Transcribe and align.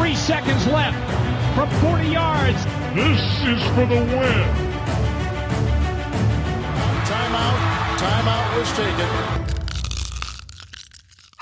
Three 0.00 0.14
seconds 0.14 0.66
left 0.68 0.96
from 1.54 1.68
40 1.82 2.08
yards. 2.08 2.64
This 2.94 3.20
is 3.42 3.62
for 3.74 3.84
the 3.84 3.96
win. 3.96 4.48
Timeout. 7.04 7.98
Timeout 7.98 8.58
was 8.58 8.72
taken. 8.72 9.49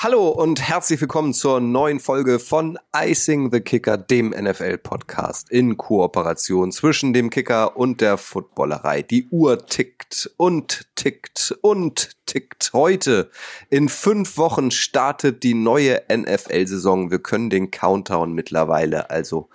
Hallo 0.00 0.28
und 0.28 0.62
herzlich 0.62 1.00
willkommen 1.00 1.34
zur 1.34 1.58
neuen 1.58 1.98
Folge 1.98 2.38
von 2.38 2.78
Icing 2.94 3.50
the 3.50 3.58
Kicker, 3.58 3.98
dem 3.98 4.28
NFL-Podcast 4.30 5.50
in 5.50 5.76
Kooperation 5.76 6.70
zwischen 6.70 7.12
dem 7.12 7.30
Kicker 7.30 7.76
und 7.76 8.00
der 8.00 8.16
Footballerei. 8.16 9.02
Die 9.02 9.26
Uhr 9.30 9.66
tickt 9.66 10.30
und 10.36 10.86
tickt 10.94 11.52
und 11.62 12.10
tickt. 12.26 12.70
Heute 12.74 13.28
in 13.70 13.88
fünf 13.88 14.38
Wochen 14.38 14.70
startet 14.70 15.42
die 15.42 15.54
neue 15.54 16.00
NFL-Saison. 16.08 17.10
Wir 17.10 17.18
können 17.18 17.50
den 17.50 17.72
Countdown 17.72 18.34
mittlerweile 18.34 19.10
also 19.10 19.48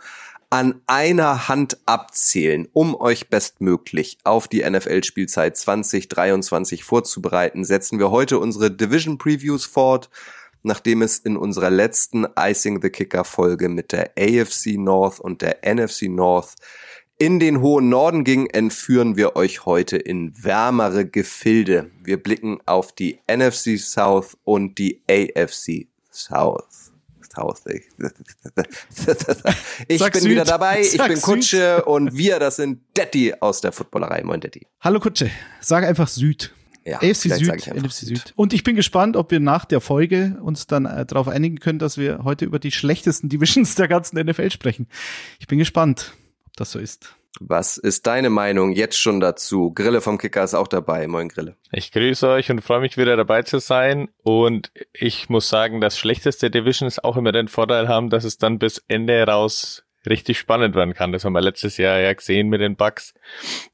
an 0.54 0.82
einer 0.86 1.48
Hand 1.48 1.80
abzählen, 1.88 2.68
um 2.74 2.94
euch 2.94 3.28
bestmöglich 3.28 4.20
auf 4.24 4.48
die 4.48 4.62
NFL-Spielzeit 4.64 5.58
2023 5.58 6.84
vorzubereiten, 6.84 7.66
setzen 7.66 7.98
wir 7.98 8.12
heute 8.12 8.38
unsere 8.38 8.70
Division 8.70 9.18
Previews 9.18 9.66
fort, 9.66 10.12
nachdem 10.62 11.02
es 11.02 11.18
in 11.18 11.38
unserer 11.38 11.72
letzten 11.72 12.28
Icing 12.38 12.84
the 12.84 12.92
Kicker 12.92 13.24
Folge 13.24 13.68
mit 13.68 13.92
der 13.94 14.12
AFC 14.16 14.78
North 14.78 15.20
und 15.20 15.42
der 15.42 15.62
NFC 15.66 16.04
North 16.04 16.54
in 17.18 17.40
den 17.40 17.60
hohen 17.60 17.90
Norden 17.90 18.24
ging, 18.24 18.46
entführen 18.46 19.18
wir 19.18 19.36
euch 19.36 19.66
heute 19.66 19.98
in 19.98 20.34
wärmere 20.44 21.04
Gefilde. 21.08 21.90
Wir 22.04 22.22
blicken 22.22 22.60
auf 22.68 22.92
die 22.92 23.18
NFC 23.28 23.80
South 23.80 24.38
und 24.44 24.78
die 24.78 25.02
AFC 25.10 25.88
South. 26.12 26.83
Ich 29.88 30.00
Sag 30.00 30.14
bin 30.14 30.22
Süd. 30.22 30.32
wieder 30.32 30.46
dabei, 30.46 30.82
ich 30.82 30.92
Sag 30.92 31.08
bin 31.08 31.18
Süd. 31.18 31.26
Kutsche 31.26 31.86
und 31.86 32.16
wir, 32.16 32.40
das 32.40 32.58
sind 32.58 32.82
Detti 32.96 33.34
aus 33.40 33.62
der 33.62 33.72
Footballerei. 33.72 34.24
Moin 34.24 34.40
Detti. 34.40 34.68
Hallo 34.82 35.00
Kutsche, 35.00 35.30
sag 35.60 35.84
einfach 35.84 36.08
Süd. 36.08 36.54
Ja, 36.86 36.98
AFC 36.98 37.34
Süd, 37.34 37.54
ich 37.56 37.74
NFC 37.74 38.06
Süd. 38.06 38.34
Und 38.36 38.54
ich 38.54 38.64
bin 38.64 38.76
gespannt, 38.76 39.16
ob 39.16 39.32
wir 39.32 39.40
nach 39.40 39.66
der 39.66 39.80
Folge 39.80 40.38
uns 40.42 40.68
dann 40.68 40.86
äh, 40.86 41.06
darauf 41.06 41.28
einigen 41.28 41.60
können, 41.60 41.80
dass 41.80 41.98
wir 41.98 42.24
heute 42.24 42.46
über 42.46 42.60
die 42.60 42.72
schlechtesten 42.72 43.30
Divisions 43.30 43.76
der 43.76 43.88
ganzen 43.88 44.20
NFL 44.20 44.52
sprechen. 44.52 44.88
Ich 45.40 45.48
bin 45.48 45.60
gespannt, 45.60 46.14
ob 46.46 46.58
das 46.58 46.72
so 46.72 46.80
ist. 46.80 47.16
Was 47.40 47.78
ist 47.78 48.06
deine 48.06 48.30
Meinung 48.30 48.72
jetzt 48.74 48.98
schon 48.98 49.20
dazu? 49.20 49.72
Grille 49.74 50.02
vom 50.02 50.18
Kicker 50.18 50.44
ist 50.44 50.54
auch 50.54 50.68
dabei. 50.68 51.08
Moin 51.08 51.30
Grille. 51.30 51.56
Ich 51.72 51.92
grüße 51.92 52.28
euch 52.28 52.52
und 52.52 52.62
freue 52.62 52.82
mich 52.82 52.98
wieder 52.98 53.18
dabei 53.18 53.42
zu 53.42 53.60
sein. 53.60 54.10
Und 54.24 54.72
ich 54.94 55.30
muss 55.30 55.50
sagen, 55.50 55.82
das 55.82 55.98
schlechteste 55.98 56.52
Divisions 56.52 57.04
auch 57.04 57.18
immer 57.18 57.32
den 57.32 57.48
Vorteil 57.48 57.88
haben, 57.88 58.10
dass 58.10 58.24
es 58.24 58.38
dann 58.38 58.60
bis 58.60 58.84
Ende 58.88 59.24
raus 59.24 59.84
richtig 60.06 60.38
spannend 60.38 60.76
werden 60.76 60.94
kann. 60.94 61.12
Das 61.12 61.26
haben 61.26 61.34
wir 61.34 61.42
letztes 61.42 61.78
Jahr 61.78 62.00
ja 62.00 62.14
gesehen 62.14 62.50
mit 62.50 62.62
den 62.62 62.76
Bucks, 62.76 63.14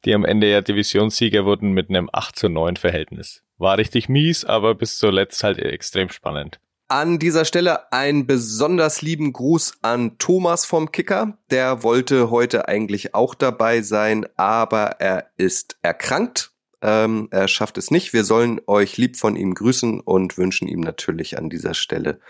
die 0.06 0.14
am 0.14 0.26
Ende 0.26 0.50
ja 0.50 0.62
Divisionssieger 0.62 1.46
wurden 1.46 1.72
mit 1.72 1.90
einem 1.90 2.10
8 2.12 2.38
zu 2.38 2.50
9 2.50 2.78
Verhältnis. 2.78 3.44
War 3.58 3.78
richtig 3.78 4.10
mies, 4.10 4.46
aber 4.46 4.76
bis 4.76 4.98
zuletzt 4.98 5.44
halt 5.44 5.60
extrem 5.60 6.10
spannend. 6.10 6.60
An 6.92 7.20
dieser 7.20 7.46
Stelle 7.46 7.94
einen 7.94 8.26
besonders 8.26 9.04
lieben 9.04 9.32
Gruß 9.32 9.74
an 9.84 10.18
Thomas 10.18 10.66
vom 10.66 10.92
Kicker. 10.92 11.38
Der 11.52 11.84
wollte 11.84 12.32
heute 12.32 12.68
eigentlich 12.68 13.14
auch 13.14 13.36
dabei 13.36 13.84
sein, 13.84 14.26
aber 14.38 15.00
er 15.00 15.30
ist 15.38 15.78
erkrankt. 15.84 16.52
Ähm, 16.82 17.28
er 17.30 17.48
schafft 17.48 17.78
es 17.78 17.92
nicht. 17.92 18.12
Wir 18.12 18.24
sollen 18.24 18.60
euch 18.66 18.98
lieb 18.98 19.18
von 19.18 19.36
ihm 19.36 19.54
grüßen 19.54 20.00
und 20.00 20.40
wünschen 20.40 20.68
ihm 20.68 20.80
natürlich 20.80 21.38
an 21.38 21.52
dieser 21.52 21.76
Stelle 21.76 22.22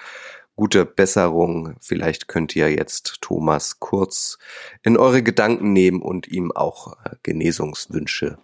gute 0.57 0.85
Besserung. 0.85 1.77
Vielleicht 1.79 2.27
könnt 2.27 2.53
ihr 2.53 2.69
jetzt 2.69 3.21
Thomas 3.21 3.79
kurz 3.79 4.39
in 4.83 4.97
eure 4.97 5.23
Gedanken 5.23 5.71
nehmen 5.71 6.01
und 6.01 6.27
ihm 6.27 6.51
auch 6.51 6.97
äh, 7.05 7.15
Genesungswünsche 7.23 8.37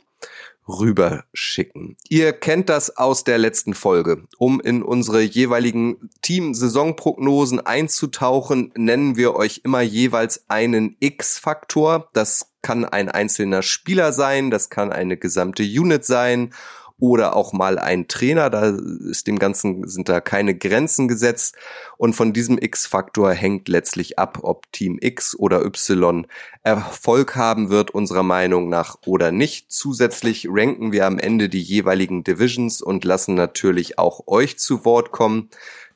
rüberschicken. 0.67 1.97
Ihr 2.09 2.33
kennt 2.33 2.69
das 2.69 2.97
aus 2.97 3.23
der 3.23 3.37
letzten 3.37 3.73
Folge. 3.73 4.23
Um 4.37 4.59
in 4.59 4.83
unsere 4.83 5.21
jeweiligen 5.21 6.09
Team-Saisonprognosen 6.21 7.59
einzutauchen, 7.59 8.71
nennen 8.75 9.15
wir 9.15 9.35
euch 9.35 9.61
immer 9.63 9.81
jeweils 9.81 10.45
einen 10.49 10.95
X-Faktor. 10.99 12.09
Das 12.13 12.51
kann 12.61 12.85
ein 12.85 13.09
einzelner 13.09 13.61
Spieler 13.61 14.11
sein, 14.11 14.49
das 14.49 14.69
kann 14.69 14.91
eine 14.91 15.17
gesamte 15.17 15.63
Unit 15.63 16.03
sein 16.03 16.51
oder 16.99 17.35
auch 17.35 17.51
mal 17.51 17.77
ein 17.77 18.07
Trainer. 18.07 18.49
Da 18.49 18.77
ist 19.09 19.27
dem 19.27 19.37
Ganzen 19.37 19.87
sind 19.87 20.07
da 20.07 20.21
keine 20.21 20.55
Grenzen 20.55 21.07
gesetzt. 21.07 21.55
Und 21.97 22.13
von 22.13 22.33
diesem 22.33 22.57
X-Faktor 22.57 23.33
hängt 23.33 23.67
letztlich 23.67 24.17
ab, 24.17 24.39
ob 24.43 24.71
Team 24.71 24.97
X 25.01 25.35
oder 25.37 25.65
Y 25.65 26.27
Erfolg 26.63 27.35
haben 27.35 27.69
wird, 27.69 27.91
unserer 27.91 28.23
Meinung 28.23 28.69
nach 28.69 28.97
oder 29.05 29.31
nicht. 29.31 29.71
Zusätzlich 29.71 30.47
ranken 30.49 30.91
wir 30.91 31.05
am 31.05 31.19
Ende 31.19 31.49
die 31.49 31.61
jeweiligen 31.61 32.23
Divisions 32.23 32.81
und 32.81 33.03
lassen 33.03 33.35
natürlich 33.35 33.99
auch 33.99 34.27
euch 34.27 34.57
zu 34.57 34.85
Wort 34.85 35.11
kommen. 35.11 35.49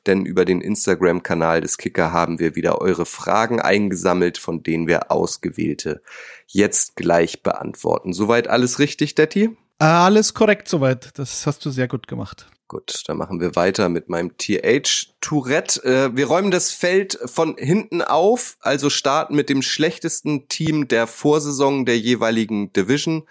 Denn 0.06 0.24
über 0.24 0.46
den 0.46 0.62
Instagram-Kanal 0.62 1.60
des 1.60 1.76
Kicker 1.76 2.10
haben 2.10 2.38
wir 2.38 2.56
wieder 2.56 2.80
eure 2.80 3.04
Fragen 3.04 3.60
eingesammelt, 3.60 4.38
von 4.38 4.62
denen 4.62 4.86
wir 4.86 5.10
ausgewählte 5.10 6.02
jetzt 6.46 6.96
gleich 6.96 7.42
beantworten. 7.42 8.14
Soweit 8.14 8.48
alles 8.48 8.78
richtig, 8.78 9.14
Detti? 9.14 9.56
Alles 9.80 10.34
korrekt 10.34 10.68
soweit. 10.68 11.18
Das 11.18 11.46
hast 11.46 11.64
du 11.64 11.70
sehr 11.70 11.88
gut 11.88 12.06
gemacht. 12.06 12.46
Gut, 12.68 13.02
dann 13.06 13.16
machen 13.16 13.40
wir 13.40 13.56
weiter 13.56 13.88
mit 13.88 14.10
meinem 14.10 14.36
TH 14.36 15.14
Tourette. 15.22 15.82
Äh, 15.82 16.14
wir 16.14 16.26
räumen 16.26 16.50
das 16.50 16.70
Feld 16.70 17.18
von 17.24 17.56
hinten 17.56 18.02
auf, 18.02 18.58
also 18.60 18.90
starten 18.90 19.34
mit 19.34 19.48
dem 19.48 19.62
schlechtesten 19.62 20.48
Team 20.48 20.86
der 20.86 21.06
Vorsaison 21.06 21.86
der 21.86 21.98
jeweiligen 21.98 22.72
Division, 22.74 23.26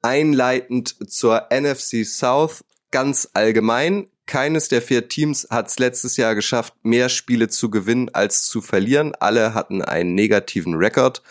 einleitend 0.00 0.94
zur 1.10 1.48
NFC 1.52 2.06
South 2.06 2.64
ganz 2.92 3.28
allgemein. 3.34 4.08
Keines 4.26 4.68
der 4.68 4.82
vier 4.82 5.08
Teams 5.08 5.48
hat 5.50 5.68
es 5.68 5.80
letztes 5.80 6.16
Jahr 6.16 6.36
geschafft, 6.36 6.74
mehr 6.82 7.08
Spiele 7.08 7.48
zu 7.48 7.70
gewinnen 7.70 8.10
als 8.12 8.46
zu 8.46 8.60
verlieren. 8.60 9.14
Alle 9.18 9.52
hatten 9.52 9.82
einen 9.82 10.14
negativen 10.14 10.74
Rekord. 10.74 11.22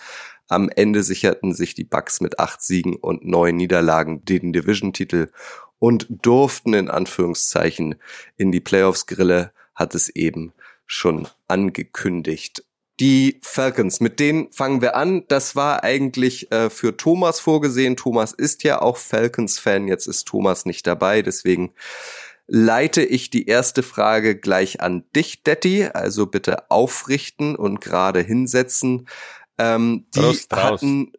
Am 0.48 0.70
Ende 0.70 1.04
sicherten 1.04 1.54
sich 1.54 1.74
die 1.74 1.84
Bucks 1.84 2.22
mit 2.22 2.40
acht 2.40 2.62
Siegen 2.62 2.96
und 2.96 3.26
neun 3.26 3.58
Niederlagen 3.58 4.24
den 4.24 4.54
Division-Titel 4.54 5.30
und 5.80 6.08
durften 6.10 6.74
in 6.74 6.90
Anführungszeichen 6.90 7.96
in 8.38 8.52
die 8.52 8.62
Playoffs-Grille, 8.62 9.52
hat 9.76 9.94
es 9.94 10.10
eben 10.10 10.54
schon 10.86 11.28
angekündigt. 11.48 12.64
Die 13.00 13.40
Falcons, 13.44 14.00
mit 14.00 14.20
denen 14.20 14.52
fangen 14.52 14.82
wir 14.82 14.96
an. 14.96 15.24
Das 15.28 15.56
war 15.56 15.84
eigentlich 15.84 16.52
äh, 16.52 16.72
für 16.72 16.98
Thomas 16.98 17.40
vorgesehen. 17.40 17.96
Thomas 17.96 18.34
ist 18.34 18.64
ja 18.64 18.82
auch 18.82 18.98
Falcons-Fan. 18.98 19.88
Jetzt 19.88 20.08
ist 20.08 20.28
Thomas 20.28 20.66
nicht 20.66 20.88
dabei. 20.88 21.22
Deswegen 21.22 21.74
leite 22.48 23.04
ich 23.04 23.30
die 23.30 23.46
erste 23.46 23.84
Frage 23.84 24.36
gleich 24.36 24.82
an 24.82 25.04
dich, 25.16 25.44
Detti. 25.44 25.86
Also 25.86 26.26
bitte 26.26 26.72
aufrichten 26.72 27.56
und 27.56 27.82
gerade 27.82 28.22
hinsetzen. 28.22 29.08
Ähm, 29.58 30.06
die 30.16 30.20
Brust 30.20 30.54
raus. 30.54 30.64
hatten, 30.82 31.12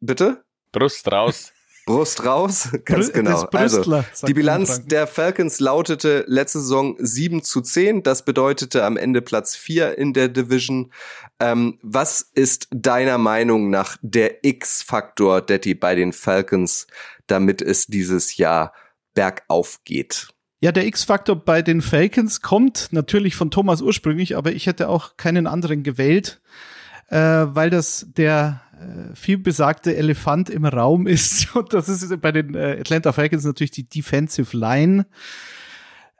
bitte? 0.00 0.44
Brust 0.72 1.10
raus. 1.10 1.52
Brust 1.86 2.24
raus, 2.24 2.70
ganz 2.84 3.10
Brü- 3.10 3.12
genau. 3.12 3.30
das 3.44 3.50
Brüstler, 3.50 4.04
Also, 4.10 4.26
die 4.26 4.34
Bilanz 4.34 4.86
der 4.86 5.06
Falcons 5.06 5.60
lautete 5.60 6.24
letzte 6.26 6.58
Saison 6.58 6.96
7 6.98 7.44
zu 7.44 7.60
10. 7.60 8.02
Das 8.02 8.24
bedeutete 8.24 8.82
am 8.84 8.96
Ende 8.96 9.22
Platz 9.22 9.54
4 9.54 9.96
in 9.96 10.12
der 10.12 10.26
Division. 10.28 10.90
Ähm, 11.38 11.78
was 11.82 12.22
ist 12.22 12.66
deiner 12.72 13.18
Meinung 13.18 13.70
nach 13.70 13.96
der 14.02 14.42
X-Faktor, 14.44 15.42
Detti, 15.42 15.74
bei 15.76 15.94
den 15.94 16.12
Falcons, 16.12 16.88
damit 17.28 17.62
es 17.62 17.86
dieses 17.86 18.36
Jahr 18.36 18.72
bergauf 19.14 19.78
geht? 19.84 20.26
Ja, 20.60 20.72
der 20.72 20.86
X-Faktor 20.86 21.36
bei 21.36 21.62
den 21.62 21.82
Falcons 21.82 22.40
kommt 22.40 22.88
natürlich 22.90 23.36
von 23.36 23.52
Thomas 23.52 23.80
ursprünglich, 23.80 24.36
aber 24.36 24.50
ich 24.50 24.66
hätte 24.66 24.88
auch 24.88 25.16
keinen 25.18 25.46
anderen 25.46 25.84
gewählt, 25.84 26.40
äh, 27.08 27.18
weil 27.18 27.70
das 27.70 28.06
der 28.16 28.60
äh, 28.80 29.14
viel 29.14 29.38
besagte 29.38 29.96
Elefant 29.96 30.50
im 30.50 30.64
Raum 30.64 31.06
ist. 31.06 31.54
Und 31.54 31.72
das 31.72 31.88
ist 31.88 32.20
bei 32.20 32.32
den 32.32 32.54
äh, 32.54 32.78
Atlanta 32.80 33.12
Falcons 33.12 33.44
natürlich 33.44 33.70
die 33.70 33.88
Defensive 33.88 34.56
Line. 34.56 35.06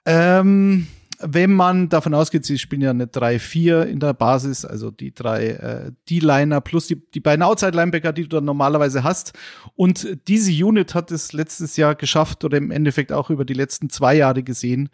Ähm, 0.04 0.86
wenn 1.18 1.52
man 1.52 1.88
davon 1.88 2.14
ausgeht, 2.14 2.44
sie 2.44 2.58
spielen 2.58 2.82
ja 2.82 2.90
eine 2.90 3.06
3-4 3.06 3.82
in 3.84 4.00
der 4.00 4.12
Basis, 4.12 4.64
also 4.64 4.90
die 4.90 5.14
drei 5.14 5.46
äh, 5.48 5.92
D-Liner 6.10 6.60
plus 6.60 6.88
die, 6.88 7.02
die 7.10 7.20
beiden 7.20 7.42
Outside-Linebacker, 7.42 8.12
die 8.12 8.22
du 8.22 8.28
dann 8.28 8.44
normalerweise 8.44 9.02
hast. 9.02 9.32
Und 9.76 10.18
diese 10.28 10.52
Unit 10.64 10.94
hat 10.94 11.10
es 11.10 11.32
letztes 11.32 11.76
Jahr 11.76 11.94
geschafft 11.94 12.44
oder 12.44 12.58
im 12.58 12.70
Endeffekt 12.70 13.12
auch 13.12 13.30
über 13.30 13.44
die 13.44 13.54
letzten 13.54 13.88
zwei 13.88 14.14
Jahre 14.14 14.42
gesehen, 14.42 14.90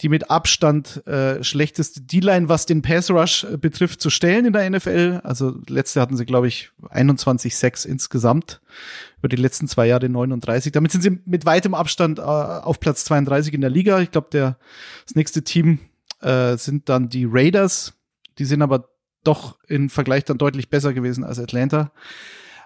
die 0.00 0.08
mit 0.08 0.30
Abstand 0.30 1.06
äh, 1.06 1.44
schlechteste 1.44 2.00
D-Line, 2.00 2.48
was 2.48 2.66
den 2.66 2.82
Pass 2.82 3.10
Rush 3.10 3.44
äh, 3.44 3.56
betrifft, 3.56 4.00
zu 4.00 4.10
stellen 4.10 4.46
in 4.46 4.52
der 4.52 4.68
NFL. 4.68 5.20
Also 5.22 5.58
letzte 5.68 6.00
hatten 6.00 6.16
sie, 6.16 6.26
glaube 6.26 6.48
ich, 6.48 6.70
21 6.90 7.56
Sacks 7.56 7.84
insgesamt. 7.84 8.60
Über 9.18 9.28
die 9.28 9.36
letzten 9.36 9.68
zwei 9.68 9.86
Jahre 9.86 10.08
39. 10.08 10.72
Damit 10.72 10.90
sind 10.90 11.02
sie 11.02 11.20
mit 11.24 11.46
weitem 11.46 11.74
Abstand 11.74 12.18
äh, 12.18 12.22
auf 12.22 12.80
Platz 12.80 13.04
32 13.04 13.54
in 13.54 13.60
der 13.60 13.70
Liga. 13.70 14.00
Ich 14.00 14.10
glaube, 14.10 14.28
der 14.32 14.58
das 15.04 15.14
nächste 15.14 15.44
Team 15.44 15.78
äh, 16.20 16.56
sind 16.56 16.88
dann 16.88 17.08
die 17.08 17.26
Raiders. 17.30 17.94
Die 18.38 18.44
sind 18.44 18.62
aber 18.62 18.88
doch 19.22 19.58
im 19.68 19.88
Vergleich 19.88 20.24
dann 20.24 20.38
deutlich 20.38 20.68
besser 20.68 20.92
gewesen 20.92 21.22
als 21.22 21.38
Atlanta. 21.38 21.92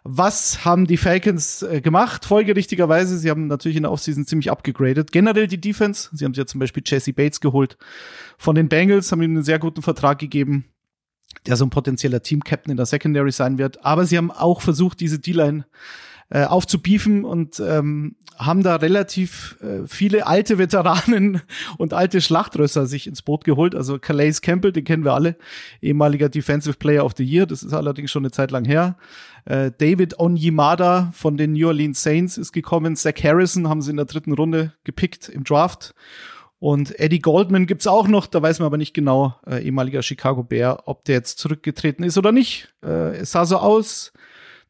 Was 0.09 0.65
haben 0.65 0.87
die 0.87 0.97
Falcons 0.97 1.63
äh, 1.63 1.81
gemacht? 1.81 2.25
Folgerichtigerweise, 2.25 3.19
sie 3.19 3.29
haben 3.29 3.49
natürlich 3.49 3.77
in 3.77 3.83
der 3.83 3.91
Offseason 3.91 4.25
ziemlich 4.25 4.53
abgegradet. 4.53 5.11
Generell 5.11 5.49
die 5.49 5.61
Defense, 5.61 6.11
sie 6.13 6.25
haben 6.25 6.33
sich 6.33 6.39
ja 6.39 6.47
zum 6.47 6.61
Beispiel 6.61 6.85
Jesse 6.87 7.13
Bates 7.13 7.41
geholt 7.41 7.77
von 8.39 8.55
den 8.55 8.69
Bengals, 8.69 9.11
haben 9.11 9.23
ihm 9.23 9.33
einen 9.33 9.43
sehr 9.43 9.59
guten 9.59 9.83
Vertrag 9.83 10.21
gegeben, 10.21 10.67
der 11.47 11.57
so 11.57 11.65
ein 11.65 11.71
potenzieller 11.71 12.23
Team-Captain 12.23 12.71
in 12.71 12.77
der 12.77 12.87
Secondary 12.87 13.33
sein 13.33 13.59
wird. 13.59 13.85
Aber 13.85 14.07
sie 14.07 14.17
haben 14.17 14.31
auch 14.31 14.61
versucht, 14.61 15.01
diese 15.01 15.19
D-Line 15.19 15.67
äh, 16.29 16.45
aufzubiefen 16.45 17.25
und 17.25 17.61
ähm, 17.61 18.17
haben 18.37 18.63
da 18.63 18.77
relativ 18.77 19.57
äh, 19.63 19.87
viele 19.87 20.27
alte 20.27 20.59
Veteranen 20.59 21.41
und 21.79 21.95
alte 21.95 22.21
Schlachtrösser 22.21 22.87
sich 22.87 23.07
ins 23.07 23.23
Boot 23.23 23.45
geholt. 23.45 23.75
Also 23.75 23.99
Calais 23.99 24.41
Campbell, 24.41 24.73
den 24.73 24.85
kennen 24.85 25.05
wir 25.05 25.15
alle, 25.15 25.37
ehemaliger 25.81 26.29
Defensive 26.29 26.77
Player 26.77 27.05
of 27.05 27.15
the 27.17 27.25
Year, 27.25 27.47
das 27.47 27.63
ist 27.63 27.73
allerdings 27.73 28.11
schon 28.11 28.25
eine 28.25 28.33
Zeit 28.33 28.51
lang 28.51 28.65
her. 28.65 28.97
Äh, 29.45 29.71
David 29.79 30.19
Onyemada 30.19 31.13
von 31.15 31.37
den 31.37 31.53
New 31.53 31.69
Orleans 31.69 32.03
Saints 32.03 32.37
ist 32.37 32.53
gekommen. 32.53 32.97
Zach 32.97 33.23
Harrison 33.23 33.69
haben 33.69 33.81
sie 33.81 33.91
in 33.91 33.97
der 33.97 34.07
dritten 34.07 34.33
Runde 34.33 34.73
gepickt 34.85 35.29
im 35.29 35.45
Draft. 35.45 35.95
Und 36.59 36.99
Eddie 36.99 37.21
Goldman 37.21 37.67
gibt's 37.67 37.87
auch 37.87 38.09
noch, 38.09 38.27
da 38.27 38.41
weiß 38.41 38.59
man 38.59 38.67
aber 38.67 38.79
nicht 38.79 38.95
genau, 38.95 39.37
äh, 39.47 39.63
ehemaliger 39.63 40.03
Chicago 40.03 40.43
Bear, 40.43 40.85
ob 40.87 41.05
der 41.05 41.17
jetzt 41.17 41.39
zurückgetreten 41.39 42.03
ist 42.03 42.17
oder 42.19 42.33
nicht. 42.33 42.75
Äh, 42.83 43.19
es 43.19 43.33
sah 43.33 43.45
so 43.45 43.59
aus, 43.59 44.13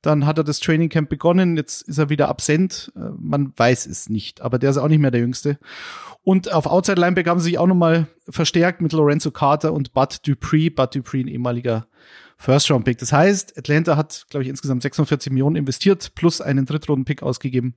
dann 0.06 0.24
hat 0.24 0.38
er 0.38 0.44
das 0.44 0.60
Training 0.60 0.88
Camp 0.88 1.08
begonnen. 1.08 1.56
Jetzt 1.56 1.82
ist 1.82 1.98
er 1.98 2.08
wieder 2.08 2.28
absent. 2.28 2.92
Äh, 2.96 3.10
man 3.18 3.52
weiß 3.56 3.86
es 3.86 4.08
nicht, 4.08 4.40
aber 4.40 4.58
der 4.58 4.70
ist 4.70 4.78
auch 4.78 4.88
nicht 4.88 5.00
mehr 5.00 5.10
der 5.10 5.20
Jüngste. 5.20 5.58
Und 6.22 6.52
auf 6.52 6.66
Outside 6.66 7.00
Linebacker 7.00 7.30
haben 7.30 7.40
sie 7.40 7.50
sich 7.50 7.58
auch 7.58 7.66
nochmal 7.66 8.06
verstärkt 8.28 8.80
mit 8.80 8.92
Lorenzo 8.92 9.30
Carter 9.30 9.72
und 9.72 9.92
Bud 9.92 10.26
Dupree. 10.26 10.70
Bud 10.70 10.94
Dupree, 10.94 11.20
ein 11.20 11.28
ehemaliger 11.28 11.86
First-Round-Pick. 12.38 12.98
Das 12.98 13.12
heißt, 13.12 13.56
Atlanta 13.58 13.96
hat, 13.96 14.26
glaube 14.30 14.44
ich, 14.44 14.48
insgesamt 14.48 14.82
46 14.82 15.32
Millionen 15.32 15.56
investiert, 15.56 16.14
plus 16.14 16.40
einen 16.40 16.66
Drittrunden-Pick 16.66 17.22
ausgegeben, 17.22 17.74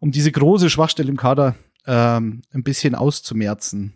um 0.00 0.12
diese 0.12 0.32
große 0.32 0.70
Schwachstelle 0.70 1.10
im 1.10 1.16
Kader 1.16 1.54
ähm, 1.86 2.42
ein 2.52 2.62
bisschen 2.62 2.94
auszumerzen. 2.94 3.94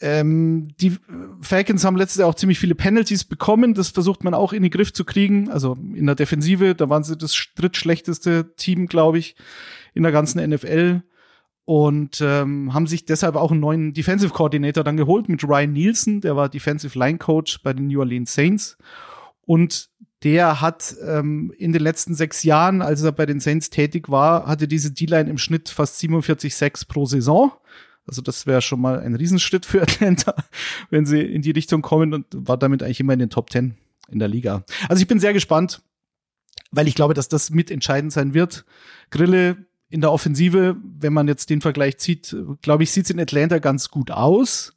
Ähm, 0.00 0.68
die 0.80 0.96
Falcons 1.42 1.84
haben 1.84 1.96
letztes 1.96 2.20
Jahr 2.20 2.28
auch 2.28 2.34
ziemlich 2.34 2.58
viele 2.58 2.74
Penalties 2.74 3.24
bekommen. 3.24 3.74
Das 3.74 3.88
versucht 3.88 4.24
man 4.24 4.34
auch 4.34 4.52
in 4.52 4.62
den 4.62 4.70
Griff 4.70 4.92
zu 4.92 5.04
kriegen. 5.04 5.50
Also 5.50 5.76
in 5.94 6.06
der 6.06 6.14
Defensive, 6.14 6.74
da 6.74 6.88
waren 6.88 7.04
sie 7.04 7.16
das 7.16 7.36
drittschlechteste 7.54 8.54
Team, 8.56 8.86
glaube 8.86 9.18
ich, 9.18 9.36
in 9.94 10.02
der 10.02 10.12
ganzen 10.12 10.42
NFL. 10.48 11.02
Und 11.66 12.20
ähm, 12.20 12.74
haben 12.74 12.86
sich 12.86 13.04
deshalb 13.04 13.36
auch 13.36 13.52
einen 13.52 13.60
neuen 13.60 13.92
Defensive 13.92 14.32
Coordinator 14.32 14.82
dann 14.82 14.96
geholt 14.96 15.28
mit 15.28 15.44
Ryan 15.44 15.72
Nielsen, 15.72 16.20
der 16.20 16.34
war 16.34 16.48
Defensive 16.48 16.98
Line 16.98 17.18
Coach 17.18 17.62
bei 17.62 17.72
den 17.72 17.86
New 17.86 18.00
Orleans 18.00 18.34
Saints. 18.34 18.76
Und 19.42 19.90
der 20.22 20.60
hat 20.60 20.96
ähm, 21.06 21.52
in 21.56 21.72
den 21.72 21.82
letzten 21.82 22.14
sechs 22.14 22.42
Jahren, 22.42 22.82
als 22.82 23.02
er 23.02 23.12
bei 23.12 23.24
den 23.24 23.40
Saints 23.40 23.70
tätig 23.70 24.08
war, 24.08 24.46
hatte 24.46 24.68
diese 24.68 24.92
D-Line 24.92 25.30
im 25.30 25.38
Schnitt 25.38 25.68
fast 25.68 25.98
47 25.98 26.54
Sacks 26.54 26.84
pro 26.84 27.06
Saison. 27.06 27.52
Also 28.10 28.22
das 28.22 28.44
wäre 28.44 28.60
schon 28.60 28.80
mal 28.80 28.98
ein 28.98 29.14
Riesenschritt 29.14 29.64
für 29.64 29.82
Atlanta, 29.82 30.34
wenn 30.90 31.06
sie 31.06 31.20
in 31.20 31.42
die 31.42 31.52
Richtung 31.52 31.80
kommen 31.80 32.12
und 32.12 32.26
war 32.32 32.56
damit 32.56 32.82
eigentlich 32.82 32.98
immer 32.98 33.12
in 33.12 33.20
den 33.20 33.30
Top 33.30 33.50
10 33.50 33.76
in 34.10 34.18
der 34.18 34.26
Liga. 34.26 34.64
Also 34.88 35.00
ich 35.00 35.06
bin 35.06 35.20
sehr 35.20 35.32
gespannt, 35.32 35.80
weil 36.72 36.88
ich 36.88 36.96
glaube, 36.96 37.14
dass 37.14 37.28
das 37.28 37.50
mitentscheidend 37.50 38.12
sein 38.12 38.34
wird. 38.34 38.64
Grille 39.10 39.64
in 39.90 40.00
der 40.00 40.10
Offensive, 40.10 40.76
wenn 40.82 41.12
man 41.12 41.28
jetzt 41.28 41.50
den 41.50 41.60
Vergleich 41.60 41.98
zieht, 41.98 42.36
glaube 42.62 42.82
ich, 42.82 42.90
sieht 42.90 43.04
es 43.04 43.10
in 43.10 43.20
Atlanta 43.20 43.60
ganz 43.60 43.90
gut 43.90 44.10
aus. 44.10 44.74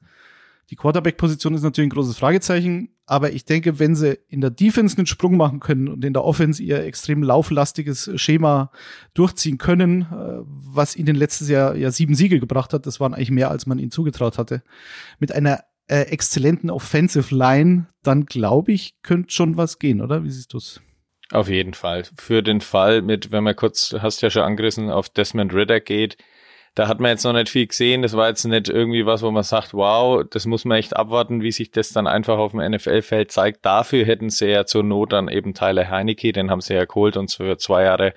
Die 0.70 0.76
Quarterback-Position 0.76 1.56
ist 1.56 1.64
natürlich 1.64 1.88
ein 1.88 1.96
großes 1.96 2.20
Fragezeichen, 2.20 2.90
aber 3.06 3.34
ich 3.34 3.46
denke, 3.46 3.80
wenn 3.80 3.96
sie 3.96 4.18
in 4.30 4.42
der 4.42 4.50
Defense 4.50 4.98
einen 4.98 5.08
Sprung 5.08 5.36
machen 5.36 5.60
können 5.60 5.88
und 5.88 6.06
in 6.06 6.14
der 6.14 6.24
Offense 6.24 6.64
ihr 6.64 6.84
extrem 6.84 7.22
lauflastiges 7.22 8.12
Schema 8.16 8.72
durchziehen 9.14 9.58
können, 9.58 10.04
äh, 10.04 10.42
was 10.46 10.96
ihnen 10.96 11.16
letztes 11.16 11.50
Jahr 11.50 11.76
ja 11.76 11.92
sieben 11.92 12.16
Siege 12.16 12.40
gebracht 12.40 12.74
hat, 12.74 12.86
das 12.86 13.00
waren 13.00 13.14
eigentlich 13.14 13.32
mehr, 13.32 13.52
als 13.52 13.66
man 13.66 13.80
ihnen 13.80 13.92
zugetraut 13.92 14.38
hatte, 14.38 14.64
mit 15.20 15.34
einer 15.34 15.64
äh, 15.88 16.02
exzellenten 16.04 16.70
Offensive 16.70 17.36
Line, 17.36 17.88
dann 18.04 18.26
glaube 18.26 18.72
ich, 18.72 18.96
könnte 19.02 19.34
schon 19.34 19.58
was 19.58 19.80
gehen, 19.80 20.02
oder? 20.02 20.24
Wie 20.24 20.32
siehst 20.32 20.54
du's? 20.54 20.82
Auf 21.32 21.50
jeden 21.50 21.74
Fall. 21.74 22.04
Für 22.18 22.44
den 22.44 22.62
Fall 22.62 23.02
mit, 23.02 23.32
wenn 23.32 23.44
man 23.44 23.56
kurz, 23.56 23.94
hast 24.00 24.22
ja 24.22 24.30
schon 24.30 24.44
angerissen, 24.44 24.90
auf 24.90 25.10
Desmond 25.10 25.54
Ritter 25.54 25.80
geht, 25.80 26.18
da 26.76 26.88
hat 26.88 27.00
man 27.00 27.12
jetzt 27.12 27.24
noch 27.24 27.34
nicht 27.34 27.50
viel 27.50 27.68
gesehen. 27.68 28.02
Das 28.02 28.18
war 28.18 28.30
jetzt 28.30 28.44
nicht 28.46 28.68
irgendwie 28.68 29.06
was, 29.06 29.22
wo 29.22 29.30
man 29.30 29.44
sagt, 29.44 29.74
wow, 29.74 30.24
das 30.30 30.46
muss 30.46 30.66
man 30.66 30.78
echt 30.78 30.96
abwarten, 30.96 31.44
wie 31.44 31.52
sich 31.52 31.72
das 31.72 31.90
dann 31.90 32.08
einfach 32.08 32.38
auf 32.38 32.52
dem 32.52 32.62
NFL-Feld 32.62 33.32
zeigt. 33.32 33.66
Dafür 33.66 34.06
hätten 34.06 34.30
sie 34.30 34.48
ja 34.48 34.66
zur 34.66 34.84
Not 34.84 35.14
dann 35.14 35.28
eben 35.28 35.54
Tyler 35.54 35.90
Heinecke, 35.90 36.32
den 36.32 36.50
haben 36.50 36.62
sie 36.62 36.74
ja 36.74 36.86
geholt 36.86 37.16
und 37.16 37.32
für 37.32 37.58
zwei 37.58 37.84
Jahre 37.84 38.14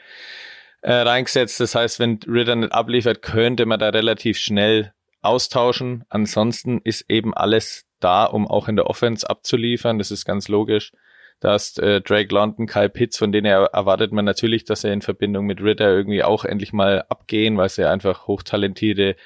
äh, 0.80 0.92
reingesetzt. 0.92 1.60
Das 1.60 1.74
heißt, 1.74 2.00
wenn 2.00 2.18
Ritter 2.26 2.56
nicht 2.56 2.72
abliefert, 2.72 3.20
könnte 3.20 3.66
man 3.66 3.78
da 3.78 3.90
relativ 3.90 4.38
schnell 4.38 4.94
austauschen. 5.20 6.04
Ansonsten 6.08 6.80
ist 6.82 7.04
eben 7.10 7.34
alles 7.34 7.84
da, 8.00 8.24
um 8.24 8.46
auch 8.46 8.68
in 8.68 8.76
der 8.76 8.86
Offense 8.86 9.28
abzuliefern. 9.28 9.98
Das 9.98 10.10
ist 10.10 10.24
ganz 10.24 10.48
logisch. 10.48 10.92
Da 11.40 11.54
ist 11.54 11.78
äh, 11.78 12.00
Drake 12.00 12.34
London, 12.34 12.66
Kyle 12.66 12.88
Pitts, 12.88 13.18
von 13.18 13.30
denen 13.30 13.46
er 13.46 13.64
erwartet 13.72 14.12
man 14.12 14.24
natürlich, 14.24 14.64
dass 14.64 14.84
er 14.84 14.92
in 14.92 15.02
Verbindung 15.02 15.46
mit 15.46 15.60
Ritter 15.60 15.90
irgendwie 15.90 16.22
auch 16.22 16.44
endlich 16.44 16.72
mal 16.72 17.04
abgehen, 17.08 17.56
weil 17.56 17.68
sie 17.68 17.88
einfach 17.88 18.26
hochtalentierte 18.26 19.16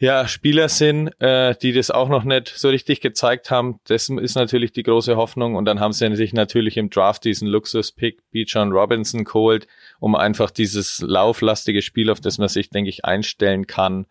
ja, 0.00 0.26
Spieler 0.26 0.70
sind, 0.70 1.08
äh, 1.20 1.54
die 1.60 1.72
das 1.72 1.90
auch 1.90 2.08
noch 2.08 2.24
nicht 2.24 2.48
so 2.48 2.70
richtig 2.70 3.02
gezeigt 3.02 3.50
haben. 3.50 3.80
Das 3.84 4.08
ist 4.08 4.34
natürlich 4.34 4.72
die 4.72 4.82
große 4.82 5.14
Hoffnung. 5.14 5.56
Und 5.56 5.66
dann 5.66 5.78
haben 5.78 5.92
sie 5.92 6.16
sich 6.16 6.32
natürlich 6.32 6.78
im 6.78 6.88
Draft 6.88 7.22
diesen 7.24 7.46
Luxus-Pick 7.46 8.22
John 8.32 8.72
Robinson 8.72 9.24
geholt, 9.24 9.66
um 9.98 10.14
einfach 10.14 10.50
dieses 10.50 11.00
lauflastige 11.02 11.82
Spiel, 11.82 12.08
auf 12.08 12.20
das 12.20 12.38
man 12.38 12.48
sich, 12.48 12.70
denke 12.70 12.88
ich, 12.88 13.04
einstellen 13.04 13.66
kann, 13.66 14.06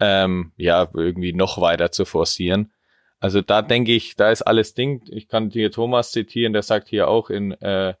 ähm, 0.00 0.50
ja, 0.56 0.88
irgendwie 0.92 1.32
noch 1.32 1.60
weiter 1.60 1.92
zu 1.92 2.04
forcieren. 2.04 2.72
Also 3.22 3.40
da 3.40 3.62
denke 3.62 3.92
ich, 3.92 4.16
da 4.16 4.32
ist 4.32 4.42
alles 4.42 4.74
Ding. 4.74 5.00
Ich 5.08 5.28
kann 5.28 5.48
hier 5.48 5.70
Thomas 5.70 6.10
zitieren, 6.10 6.52
der 6.52 6.62
sagt 6.62 6.88
hier 6.88 7.06
auch 7.06 7.30
in 7.30 7.52
äh, 7.52 7.94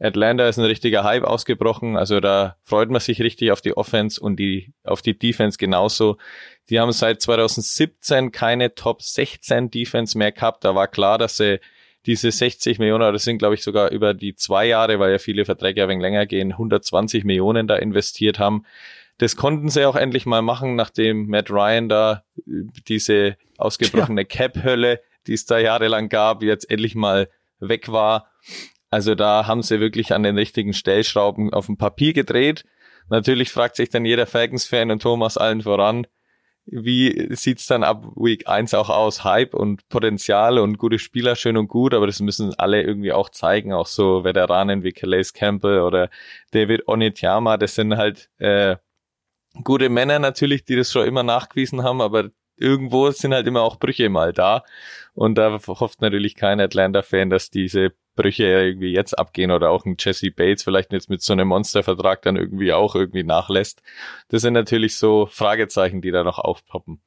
Atlanta 0.00 0.48
ist 0.48 0.58
ein 0.58 0.64
richtiger 0.64 1.04
Hype 1.04 1.22
ausgebrochen. 1.22 1.96
Also 1.96 2.18
da 2.18 2.56
freut 2.64 2.90
man 2.90 3.00
sich 3.00 3.22
richtig 3.22 3.52
auf 3.52 3.60
die 3.60 3.76
Offense 3.76 4.20
und 4.20 4.34
die 4.36 4.74
auf 4.82 5.00
die 5.00 5.16
Defense 5.16 5.58
genauso. 5.58 6.16
Die 6.70 6.80
haben 6.80 6.90
seit 6.90 7.22
2017 7.22 8.32
keine 8.32 8.74
Top 8.74 9.00
16 9.02 9.70
Defense 9.70 10.18
mehr 10.18 10.32
gehabt. 10.32 10.64
Da 10.64 10.74
war 10.74 10.88
klar, 10.88 11.18
dass 11.18 11.36
sie 11.36 11.60
diese 12.04 12.32
60 12.32 12.80
Millionen, 12.80 13.12
das 13.12 13.22
sind 13.22 13.38
glaube 13.38 13.54
ich 13.54 13.62
sogar 13.62 13.92
über 13.92 14.12
die 14.12 14.34
zwei 14.34 14.66
Jahre, 14.66 14.98
weil 14.98 15.12
ja 15.12 15.18
viele 15.18 15.44
Verträge 15.44 15.84
ein 15.84 15.88
wenig 15.88 16.02
länger 16.02 16.26
gehen, 16.26 16.50
120 16.50 17.22
Millionen 17.22 17.68
da 17.68 17.76
investiert 17.76 18.40
haben. 18.40 18.64
Das 19.18 19.36
konnten 19.36 19.68
sie 19.68 19.86
auch 19.86 19.96
endlich 19.96 20.26
mal 20.26 20.42
machen, 20.42 20.74
nachdem 20.74 21.26
Matt 21.26 21.50
Ryan 21.50 21.88
da 21.88 22.24
äh, 22.38 22.64
diese 22.88 23.36
ausgebrochene 23.58 24.22
ja. 24.22 24.26
Cap-Hölle, 24.26 25.00
die 25.26 25.34
es 25.34 25.46
da 25.46 25.58
jahrelang 25.58 26.08
gab, 26.08 26.42
jetzt 26.42 26.70
endlich 26.70 26.94
mal 26.94 27.28
weg 27.60 27.90
war. 27.90 28.30
Also 28.90 29.14
da 29.14 29.46
haben 29.46 29.62
sie 29.62 29.80
wirklich 29.80 30.12
an 30.12 30.22
den 30.22 30.36
richtigen 30.36 30.72
Stellschrauben 30.72 31.52
auf 31.52 31.66
dem 31.66 31.76
Papier 31.76 32.12
gedreht. 32.12 32.64
Natürlich 33.08 33.50
fragt 33.50 33.76
sich 33.76 33.90
dann 33.90 34.04
jeder 34.04 34.26
Falcons-Fan 34.26 34.90
und 34.90 35.02
Thomas 35.02 35.36
allen 35.36 35.62
voran, 35.62 36.06
wie 36.66 37.34
sieht's 37.34 37.66
dann 37.66 37.84
ab 37.84 38.06
Week 38.16 38.48
1 38.48 38.72
auch 38.74 38.88
aus? 38.88 39.22
Hype 39.22 39.54
und 39.54 39.86
Potenzial 39.88 40.58
und 40.58 40.78
gute 40.78 40.98
Spieler, 40.98 41.36
schön 41.36 41.58
und 41.58 41.68
gut, 41.68 41.92
aber 41.92 42.06
das 42.06 42.20
müssen 42.20 42.54
alle 42.54 42.82
irgendwie 42.82 43.12
auch 43.12 43.28
zeigen, 43.28 43.74
auch 43.74 43.86
so 43.86 44.24
Veteranen 44.24 44.82
wie 44.82 44.92
Calais 44.92 45.32
Campbell 45.34 45.80
oder 45.80 46.08
David 46.52 46.88
Onyetiama, 46.88 47.58
das 47.58 47.74
sind 47.74 47.96
halt 47.96 48.30
äh, 48.38 48.76
gute 49.62 49.88
Männer 49.88 50.18
natürlich, 50.18 50.64
die 50.64 50.76
das 50.76 50.90
schon 50.90 51.06
immer 51.06 51.22
nachgewiesen 51.22 51.82
haben, 51.82 52.00
aber 52.00 52.30
irgendwo 52.56 53.10
sind 53.10 53.34
halt 53.34 53.46
immer 53.46 53.62
auch 53.62 53.78
Brüche 53.78 54.08
mal 54.08 54.32
da. 54.32 54.64
Und 55.14 55.36
da 55.36 55.58
hofft 55.66 56.00
natürlich 56.00 56.34
kein 56.34 56.60
Atlanta-Fan, 56.60 57.30
dass 57.30 57.50
diese 57.50 57.92
Brüche 58.16 58.44
irgendwie 58.44 58.92
jetzt 58.92 59.18
abgehen 59.18 59.50
oder 59.50 59.70
auch 59.70 59.84
ein 59.84 59.96
Jesse 59.98 60.30
Bates 60.30 60.62
vielleicht 60.62 60.92
jetzt 60.92 61.10
mit 61.10 61.22
so 61.22 61.32
einem 61.32 61.48
Monstervertrag 61.48 62.22
dann 62.22 62.36
irgendwie 62.36 62.72
auch 62.72 62.94
irgendwie 62.94 63.24
nachlässt. 63.24 63.82
Das 64.28 64.42
sind 64.42 64.52
natürlich 64.52 64.96
so 64.96 65.26
Fragezeichen, 65.26 66.00
die 66.00 66.10
da 66.10 66.22
noch 66.22 66.38
aufpoppen. 66.38 67.00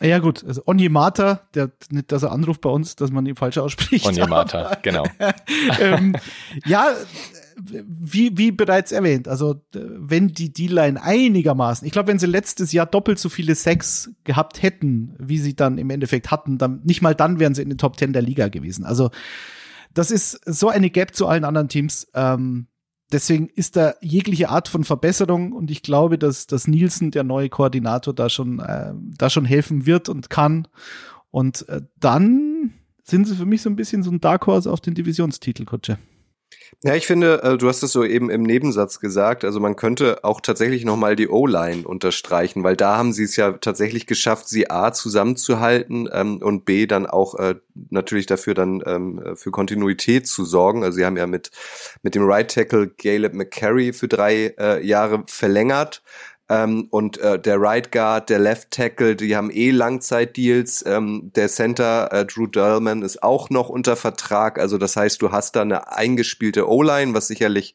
Ja 0.00 0.20
gut, 0.20 0.44
also 0.44 0.62
Onyemata, 0.64 1.48
der 1.54 1.72
nicht, 1.90 2.12
dass 2.12 2.22
er 2.22 2.30
anruft 2.30 2.60
bei 2.60 2.70
uns, 2.70 2.94
dass 2.94 3.10
man 3.10 3.26
ihn 3.26 3.34
falsch 3.34 3.58
ausspricht. 3.58 4.06
Onyemata, 4.06 4.76
genau. 4.82 5.04
ähm, 5.80 6.14
ja, 6.64 6.92
wie, 7.60 8.36
wie 8.38 8.52
bereits 8.52 8.92
erwähnt, 8.92 9.26
also 9.26 9.60
wenn 9.72 10.28
die 10.28 10.52
D-Line 10.52 11.02
einigermaßen, 11.02 11.86
ich 11.86 11.92
glaube, 11.92 12.08
wenn 12.08 12.18
sie 12.18 12.26
letztes 12.26 12.72
Jahr 12.72 12.86
doppelt 12.86 13.18
so 13.18 13.28
viele 13.28 13.54
Sex 13.54 14.10
gehabt 14.24 14.62
hätten, 14.62 15.14
wie 15.18 15.38
sie 15.38 15.56
dann 15.56 15.78
im 15.78 15.90
Endeffekt 15.90 16.30
hatten, 16.30 16.58
dann 16.58 16.80
nicht 16.84 17.02
mal 17.02 17.14
dann 17.14 17.40
wären 17.40 17.54
sie 17.54 17.62
in 17.62 17.68
den 17.68 17.78
Top 17.78 17.98
10 17.98 18.12
der 18.12 18.22
Liga 18.22 18.48
gewesen. 18.48 18.84
Also 18.84 19.10
das 19.94 20.10
ist 20.10 20.40
so 20.46 20.68
eine 20.68 20.90
Gap 20.90 21.14
zu 21.14 21.26
allen 21.26 21.44
anderen 21.44 21.68
Teams. 21.68 22.08
Ähm, 22.14 22.68
deswegen 23.10 23.48
ist 23.48 23.76
da 23.76 23.94
jegliche 24.00 24.50
Art 24.50 24.68
von 24.68 24.84
Verbesserung 24.84 25.52
und 25.52 25.70
ich 25.70 25.82
glaube, 25.82 26.18
dass, 26.18 26.46
dass 26.46 26.68
Nielsen, 26.68 27.10
der 27.10 27.24
neue 27.24 27.48
Koordinator, 27.48 28.14
da 28.14 28.28
schon, 28.28 28.60
äh, 28.60 28.92
da 28.94 29.30
schon 29.30 29.44
helfen 29.44 29.86
wird 29.86 30.08
und 30.08 30.30
kann. 30.30 30.68
Und 31.30 31.68
äh, 31.68 31.82
dann 31.98 32.74
sind 33.02 33.26
sie 33.26 33.36
für 33.36 33.46
mich 33.46 33.62
so 33.62 33.70
ein 33.70 33.76
bisschen 33.76 34.02
so 34.02 34.10
ein 34.10 34.20
Dark 34.20 34.46
Horse 34.46 34.70
auf 34.70 34.80
den 34.80 34.94
Divisionstitel, 34.94 35.64
Kutsche. 35.64 35.98
Ja, 36.84 36.94
ich 36.94 37.06
finde, 37.06 37.42
äh, 37.42 37.58
du 37.58 37.68
hast 37.68 37.82
es 37.82 37.92
so 37.92 38.04
eben 38.04 38.30
im 38.30 38.42
Nebensatz 38.42 39.00
gesagt, 39.00 39.44
also 39.44 39.58
man 39.58 39.74
könnte 39.74 40.22
auch 40.22 40.40
tatsächlich 40.40 40.84
nochmal 40.84 41.16
die 41.16 41.28
O-Line 41.28 41.86
unterstreichen, 41.86 42.62
weil 42.62 42.76
da 42.76 42.96
haben 42.96 43.12
sie 43.12 43.24
es 43.24 43.36
ja 43.36 43.52
tatsächlich 43.52 44.06
geschafft, 44.06 44.48
sie 44.48 44.70
A 44.70 44.92
zusammenzuhalten 44.92 46.08
ähm, 46.12 46.38
und 46.42 46.64
B 46.64 46.86
dann 46.86 47.06
auch 47.06 47.34
äh, 47.34 47.56
natürlich 47.90 48.26
dafür 48.26 48.54
dann 48.54 48.82
ähm, 48.86 49.34
für 49.34 49.50
Kontinuität 49.50 50.26
zu 50.26 50.44
sorgen. 50.44 50.84
Also 50.84 50.96
sie 50.96 51.04
haben 51.04 51.16
ja 51.16 51.26
mit, 51.26 51.50
mit 52.02 52.14
dem 52.14 52.24
Right 52.24 52.52
Tackle 52.52 52.88
Caleb 52.88 53.34
McCarry 53.34 53.92
für 53.92 54.08
drei 54.08 54.54
äh, 54.58 54.84
Jahre 54.86 55.24
verlängert. 55.26 56.02
Ähm, 56.50 56.88
und 56.90 57.18
äh, 57.18 57.38
der 57.38 57.60
Right 57.60 57.92
Guard, 57.92 58.30
der 58.30 58.38
Left 58.38 58.70
Tackle, 58.70 59.16
die 59.16 59.36
haben 59.36 59.50
eh 59.50 59.70
Langzeitdeals. 59.70 60.82
Ähm, 60.86 61.30
der 61.34 61.48
Center 61.48 62.10
äh, 62.10 62.24
Drew 62.24 62.46
Dallman 62.46 63.02
ist 63.02 63.22
auch 63.22 63.50
noch 63.50 63.68
unter 63.68 63.96
Vertrag. 63.96 64.58
Also 64.58 64.78
das 64.78 64.96
heißt, 64.96 65.20
du 65.20 65.30
hast 65.30 65.56
da 65.56 65.62
eine 65.62 65.92
eingespielte 65.92 66.68
O-Line, 66.68 67.12
was 67.12 67.28
sicherlich 67.28 67.74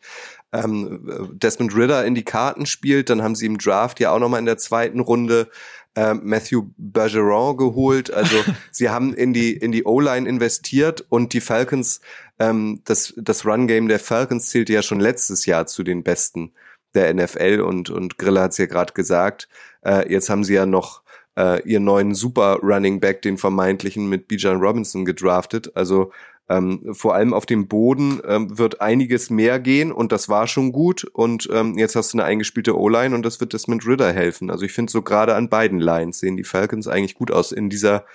ähm, 0.51 1.29
Desmond 1.33 1.75
Ritter 1.75 2.03
in 2.05 2.15
die 2.15 2.25
Karten 2.25 2.65
spielt. 2.65 3.09
Dann 3.09 3.21
haben 3.21 3.35
sie 3.35 3.45
im 3.45 3.59
Draft 3.59 3.99
ja 3.99 4.11
auch 4.11 4.19
noch 4.19 4.29
mal 4.29 4.39
in 4.39 4.45
der 4.45 4.57
zweiten 4.57 4.99
Runde 4.99 5.49
äh, 5.95 6.15
Matthew 6.15 6.69
Bergeron 6.77 7.57
geholt. 7.57 8.11
Also 8.11 8.35
sie 8.71 8.89
haben 8.89 9.13
in 9.13 9.33
die 9.33 9.53
in 9.53 9.71
die 9.71 9.85
O-Line 9.85 10.27
investiert 10.27 11.05
und 11.09 11.33
die 11.33 11.41
Falcons, 11.41 12.01
ähm, 12.39 12.81
das 12.85 13.13
das 13.17 13.45
Run 13.45 13.67
Game 13.67 13.87
der 13.87 13.99
Falcons 13.99 14.49
zählte 14.49 14.73
ja 14.73 14.81
schon 14.81 14.99
letztes 14.99 15.45
Jahr 15.45 15.67
zu 15.67 15.83
den 15.83 16.03
besten 16.03 16.53
der 16.95 17.13
NFL 17.13 17.61
und, 17.61 17.89
und 17.89 18.17
Grille 18.17 18.41
hat 18.41 18.51
es 18.51 18.57
ja 18.57 18.65
gerade 18.65 18.93
gesagt. 18.93 19.47
Äh, 19.85 20.11
jetzt 20.11 20.29
haben 20.29 20.43
sie 20.43 20.53
ja 20.53 20.65
noch 20.65 21.01
äh, 21.37 21.61
ihren 21.67 21.83
neuen 21.83 22.13
Super 22.15 22.59
Running 22.61 22.99
Back, 22.99 23.21
den 23.21 23.37
vermeintlichen, 23.37 24.07
mit 24.07 24.27
Bijan 24.27 24.61
Robinson 24.61 25.05
gedraftet. 25.05 25.75
Also 25.75 26.11
ähm, 26.49 26.93
vor 26.93 27.15
allem 27.15 27.33
auf 27.33 27.45
dem 27.45 27.67
Boden 27.67 28.21
ähm, 28.27 28.57
wird 28.57 28.81
einiges 28.81 29.29
mehr 29.29 29.59
gehen 29.59 29.91
und 29.91 30.11
das 30.11 30.29
war 30.29 30.47
schon 30.47 30.71
gut. 30.71 31.05
Und 31.05 31.49
ähm, 31.51 31.77
jetzt 31.77 31.95
hast 31.95 32.13
du 32.13 32.17
eine 32.17 32.25
eingespielte 32.25 32.77
O-Line 32.77 33.15
und 33.15 33.23
das 33.23 33.39
wird 33.39 33.53
das 33.53 33.67
mit 33.67 33.85
Ritter 33.85 34.11
helfen. 34.11 34.49
Also 34.49 34.65
ich 34.65 34.73
finde 34.73 34.91
so 34.91 35.01
gerade 35.01 35.35
an 35.35 35.49
beiden 35.49 35.79
Lines 35.79 36.19
sehen 36.19 36.37
die 36.37 36.43
Falcons 36.43 36.87
eigentlich 36.87 37.15
gut 37.15 37.31
aus 37.31 37.51
in 37.51 37.69
dieser 37.69 38.05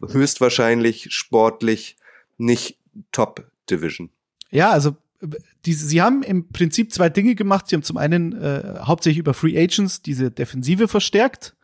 höchstwahrscheinlich 0.00 1.08
sportlich 1.10 1.96
nicht 2.38 2.78
Top 3.12 3.44
Division. 3.70 4.10
Ja, 4.50 4.70
also 4.70 4.96
die, 5.66 5.72
sie 5.72 6.00
haben 6.02 6.22
im 6.22 6.48
Prinzip 6.48 6.92
zwei 6.92 7.08
Dinge 7.08 7.34
gemacht. 7.34 7.68
Sie 7.68 7.76
haben 7.76 7.82
zum 7.82 7.96
einen 7.96 8.32
äh, 8.40 8.80
hauptsächlich 8.82 9.18
über 9.18 9.34
Free 9.34 9.58
Agents 9.58 10.02
diese 10.02 10.30
Defensive 10.30 10.88
verstärkt, 10.88 11.54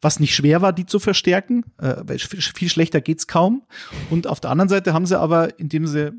was 0.00 0.20
nicht 0.20 0.34
schwer 0.34 0.62
war, 0.62 0.72
die 0.72 0.86
zu 0.86 0.98
verstärken, 0.98 1.64
äh, 1.78 1.96
weil 2.04 2.18
viel 2.18 2.68
schlechter 2.68 3.00
geht's 3.00 3.26
kaum. 3.26 3.62
Und 4.10 4.26
auf 4.26 4.40
der 4.40 4.50
anderen 4.50 4.68
Seite 4.68 4.94
haben 4.94 5.06
sie 5.06 5.18
aber, 5.18 5.58
indem 5.58 5.86
sie 5.86 6.12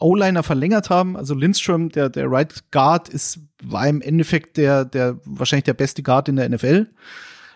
O-Liner 0.00 0.42
verlängert 0.42 0.90
haben, 0.90 1.16
also 1.16 1.34
Lindstrom, 1.34 1.88
der, 1.90 2.08
der 2.08 2.30
Right 2.30 2.70
Guard, 2.72 3.08
ist, 3.08 3.38
war 3.62 3.86
im 3.86 4.00
Endeffekt 4.00 4.56
der, 4.56 4.84
der, 4.84 5.20
wahrscheinlich 5.24 5.64
der 5.64 5.74
beste 5.74 6.02
Guard 6.02 6.28
in 6.28 6.36
der 6.36 6.48
NFL 6.48 6.88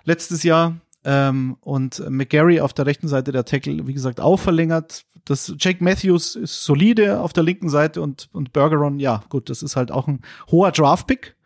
letztes 0.05 0.43
Jahr. 0.45 0.81
Ähm, 1.05 1.57
und 1.61 2.03
McGarry 2.09 2.61
auf 2.61 2.73
der 2.73 2.87
rechten 2.87 3.09
Seite 3.09 3.33
der 3.33 3.45
Tackle, 3.45 3.87
wie 3.87 3.95
gesagt, 3.95 4.21
auch 4.21 4.39
verlängert 4.39 5.05
das 5.25 5.55
Jake 5.59 5.83
Matthews 5.83 6.35
ist 6.37 6.65
solide 6.65 7.21
auf 7.21 7.33
der 7.33 7.43
linken 7.43 7.69
Seite 7.69 8.03
und, 8.03 8.29
und 8.33 8.53
Bergeron, 8.53 8.99
ja, 8.99 9.23
gut, 9.29 9.51
das 9.51 9.63
ist 9.63 9.77
halt 9.77 9.91
auch 9.91 10.09
ein 10.09 10.21
hoher 10.51 10.73
Draftpick, 10.73 11.37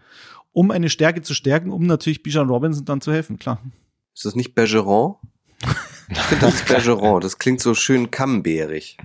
um 0.52 0.70
eine 0.70 0.88
Stärke 0.88 1.22
zu 1.22 1.34
stärken, 1.34 1.70
um 1.70 1.86
natürlich 1.86 2.22
Bijan 2.22 2.48
Robinson 2.48 2.84
dann 2.84 3.00
zu 3.00 3.12
helfen, 3.12 3.38
klar. 3.38 3.60
Ist 4.14 4.24
das 4.24 4.34
nicht 4.34 4.54
Bergeron? 4.54 5.16
Ich 6.08 6.18
finde, 6.18 6.46
das 6.46 6.54
ist 6.54 6.66
Bergeron. 6.68 7.20
Das 7.20 7.38
klingt 7.38 7.60
so 7.60 7.74
schön 7.74 8.10
cambeerig. 8.10 8.96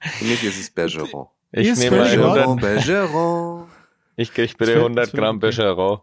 Für 0.00 0.24
mich 0.24 0.42
ist 0.44 0.58
es 0.58 0.70
Bergeron. 0.70 1.26
Ich 1.52 1.68
Ist 1.68 1.78
nehme 1.78 2.02
100, 2.02 2.60
Bergeron. 2.60 3.66
ich 4.16 4.32
krieg 4.32 4.56
bitte 4.56 4.76
100 4.76 5.12
Gramm 5.12 5.38
Becherau. 5.38 6.02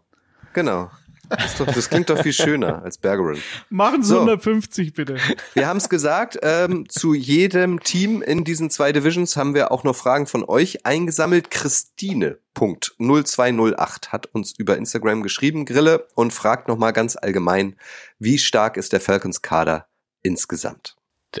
Genau. 0.52 0.90
Das, 1.28 1.56
doch, 1.56 1.66
das 1.66 1.90
klingt 1.90 2.10
doch 2.10 2.20
viel 2.20 2.32
schöner 2.32 2.82
als 2.82 2.98
Bergeron. 2.98 3.38
Machen 3.70 4.02
Sie 4.02 4.10
So. 4.10 4.20
150 4.20 4.92
bitte. 4.92 5.16
Wir 5.54 5.66
haben 5.66 5.78
es 5.78 5.88
gesagt, 5.88 6.38
ähm, 6.42 6.88
zu 6.88 7.14
jedem 7.14 7.80
Team 7.80 8.22
in 8.22 8.44
diesen 8.44 8.70
zwei 8.70 8.92
Divisions 8.92 9.36
haben 9.36 9.54
wir 9.54 9.72
auch 9.72 9.84
noch 9.84 9.96
Fragen 9.96 10.26
von 10.26 10.44
euch 10.44 10.86
eingesammelt. 10.86 11.50
Christine. 11.50 12.38
Punkt 12.54 12.94
0208 12.98 14.12
hat 14.12 14.26
uns 14.26 14.52
über 14.56 14.76
Instagram 14.76 15.22
geschrieben, 15.22 15.64
Grille, 15.64 16.06
und 16.14 16.32
fragt 16.32 16.68
nochmal 16.68 16.92
ganz 16.92 17.16
allgemein, 17.16 17.76
wie 18.18 18.38
stark 18.38 18.76
ist 18.76 18.92
der 18.92 19.00
Falcons 19.00 19.42
Kader 19.42 19.88
insgesamt? 20.22 20.96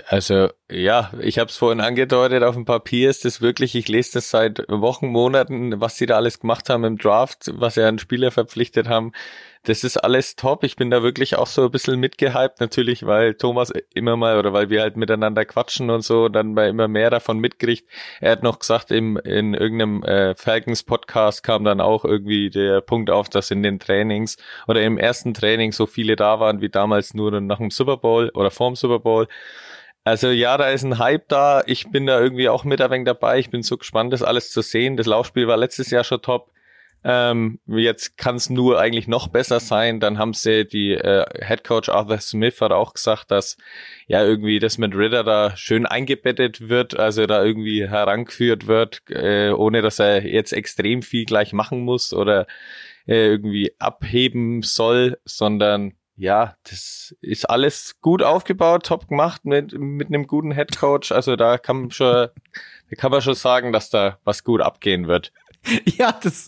Also 0.08 0.50
ja, 0.70 1.12
ich 1.20 1.38
habe 1.38 1.50
es 1.50 1.56
vorhin 1.56 1.80
angedeutet, 1.80 2.42
auf 2.42 2.54
dem 2.54 2.64
Papier 2.64 3.10
ist 3.10 3.24
das 3.24 3.40
wirklich, 3.40 3.74
ich 3.74 3.88
lese 3.88 4.14
das 4.14 4.30
seit 4.30 4.64
Wochen, 4.68 5.06
Monaten, 5.06 5.80
was 5.80 5.96
sie 5.96 6.06
da 6.06 6.16
alles 6.16 6.40
gemacht 6.40 6.68
haben 6.68 6.84
im 6.84 6.98
Draft, 6.98 7.50
was 7.54 7.74
sie 7.74 7.86
an 7.86 7.98
Spieler 7.98 8.30
verpflichtet 8.30 8.88
haben. 8.88 9.12
Das 9.66 9.82
ist 9.82 9.96
alles 9.96 10.36
top. 10.36 10.62
Ich 10.62 10.76
bin 10.76 10.90
da 10.90 11.02
wirklich 11.02 11.36
auch 11.36 11.46
so 11.46 11.64
ein 11.64 11.70
bisschen 11.70 11.98
mitgehypt, 11.98 12.60
natürlich, 12.60 13.06
weil 13.06 13.32
Thomas 13.34 13.72
immer 13.94 14.14
mal 14.14 14.38
oder 14.38 14.52
weil 14.52 14.68
wir 14.68 14.82
halt 14.82 14.98
miteinander 14.98 15.46
quatschen 15.46 15.88
und 15.88 16.02
so, 16.02 16.28
dann 16.28 16.52
mal 16.52 16.68
immer 16.68 16.86
mehr 16.86 17.08
davon 17.08 17.38
mitkriegt. 17.38 17.88
Er 18.20 18.32
hat 18.32 18.42
noch 18.42 18.58
gesagt, 18.58 18.90
im, 18.90 19.16
in 19.16 19.54
irgendeinem 19.54 20.02
äh, 20.02 20.34
Falcons-Podcast 20.34 21.42
kam 21.42 21.64
dann 21.64 21.80
auch 21.80 22.04
irgendwie 22.04 22.50
der 22.50 22.82
Punkt 22.82 23.08
auf, 23.08 23.30
dass 23.30 23.50
in 23.50 23.62
den 23.62 23.78
Trainings 23.78 24.36
oder 24.68 24.82
im 24.82 24.98
ersten 24.98 25.32
Training 25.32 25.72
so 25.72 25.86
viele 25.86 26.14
da 26.14 26.40
waren 26.40 26.60
wie 26.60 26.68
damals 26.68 27.14
nur 27.14 27.40
nach 27.40 27.56
dem 27.58 27.70
Super 27.70 27.96
Bowl 27.96 28.30
oder 28.34 28.50
vorm 28.50 28.76
Super 28.76 28.98
Bowl. 28.98 29.28
Also 30.04 30.28
ja, 30.28 30.58
da 30.58 30.68
ist 30.68 30.82
ein 30.82 30.98
Hype 30.98 31.28
da. 31.28 31.62
Ich 31.64 31.90
bin 31.90 32.04
da 32.04 32.20
irgendwie 32.20 32.50
auch 32.50 32.64
mit 32.64 32.82
ein 32.82 32.90
wenig 32.90 33.06
dabei. 33.06 33.38
Ich 33.38 33.48
bin 33.48 33.62
so 33.62 33.78
gespannt, 33.78 34.12
das 34.12 34.22
alles 34.22 34.50
zu 34.50 34.60
sehen. 34.60 34.98
Das 34.98 35.06
Laufspiel 35.06 35.48
war 35.48 35.56
letztes 35.56 35.90
Jahr 35.90 36.04
schon 36.04 36.20
top. 36.20 36.50
Ähm, 37.06 37.60
jetzt 37.66 38.16
kann 38.16 38.36
es 38.36 38.48
nur 38.48 38.80
eigentlich 38.80 39.06
noch 39.06 39.28
besser 39.28 39.60
sein. 39.60 40.00
Dann 40.00 40.18
haben 40.18 40.32
sie 40.32 40.66
die 40.66 40.92
äh, 40.92 41.26
Head 41.46 41.62
Coach 41.62 41.90
Arthur 41.90 42.18
Smith 42.18 42.62
hat 42.62 42.72
auch 42.72 42.94
gesagt, 42.94 43.30
dass 43.30 43.58
ja 44.06 44.24
irgendwie 44.24 44.58
das 44.58 44.78
mit 44.78 44.94
Ritter 44.96 45.22
da 45.22 45.54
schön 45.54 45.84
eingebettet 45.84 46.70
wird, 46.70 46.98
also 46.98 47.26
da 47.26 47.44
irgendwie 47.44 47.86
herangeführt 47.86 48.66
wird, 48.66 49.02
äh, 49.10 49.50
ohne 49.50 49.82
dass 49.82 49.98
er 49.98 50.26
jetzt 50.26 50.54
extrem 50.54 51.02
viel 51.02 51.26
gleich 51.26 51.52
machen 51.52 51.80
muss 51.80 52.14
oder 52.14 52.46
äh, 53.06 53.26
irgendwie 53.26 53.74
abheben 53.78 54.62
soll, 54.62 55.18
sondern 55.26 55.92
ja, 56.16 56.56
das 56.62 57.14
ist 57.20 57.50
alles 57.50 58.00
gut 58.00 58.22
aufgebaut, 58.22 58.86
top 58.86 59.08
gemacht 59.08 59.44
mit, 59.44 59.78
mit 59.78 60.08
einem 60.08 60.26
guten 60.26 60.52
Head 60.52 60.78
Coach. 60.78 61.12
Also 61.12 61.36
da 61.36 61.58
kann 61.58 61.80
man 61.82 61.90
schon, 61.90 62.28
da 62.88 62.96
kann 62.96 63.10
man 63.10 63.20
schon 63.20 63.34
sagen, 63.34 63.72
dass 63.72 63.90
da 63.90 64.18
was 64.24 64.44
gut 64.44 64.60
abgehen 64.62 65.08
wird. 65.08 65.32
Ja, 65.96 66.12
das, 66.22 66.46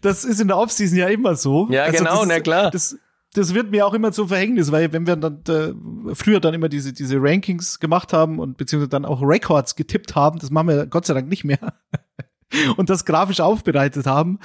das 0.00 0.24
ist 0.24 0.40
in 0.40 0.48
der 0.48 0.56
Offseason 0.56 0.98
ja 0.98 1.08
immer 1.08 1.36
so. 1.36 1.68
Ja, 1.70 1.90
genau, 1.90 2.20
das, 2.20 2.28
na 2.28 2.40
klar. 2.40 2.70
Das, 2.70 2.96
das 3.34 3.52
wird 3.52 3.70
mir 3.70 3.86
auch 3.86 3.94
immer 3.94 4.12
zum 4.12 4.28
Verhängnis, 4.28 4.70
weil 4.72 4.92
wenn 4.92 5.06
wir 5.06 5.16
dann 5.16 5.42
äh, 5.48 6.14
früher 6.14 6.40
dann 6.40 6.54
immer 6.54 6.68
diese, 6.68 6.92
diese 6.92 7.16
Rankings 7.20 7.80
gemacht 7.80 8.12
haben 8.12 8.38
und 8.38 8.56
beziehungsweise 8.56 8.90
dann 8.90 9.04
auch 9.04 9.20
Records 9.22 9.76
getippt 9.76 10.14
haben, 10.14 10.38
das 10.38 10.50
machen 10.50 10.68
wir 10.68 10.86
Gott 10.86 11.06
sei 11.06 11.14
Dank 11.14 11.28
nicht 11.28 11.44
mehr, 11.44 11.74
und 12.76 12.90
das 12.90 13.04
grafisch 13.04 13.40
aufbereitet 13.40 14.06
haben, 14.06 14.38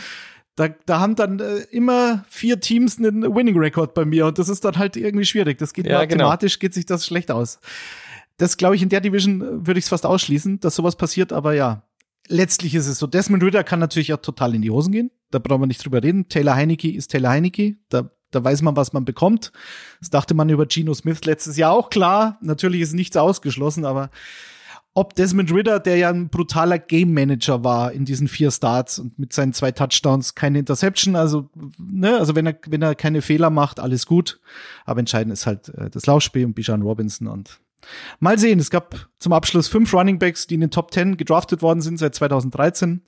da, 0.60 0.68
da 0.86 1.00
haben 1.00 1.16
dann 1.16 1.40
äh, 1.40 1.60
immer 1.72 2.26
vier 2.28 2.60
Teams 2.60 2.98
einen 2.98 3.24
Winning 3.34 3.58
Record 3.58 3.94
bei 3.94 4.04
mir 4.04 4.26
und 4.26 4.38
das 4.40 4.50
ist 4.50 4.66
dann 4.66 4.78
halt 4.78 4.98
irgendwie 4.98 5.26
schwierig. 5.26 5.58
Das 5.58 5.74
geht 5.74 5.86
Ja, 5.86 6.04
genau. 6.04 6.26
mathematisch 6.26 6.60
geht 6.60 6.74
sich 6.74 6.86
das 6.86 7.06
schlecht 7.06 7.32
aus. 7.32 7.60
Das 8.38 8.58
glaube 8.58 8.76
ich 8.76 8.82
in 8.82 8.90
der 8.90 9.00
Division 9.00 9.42
äh, 9.42 9.68
würde 9.68 9.78
ich 9.78 9.86
es 9.86 9.90
fast 9.90 10.06
ausschließen, 10.06 10.60
dass 10.60 10.76
sowas 10.76 10.98
passiert, 10.98 11.32
aber 11.32 11.54
ja. 11.54 11.84
Letztlich 12.32 12.76
ist 12.76 12.88
es 12.88 13.00
so. 13.00 13.08
Desmond 13.08 13.44
Ritter 13.44 13.64
kann 13.64 13.80
natürlich 13.80 14.14
auch 14.14 14.22
total 14.22 14.54
in 14.54 14.62
die 14.62 14.70
Hosen 14.70 14.92
gehen. 14.92 15.12
Da 15.32 15.40
brauchen 15.40 15.64
wir 15.64 15.68
nicht 15.68 15.84
drüber 15.84 16.04
reden. 16.04 16.30
Taylor 16.30 16.56
Heineke 16.56 16.92
ist 16.92 17.10
Taylor 17.10 17.32
Heineke. 17.32 17.76
Da, 17.90 18.12
da 18.30 18.44
weiß 18.44 18.62
man, 18.62 18.76
was 18.76 18.94
man 18.94 19.04
bekommt. 19.04 19.52
Das 20.00 20.12
dachte 20.12 20.36
man 20.36 20.48
über 20.50 20.68
Geno 20.68 20.94
Smith 20.94 21.26
letztes 21.26 21.58
Jahr 21.58 21.72
auch 21.72 21.90
klar. 21.90 22.38
Natürlich 22.42 22.82
ist 22.82 22.94
nichts 22.94 23.18
ausgeschlossen, 23.18 23.84
aber 23.84 24.12
ob 24.94 25.16
Desmond 25.16 25.52
Ritter, 25.54 25.80
der 25.80 25.98
ja 25.98 26.10
ein 26.10 26.30
brutaler 26.30 26.78
Game 26.78 27.14
Manager 27.14 27.64
war 27.64 27.92
in 27.92 28.06
diesen 28.06 28.28
vier 28.28 28.52
Starts 28.52 29.00
und 29.00 29.18
mit 29.18 29.34
seinen 29.34 29.54
zwei 29.54 29.72
Touchdowns 29.72 30.36
keine 30.36 30.60
Interception, 30.60 31.16
also 31.16 31.50
ne, 31.78 32.18
also 32.18 32.36
wenn 32.36 32.48
er 32.48 32.60
wenn 32.68 32.82
er 32.82 32.96
keine 32.96 33.22
Fehler 33.22 33.50
macht, 33.50 33.80
alles 33.80 34.06
gut. 34.06 34.40
Aber 34.86 35.00
entscheidend 35.00 35.34
ist 35.34 35.46
halt 35.46 35.70
äh, 35.70 35.90
das 35.90 36.06
Laufspiel 36.06 36.46
und 36.46 36.54
Bijan 36.54 36.82
Robinson 36.82 37.28
und 37.28 37.60
mal 38.20 38.38
sehen. 38.38 38.60
Es 38.60 38.70
gab 38.70 39.08
zum 39.20 39.34
Abschluss 39.34 39.68
fünf 39.68 39.94
Running 39.94 40.20
Backs, 40.20 40.48
die 40.48 40.56
in 40.56 40.62
den 40.62 40.72
Top 40.72 40.94
10 40.94 41.18
gedraftet 41.18 41.62
worden 41.62 41.82
sind 41.82 41.98
seit 41.98 42.16
2013. 42.16 43.04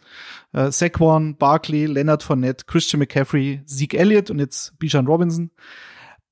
Äh, 0.54 0.72
Saquon, 0.72 1.38
Barkley, 1.38 1.86
Leonard 1.86 2.24
Fournette, 2.24 2.66
Christian 2.66 3.00
McCaffrey, 3.00 3.62
Zeke 3.66 3.98
Elliott 3.98 4.30
und 4.30 4.40
jetzt 4.40 4.78
Bijan 4.80 5.08
Robinson. 5.08 5.51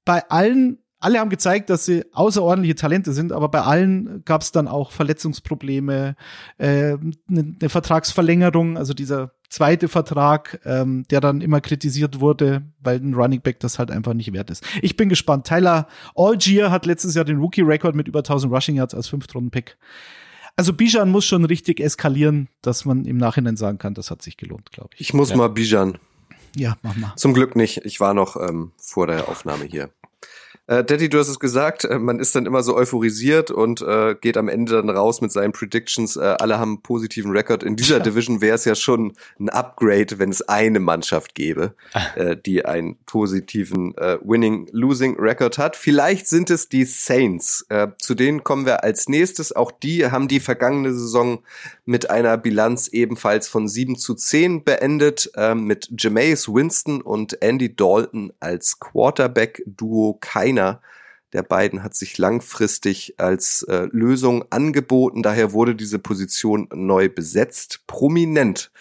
Bei 0.06 0.28
allen 0.30 0.80
alle 1.00 1.20
haben 1.20 1.30
gezeigt, 1.30 1.70
dass 1.70 1.86
sie 1.86 2.04
außerordentliche 2.14 2.76
Talente 2.76 3.14
sind, 3.14 3.32
aber 3.32 3.50
bei 3.50 3.62
allen 3.62 4.24
gab 4.26 4.42
es 4.42 4.52
dann 4.52 4.68
auch 4.68 4.92
Verletzungsprobleme, 4.92 6.16
äh, 6.58 6.66
eine 6.66 7.18
ne 7.28 7.70
Vertragsverlängerung, 7.70 8.78
also 8.78 8.94
dieser 8.94 9.32
zweite 9.50 9.88
Vertrag, 9.88 10.60
ähm, 10.66 11.06
der 11.10 11.22
dann 11.22 11.42
immer 11.42 11.62
kritisiert 11.62 12.20
wurde, 12.20 12.64
weil 12.80 12.98
ein 12.98 13.14
Running 13.14 13.42
Back 13.42 13.60
das 13.60 13.80
halt 13.80 13.92
einfach 13.92 14.14
nicht 14.14 14.32
wert 14.34 14.50
ist. 14.50 14.64
Ich 14.82 14.96
bin 14.96 15.10
gespannt. 15.10 15.48
Tyler 15.48 15.88
Algier 16.16 16.70
hat 16.70 16.86
letztes 16.86 17.16
Jahr 17.16 17.26
den 17.26 17.38
Rookie-Record 17.38 17.96
mit 17.96 18.08
über 18.08 18.20
1000 18.20 18.54
Rushing 18.54 18.76
Yards 18.76 18.94
als 18.94 19.08
Fünftrunden-Pick. 19.08 19.78
Also 20.56 20.74
Bijan 20.74 21.10
muss 21.10 21.26
schon 21.26 21.46
richtig 21.46 21.80
eskalieren, 21.80 22.50
dass 22.62 22.84
man 22.84 23.06
im 23.06 23.18
Nachhinein 23.18 23.56
sagen 23.56 23.78
kann, 23.78 23.94
das 23.94 24.12
hat 24.12 24.22
sich 24.22 24.36
gelohnt, 24.36 24.72
glaube 24.72 24.90
ich. 24.96 25.02
Ich 25.02 25.14
muss 25.14 25.30
ja. 25.30 25.38
mal 25.38 25.48
Bijan. 25.48 25.98
Ja, 26.56 26.78
mach 26.82 26.96
mal. 26.96 27.14
Zum 27.16 27.34
Glück 27.34 27.56
nicht. 27.56 27.86
Ich 27.86 28.00
war 28.00 28.14
noch 28.14 28.36
ähm, 28.36 28.74
vor 28.78 29.08
der 29.08 29.30
Aufnahme 29.30 29.66
hier. 29.66 29.90
Äh, 30.70 30.84
Daddy, 30.84 31.10
du 31.10 31.18
hast 31.18 31.30
es 31.30 31.40
gesagt, 31.40 31.84
äh, 31.84 31.98
man 31.98 32.20
ist 32.20 32.36
dann 32.36 32.46
immer 32.46 32.62
so 32.62 32.76
euphorisiert 32.76 33.50
und 33.50 33.82
äh, 33.82 34.14
geht 34.22 34.38
am 34.38 34.48
Ende 34.48 34.74
dann 34.74 34.92
raus 34.92 35.20
mit 35.20 35.32
seinen 35.32 35.52
Predictions. 35.52 36.16
Äh, 36.16 36.36
alle 36.40 36.60
haben 36.60 36.74
einen 36.74 36.82
positiven 36.84 37.32
Rekord. 37.32 37.64
In 37.64 37.76
dieser 37.76 38.00
Division 38.00 38.40
wäre 38.40 38.54
es 38.54 38.66
ja 38.66 38.76
schon 38.76 39.14
ein 39.40 39.50
Upgrade, 39.50 40.20
wenn 40.20 40.30
es 40.30 40.44
eine 40.48 40.80
Mannschaft 40.80 41.34
gäbe, 41.34 41.74
ah. 41.94 42.04
äh, 42.16 42.38
die 42.38 42.66
einen 42.66 42.98
positiven 43.08 43.98
äh, 43.98 44.20
Winning-Losing-Record 44.22 45.58
hat. 45.58 45.76
Vielleicht 45.76 46.28
sind 46.28 46.52
es 46.52 46.70
die 46.70 46.86
Saints. 46.86 47.66
Äh, 47.70 47.88
zu 47.98 48.14
denen 48.14 48.44
kommen 48.44 48.68
wir 48.68 48.84
als 48.84 49.10
nächstes. 49.10 49.56
Auch 49.56 49.72
die 49.72 50.06
haben 50.12 50.28
die 50.28 50.40
vergangene 50.40 50.94
Saison 50.94 51.40
mit 51.90 52.10
einer 52.10 52.38
Bilanz 52.38 52.88
ebenfalls 52.88 53.48
von 53.48 53.68
7 53.68 53.96
zu 53.96 54.14
10 54.14 54.64
beendet, 54.64 55.32
äh, 55.36 55.56
mit 55.56 55.90
Jameis 55.98 56.48
Winston 56.48 57.02
und 57.02 57.42
Andy 57.42 57.76
Dalton 57.76 58.32
als 58.40 58.80
Quarterback-Duo 58.80 60.18
keine 60.20 60.60
keiner 60.60 60.82
der 61.34 61.44
beiden 61.44 61.84
hat 61.84 61.96
sich 61.96 62.18
langfristig 62.18 63.16
als 63.18 63.64
äh, 63.64 63.88
Lösung 63.92 64.46
angeboten. 64.50 65.22
Daher 65.22 65.54
wurde 65.54 65.76
diese 65.76 66.00
Position 66.00 66.68
neu 66.74 67.08
besetzt, 67.08 67.82
prominent 67.86 68.72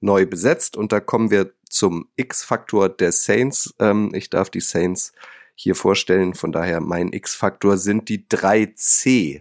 neu 0.00 0.26
besetzt. 0.26 0.76
Und 0.76 0.92
da 0.92 1.00
kommen 1.00 1.30
wir 1.30 1.52
zum 1.68 2.08
X-Faktor 2.16 2.90
der 2.90 3.10
Saints. 3.10 3.74
Ähm, 3.78 4.10
ich 4.14 4.28
darf 4.28 4.50
die 4.50 4.60
Saints 4.60 5.14
hier 5.54 5.74
vorstellen. 5.74 6.34
Von 6.34 6.52
daher 6.52 6.80
mein 6.80 7.12
X-Faktor 7.12 7.78
sind 7.78 8.10
die 8.10 8.26
3C. 8.26 9.40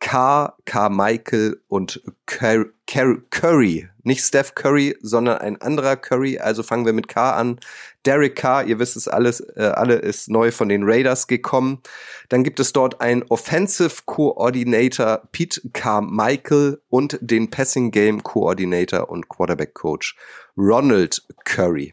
K, 0.00 0.54
Carmichael 0.64 1.60
und 1.68 2.02
Curry. 2.26 3.88
Nicht 4.02 4.24
Steph 4.24 4.54
Curry, 4.54 4.96
sondern 5.02 5.38
ein 5.38 5.60
anderer 5.60 5.96
Curry. 5.96 6.38
Also 6.38 6.62
fangen 6.62 6.86
wir 6.86 6.92
mit 6.92 7.08
K 7.08 7.32
an. 7.32 7.58
Derek 8.06 8.36
Carr, 8.36 8.64
ihr 8.64 8.78
wisst 8.78 8.96
es 8.96 9.08
alles, 9.08 9.40
äh, 9.40 9.72
alle 9.74 9.96
ist 9.96 10.30
neu 10.30 10.50
von 10.50 10.68
den 10.68 10.84
Raiders 10.84 11.26
gekommen. 11.26 11.82
Dann 12.28 12.44
gibt 12.44 12.60
es 12.60 12.72
dort 12.72 13.00
einen 13.00 13.24
Offensive 13.28 14.02
Coordinator 14.06 15.28
Pete 15.32 15.60
Carmichael 15.72 16.80
und 16.88 17.18
den 17.20 17.50
Passing 17.50 17.90
Game 17.90 18.22
Coordinator 18.22 19.10
und 19.10 19.28
Quarterback 19.28 19.74
Coach 19.74 20.16
Ronald 20.56 21.22
Curry. 21.44 21.92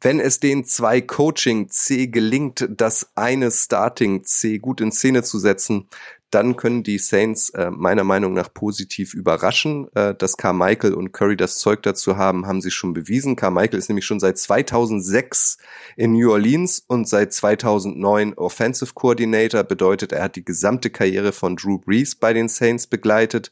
Wenn 0.00 0.20
es 0.20 0.38
den 0.38 0.64
zwei 0.64 1.00
Coaching 1.00 1.70
C 1.70 2.06
gelingt, 2.06 2.68
das 2.70 3.10
eine 3.16 3.50
Starting 3.50 4.24
C 4.24 4.58
gut 4.58 4.80
in 4.80 4.92
Szene 4.92 5.22
zu 5.22 5.38
setzen, 5.38 5.88
dann 6.30 6.56
können 6.56 6.82
die 6.82 6.98
Saints 6.98 7.50
äh, 7.50 7.70
meiner 7.70 8.04
Meinung 8.04 8.34
nach 8.34 8.52
positiv 8.52 9.14
überraschen. 9.14 9.88
Äh, 9.94 10.14
dass 10.14 10.36
Carmichael 10.36 10.94
und 10.94 11.12
Curry 11.12 11.36
das 11.36 11.58
Zeug 11.58 11.82
dazu 11.82 12.16
haben, 12.16 12.46
haben 12.46 12.60
sie 12.60 12.70
schon 12.70 12.92
bewiesen. 12.92 13.36
Carmichael 13.36 13.78
ist 13.78 13.88
nämlich 13.88 14.04
schon 14.04 14.20
seit 14.20 14.38
2006 14.38 15.58
in 15.96 16.12
New 16.12 16.30
Orleans 16.30 16.84
und 16.86 17.08
seit 17.08 17.32
2009 17.32 18.34
Offensive 18.34 18.92
Coordinator. 18.94 19.64
Bedeutet, 19.64 20.12
er 20.12 20.24
hat 20.24 20.36
die 20.36 20.44
gesamte 20.44 20.90
Karriere 20.90 21.32
von 21.32 21.56
Drew 21.56 21.78
Brees 21.78 22.14
bei 22.14 22.32
den 22.32 22.48
Saints 22.48 22.86
begleitet. 22.86 23.50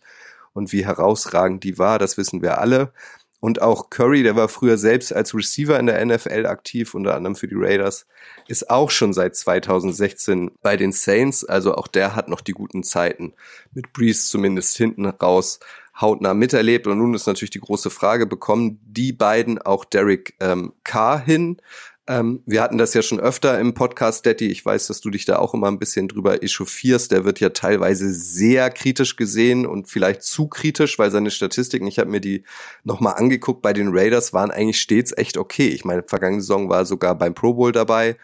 Und 0.53 0.73
wie 0.73 0.85
herausragend 0.85 1.65
die 1.65 1.79
war, 1.79 1.99
das 1.99 2.17
wissen 2.17 2.43
wir 2.43 2.59
alle. 2.59 2.93
Und 3.47 3.63
auch 3.63 3.91
Curry, 3.91 4.25
der 4.25 4.35
war 4.35 4.49
früher 4.49 4.77
selbst 4.77 5.13
als 5.13 5.33
Receiver 5.33 5.79
in 5.79 5.87
der 5.87 6.05
NFL 6.05 6.47
aktiv, 6.47 6.95
unter 6.95 7.15
anderem 7.15 7.37
für 7.37 7.47
die 7.47 7.55
Raiders, 7.57 8.05
ist 8.49 8.71
auch 8.71 8.91
schon 8.91 9.13
seit 9.13 9.37
2016 9.37 10.51
bei 10.63 10.77
den 10.77 10.91
Saints. 10.91 11.45
Also 11.45 11.77
auch 11.77 11.87
der 11.87 12.17
hat 12.17 12.29
noch 12.29 12.41
die 12.41 12.55
guten 12.55 12.83
Zeiten 12.83 13.35
mit 13.73 13.93
Breeze 13.93 14.29
zumindest 14.29 14.77
hinten 14.77 15.07
raus 15.07 15.61
hautnah 16.01 16.35
miterlebt. 16.35 16.89
Und 16.89 16.99
nun 16.99 17.15
ist 17.15 17.29
natürlich 17.29 17.53
die 17.53 17.61
große 17.61 17.89
Frage, 17.89 18.27
bekommen 18.27 18.81
die 18.85 19.13
beiden 19.13 19.63
auch 19.63 19.85
Derek 19.85 20.35
ähm, 20.41 20.73
Carr 20.83 21.21
hin? 21.21 21.59
Ähm, 22.09 22.43
wir 22.47 22.63
hatten 22.63 22.79
das 22.79 22.95
ja 22.95 23.03
schon 23.03 23.19
öfter 23.19 23.59
im 23.59 23.75
Podcast, 23.75 24.25
Daddy. 24.27 24.47
Ich 24.47 24.65
weiß, 24.65 24.87
dass 24.87 25.01
du 25.01 25.11
dich 25.11 25.25
da 25.25 25.39
auch 25.39 25.55
immer 25.55 25.67
ein 25.67 25.81
bisschen 25.81 26.07
drüber 26.07 26.43
echauffierst. 26.43 27.11
Der 27.11 27.25
wird 27.25 27.41
ja 27.41 27.51
teilweise 27.51 28.13
sehr 28.13 28.71
kritisch 28.71 29.17
gesehen 29.17 29.67
und 29.67 29.89
vielleicht 29.89 30.23
zu 30.23 30.47
kritisch, 30.47 30.99
weil 31.01 31.11
seine 31.11 31.33
Statistiken, 31.33 31.87
ich 31.89 31.99
habe 31.99 32.11
mir 32.11 32.21
die 32.21 32.45
nochmal 32.85 33.15
angeguckt, 33.15 33.61
bei 33.61 33.73
den 33.73 33.89
Raiders 33.91 34.33
waren 34.33 34.53
eigentlich 34.53 34.81
stets 34.81 35.13
echt 35.17 35.37
okay. 35.37 35.69
Ich 35.69 35.85
meine, 35.85 36.05
vergangene 36.05 36.43
Saison 36.43 36.69
war 36.69 36.85
sogar 36.85 37.17
beim 37.17 37.35
Pro 37.35 37.55
Bowl 37.55 37.73
dabei 37.73 38.17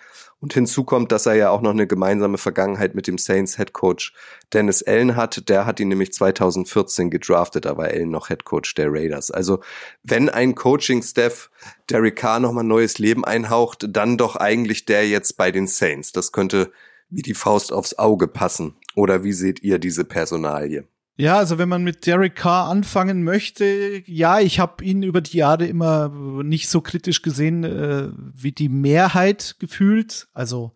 und 0.42 0.52
hinzu 0.52 0.82
kommt, 0.82 1.12
dass 1.12 1.26
er 1.26 1.34
ja 1.34 1.50
auch 1.50 1.62
noch 1.62 1.70
eine 1.70 1.86
gemeinsame 1.86 2.36
Vergangenheit 2.36 2.96
mit 2.96 3.06
dem 3.06 3.16
Saints 3.16 3.56
Head 3.56 3.72
Coach 3.72 4.12
Dennis 4.52 4.82
Allen 4.82 5.14
hat. 5.14 5.48
Der 5.48 5.66
hat 5.66 5.78
ihn 5.78 5.86
nämlich 5.86 6.12
2014 6.12 7.10
gedraftet, 7.10 7.64
da 7.64 7.76
war 7.76 7.86
Allen 7.86 8.10
noch 8.10 8.26
Head 8.26 8.44
Coach 8.44 8.74
der 8.74 8.92
Raiders. 8.92 9.30
Also 9.30 9.60
wenn 10.02 10.28
ein 10.28 10.56
Coaching-Staff 10.56 11.48
Derek 11.88 12.16
Carr 12.16 12.40
nochmal 12.40 12.64
neues 12.64 12.98
Leben 12.98 13.24
einhaucht, 13.24 13.86
dann 13.88 14.18
doch 14.18 14.34
eigentlich 14.34 14.84
der 14.84 15.08
jetzt 15.08 15.36
bei 15.36 15.52
den 15.52 15.68
Saints. 15.68 16.10
Das 16.10 16.32
könnte 16.32 16.72
wie 17.08 17.22
die 17.22 17.34
Faust 17.34 17.72
aufs 17.72 17.98
Auge 17.98 18.26
passen. 18.26 18.74
Oder 18.96 19.22
wie 19.22 19.32
seht 19.32 19.62
ihr 19.62 19.78
diese 19.78 20.04
Personalie? 20.04 20.88
Ja, 21.16 21.36
also 21.36 21.58
wenn 21.58 21.68
man 21.68 21.84
mit 21.84 22.06
Derek 22.06 22.36
Carr 22.36 22.70
anfangen 22.70 23.22
möchte, 23.22 24.02
ja, 24.06 24.40
ich 24.40 24.58
habe 24.58 24.82
ihn 24.82 25.02
über 25.02 25.20
die 25.20 25.36
Jahre 25.36 25.66
immer 25.66 26.08
nicht 26.42 26.70
so 26.70 26.80
kritisch 26.80 27.20
gesehen 27.20 27.64
äh, 27.64 28.08
wie 28.34 28.52
die 28.52 28.70
Mehrheit 28.70 29.56
gefühlt. 29.58 30.28
Also 30.32 30.72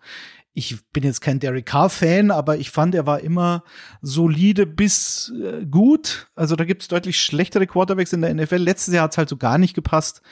ich 0.59 0.79
bin 0.91 1.05
jetzt 1.05 1.21
kein 1.21 1.39
Derek 1.39 1.67
Carr-Fan, 1.67 2.31
aber 2.31 2.57
ich 2.57 2.71
fand, 2.71 2.95
er 2.95 3.05
war 3.05 3.21
immer 3.21 3.63
solide 4.01 4.65
bis 4.65 5.31
äh, 5.39 5.67
gut. 5.67 6.29
Also 6.35 6.57
da 6.57 6.65
gibt 6.65 6.81
es 6.81 6.89
deutlich 6.89 7.21
schlechtere 7.21 7.67
Quarterbacks 7.67 8.15
in 8.15 8.23
der 8.23 8.33
NFL. 8.33 8.57
Letztes 8.57 8.95
Jahr 8.95 9.05
hat 9.05 9.13
es 9.13 9.19
halt 9.19 9.29
so 9.29 9.37
gar 9.37 9.59
nicht 9.59 9.75
gepasst. 9.75 10.23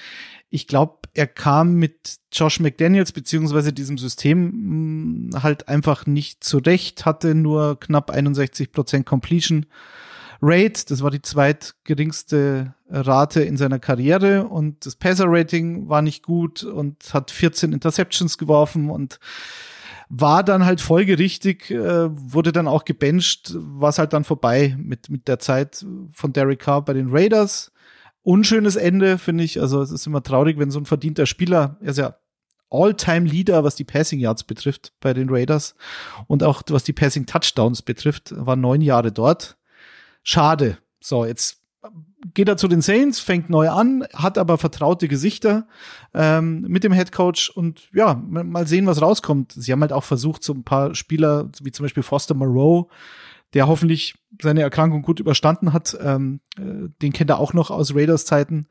Ich 0.49 0.67
glaube, 0.67 1.01
er 1.13 1.27
kam 1.27 1.75
mit 1.75 2.17
Josh 2.33 2.59
McDaniels 2.59 3.13
beziehungsweise 3.13 3.75
diesem 3.75 3.99
System 3.99 4.47
mh, 4.47 5.35
hm, 5.35 5.43
halt 5.43 5.69
einfach 5.69 6.07
nicht 6.07 6.43
zurecht, 6.43 7.05
hatte 7.05 7.35
nur 7.35 7.79
knapp 7.79 8.11
61 8.11 8.73
Prozent 8.73 9.05
Completion 9.05 9.67
Rate. 10.41 10.87
Das 10.89 11.03
war 11.03 11.11
die 11.11 11.21
zweitgeringste 11.21 12.73
Rate 12.89 13.43
in 13.43 13.59
seiner 13.59 13.79
Karriere 13.79 14.45
und 14.45 14.87
das 14.87 14.97
Passer 14.97 15.27
Rating 15.29 15.91
war 15.91 16.01
nicht 16.01 16.23
gut 16.23 16.65
und 16.65 17.13
hat 17.13 17.31
14 17.31 17.75
Interceptions 17.75 18.39
geworfen 18.39 18.89
und 18.89 19.21
war 20.09 20.45
dann 20.45 20.65
halt 20.65 20.81
folgerichtig, 20.81 21.71
äh, 21.71 22.09
wurde 22.11 22.53
dann 22.53 22.69
auch 22.69 22.85
gebencht, 22.85 23.53
war 23.55 23.89
es 23.89 23.99
halt 23.99 24.13
dann 24.13 24.25
vorbei 24.25 24.77
mit, 24.79 25.11
mit 25.11 25.29
der 25.29 25.39
Zeit 25.39 25.85
von 26.13 26.33
Derek 26.33 26.61
Carr 26.61 26.85
bei 26.85 26.93
den 26.93 27.09
Raiders 27.11 27.73
unschönes 28.25 28.75
Ende, 28.75 29.19
finde 29.19 29.45
ich. 29.45 29.61
Also 29.61 29.81
es 29.81 29.93
ist 29.93 30.07
immer 30.07 30.23
traurig, 30.23 30.59
wenn 30.59 30.71
so 30.71 30.81
ein 30.81 30.87
verdienter 30.87 31.27
Spieler, 31.27 31.77
er 31.81 31.91
ist 31.91 31.99
ja 31.99 32.17
All-Time-Leader, 32.71 33.63
was 33.63 33.77
die 33.77 33.85
Passing 33.85 34.19
Yards 34.19 34.43
betrifft 34.43 34.93
bei 34.99 35.15
den 35.15 35.29
Raiders 35.31 35.77
und 36.27 36.43
auch 36.43 36.63
was 36.71 36.83
die 36.83 36.93
Passing 36.93 37.27
Touchdowns 37.27 37.83
betrifft, 37.83 38.35
war 38.37 38.57
neun 38.57 38.81
Jahre 38.81 39.13
dort. 39.13 39.57
Schade. 40.25 40.79
So, 41.01 41.25
jetzt 41.25 41.61
geht 42.33 42.49
er 42.49 42.57
zu 42.57 42.69
den 42.69 42.81
Saints, 42.81 43.21
fängt 43.21 43.51
neu 43.51 43.69
an, 43.69 44.07
hat 44.15 44.39
aber 44.39 44.57
vertraute 44.57 45.09
Gesichter 45.09 45.67
ähm, 46.15 46.63
mit 46.63 46.85
dem 46.85 46.93
Head 46.93 47.13
Coach 47.13 47.51
und 47.51 47.89
ja, 47.93 48.15
mal 48.15 48.67
sehen, 48.67 48.87
was 48.87 49.03
rauskommt. 49.03 49.53
Sie 49.53 49.71
haben 49.73 49.83
halt 49.83 49.93
auch 49.93 50.05
versucht, 50.05 50.43
so 50.43 50.55
ein 50.55 50.65
paar 50.65 50.95
Spieler 50.95 51.51
wie 51.63 51.73
zum 51.73 51.85
Beispiel 51.85 52.03
Foster 52.03 52.35
Moreau 52.35 52.89
der 53.55 53.69
hoffentlich 53.69 54.17
seine 54.43 54.63
Erkrankung 54.63 55.03
gut 55.03 55.21
überstanden 55.21 55.73
hat. 55.73 55.97
Ähm, 56.01 56.41
äh, 56.59 56.89
den 57.01 57.13
kennt 57.13 57.31
er 57.31 57.39
auch 57.39 57.55
noch 57.55 57.71
aus 57.71 57.95
Raiders 57.95 58.27
Zeiten. 58.27 58.67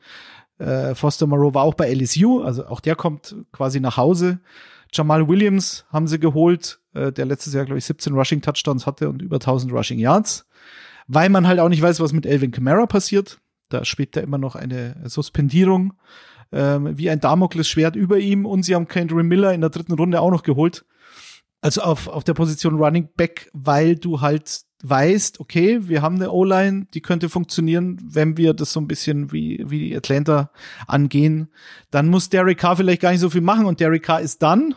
Äh, 0.59 0.93
Foster 0.93 1.25
Moreau 1.25 1.53
war 1.53 1.63
auch 1.63 1.73
bei 1.73 1.91
LSU, 1.91 2.41
also 2.41 2.67
auch 2.67 2.81
der 2.81 2.95
kommt 2.95 3.35
quasi 3.51 3.79
nach 3.79 3.97
Hause. 3.97 4.39
Jamal 4.91 5.27
Williams 5.27 5.85
haben 5.91 6.07
sie 6.07 6.19
geholt, 6.19 6.79
äh, 6.93 7.11
der 7.11 7.25
letztes 7.25 7.53
Jahr, 7.53 7.65
glaube 7.65 7.79
ich, 7.79 7.85
17 7.85 8.13
Rushing 8.13 8.41
Touchdowns 8.41 8.85
hatte 8.85 9.09
und 9.09 9.21
über 9.21 9.37
1000 9.37 9.73
Rushing 9.73 9.99
Yards. 9.99 10.45
Weil 11.07 11.29
man 11.29 11.47
halt 11.47 11.59
auch 11.59 11.69
nicht 11.69 11.81
weiß, 11.81 11.99
was 11.99 12.13
mit 12.13 12.25
Elvin 12.25 12.51
Kamara 12.51 12.85
passiert. 12.85 13.39
Da 13.73 13.85
schwebt 13.85 14.15
da 14.15 14.21
immer 14.21 14.37
noch 14.37 14.55
eine 14.55 14.95
Suspendierung 15.05 15.93
ähm, 16.53 16.97
wie 16.97 17.09
ein 17.09 17.19
Damoklesschwert 17.19 17.95
über 17.95 18.19
ihm 18.19 18.45
und 18.45 18.63
sie 18.63 18.75
haben 18.75 18.87
Kendrick 18.87 19.25
Miller 19.25 19.53
in 19.53 19.61
der 19.61 19.69
dritten 19.69 19.93
Runde 19.93 20.21
auch 20.21 20.31
noch 20.31 20.43
geholt. 20.43 20.85
Also 21.61 21.81
auf, 21.81 22.07
auf 22.07 22.23
der 22.23 22.33
Position 22.33 22.75
Running 22.75 23.09
Back, 23.15 23.49
weil 23.53 23.95
du 23.95 24.21
halt 24.21 24.61
weißt, 24.83 25.39
okay, 25.39 25.87
wir 25.87 26.01
haben 26.01 26.15
eine 26.15 26.31
O-Line, 26.31 26.87
die 26.93 27.01
könnte 27.01 27.29
funktionieren, 27.29 27.97
wenn 28.03 28.35
wir 28.35 28.53
das 28.53 28.73
so 28.73 28.81
ein 28.81 28.87
bisschen 28.87 29.31
wie, 29.31 29.63
wie 29.65 29.95
Atlanta 29.95 30.51
angehen. 30.87 31.47
Dann 31.89 32.09
muss 32.09 32.29
Derek 32.29 32.57
Carr 32.57 32.75
vielleicht 32.75 33.01
gar 33.01 33.11
nicht 33.11 33.21
so 33.21 33.29
viel 33.29 33.41
machen 33.41 33.65
und 33.65 33.79
Derek 33.79 34.03
Carr 34.03 34.19
ist 34.19 34.43
dann 34.43 34.75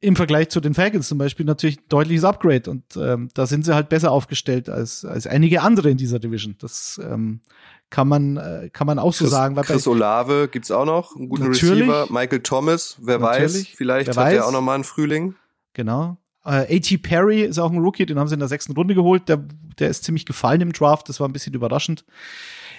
im 0.00 0.14
Vergleich 0.14 0.50
zu 0.50 0.60
den 0.60 0.74
Falcons 0.74 1.08
zum 1.08 1.18
Beispiel 1.18 1.46
natürlich 1.46 1.78
ein 1.78 1.88
deutliches 1.88 2.22
Upgrade 2.22 2.70
und 2.70 2.84
ähm, 2.96 3.30
da 3.34 3.46
sind 3.46 3.64
sie 3.64 3.74
halt 3.74 3.88
besser 3.88 4.12
aufgestellt 4.12 4.68
als, 4.68 5.04
als 5.04 5.26
einige 5.26 5.62
andere 5.62 5.90
in 5.90 5.96
dieser 5.96 6.20
Division. 6.20 6.54
Das 6.60 7.00
ähm, 7.02 7.40
kann 7.90 8.08
man 8.08 8.36
äh, 8.36 8.70
kann 8.72 8.86
man 8.86 8.98
auch 8.98 9.10
Chris, 9.10 9.18
so 9.18 9.26
sagen. 9.26 9.56
Weil 9.56 9.64
Chris 9.64 9.86
Olave 9.86 10.48
gibt's 10.50 10.70
auch 10.70 10.84
noch, 10.84 11.16
einen 11.16 11.28
guten 11.28 11.46
Receiver. 11.46 12.06
Michael 12.10 12.40
Thomas, 12.40 12.96
wer 13.00 13.20
weiß, 13.20 13.66
vielleicht 13.74 14.08
wer 14.08 14.16
hat 14.16 14.16
weiß. 14.16 14.34
er 14.36 14.46
auch 14.46 14.52
noch 14.52 14.60
mal 14.60 14.74
einen 14.74 14.84
Frühling. 14.84 15.34
Genau. 15.72 16.18
Äh, 16.44 16.76
A.T. 16.76 16.98
Perry 16.98 17.42
ist 17.42 17.58
auch 17.58 17.70
ein 17.70 17.78
Rookie, 17.78 18.06
den 18.06 18.18
haben 18.18 18.28
sie 18.28 18.34
in 18.34 18.40
der 18.40 18.48
sechsten 18.48 18.72
Runde 18.72 18.94
geholt. 18.94 19.28
Der, 19.28 19.44
der 19.78 19.88
ist 19.90 20.04
ziemlich 20.04 20.26
gefallen 20.26 20.60
im 20.60 20.72
Draft, 20.72 21.08
das 21.08 21.20
war 21.20 21.28
ein 21.28 21.32
bisschen 21.32 21.54
überraschend. 21.54 22.04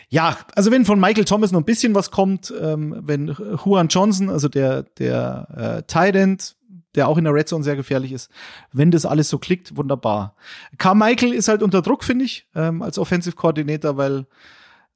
Ja, 0.10 0.38
also 0.56 0.72
wenn 0.72 0.86
von 0.86 1.00
Michael 1.00 1.26
Thomas 1.26 1.52
noch 1.52 1.60
ein 1.60 1.66
bisschen 1.66 1.94
was 1.94 2.10
kommt, 2.10 2.52
ähm, 2.60 2.96
wenn 3.02 3.28
Juan 3.64 3.90
Johnson, 3.90 4.30
also 4.30 4.48
der, 4.48 4.84
der 4.84 5.48
äh, 5.56 5.84
Tyrant, 5.84 6.56
der 6.96 7.08
auch 7.08 7.20
in 7.20 7.26
der 7.26 7.34
Red 7.34 7.48
Zone 7.48 7.64
sehr 7.64 7.76
gefährlich 7.76 8.12
ist, 8.12 8.32
wenn 8.74 8.90
das 8.90 9.06
alles 9.06 9.30
so 9.30 9.38
klickt, 9.38 9.78
wunderbar. 9.78 10.36
Carmichael 10.80 11.34
ist 11.34 11.48
halt 11.48 11.62
unter 11.62 11.84
Druck, 11.84 12.04
finde 12.04 12.26
ich, 12.26 12.48
ähm, 12.56 12.82
als 12.82 12.98
Offensive 12.98 13.36
Coordinator, 13.36 13.98
weil 13.98 14.26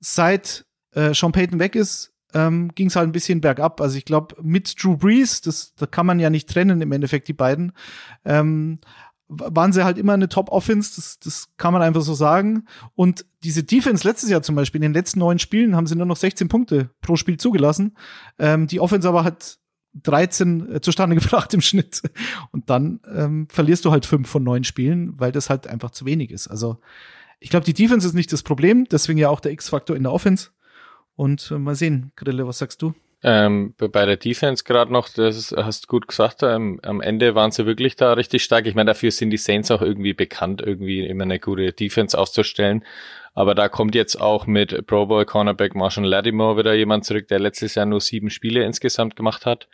seit 0.04 0.66
äh, 0.92 1.14
Sean 1.14 1.32
Payton 1.32 1.60
weg 1.60 1.76
ist, 1.76 2.12
ähm, 2.34 2.72
ging 2.76 2.88
es 2.88 2.96
halt 2.96 3.08
ein 3.08 3.14
bisschen 3.14 3.42
bergab. 3.42 3.80
Also 3.80 3.98
ich 3.98 4.06
glaube, 4.06 4.36
mit 4.42 4.82
Drew 4.82 4.98
Brees, 4.98 5.42
das, 5.42 5.74
da 5.76 5.86
kann 5.86 6.06
man 6.06 6.20
ja 6.20 6.30
nicht 6.30 6.50
trennen 6.50 6.82
im 6.82 6.92
Endeffekt, 6.92 7.28
die 7.28 7.34
beiden, 7.34 7.72
ähm, 8.26 8.80
waren 9.30 9.72
sie 9.72 9.86
halt 9.86 9.98
immer 9.98 10.14
eine 10.14 10.30
Top-Offense, 10.30 10.96
das, 10.98 11.20
das 11.20 11.48
kann 11.58 11.74
man 11.74 11.82
einfach 11.82 12.02
so 12.02 12.14
sagen. 12.14 12.66
Und 12.96 13.26
diese 13.44 13.64
Defense 13.64 14.08
letztes 14.08 14.30
Jahr 14.30 14.44
zum 14.44 14.56
Beispiel, 14.56 14.80
in 14.80 14.90
den 14.90 14.94
letzten 14.94 15.20
neun 15.20 15.40
Spielen 15.40 15.76
haben 15.76 15.88
sie 15.88 15.96
nur 15.96 16.06
noch 16.06 16.18
16 16.18 16.50
Punkte 16.50 16.90
pro 17.02 17.16
Spiel 17.16 17.38
zugelassen. 17.38 17.96
Ähm, 18.38 18.68
die 18.68 18.80
Offense 18.80 19.08
aber 19.08 19.24
hat 19.24 19.58
13 20.04 20.76
äh, 20.76 20.82
zustande 20.82 21.16
gebracht 21.20 21.54
im 21.54 21.62
Schnitt. 21.62 22.02
Und 22.52 22.70
dann 22.70 23.00
ähm, 23.16 23.48
verlierst 23.50 23.86
du 23.86 23.92
halt 23.92 24.06
fünf 24.06 24.30
von 24.30 24.44
neun 24.44 24.66
Spielen, 24.66 25.20
weil 25.20 25.32
das 25.32 25.50
halt 25.50 25.68
einfach 25.68 25.92
zu 25.92 26.06
wenig 26.06 26.30
ist. 26.32 26.48
Also 26.48 26.80
ich 27.40 27.50
glaube, 27.50 27.66
die 27.66 27.74
Defense 27.74 28.08
ist 28.08 28.14
nicht 28.14 28.32
das 28.32 28.44
Problem, 28.44 28.86
deswegen 28.86 29.20
ja 29.20 29.30
auch 29.30 29.40
der 29.40 29.52
X-Faktor 29.52 29.96
in 29.96 30.04
der 30.04 30.12
Offense. 30.12 30.50
Und 31.16 31.52
äh, 31.52 31.60
mal 31.60 31.76
sehen, 31.76 32.12
Grille, 32.16 32.48
was 32.48 32.58
sagst 32.58 32.82
du? 32.82 32.94
Ähm, 33.26 33.74
bei 33.78 34.06
der 34.06 34.18
Defense 34.18 34.66
gerade 34.66 34.92
noch, 34.92 35.08
das 35.08 35.54
hast 35.56 35.86
du 35.86 35.88
gut 35.88 36.10
gesagt, 36.10 36.44
ähm, 36.44 36.82
am 36.84 37.00
Ende 37.00 37.36
waren 37.36 37.52
sie 37.52 37.66
wirklich 37.66 37.96
da 37.96 38.14
richtig 38.14 38.44
stark. 38.44 38.66
Ich 38.68 38.76
meine, 38.76 38.90
dafür 38.90 39.12
sind 39.12 39.30
die 39.30 39.38
Saints 39.38 39.72
auch 39.72 39.82
irgendwie 39.82 40.14
bekannt, 40.14 40.62
irgendwie 40.62 41.06
immer 41.06 41.24
eine 41.24 41.40
gute 41.40 41.72
Defense 41.72 42.20
auszustellen. 42.20 42.84
Aber 43.34 43.56
da 43.56 43.70
kommt 43.70 43.96
jetzt 43.96 44.20
auch 44.20 44.46
mit 44.46 44.86
Pro 44.88 45.06
Bowl 45.06 45.26
Cornerback 45.26 45.74
Marshall 45.74 46.06
Lattimore 46.06 46.58
wieder 46.58 46.74
jemand 46.74 47.06
zurück, 47.06 47.30
der 47.30 47.40
letztes 47.40 47.76
Jahr 47.76 47.86
nur 47.86 48.02
sieben 48.02 48.30
Spiele 48.30 48.66
insgesamt 48.66 49.16
gemacht 49.16 49.46
hat. 49.46 49.70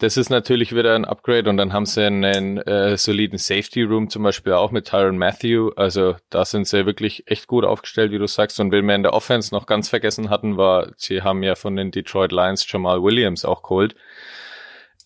Das 0.00 0.16
ist 0.16 0.28
natürlich 0.28 0.74
wieder 0.74 0.96
ein 0.96 1.04
Upgrade 1.04 1.48
und 1.48 1.56
dann 1.56 1.72
haben 1.72 1.86
sie 1.86 2.04
einen 2.04 2.58
äh, 2.58 2.96
soliden 2.96 3.38
Safety 3.38 3.82
Room 3.82 4.10
zum 4.10 4.24
Beispiel 4.24 4.52
auch 4.52 4.72
mit 4.72 4.88
Tyron 4.88 5.18
Matthew. 5.18 5.70
Also 5.76 6.16
da 6.30 6.44
sind 6.44 6.66
sie 6.66 6.84
wirklich 6.84 7.24
echt 7.26 7.46
gut 7.46 7.64
aufgestellt, 7.64 8.10
wie 8.10 8.18
du 8.18 8.26
sagst. 8.26 8.58
Und 8.58 8.72
wenn 8.72 8.86
wir 8.86 8.94
in 8.96 9.04
der 9.04 9.12
Offense 9.12 9.54
noch 9.54 9.66
ganz 9.66 9.88
vergessen 9.88 10.30
hatten, 10.30 10.56
war, 10.56 10.88
sie 10.96 11.22
haben 11.22 11.42
ja 11.44 11.54
von 11.54 11.76
den 11.76 11.92
Detroit 11.92 12.32
Lions 12.32 12.70
Jamal 12.70 13.02
Williams 13.02 13.44
auch 13.44 13.62
geholt 13.62 13.94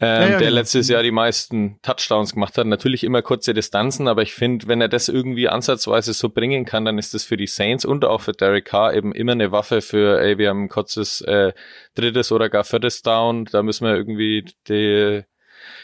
ähm, 0.00 0.08
ja, 0.08 0.20
ja, 0.20 0.28
der 0.28 0.38
genau. 0.38 0.54
letztes 0.54 0.88
Jahr 0.88 1.02
die 1.02 1.10
meisten 1.10 1.80
Touchdowns 1.82 2.34
gemacht 2.34 2.56
hat. 2.56 2.66
Natürlich 2.66 3.02
immer 3.02 3.22
kurze 3.22 3.52
Distanzen, 3.52 4.06
aber 4.06 4.22
ich 4.22 4.32
finde, 4.32 4.68
wenn 4.68 4.80
er 4.80 4.88
das 4.88 5.08
irgendwie 5.08 5.48
ansatzweise 5.48 6.12
so 6.12 6.28
bringen 6.28 6.64
kann, 6.64 6.84
dann 6.84 6.98
ist 6.98 7.14
das 7.14 7.24
für 7.24 7.36
die 7.36 7.48
Saints 7.48 7.84
und 7.84 8.04
auch 8.04 8.20
für 8.20 8.32
Derek 8.32 8.66
Carr 8.66 8.94
eben 8.94 9.12
immer 9.12 9.32
eine 9.32 9.50
Waffe 9.50 9.80
für, 9.80 10.20
ey, 10.20 10.38
wir 10.38 10.50
haben 10.50 10.64
ein 10.64 10.68
kurzes 10.68 11.20
äh, 11.22 11.52
drittes 11.94 12.30
oder 12.30 12.48
gar 12.48 12.64
viertes 12.64 13.02
Down, 13.02 13.46
da 13.46 13.62
müssen 13.62 13.86
wir 13.86 13.94
irgendwie 13.96 14.44
die 14.68 15.24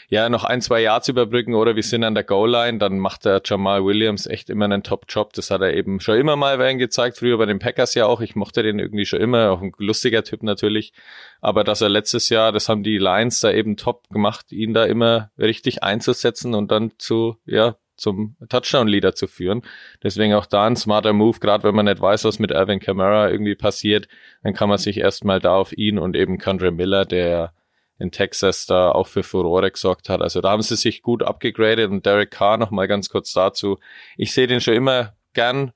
ja, 0.09 0.29
noch 0.29 0.43
ein, 0.43 0.61
zwei 0.61 0.81
Yards 0.81 1.07
überbrücken 1.07 1.55
oder 1.55 1.75
wir 1.75 1.83
sind 1.83 2.03
an 2.03 2.13
der 2.13 2.23
Goal-Line, 2.23 2.77
dann 2.77 2.99
macht 2.99 3.25
der 3.25 3.41
Jamal 3.43 3.83
Williams 3.83 4.27
echt 4.27 4.49
immer 4.49 4.65
einen 4.65 4.83
Top-Job. 4.83 5.33
Das 5.33 5.51
hat 5.51 5.61
er 5.61 5.73
eben 5.73 5.99
schon 5.99 6.17
immer 6.17 6.35
mal 6.35 6.59
werden 6.59 6.77
gezeigt, 6.77 7.17
früher 7.17 7.37
bei 7.37 7.45
den 7.45 7.59
Packers 7.59 7.95
ja 7.95 8.05
auch. 8.05 8.21
Ich 8.21 8.35
mochte 8.35 8.63
den 8.63 8.79
irgendwie 8.79 9.05
schon 9.05 9.21
immer, 9.21 9.51
auch 9.51 9.61
ein 9.61 9.71
lustiger 9.77 10.23
Typ 10.23 10.43
natürlich. 10.43 10.93
Aber 11.41 11.63
dass 11.63 11.81
er 11.81 11.89
letztes 11.89 12.29
Jahr, 12.29 12.51
das 12.51 12.69
haben 12.69 12.83
die 12.83 12.97
Lions 12.97 13.39
da 13.39 13.51
eben 13.51 13.77
top 13.77 14.07
gemacht, 14.09 14.51
ihn 14.51 14.73
da 14.73 14.85
immer 14.85 15.31
richtig 15.37 15.83
einzusetzen 15.83 16.53
und 16.53 16.71
dann 16.71 16.91
zu, 16.97 17.37
ja, 17.45 17.75
zum 17.97 18.35
Touchdown-Leader 18.49 19.15
zu 19.15 19.27
führen. 19.27 19.61
Deswegen 20.03 20.33
auch 20.33 20.45
da 20.45 20.65
ein 20.65 20.75
smarter 20.75 21.13
Move, 21.13 21.39
gerade 21.39 21.63
wenn 21.63 21.75
man 21.75 21.85
nicht 21.85 22.01
weiß, 22.01 22.25
was 22.25 22.39
mit 22.39 22.51
Alvin 22.51 22.79
Kamara 22.79 23.29
irgendwie 23.29 23.55
passiert, 23.55 24.07
dann 24.43 24.53
kann 24.53 24.69
man 24.69 24.77
sich 24.77 24.97
erstmal 24.97 25.39
da 25.39 25.55
auf 25.55 25.75
ihn 25.77 25.97
und 25.97 26.15
eben 26.15 26.37
Condre 26.37 26.71
Miller, 26.71 27.05
der 27.05 27.53
in 27.97 28.11
Texas 28.11 28.65
da 28.65 28.91
auch 28.91 29.07
für 29.07 29.23
Furore 29.23 29.71
gesorgt 29.71 30.09
hat. 30.09 30.21
Also 30.21 30.41
da 30.41 30.51
haben 30.51 30.61
sie 30.61 30.75
sich 30.75 31.01
gut 31.01 31.23
abgegradet 31.23 31.89
und 31.89 32.05
Derek 32.05 32.31
Carr 32.31 32.57
noch 32.57 32.71
mal 32.71 32.87
ganz 32.87 33.09
kurz 33.09 33.33
dazu. 33.33 33.79
Ich 34.17 34.33
sehe 34.33 34.47
den 34.47 34.61
schon 34.61 34.73
immer 34.73 35.15
gern. 35.33 35.71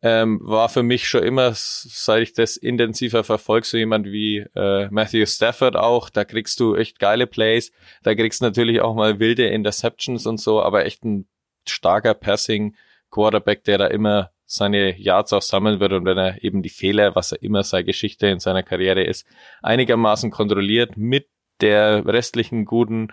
Ähm, 0.00 0.38
war 0.44 0.68
für 0.68 0.84
mich 0.84 1.08
schon 1.08 1.24
immer, 1.24 1.50
seit 1.54 2.22
ich 2.22 2.32
das 2.32 2.56
intensiver 2.56 3.24
verfolge, 3.24 3.66
so 3.66 3.76
jemand 3.76 4.06
wie 4.06 4.46
äh, 4.54 4.88
Matthew 4.90 5.26
Stafford 5.26 5.74
auch. 5.74 6.08
Da 6.08 6.24
kriegst 6.24 6.60
du 6.60 6.76
echt 6.76 7.00
geile 7.00 7.26
Plays. 7.26 7.72
Da 8.04 8.14
kriegst 8.14 8.40
du 8.40 8.44
natürlich 8.44 8.80
auch 8.80 8.94
mal 8.94 9.18
wilde 9.18 9.48
Interceptions 9.48 10.26
und 10.26 10.38
so, 10.38 10.62
aber 10.62 10.86
echt 10.86 11.04
ein 11.04 11.26
starker 11.66 12.14
Passing 12.14 12.76
Quarterback, 13.10 13.64
der 13.64 13.78
da 13.78 13.86
immer 13.88 14.30
seine 14.44 14.98
Yards 14.98 15.32
auch 15.32 15.42
sammeln 15.42 15.78
wird 15.78 15.92
und 15.92 16.06
wenn 16.06 16.16
er 16.16 16.42
eben 16.42 16.62
die 16.62 16.70
Fehler, 16.70 17.14
was 17.14 17.32
er 17.32 17.42
immer 17.42 17.62
seine 17.64 17.84
Geschichte 17.84 18.28
in 18.28 18.38
seiner 18.38 18.62
Karriere 18.62 19.02
ist, 19.02 19.26
einigermaßen 19.62 20.30
kontrolliert 20.30 20.96
mit 20.96 21.28
der 21.60 22.06
restlichen 22.06 22.64
guten 22.64 23.08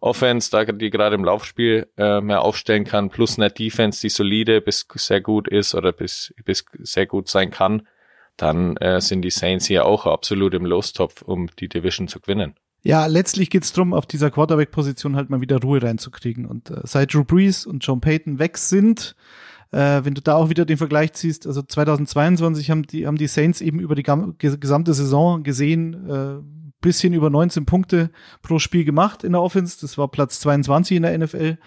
Offense, 0.00 0.50
da 0.50 0.64
die 0.64 0.90
gerade 0.90 1.16
im 1.16 1.24
Laufspiel 1.24 1.88
äh, 1.96 2.20
mehr 2.20 2.42
aufstellen 2.42 2.84
kann, 2.84 3.10
plus 3.10 3.38
eine 3.38 3.50
Defense, 3.50 4.00
die 4.00 4.08
solide 4.08 4.60
bis 4.60 4.86
sehr 4.94 5.20
gut 5.20 5.48
ist 5.48 5.74
oder 5.74 5.92
bis, 5.92 6.34
bis 6.44 6.64
sehr 6.78 7.06
gut 7.06 7.28
sein 7.28 7.50
kann, 7.50 7.82
dann 8.36 8.76
äh, 8.76 9.00
sind 9.00 9.22
die 9.22 9.30
Saints 9.30 9.66
hier 9.66 9.84
auch 9.84 10.06
absolut 10.06 10.54
im 10.54 10.64
Lostopf, 10.64 11.22
um 11.22 11.48
die 11.58 11.68
Division 11.68 12.08
zu 12.08 12.20
gewinnen. 12.20 12.54
Ja, 12.82 13.06
letztlich 13.06 13.50
geht's 13.50 13.72
drum, 13.72 13.92
auf 13.92 14.06
dieser 14.06 14.30
Quarterback-Position 14.30 15.16
halt 15.16 15.30
mal 15.30 15.40
wieder 15.40 15.60
Ruhe 15.60 15.82
reinzukriegen. 15.82 16.46
Und 16.46 16.70
äh, 16.70 16.80
seit 16.84 17.12
Drew 17.12 17.24
Brees 17.24 17.66
und 17.66 17.84
John 17.84 18.00
Payton 18.00 18.38
weg 18.38 18.56
sind, 18.56 19.16
äh, 19.72 20.04
wenn 20.04 20.14
du 20.14 20.22
da 20.22 20.36
auch 20.36 20.48
wieder 20.48 20.64
den 20.64 20.78
Vergleich 20.78 21.12
ziehst, 21.12 21.46
also 21.46 21.62
2022 21.62 22.70
haben 22.70 22.84
die, 22.84 23.06
haben 23.06 23.18
die 23.18 23.26
Saints 23.26 23.60
eben 23.60 23.80
über 23.80 23.96
die 23.96 24.04
gesamte 24.04 24.94
Saison 24.94 25.42
gesehen, 25.42 26.08
äh, 26.08 26.67
bisschen 26.80 27.12
über 27.12 27.30
19 27.30 27.66
Punkte 27.66 28.10
pro 28.42 28.58
Spiel 28.58 28.84
gemacht 28.84 29.24
in 29.24 29.32
der 29.32 29.42
Offense. 29.42 29.78
Das 29.80 29.98
war 29.98 30.08
Platz 30.08 30.40
22 30.40 30.96
in 30.96 31.02
der 31.02 31.18
NFL. 31.18 31.58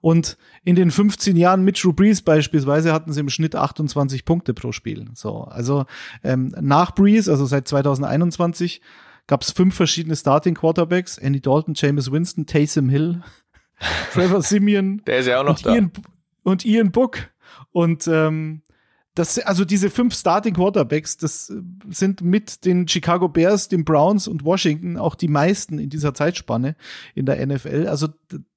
Und 0.00 0.36
in 0.64 0.76
den 0.76 0.90
15 0.90 1.36
Jahren 1.36 1.64
mit 1.64 1.82
Drew 1.82 1.92
Brees 1.92 2.22
beispielsweise 2.22 2.92
hatten 2.92 3.12
sie 3.12 3.20
im 3.20 3.28
Schnitt 3.28 3.56
28 3.56 4.24
Punkte 4.24 4.54
pro 4.54 4.70
Spiel. 4.70 5.06
So, 5.14 5.42
also 5.44 5.86
ähm, 6.22 6.54
nach 6.60 6.94
Brees, 6.94 7.28
also 7.28 7.46
seit 7.46 7.66
2021, 7.66 8.80
gab 9.26 9.42
es 9.42 9.50
fünf 9.50 9.74
verschiedene 9.74 10.14
Starting 10.14 10.54
Quarterbacks: 10.54 11.18
Andy 11.18 11.40
Dalton, 11.40 11.74
Jameis 11.76 12.12
Winston, 12.12 12.46
Taysom 12.46 12.88
Hill, 12.88 13.22
Trevor 14.12 14.42
Simeon, 14.42 15.02
der 15.06 15.18
ist 15.18 15.26
ja 15.26 15.40
auch 15.40 15.44
noch 15.44 15.56
und 15.56 15.66
da 15.66 15.74
Ian, 15.74 15.92
und 16.44 16.64
Ian 16.64 16.92
Book. 16.92 17.30
Und 17.72 18.06
ähm, 18.06 18.62
das, 19.18 19.38
also 19.40 19.64
diese 19.64 19.90
fünf 19.90 20.14
Starting 20.14 20.54
Quarterbacks, 20.54 21.16
das 21.16 21.50
äh, 21.50 21.60
sind 21.90 22.22
mit 22.22 22.64
den 22.64 22.86
Chicago 22.86 23.28
Bears, 23.28 23.68
den 23.68 23.84
Browns 23.84 24.28
und 24.28 24.44
Washington 24.44 24.96
auch 24.96 25.16
die 25.16 25.28
meisten 25.28 25.78
in 25.78 25.90
dieser 25.90 26.14
Zeitspanne 26.14 26.76
in 27.14 27.26
der 27.26 27.44
NFL. 27.44 27.88
Also 27.88 28.08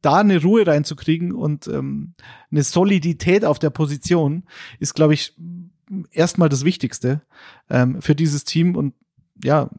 da 0.02 0.17
eine 0.17 0.41
Ruhe 0.41 0.67
reinzukriegen 0.67 1.34
und 1.34 1.67
ähm, 1.67 2.13
eine 2.52 2.63
Solidität 2.63 3.43
auf 3.43 3.58
der 3.58 3.71
Position 3.71 4.43
ist, 4.80 4.93
glaube 4.93 5.15
ich, 5.15 5.36
erstmal 6.12 6.50
das 6.50 6.63
Wichtigste 6.63 7.21
ähm, 7.69 8.02
für 8.02 8.13
dieses 8.13 8.43
Team. 8.43 8.76
Und 8.76 8.93
ja, 9.43 9.69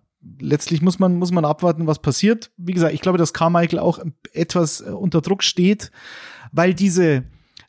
letztlich 0.41 0.83
muss 0.83 0.99
man, 0.99 1.17
muss 1.17 1.31
man 1.31 1.45
abwarten, 1.45 1.87
was 1.87 2.03
passiert. 2.03 2.51
Wie 2.57 2.73
gesagt, 2.73 2.93
ich 2.93 3.01
glaube, 3.01 3.19
dass 3.19 3.33
Carmichael 3.33 3.79
auch 3.79 4.01
etwas 4.33 4.81
äh, 4.81 4.91
unter 4.91 5.21
Druck 5.21 5.45
steht, 5.45 5.93
weil 6.51 6.75
diese 6.75 7.23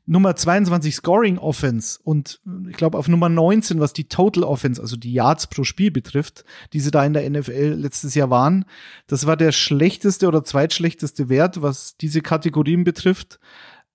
Nummer 0.05 0.35
22 0.35 0.95
Scoring 0.95 1.37
Offense 1.37 1.99
und 2.03 2.41
ich 2.69 2.75
glaube 2.75 2.97
auf 2.97 3.07
Nummer 3.07 3.29
19, 3.29 3.79
was 3.79 3.93
die 3.93 4.09
Total 4.09 4.43
Offense, 4.43 4.81
also 4.81 4.97
die 4.97 5.13
Yards 5.13 5.47
pro 5.47 5.63
Spiel 5.63 5.91
betrifft, 5.91 6.43
die 6.73 6.81
sie 6.81 6.91
da 6.91 7.05
in 7.05 7.13
der 7.13 7.29
NFL 7.29 7.75
letztes 7.77 8.13
Jahr 8.13 8.29
waren. 8.29 8.65
Das 9.07 9.25
war 9.27 9.37
der 9.37 9.53
schlechteste 9.53 10.27
oder 10.27 10.43
zweitschlechteste 10.43 11.29
Wert, 11.29 11.61
was 11.61 11.95
diese 11.95 12.21
Kategorien 12.21 12.83
betrifft, 12.83 13.39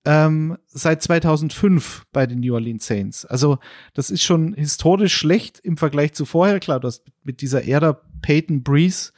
ähm, 0.05 0.57
seit 0.65 1.03
2005 1.03 2.05
bei 2.11 2.25
den 2.25 2.39
New 2.39 2.55
Orleans 2.55 2.87
Saints. 2.87 3.25
Also 3.25 3.59
das 3.93 4.09
ist 4.09 4.23
schon 4.23 4.53
historisch 4.53 5.15
schlecht 5.15 5.59
im 5.59 5.77
Vergleich 5.77 6.13
zu 6.13 6.25
vorher. 6.25 6.59
Klar, 6.59 6.79
das 6.79 7.03
mit 7.23 7.41
dieser 7.41 7.65
Ära 7.67 8.01
Peyton 8.21 8.63
Breeze 8.63 9.11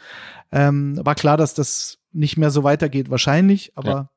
ähm, 0.52 1.00
war 1.06 1.16
klar, 1.16 1.38
dass 1.38 1.54
das 1.54 2.00
nicht 2.12 2.38
mehr 2.38 2.52
so 2.52 2.64
weitergeht 2.64 3.10
wahrscheinlich, 3.10 3.72
aber 3.76 4.10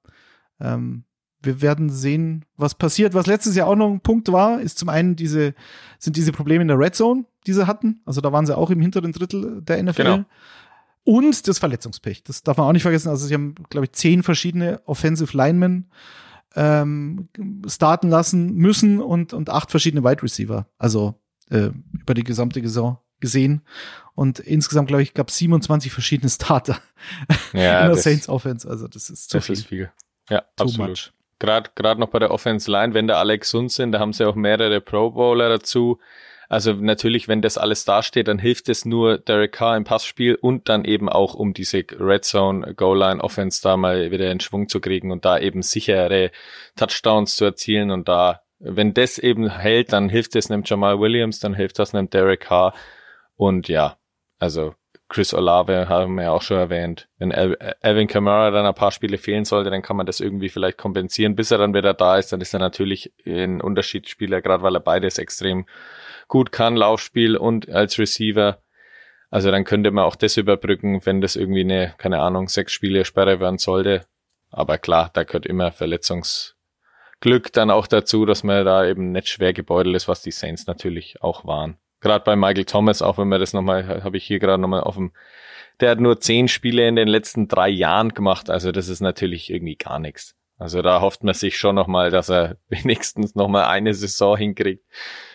ja. 0.58 0.74
ähm, 0.74 1.04
wir 1.46 1.62
werden 1.62 1.90
sehen, 1.90 2.44
was 2.56 2.74
passiert. 2.74 3.14
Was 3.14 3.26
letztes 3.26 3.56
Jahr 3.56 3.68
auch 3.68 3.76
noch 3.76 3.90
ein 3.90 4.00
Punkt 4.00 4.30
war, 4.32 4.60
ist 4.60 4.78
zum 4.78 4.88
einen 4.88 5.16
diese, 5.16 5.54
sind 5.98 6.16
diese 6.16 6.32
Probleme 6.32 6.62
in 6.62 6.68
der 6.68 6.78
Red 6.78 6.94
Zone, 6.94 7.24
die 7.46 7.52
sie 7.52 7.66
hatten. 7.66 8.00
Also 8.04 8.20
da 8.20 8.32
waren 8.32 8.46
sie 8.46 8.56
auch 8.56 8.70
im 8.70 8.80
hinteren 8.80 9.12
Drittel 9.12 9.62
der 9.62 9.82
NFL. 9.82 10.02
Genau. 10.02 10.24
Und 11.04 11.46
das 11.46 11.58
Verletzungspech. 11.58 12.24
Das 12.24 12.42
darf 12.42 12.56
man 12.56 12.66
auch 12.66 12.72
nicht 12.72 12.82
vergessen. 12.82 13.10
Also 13.10 13.26
sie 13.26 13.34
haben, 13.34 13.54
glaube 13.68 13.86
ich, 13.86 13.92
zehn 13.92 14.22
verschiedene 14.22 14.80
Offensive 14.86 15.36
Linemen 15.36 15.90
ähm, 16.56 17.28
starten 17.66 18.08
lassen 18.08 18.54
müssen 18.54 19.00
und, 19.00 19.32
und 19.32 19.50
acht 19.50 19.70
verschiedene 19.70 20.02
Wide 20.02 20.22
Receiver. 20.22 20.66
Also 20.78 21.20
äh, 21.50 21.70
über 21.92 22.14
die 22.14 22.24
gesamte 22.24 22.60
Saison 22.60 22.98
gesehen. 23.20 23.62
Und 24.14 24.38
insgesamt, 24.38 24.88
glaube 24.88 25.02
ich, 25.02 25.14
gab 25.14 25.28
es 25.28 25.38
27 25.38 25.92
verschiedene 25.92 26.30
Starter 26.30 26.78
ja, 27.52 27.80
in 27.86 27.92
der 27.92 27.96
Saints 27.96 28.28
Offense. 28.28 28.68
Also 28.68 28.86
das 28.88 29.10
ist 29.10 29.30
zu 29.30 29.38
das 29.38 29.46
viel. 29.46 29.54
Ist 29.54 29.66
viel. 29.66 29.92
Ja, 30.30 30.40
Too 30.56 30.64
absolut. 30.64 30.88
Much. 30.90 31.12
Gerade 31.38 31.70
gerade 31.74 32.00
noch 32.00 32.08
bei 32.08 32.18
der 32.18 32.30
Offense 32.30 32.70
Line, 32.70 32.94
wenn 32.94 33.06
da 33.06 33.18
alle 33.18 33.38
gesund 33.38 33.72
sind, 33.72 33.92
da 33.92 33.98
haben 34.00 34.12
sie 34.12 34.26
auch 34.26 34.34
mehrere 34.34 34.80
Pro 34.80 35.10
Bowler 35.10 35.48
dazu. 35.48 35.98
Also 36.48 36.74
natürlich, 36.74 37.26
wenn 37.26 37.42
das 37.42 37.58
alles 37.58 37.84
dasteht, 37.84 38.28
dann 38.28 38.38
hilft 38.38 38.68
es 38.68 38.84
nur 38.84 39.18
Derek 39.18 39.52
Carr 39.52 39.76
im 39.76 39.84
Passspiel 39.84 40.34
und 40.34 40.68
dann 40.68 40.84
eben 40.84 41.08
auch, 41.08 41.34
um 41.34 41.54
diese 41.54 41.84
Red 41.98 42.24
Zone 42.24 42.74
Goal 42.74 42.98
Line 42.98 43.22
Offense 43.22 43.62
da 43.62 43.76
mal 43.76 44.10
wieder 44.10 44.30
in 44.30 44.40
Schwung 44.40 44.68
zu 44.68 44.80
kriegen 44.80 45.10
und 45.10 45.24
da 45.24 45.38
eben 45.38 45.62
sichere 45.62 46.30
Touchdowns 46.76 47.36
zu 47.36 47.46
erzielen 47.46 47.90
und 47.90 48.08
da, 48.08 48.42
wenn 48.58 48.94
das 48.94 49.18
eben 49.18 49.48
hält, 49.50 49.92
dann 49.92 50.08
hilft 50.08 50.36
es 50.36 50.50
einem 50.50 50.62
Jamal 50.64 51.00
Williams, 51.00 51.40
dann 51.40 51.54
hilft 51.54 51.78
das 51.78 51.94
einem 51.94 52.10
Derek 52.10 52.40
Carr 52.40 52.74
und 53.36 53.68
ja, 53.68 53.96
also 54.38 54.74
Chris 55.08 55.34
Olave 55.34 55.88
haben 55.88 56.14
wir 56.16 56.24
ja 56.24 56.30
auch 56.32 56.42
schon 56.42 56.56
erwähnt. 56.56 57.08
Wenn 57.18 57.32
Alvin 57.32 58.08
Kamara 58.08 58.50
dann 58.50 58.66
ein 58.66 58.74
paar 58.74 58.90
Spiele 58.90 59.18
fehlen 59.18 59.44
sollte, 59.44 59.70
dann 59.70 59.82
kann 59.82 59.96
man 59.96 60.06
das 60.06 60.20
irgendwie 60.20 60.48
vielleicht 60.48 60.78
kompensieren. 60.78 61.36
Bis 61.36 61.50
er 61.50 61.58
dann 61.58 61.74
wieder 61.74 61.94
da 61.94 62.16
ist, 62.16 62.32
dann 62.32 62.40
ist 62.40 62.54
er 62.54 62.60
natürlich 62.60 63.12
ein 63.26 63.60
Unterschiedsspieler, 63.60 64.40
gerade 64.40 64.62
weil 64.62 64.76
er 64.76 64.80
beides 64.80 65.18
extrem 65.18 65.66
gut 66.26 66.52
kann, 66.52 66.76
Laufspiel 66.76 67.36
und 67.36 67.68
als 67.68 67.98
Receiver. 67.98 68.62
Also 69.30 69.50
dann 69.50 69.64
könnte 69.64 69.90
man 69.90 70.04
auch 70.04 70.16
das 70.16 70.36
überbrücken, 70.36 71.04
wenn 71.04 71.20
das 71.20 71.36
irgendwie 71.36 71.60
eine, 71.60 71.94
keine 71.98 72.20
Ahnung, 72.20 72.48
sechs 72.48 72.72
Spiele 72.72 73.04
Sperre 73.04 73.40
werden 73.40 73.58
sollte. 73.58 74.06
Aber 74.50 74.78
klar, 74.78 75.10
da 75.12 75.24
gehört 75.24 75.44
immer 75.44 75.72
Verletzungsglück 75.72 77.52
dann 77.52 77.70
auch 77.70 77.86
dazu, 77.86 78.24
dass 78.24 78.42
man 78.42 78.64
da 78.64 78.86
eben 78.86 79.12
nicht 79.12 79.28
schwer 79.28 79.52
gebeutelt 79.52 79.96
ist, 79.96 80.08
was 80.08 80.22
die 80.22 80.30
Saints 80.30 80.66
natürlich 80.66 81.20
auch 81.20 81.44
waren. 81.44 81.76
Gerade 82.04 82.22
bei 82.22 82.36
Michael 82.36 82.66
Thomas, 82.66 83.00
auch 83.00 83.16
wenn 83.16 83.28
wir 83.28 83.38
das 83.38 83.54
nochmal, 83.54 84.04
habe 84.04 84.18
ich 84.18 84.24
hier 84.24 84.38
gerade 84.38 84.60
nochmal 84.60 84.82
dem, 84.94 85.12
der 85.80 85.90
hat 85.90 86.00
nur 86.00 86.20
zehn 86.20 86.48
Spiele 86.48 86.86
in 86.86 86.96
den 86.96 87.08
letzten 87.08 87.48
drei 87.48 87.70
Jahren 87.70 88.10
gemacht, 88.10 88.50
also 88.50 88.72
das 88.72 88.88
ist 88.88 89.00
natürlich 89.00 89.48
irgendwie 89.50 89.76
gar 89.76 89.98
nichts. 89.98 90.36
Also 90.58 90.82
da 90.82 91.00
hofft 91.00 91.24
man 91.24 91.32
sich 91.32 91.56
schon 91.56 91.74
nochmal, 91.74 92.10
dass 92.10 92.28
er 92.28 92.58
wenigstens 92.68 93.34
nochmal 93.34 93.64
eine 93.64 93.94
Saison 93.94 94.36
hinkriegt 94.36 94.84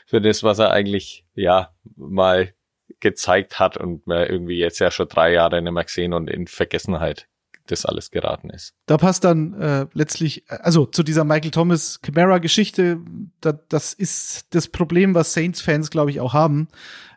für 0.06 0.22
das, 0.22 0.44
was 0.44 0.60
er 0.60 0.70
eigentlich, 0.70 1.26
ja, 1.34 1.74
mal 1.96 2.54
gezeigt 3.00 3.60
hat 3.60 3.76
und 3.76 4.06
man 4.06 4.28
irgendwie 4.28 4.60
jetzt 4.60 4.78
ja 4.78 4.92
schon 4.92 5.08
drei 5.08 5.34
Jahre 5.34 5.64
nicht 5.64 5.74
mehr 5.74 5.84
gesehen 5.84 6.14
und 6.14 6.30
in 6.30 6.46
Vergessenheit 6.46 7.28
das 7.72 7.86
alles 7.86 8.12
geraten 8.12 8.50
ist. 8.50 8.74
Da 8.86 8.98
passt 8.98 9.24
dann 9.24 9.54
äh, 9.54 9.88
letztlich, 9.94 10.44
also 10.50 10.86
zu 10.86 11.04
dieser 11.04 11.24
Michael 11.24 11.52
Thomas 11.52 12.02
Camara 12.02 12.38
Geschichte, 12.38 13.00
da, 13.42 13.54
das 13.54 13.94
ist 13.94 14.48
das 14.52 14.68
Problem, 14.68 15.16
was 15.16 15.34
Saints-Fans, 15.34 15.90
glaube 15.90 16.12
ich, 16.12 16.20
auch 16.20 16.34
haben. 16.34 16.68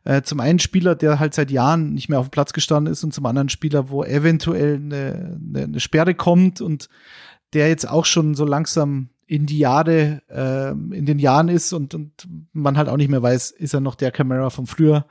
Äh, 0.04 0.22
zum 0.22 0.40
einen 0.40 0.58
Spieler, 0.58 0.94
der 0.94 1.18
halt 1.18 1.34
seit 1.34 1.50
Jahren 1.50 1.94
nicht 1.94 2.08
mehr 2.08 2.18
auf 2.18 2.28
dem 2.28 2.32
Platz 2.32 2.52
gestanden 2.52 2.92
ist 2.92 3.04
und 3.04 3.14
zum 3.14 3.26
anderen 3.26 3.48
Spieler, 3.48 3.90
wo 3.90 4.04
eventuell 4.04 4.76
eine, 4.76 5.38
eine, 5.40 5.64
eine 5.64 5.80
Sperre 5.80 6.14
kommt 6.14 6.60
und 6.60 6.88
der 7.52 7.68
jetzt 7.68 7.88
auch 7.88 8.04
schon 8.04 8.34
so 8.34 8.44
langsam 8.44 9.10
in 9.26 9.46
die 9.46 9.58
Jahre, 9.58 10.22
äh, 10.28 10.70
in 10.70 11.06
den 11.06 11.18
Jahren 11.18 11.48
ist 11.48 11.72
und, 11.72 11.94
und 11.94 12.28
man 12.52 12.76
halt 12.76 12.88
auch 12.88 12.96
nicht 12.96 13.10
mehr 13.10 13.22
weiß, 13.22 13.50
ist 13.50 13.74
er 13.74 13.80
noch 13.80 13.94
der 13.94 14.10
Camera 14.10 14.50
von 14.50 14.66
früher. 14.66 15.06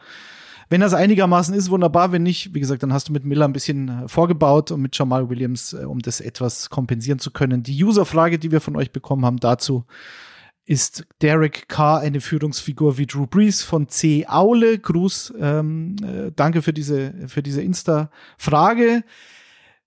Wenn 0.71 0.79
das 0.79 0.93
einigermaßen 0.93 1.53
ist, 1.53 1.69
wunderbar. 1.69 2.13
Wenn 2.13 2.23
nicht, 2.23 2.53
wie 2.55 2.62
gesagt, 2.62 2.81
dann 2.81 2.93
hast 2.93 3.10
du 3.10 3.12
mit 3.12 3.25
Miller 3.25 3.45
ein 3.45 3.51
bisschen 3.51 3.89
äh, 3.89 4.07
vorgebaut 4.07 4.71
und 4.71 4.81
mit 4.81 4.97
Jamal 4.97 5.29
Williams, 5.29 5.73
äh, 5.73 5.84
um 5.84 5.99
das 5.99 6.21
etwas 6.21 6.69
kompensieren 6.69 7.19
zu 7.19 7.29
können. 7.29 7.62
Die 7.62 7.84
User-Frage, 7.84 8.39
die 8.39 8.53
wir 8.53 8.62
von 8.62 8.77
euch 8.77 8.93
bekommen 8.93 9.25
haben 9.25 9.36
dazu, 9.36 9.84
ist 10.65 11.05
Derek 11.21 11.67
Carr 11.67 11.99
eine 11.99 12.21
Führungsfigur 12.21 12.97
wie 12.97 13.05
Drew 13.05 13.27
Brees 13.27 13.63
von 13.63 13.89
C. 13.89 14.25
Aule. 14.29 14.79
Gruß, 14.79 15.34
ähm, 15.41 15.97
äh, 16.03 16.31
danke 16.34 16.62
für 16.62 16.71
diese, 16.71 17.15
für 17.27 17.43
diese 17.43 17.62
Insta-Frage. 17.62 19.03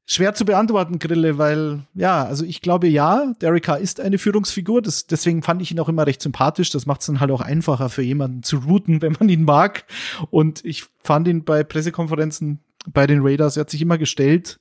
Schwer 0.07 0.35
zu 0.35 0.45
beantworten, 0.45 0.99
Grille, 0.99 1.39
weil, 1.39 1.87
ja, 1.95 2.25
also 2.25 2.45
ich 2.45 2.61
glaube 2.61 2.89
ja, 2.89 3.33
Derek 3.41 3.65
Carr 3.65 3.79
ist 3.79 4.01
eine 4.01 4.19
Führungsfigur. 4.19 4.83
Das, 4.83 5.07
deswegen 5.07 5.43
fand 5.43 5.63
ich 5.63 5.71
ihn 5.71 5.81
auch 5.81 5.89
immer 5.89 6.07
recht 6.07 6.21
sympathisch. 6.21 6.69
Das 6.71 6.85
macht 6.85 7.01
es 7.01 7.07
dann 7.07 7.21
halt 7.21 7.31
auch 7.31 7.41
einfacher 7.41 7.89
für 7.89 8.03
jemanden 8.03 8.43
zu 8.43 8.59
routen, 8.59 9.01
wenn 9.03 9.17
man 9.19 9.31
ihn 9.31 9.45
mag. 9.45 9.85
Und 10.31 10.63
ich 10.65 10.85
fand 11.03 11.27
ihn 11.27 11.45
bei 11.45 11.65
Pressekonferenzen 11.65 12.61
bei 12.87 13.07
den 13.07 13.21
Raiders, 13.23 13.57
er 13.57 13.63
hat 13.63 13.71
sich 13.71 13.81
immer 13.81 13.97
gestellt, 13.97 14.61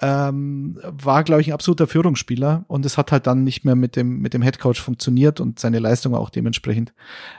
ähm, 0.00 0.78
war, 0.82 1.24
glaube 1.24 1.40
ich, 1.40 1.48
ein 1.48 1.54
absoluter 1.54 1.88
Führungsspieler. 1.88 2.64
Und 2.68 2.86
es 2.86 2.96
hat 2.96 3.10
halt 3.10 3.26
dann 3.26 3.42
nicht 3.42 3.64
mehr 3.64 3.74
mit 3.74 3.96
dem, 3.96 4.20
mit 4.20 4.32
dem 4.32 4.42
Headcoach 4.42 4.80
funktioniert 4.80 5.40
und 5.40 5.58
seine 5.58 5.80
Leistung 5.80 6.14
auch 6.14 6.30
dementsprechend 6.30 6.92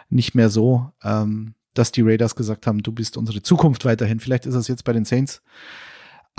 nicht 0.10 0.36
mehr 0.36 0.50
so, 0.50 0.92
ähm, 1.06 1.54
dass 1.74 1.94
die 1.94 2.02
Raiders 2.02 2.36
gesagt 2.36 2.68
haben, 2.68 2.84
du 2.84 2.92
bist 2.92 3.16
unsere 3.16 3.42
Zukunft 3.42 3.86
weiterhin. 3.86 4.20
Vielleicht 4.20 4.46
ist 4.46 4.56
es 4.56 4.68
jetzt 4.68 4.84
bei 4.84 4.92
den 4.92 5.06
Saints 5.06 5.42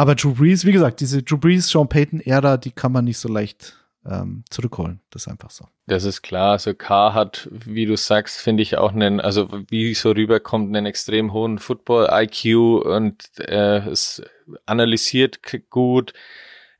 aber 0.00 0.14
Drew 0.14 0.32
Brees, 0.32 0.64
wie 0.64 0.72
gesagt, 0.72 1.00
diese 1.00 1.22
Drew 1.22 1.36
Brees, 1.36 1.68
Sean 1.68 1.86
Payton-Ära, 1.86 2.56
die 2.56 2.70
kann 2.70 2.90
man 2.90 3.04
nicht 3.04 3.18
so 3.18 3.28
leicht 3.28 3.76
ähm, 4.06 4.44
zurückholen. 4.48 5.00
Das 5.10 5.26
ist 5.26 5.28
einfach 5.28 5.50
so. 5.50 5.66
Das 5.88 6.04
ist 6.04 6.22
klar. 6.22 6.52
Also 6.52 6.72
K 6.72 7.12
hat, 7.12 7.50
wie 7.50 7.84
du 7.84 7.98
sagst, 7.98 8.40
finde 8.40 8.62
ich 8.62 8.78
auch 8.78 8.92
einen, 8.92 9.20
also 9.20 9.50
wie 9.68 9.92
so 9.92 10.12
rüberkommt, 10.12 10.74
einen 10.74 10.86
extrem 10.86 11.34
hohen 11.34 11.58
Football-IQ 11.58 12.82
und 12.82 13.24
äh, 13.40 13.90
es 13.90 14.22
analysiert 14.64 15.40
gut 15.68 16.14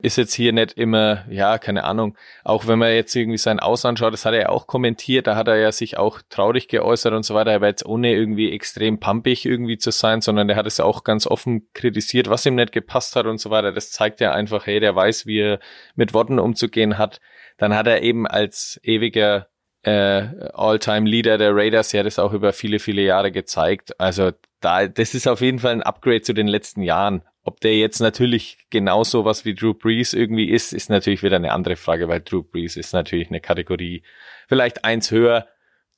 ist 0.03 0.17
jetzt 0.17 0.35
hier 0.35 0.53
nicht 0.53 0.73
immer, 0.73 1.25
ja, 1.31 1.59
keine 1.59 1.85
Ahnung, 1.85 2.17
auch 2.45 2.67
wenn 2.67 2.79
man 2.79 2.93
jetzt 2.93 3.15
irgendwie 3.15 3.39
sein 3.39 3.61
Aus 3.61 3.85
anschaut, 3.85 4.13
das 4.13 4.25
hat 4.25 4.35
er 4.35 4.41
ja 4.41 4.49
auch 4.49 4.67
kommentiert, 4.67 5.27
da 5.27 5.37
hat 5.37 5.49
er 5.49 5.57
ja 5.57 5.73
sich 5.73 5.99
auch 5.99 6.21
traurig 6.29 6.69
geäußert 6.69 7.13
und 7.13 7.25
so 7.25 7.35
weiter, 7.35 7.55
aber 7.55 7.67
jetzt 7.67 7.85
ohne 7.85 8.13
irgendwie 8.13 8.53
extrem 8.53 8.99
pumpig 8.99 9.47
irgendwie 9.47 9.79
zu 9.79 9.91
sein, 9.91 10.21
sondern 10.21 10.49
der 10.49 10.57
hat 10.57 10.67
es 10.67 10.81
auch 10.81 11.05
ganz 11.05 11.27
offen 11.27 11.69
kritisiert, 11.75 12.29
was 12.29 12.47
ihm 12.47 12.55
nicht 12.55 12.73
gepasst 12.73 13.17
hat 13.17 13.27
und 13.27 13.39
so 13.39 13.51
weiter. 13.51 13.73
Das 13.73 13.91
zeigt 13.91 14.21
ja 14.21 14.33
einfach, 14.33 14.67
hey, 14.67 14.81
der 14.81 14.95
weiß, 14.95 15.27
wie 15.27 15.41
er 15.41 15.61
mit 15.95 16.15
Worten 16.15 16.39
umzugehen 16.39 16.99
hat. 16.99 17.21
Dann 17.59 17.75
hat 17.75 17.87
er 17.87 18.03
eben 18.03 18.27
als 18.27 18.81
ewiger 18.83 19.49
äh, 19.83 20.27
All-Time-Leader 20.53 21.39
der 21.39 21.55
Raiders 21.55 21.93
ja 21.93 22.03
das 22.03 22.19
auch 22.19 22.33
über 22.33 22.53
viele, 22.53 22.79
viele 22.79 23.03
Jahre 23.03 23.33
gezeigt. 23.33 23.99
Also 23.99 24.33
da, 24.61 24.87
das 24.87 25.15
ist 25.15 25.27
auf 25.27 25.41
jeden 25.41 25.59
Fall 25.59 25.73
ein 25.73 25.83
Upgrade 25.83 26.23
zu 26.23 26.35
den 26.35 26.49
letzten 26.49 26.83
Jahren. 26.83 27.23
Ob 27.43 27.61
der 27.61 27.77
jetzt 27.77 28.01
natürlich 28.01 28.59
genauso 28.69 29.25
was 29.25 29.45
wie 29.45 29.55
Drew 29.55 29.73
Brees 29.73 30.13
irgendwie 30.13 30.51
ist, 30.51 30.73
ist 30.73 30.91
natürlich 30.91 31.23
wieder 31.23 31.37
eine 31.37 31.53
andere 31.53 31.77
Frage, 31.77 32.09
weil 32.09 32.21
Drew 32.21 32.43
Brees 32.43 32.77
ist 32.77 32.93
natürlich 32.93 33.29
eine 33.29 33.41
Kategorie 33.41 34.03
vielleicht 34.47 34.85
eins 34.85 35.11
höher, 35.11 35.49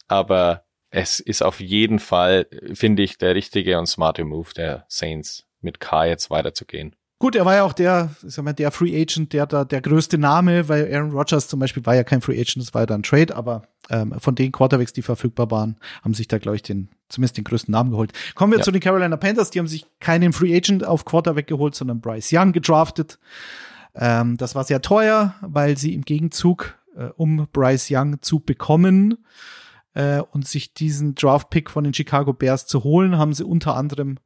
aber 0.07 0.65
es 0.91 1.21
ist 1.21 1.43
auf 1.43 1.59
jeden 1.61 1.99
Fall, 1.99 2.47
finde 2.75 3.03
ich, 3.03 3.19
der 3.19 3.35
richtige 3.35 3.79
und 3.79 3.87
smarte 3.87 4.25
Move 4.25 4.51
der 4.55 4.85
Saints, 4.89 5.49
mit 5.61 5.81
K 5.81 6.05
jetzt 6.05 6.31
weiterzugehen. 6.31 6.95
Gut, 7.23 7.37
er 7.37 7.45
war 7.45 7.55
ja 7.55 7.63
auch 7.63 7.73
der, 7.73 8.11
ich 8.27 8.35
sag 8.35 8.45
mal, 8.45 8.53
der 8.53 8.73
Free 8.73 9.01
Agent, 9.01 9.33
der 9.33 9.47
da 9.47 9.65
der 9.65 9.81
größte 9.81 10.19
Name, 10.19 10.69
weil 10.69 10.93
Aaron 10.93 11.13
Rodgers 11.13 11.47
zum 11.47 11.61
Beispiel 11.61 11.87
war 11.87 11.95
ja 11.95 12.03
kein 12.03 12.21
Free 12.21 12.33
Agent, 12.33 12.57
das 12.57 12.75
war 12.75 12.83
ja 12.83 12.87
dann 12.87 13.05
Trade, 13.05 13.37
aber 13.37 13.63
ähm, 13.91 14.13
von 14.19 14.35
den 14.35 14.51
Quarterbacks, 14.51 14.93
die 14.93 15.03
verfügbar 15.03 15.49
waren, 15.53 15.77
haben 16.03 16.15
sich 16.15 16.27
da, 16.27 16.39
glaube 16.39 16.57
ich, 16.57 16.63
den, 16.63 16.89
zumindest 17.09 17.37
den 17.37 17.45
größten 17.45 17.71
Namen 17.71 17.93
geholt. 17.93 18.13
Kommen 18.35 18.53
wir 18.53 18.59
ja. 18.59 18.65
zu 18.65 18.73
den 18.73 18.81
Carolina 18.81 19.17
Panthers, 19.17 19.51
die 19.51 19.61
haben 19.61 19.69
sich 19.69 19.87
keinen 20.01 20.33
Free 20.33 20.53
Agent 20.53 20.85
auf 20.85 21.05
Quarterback 21.05 21.47
geholt, 21.47 21.77
sondern 21.77 22.01
Bryce 22.01 22.33
Young 22.33 22.51
gedraftet. 22.51 23.21
Ähm, 23.95 24.37
das 24.37 24.57
war 24.57 24.65
sehr 24.65 24.83
teuer, 24.83 25.37
weil 25.43 25.79
sie 25.79 25.95
im 25.95 26.03
Gegenzug, 26.03 26.77
äh, 26.97 27.05
um 27.17 27.47
Bryce 27.53 27.87
Young 27.93 28.21
zu 28.21 28.41
bekommen, 28.41 29.19
äh, 29.95 30.23
und 30.33 30.49
sich 30.49 30.75
diesen 30.75 31.15
Draft-Pick 31.15 31.71
von 31.71 31.85
den 31.85 31.95
Chicago 31.95 32.33
Bears 32.33 32.67
zu 32.67 32.83
holen, 32.83 33.17
haben 33.17 33.33
sie 33.33 33.45
unter 33.45 33.77
anderem 33.77 34.19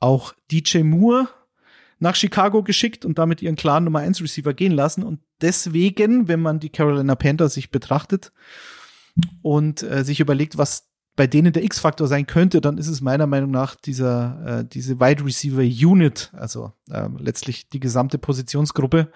auch 0.00 0.34
DJ 0.50 0.82
Moore 0.82 1.28
nach 2.00 2.16
Chicago 2.16 2.62
geschickt 2.62 3.04
und 3.04 3.18
damit 3.18 3.42
ihren 3.42 3.56
klaren 3.56 3.84
Nummer 3.84 4.00
1 4.00 4.20
Receiver 4.22 4.54
gehen 4.54 4.72
lassen. 4.72 5.04
Und 5.04 5.20
deswegen, 5.40 6.28
wenn 6.28 6.40
man 6.40 6.58
die 6.58 6.70
Carolina 6.70 7.14
Panthers 7.14 7.54
sich 7.54 7.70
betrachtet 7.70 8.32
und 9.42 9.82
äh, 9.82 10.02
sich 10.02 10.18
überlegt, 10.18 10.58
was 10.58 10.88
bei 11.14 11.26
denen 11.26 11.52
der 11.52 11.64
X-Faktor 11.64 12.08
sein 12.08 12.26
könnte, 12.26 12.62
dann 12.62 12.78
ist 12.78 12.88
es 12.88 13.02
meiner 13.02 13.26
Meinung 13.26 13.50
nach 13.50 13.74
dieser, 13.74 14.60
äh, 14.60 14.64
diese 14.64 14.98
Wide 15.00 15.24
Receiver 15.24 15.60
Unit, 15.60 16.32
also 16.34 16.72
äh, 16.90 17.08
letztlich 17.18 17.68
die 17.68 17.80
gesamte 17.80 18.16
Positionsgruppe, 18.16 19.12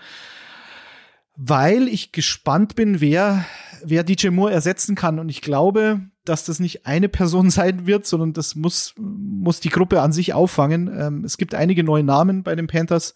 weil 1.37 1.89
ich 1.89 2.13
gespannt 2.13 2.75
bin, 2.75 3.01
wer, 3.01 3.47
wer 3.83 4.05
DJ 4.05 4.29
Moore 4.29 4.53
ersetzen 4.53 4.95
kann. 4.95 5.19
Und 5.19 5.31
ich 5.31 5.41
glaube, 5.41 6.03
dass 6.25 6.45
das 6.45 6.61
nicht 6.61 6.87
eine 6.87 7.09
Person 7.09 7.51
sein 7.51 7.87
wird, 7.87 8.07
sondern 8.07 8.33
das 8.33 8.55
muss, 8.55 8.95
muss 8.99 9.61
die 9.61 9.71
Gruppe 9.71 10.01
an 10.01 10.13
sich 10.13 10.35
auffangen. 10.35 10.89
Ähm, 10.97 11.25
es 11.25 11.37
gibt 11.37 11.55
einige 11.55 11.85
neue 11.85 12.05
Namen 12.05 12.43
bei 12.43 12.55
den 12.55 12.67
Panthers 12.67 13.15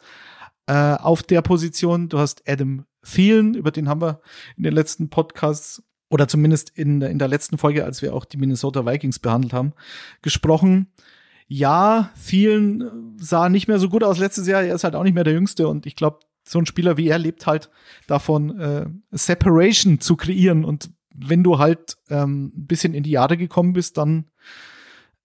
äh, 0.66 0.72
auf 0.72 1.22
der 1.22 1.42
Position. 1.42 2.08
Du 2.08 2.18
hast 2.18 2.42
Adam 2.48 2.84
Thielen, 3.02 3.54
über 3.54 3.70
den 3.70 3.88
haben 3.88 4.02
wir 4.02 4.20
in 4.56 4.64
den 4.64 4.74
letzten 4.74 5.08
Podcasts 5.08 5.82
oder 6.10 6.28
zumindest 6.28 6.70
in, 6.70 7.00
in 7.02 7.18
der 7.18 7.28
letzten 7.28 7.58
Folge, 7.58 7.84
als 7.84 8.02
wir 8.02 8.14
auch 8.14 8.24
die 8.24 8.38
Minnesota 8.38 8.86
Vikings 8.86 9.18
behandelt 9.18 9.52
haben, 9.52 9.72
gesprochen. 10.22 10.88
Ja, 11.46 12.10
Thielen 12.26 13.16
sah 13.18 13.48
nicht 13.48 13.68
mehr 13.68 13.78
so 13.78 13.88
gut 13.88 14.04
aus 14.04 14.18
letztes 14.18 14.46
Jahr. 14.46 14.62
Er 14.62 14.74
ist 14.74 14.84
halt 14.84 14.94
auch 14.94 15.02
nicht 15.02 15.14
mehr 15.14 15.24
der 15.24 15.32
Jüngste 15.32 15.68
und 15.68 15.86
ich 15.86 15.96
glaube, 15.96 16.20
so 16.46 16.58
ein 16.58 16.66
Spieler 16.66 16.96
wie 16.96 17.08
er 17.08 17.18
lebt 17.18 17.46
halt 17.46 17.70
davon, 18.06 18.58
äh, 18.58 18.86
Separation 19.10 20.00
zu 20.00 20.16
kreieren. 20.16 20.64
Und 20.64 20.90
wenn 21.26 21.42
du 21.42 21.58
halt 21.58 21.96
ähm, 22.10 22.52
ein 22.56 22.66
bisschen 22.66 22.94
in 22.94 23.02
die 23.02 23.10
Jahre 23.10 23.36
gekommen 23.36 23.72
bist, 23.72 23.98
dann 23.98 24.26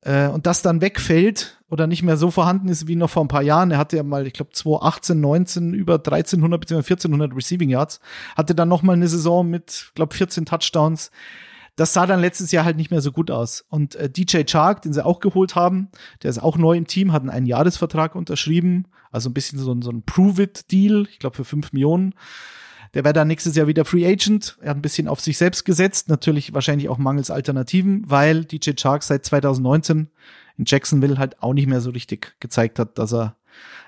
äh, 0.01 0.27
und 0.27 0.45
das 0.45 0.61
dann 0.61 0.81
wegfällt 0.81 1.61
oder 1.69 1.87
nicht 1.87 2.03
mehr 2.03 2.17
so 2.17 2.29
vorhanden 2.29 2.67
ist 2.67 2.87
wie 2.87 2.95
noch 2.95 3.09
vor 3.09 3.23
ein 3.23 3.29
paar 3.29 3.41
Jahren. 3.41 3.71
Er 3.71 3.77
hatte 3.77 3.97
ja 3.97 4.03
mal, 4.03 4.27
ich 4.27 4.33
glaube, 4.33 4.51
2018, 4.51 5.19
19 5.19 5.73
über 5.73 5.95
1300 5.95 6.59
bzw. 6.59 6.79
1400 6.79 7.35
Receiving 7.35 7.69
Yards. 7.69 7.99
Hatte 8.35 8.53
dann 8.53 8.69
noch 8.69 8.83
mal 8.83 8.93
eine 8.93 9.07
Saison 9.07 9.49
mit, 9.49 9.91
glaube 9.95 10.13
14 10.13 10.45
Touchdowns. 10.45 11.11
Das 11.75 11.93
sah 11.93 12.05
dann 12.05 12.21
letztes 12.21 12.51
Jahr 12.51 12.65
halt 12.65 12.77
nicht 12.77 12.91
mehr 12.91 13.01
so 13.01 13.11
gut 13.11 13.31
aus. 13.31 13.65
Und 13.69 13.95
äh, 13.95 14.09
DJ 14.09 14.43
Chark, 14.43 14.83
den 14.83 14.93
sie 14.93 15.03
auch 15.03 15.19
geholt 15.19 15.55
haben, 15.55 15.89
der 16.21 16.29
ist 16.29 16.43
auch 16.43 16.57
neu 16.57 16.77
im 16.77 16.85
Team, 16.85 17.11
hat 17.11 17.21
einen 17.21 17.31
Einjahresvertrag 17.31 18.13
unterschrieben. 18.13 18.85
Also 19.11 19.29
ein 19.29 19.33
bisschen 19.33 19.57
so 19.57 19.75
so 19.81 19.91
ein 19.91 20.03
Prove-It-Deal, 20.03 21.07
ich 21.09 21.19
glaube 21.19 21.35
für 21.35 21.45
5 21.45 21.73
Millionen. 21.73 22.13
Der 22.93 23.03
wäre 23.03 23.13
dann 23.13 23.27
nächstes 23.27 23.55
Jahr 23.55 23.67
wieder 23.67 23.85
Free 23.85 24.05
Agent. 24.05 24.57
Er 24.61 24.69
hat 24.69 24.77
ein 24.77 24.81
bisschen 24.81 25.07
auf 25.07 25.19
sich 25.19 25.37
selbst 25.37 25.65
gesetzt, 25.65 26.09
natürlich 26.09 26.53
wahrscheinlich 26.53 26.89
auch 26.89 26.97
mangels 26.97 27.31
Alternativen, 27.31 28.03
weil 28.05 28.45
DJ 28.45 28.71
Chark 28.75 29.03
seit 29.03 29.25
2019 29.25 30.09
in 30.57 30.65
Jacksonville 30.67 31.17
halt 31.17 31.41
auch 31.41 31.53
nicht 31.53 31.67
mehr 31.67 31.81
so 31.81 31.89
richtig 31.89 32.35
gezeigt 32.39 32.77
hat, 32.77 32.99
dass 32.99 33.13
er 33.13 33.35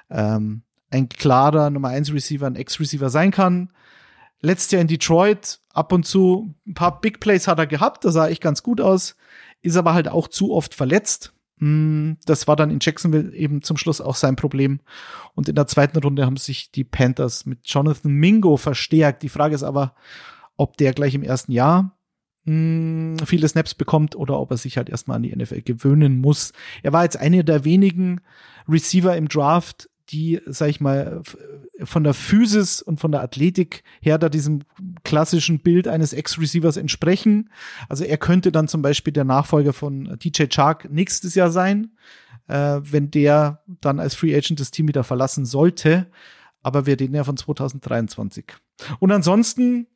ähm, 0.10 0.64
ein 0.90 1.10
klarer 1.10 1.70
Nummer 1.70 1.90
1 1.90 2.14
Receiver, 2.14 2.48
ein 2.48 2.56
Ex-Receiver 2.56 3.10
sein 3.10 3.32
kann. 3.32 3.72
Letztes 4.42 4.72
Jahr 4.72 4.82
in 4.82 4.88
Detroit 4.88 5.60
ab 5.74 5.92
und 5.92 6.06
zu 6.06 6.56
ein 6.66 6.74
paar 6.74 7.00
Big 7.02 7.20
Plays 7.20 7.48
hat 7.48 7.60
er 7.60 7.68
gehabt, 7.68 8.06
da 8.06 8.12
sah 8.12 8.28
echt 8.28 8.42
ganz 8.42 8.64
gut 8.64 8.82
aus, 8.82 9.16
ist 9.62 9.78
aber 9.78 9.94
halt 9.94 10.08
auch 10.08 10.28
zu 10.28 10.54
oft 10.54 10.74
verletzt. 10.74 11.35
Hm, 11.60 12.18
das 12.26 12.48
war 12.48 12.56
dann 12.56 12.70
in 12.70 12.80
Jacksonville 12.82 13.34
eben 13.34 13.62
zum 13.62 13.78
Schluss 13.78 14.02
auch 14.02 14.16
sein 14.16 14.36
Problem. 14.36 14.80
Und 15.34 15.48
in 15.48 15.56
der 15.56 15.68
zweiten 15.68 15.98
Runde 15.98 16.26
haben 16.26 16.38
sich 16.38 16.72
die 16.72 16.84
Panthers 16.84 17.46
mit 17.46 17.60
Jonathan 17.64 18.12
Mingo 18.12 18.58
verstärkt. 18.58 19.24
Die 19.24 19.30
Frage 19.30 19.56
ist 19.56 19.64
aber, 19.64 19.96
ob 20.58 20.78
der 20.78 20.94
gleich 20.94 21.16
im 21.16 21.24
ersten 21.24 21.52
Jahr 21.52 21.98
mh, 22.46 23.20
hm, 23.20 23.26
viele 23.26 23.48
Snaps 23.48 23.74
bekommt 23.74 24.16
oder 24.16 24.40
ob 24.40 24.52
er 24.52 24.58
sich 24.58 24.78
halt 24.78 24.90
erstmal 24.90 25.18
an 25.18 25.24
die 25.24 25.36
NFL 25.36 25.62
gewöhnen 25.62 26.20
muss. 26.20 26.54
Er 26.84 26.94
war 26.94 27.04
jetzt 27.04 27.18
einer 27.18 27.44
der 27.44 27.66
wenigen 27.66 28.22
Receiver 28.68 29.16
im 29.16 29.28
Draft, 29.28 29.90
die, 30.10 30.40
sag 30.46 30.70
ich 30.70 30.82
mal, 30.82 31.22
von 31.84 32.04
der 32.04 32.14
Physis 32.14 32.82
und 32.82 33.00
von 33.00 33.12
der 33.12 33.22
Athletik 33.22 33.84
her 34.02 34.18
da 34.18 34.30
diesem 34.30 34.62
klassischen 35.04 35.60
Bild 35.60 35.88
eines 35.88 36.14
Ex-Receivers 36.14 36.78
entsprechen. 36.78 37.50
Also 37.90 38.04
er 38.04 38.18
könnte 38.18 38.52
dann 38.52 38.68
zum 38.68 38.82
Beispiel 38.82 39.14
der 39.14 39.24
Nachfolger 39.24 39.74
von 39.74 40.18
DJ 40.20 40.46
Chark 40.48 40.90
nächstes 40.92 41.36
Jahr 41.36 41.50
sein, 41.50 41.92
äh, 42.48 42.80
wenn 42.82 43.12
der 43.12 43.64
dann 43.82 44.00
als 44.00 44.16
Free 44.16 44.36
Agent 44.36 44.60
das 44.60 44.72
Team 44.72 44.88
wieder 44.88 45.04
verlassen 45.04 45.46
sollte. 45.46 46.08
Aber 46.62 46.86
wir 46.86 47.00
reden 47.00 47.16
ja 47.16 47.24
von 47.24 47.38
2023. 47.38 48.46
Und 49.00 49.12
ansonsten, 49.12 49.88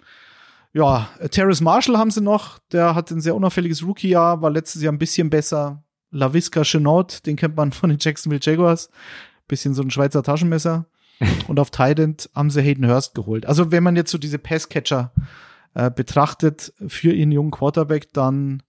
ja, 0.74 1.10
Terrace 1.32 1.62
Marshall 1.62 1.98
haben 1.98 2.12
sie 2.12 2.22
noch. 2.22 2.60
Der 2.72 2.96
hat 2.96 3.12
ein 3.12 3.22
sehr 3.22 3.36
unauffälliges 3.36 3.84
Rookie-Jahr, 3.84 4.42
war 4.42 4.52
letztes 4.52 4.82
Jahr 4.82 4.94
ein 4.94 5.00
bisschen 5.00 5.30
besser. 5.30 5.84
LaVisca 6.12 6.64
Chenault, 6.64 7.26
den 7.26 7.36
kennt 7.36 7.56
man 7.56 7.72
von 7.72 7.90
den 7.90 8.00
Jacksonville 8.00 8.42
Jaguars. 8.42 8.90
Bisschen 9.50 9.74
so 9.74 9.82
ein 9.82 9.92
Schweizer 9.92 10.24
Taschenmesser. 10.24 10.86
Und 11.50 11.60
auf 11.60 11.70
Tident 11.70 12.30
haben 12.34 12.50
sie 12.50 12.62
Hayden 12.62 12.88
Hurst 12.88 13.14
geholt. 13.14 13.46
Also 13.46 13.74
wenn 13.74 13.84
man 13.84 13.98
jetzt 13.98 14.12
so 14.12 14.18
diese 14.18 14.40
Passcatcher 14.40 15.12
äh, 15.74 15.92
betrachtet 15.92 16.74
für 16.88 17.12
ihren 17.12 17.34
jungen 17.34 17.52
Quarterback, 17.52 18.14
dann 18.14 18.64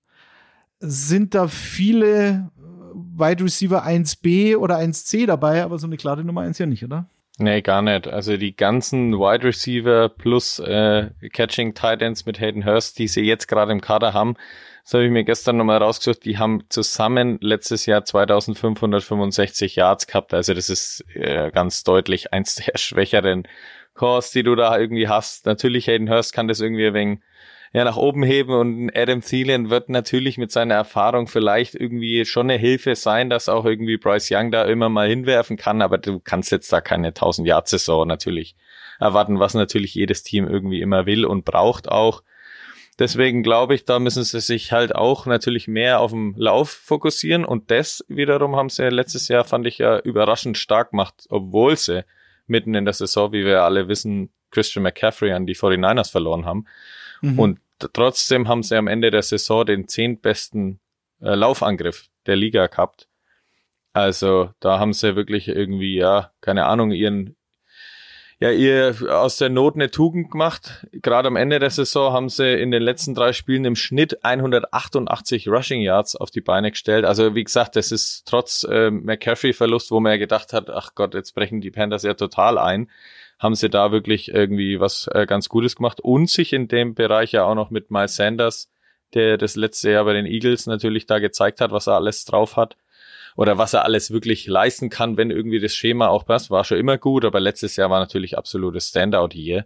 sind 0.81 1.35
da 1.35 1.47
viele 1.47 2.51
Wide 2.93 3.45
Receiver 3.45 3.87
1b 3.87 4.57
oder 4.57 4.79
1c 4.79 5.27
dabei, 5.27 5.63
aber 5.63 5.79
so 5.79 5.87
eine 5.87 5.97
klare 5.97 6.25
Nummer 6.25 6.41
1 6.41 6.59
ja 6.59 6.67
nicht, 6.67 6.85
oder? 6.85 7.07
Nee, 7.39 7.63
gar 7.63 7.81
nicht. 7.81 8.07
Also 8.07 8.37
die 8.37 8.55
ganzen 8.55 9.13
Wide 9.15 9.45
Receiver 9.45 10.11
plus 10.11 10.59
äh, 10.59 11.11
Catching 11.33 11.75
Titans 11.75 12.27
mit 12.27 12.39
Hayden 12.39 12.67
Hurst, 12.67 12.99
die 12.99 13.09
sie 13.09 13.23
jetzt 13.23 13.47
gerade 13.49 13.73
im 13.73 13.81
Kader 13.81 14.13
haben, 14.13 14.35
das 14.91 14.95
habe 14.95 15.05
ich 15.05 15.13
mir 15.13 15.23
gestern 15.23 15.57
nochmal 15.57 15.79
rausgesucht, 15.79 16.25
die 16.25 16.37
haben 16.37 16.65
zusammen 16.69 17.39
letztes 17.41 17.87
Jahr 17.87 18.05
2565 18.05 19.77
Yards 19.77 20.09
gehabt. 20.09 20.35
Also 20.35 20.53
das 20.53 20.69
ist 20.69 21.05
äh, 21.15 21.53
ganz 21.53 21.85
deutlich 21.85 22.33
eins 22.33 22.57
der 22.57 22.73
schwächeren 22.77 23.47
Cores, 23.95 24.33
die 24.33 24.43
du 24.43 24.57
da 24.57 24.77
irgendwie 24.77 25.07
hast. 25.07 25.47
Natürlich 25.47 25.87
Hayden 25.87 26.11
Hurst 26.11 26.33
kann 26.33 26.49
das 26.49 26.59
irgendwie 26.59 26.93
wenig 26.93 27.21
ja, 27.73 27.85
nach 27.85 27.97
oben 27.97 28.25
heben 28.25 28.53
und 28.53 28.91
Adam 28.97 29.21
Thielen 29.21 29.71
wird 29.71 29.91
natürlich 29.91 30.39
mit 30.39 30.51
seiner 30.51 30.75
Erfahrung 30.75 31.29
vielleicht 31.29 31.77
irgendwie 31.77 32.25
schon 32.25 32.51
eine 32.51 32.59
Hilfe 32.59 32.97
sein, 32.97 33.31
dass 33.31 33.49
auch 33.49 33.67
irgendwie 33.67 33.97
Bryce 33.97 34.33
Young 34.33 34.51
da 34.51 34.65
immer 34.65 34.89
mal 34.89 35.09
hinwerfen 35.09 35.57
kann, 35.57 35.83
aber 35.83 35.99
du 35.99 36.19
kannst 36.19 36.51
jetzt 36.51 36.73
da 36.73 36.81
keine 36.81 37.09
1000 37.09 37.47
Yard 37.47 37.69
Saison 37.69 38.09
natürlich 38.09 38.57
erwarten, 38.99 39.39
was 39.39 39.55
natürlich 39.55 39.95
jedes 39.95 40.25
Team 40.25 40.49
irgendwie 40.49 40.81
immer 40.81 41.07
will 41.07 41.25
und 41.25 41.45
braucht 41.45 41.89
auch. 41.89 42.25
Deswegen 42.99 43.43
glaube 43.43 43.75
ich, 43.75 43.85
da 43.85 43.99
müssen 43.99 44.25
sie 44.25 44.41
sich 44.41 44.73
halt 44.73 44.95
auch 44.95 45.25
natürlich 45.25 45.69
mehr 45.69 46.01
auf 46.01 46.11
den 46.11 46.35
Lauf 46.37 46.71
fokussieren 46.71 47.45
und 47.45 47.71
das 47.71 48.05
wiederum 48.09 48.57
haben 48.57 48.69
sie 48.69 48.89
letztes 48.89 49.29
Jahr, 49.29 49.45
fand 49.45 49.67
ich 49.67 49.79
ja 49.79 49.99
überraschend 50.01 50.59
stark 50.59 50.91
gemacht, 50.91 51.27
obwohl 51.31 51.77
sie 51.77 52.05
mitten 52.47 52.75
in 52.75 52.85
der 52.85 52.95
Saison, 52.95 53.33
wie 53.33 53.45
wir 53.45 53.63
alle 53.63 53.89
wissen, 53.89 54.31
Christian 54.51 54.83
McCaffrey 54.83 55.33
an 55.33 55.47
die 55.47 55.55
49ers 55.57 56.11
verloren 56.11 56.45
haben. 56.45 56.67
Mhm. 57.23 57.39
Und 57.39 57.61
trotzdem 57.93 58.49
haben 58.49 58.63
sie 58.63 58.77
am 58.77 58.89
Ende 58.89 59.11
der 59.11 59.23
Saison 59.23 59.65
den 59.65 59.89
zehntbesten 59.89 60.81
äh, 61.21 61.35
Laufangriff 61.35 62.09
der 62.27 62.37
Liga 62.37 62.67
gehabt. 62.67 63.09
Also 63.93 64.51
da 64.61 64.79
haben 64.79 64.93
sie 64.93 65.17
wirklich 65.17 65.49
irgendwie, 65.49 65.97
ja, 65.97 66.33
keine 66.41 66.67
Ahnung, 66.67 66.91
ihren, 66.93 67.37
ja, 68.41 68.51
ihr 68.51 68.97
aus 69.11 69.37
der 69.37 69.51
Not 69.51 69.75
eine 69.75 69.91
Tugend 69.91 70.31
gemacht. 70.31 70.87
Gerade 70.93 71.29
am 71.29 71.37
Ende 71.37 71.59
der 71.59 71.69
Saison 71.69 72.15
haben 72.15 72.31
sie 72.31 72.55
in 72.55 72.71
den 72.71 72.83
letzten 72.83 73.15
drei 73.15 73.35
Spielen 73.35 73.67
im 73.67 73.77
Schnitt 73.77 74.25
188 74.25 75.47
Rushing 75.49 75.83
Yards 75.83 76.17
auf 76.17 76.31
die 76.31 76.41
Beine 76.41 76.71
gestellt. 76.71 77.05
Also 77.05 77.35
wie 77.35 77.45
gesagt, 77.45 77.77
das 77.77 77.93
ist 77.93 78.27
trotz 78.27 78.65
äh, 78.65 78.91
McCaffrey-Verlust, 78.91 79.91
wo 79.91 80.01
man 80.01 80.13
ja 80.13 80.19
gedacht 80.19 80.55
hat, 80.55 80.71
ach 80.71 80.95
Gott, 80.95 81.13
jetzt 81.13 81.35
brechen 81.35 81.61
die 81.61 81.71
Panthers 81.71 82.03
ja 82.03 82.15
total 82.15 82.59
ein 82.59 82.91
haben 83.39 83.55
sie 83.55 83.71
da 83.71 83.91
wirklich 83.91 84.31
irgendwie 84.31 84.81
was 84.81 85.09
äh, 85.15 85.25
ganz 85.25 85.49
Gutes 85.49 85.75
gemacht 85.75 85.99
und 86.01 86.29
sich 86.29 86.53
in 86.53 86.69
dem 86.69 86.95
Bereich 86.95 87.33
ja 87.33 87.45
auch 87.45 87.55
noch 87.55 87.71
mit 87.71 87.91
Miles 87.91 88.17
Sanders, 88.17 88.71
der 89.15 89.39
das 89.39 89.57
letzte 89.57 89.91
Jahr 89.91 90.05
bei 90.05 90.13
den 90.13 90.27
Eagles 90.27 90.67
natürlich 90.67 91.07
da 91.07 91.21
gezeigt 91.21 91.63
hat, 91.63 91.73
was 91.73 91.87
er 91.87 91.95
alles 91.95 92.27
drauf 92.27 92.57
hat 92.59 92.77
oder 93.41 93.57
was 93.57 93.73
er 93.73 93.87
alles 93.87 94.11
wirklich 94.11 94.47
leisten 94.47 94.91
kann, 94.91 95.17
wenn 95.17 95.31
irgendwie 95.31 95.61
das 95.61 95.75
Schema 95.75 96.09
auch 96.09 96.27
passt, 96.27 96.51
war 96.51 96.63
schon 96.63 96.77
immer 96.77 96.99
gut, 96.99 97.25
aber 97.25 97.41
letztes 97.41 97.75
Jahr 97.77 97.89
war 97.89 97.99
natürlich 97.99 98.37
absolutes 98.37 98.89
Standout 98.91 99.31
hier. 99.33 99.65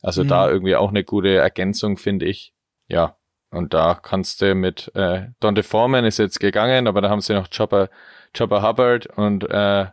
Also 0.00 0.22
mhm. 0.22 0.28
da 0.28 0.48
irgendwie 0.48 0.76
auch 0.76 0.90
eine 0.90 1.02
gute 1.02 1.34
Ergänzung, 1.34 1.96
finde 1.96 2.26
ich. 2.26 2.54
Ja, 2.86 3.16
und 3.50 3.74
da 3.74 3.98
kannst 4.00 4.42
du 4.42 4.54
mit 4.54 4.92
äh, 4.94 5.26
Dante 5.40 5.64
Foreman 5.64 6.04
ist 6.04 6.18
jetzt 6.18 6.38
gegangen, 6.38 6.86
aber 6.86 7.00
da 7.00 7.10
haben 7.10 7.20
sie 7.20 7.34
noch 7.34 7.50
Chopper, 7.50 7.90
Chopper 8.32 8.62
Hubbard 8.62 9.06
und 9.18 9.42
äh, 9.50 9.86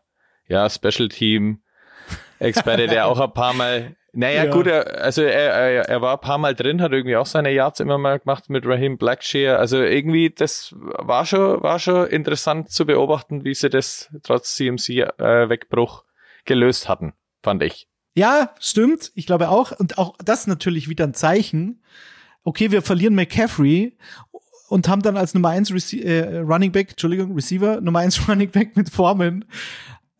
ja, 0.48 0.70
Special 0.70 1.10
Team 1.10 1.64
Experte, 2.38 2.86
der 2.86 3.08
auch 3.08 3.20
ein 3.20 3.34
paar 3.34 3.56
Mal 3.56 3.96
naja, 4.16 4.46
ja. 4.46 4.52
gut, 4.52 4.68
er, 4.68 5.02
also 5.02 5.24
er, 5.24 5.54
er, 5.54 5.90
er 5.90 6.02
war 6.02 6.14
ein 6.14 6.22
paar 6.22 6.38
Mal 6.38 6.54
drin, 6.54 6.82
hat 6.82 6.92
irgendwie 6.92 7.16
auch 7.16 7.26
seine 7.26 7.52
Yards 7.52 7.80
immer 7.80 7.98
mal 7.98 8.20
gemacht 8.20 8.48
mit 8.48 8.64
Raheem 8.64 9.00
Blackshear. 9.00 9.58
Also 9.58 9.82
irgendwie, 9.82 10.30
das 10.30 10.76
war 10.78 11.26
schon, 11.26 11.64
war 11.64 11.80
schon 11.80 12.08
interessant 12.08 12.70
zu 12.70 12.86
beobachten, 12.86 13.44
wie 13.44 13.56
sie 13.56 13.72
das 13.72 14.12
trotz 14.22 14.56
CMC-Wegbruch 14.56 16.04
äh, 16.04 16.44
gelöst 16.46 16.88
hatten, 16.88 17.14
fand 17.42 17.64
ich. 17.64 17.88
Ja, 18.14 18.54
stimmt. 18.60 19.12
Ich 19.16 19.26
glaube 19.26 19.50
auch. 19.50 19.72
Und 19.72 19.98
auch 19.98 20.16
das 20.24 20.46
natürlich 20.46 20.90
wieder 20.90 21.06
ein 21.06 21.16
Zeichen. 21.16 21.82
Okay, 22.44 22.70
wir 22.70 22.84
verlieren 22.84 23.16
McCaffrey 23.16 23.98
und 24.70 24.88
haben 24.88 25.02
dann 25.02 25.18
als 25.18 25.34
Nummer 25.34 25.50
1 25.50 25.74
Rece 25.74 25.94
äh, 25.94 26.38
Running 26.38 26.72
Back, 26.72 26.92
Entschuldigung, 26.92 27.34
Receiver, 27.34 27.82
Nummer 27.82 28.00
1 28.00 28.28
Running 28.30 28.52
Back 28.52 28.78
mit 28.78 28.92
Formen 28.92 29.46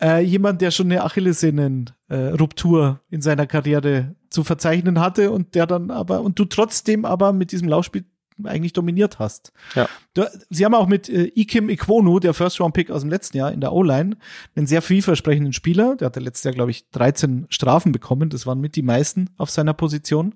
äh, 0.04 0.20
jemand, 0.20 0.60
der 0.60 0.70
schon 0.70 0.90
eine 0.90 1.02
Achillessehnen-Ruptur 1.02 3.00
äh, 3.10 3.14
in 3.14 3.22
seiner 3.22 3.46
Karriere 3.46 4.14
zu 4.28 4.44
verzeichnen 4.44 5.00
hatte 5.00 5.30
und 5.30 5.54
der 5.54 5.66
dann 5.66 5.90
aber, 5.90 6.20
und 6.20 6.38
du 6.38 6.44
trotzdem 6.44 7.06
aber 7.06 7.32
mit 7.32 7.52
diesem 7.52 7.68
Laufspiel 7.68 8.04
eigentlich 8.42 8.72
dominiert 8.72 9.20
hast. 9.20 9.52
Ja. 9.76 9.88
Sie 10.50 10.64
haben 10.64 10.74
auch 10.74 10.88
mit 10.88 11.08
äh, 11.08 11.30
Ikim 11.34 11.70
Ikwonu, 11.70 12.18
der 12.18 12.34
First-Round-Pick 12.34 12.90
aus 12.90 13.02
dem 13.02 13.10
letzten 13.10 13.38
Jahr 13.38 13.52
in 13.52 13.60
der 13.60 13.72
O-Line, 13.72 14.16
einen 14.56 14.66
sehr 14.66 14.82
vielversprechenden 14.82 15.52
Spieler. 15.52 15.96
Der 15.96 16.06
hatte 16.06 16.20
letztes 16.20 16.44
Jahr, 16.44 16.54
glaube 16.54 16.72
ich, 16.72 16.90
13 16.90 17.46
Strafen 17.48 17.92
bekommen. 17.92 18.30
Das 18.30 18.44
waren 18.44 18.60
mit 18.60 18.74
die 18.76 18.82
meisten 18.82 19.30
auf 19.38 19.50
seiner 19.50 19.72
Position 19.72 20.34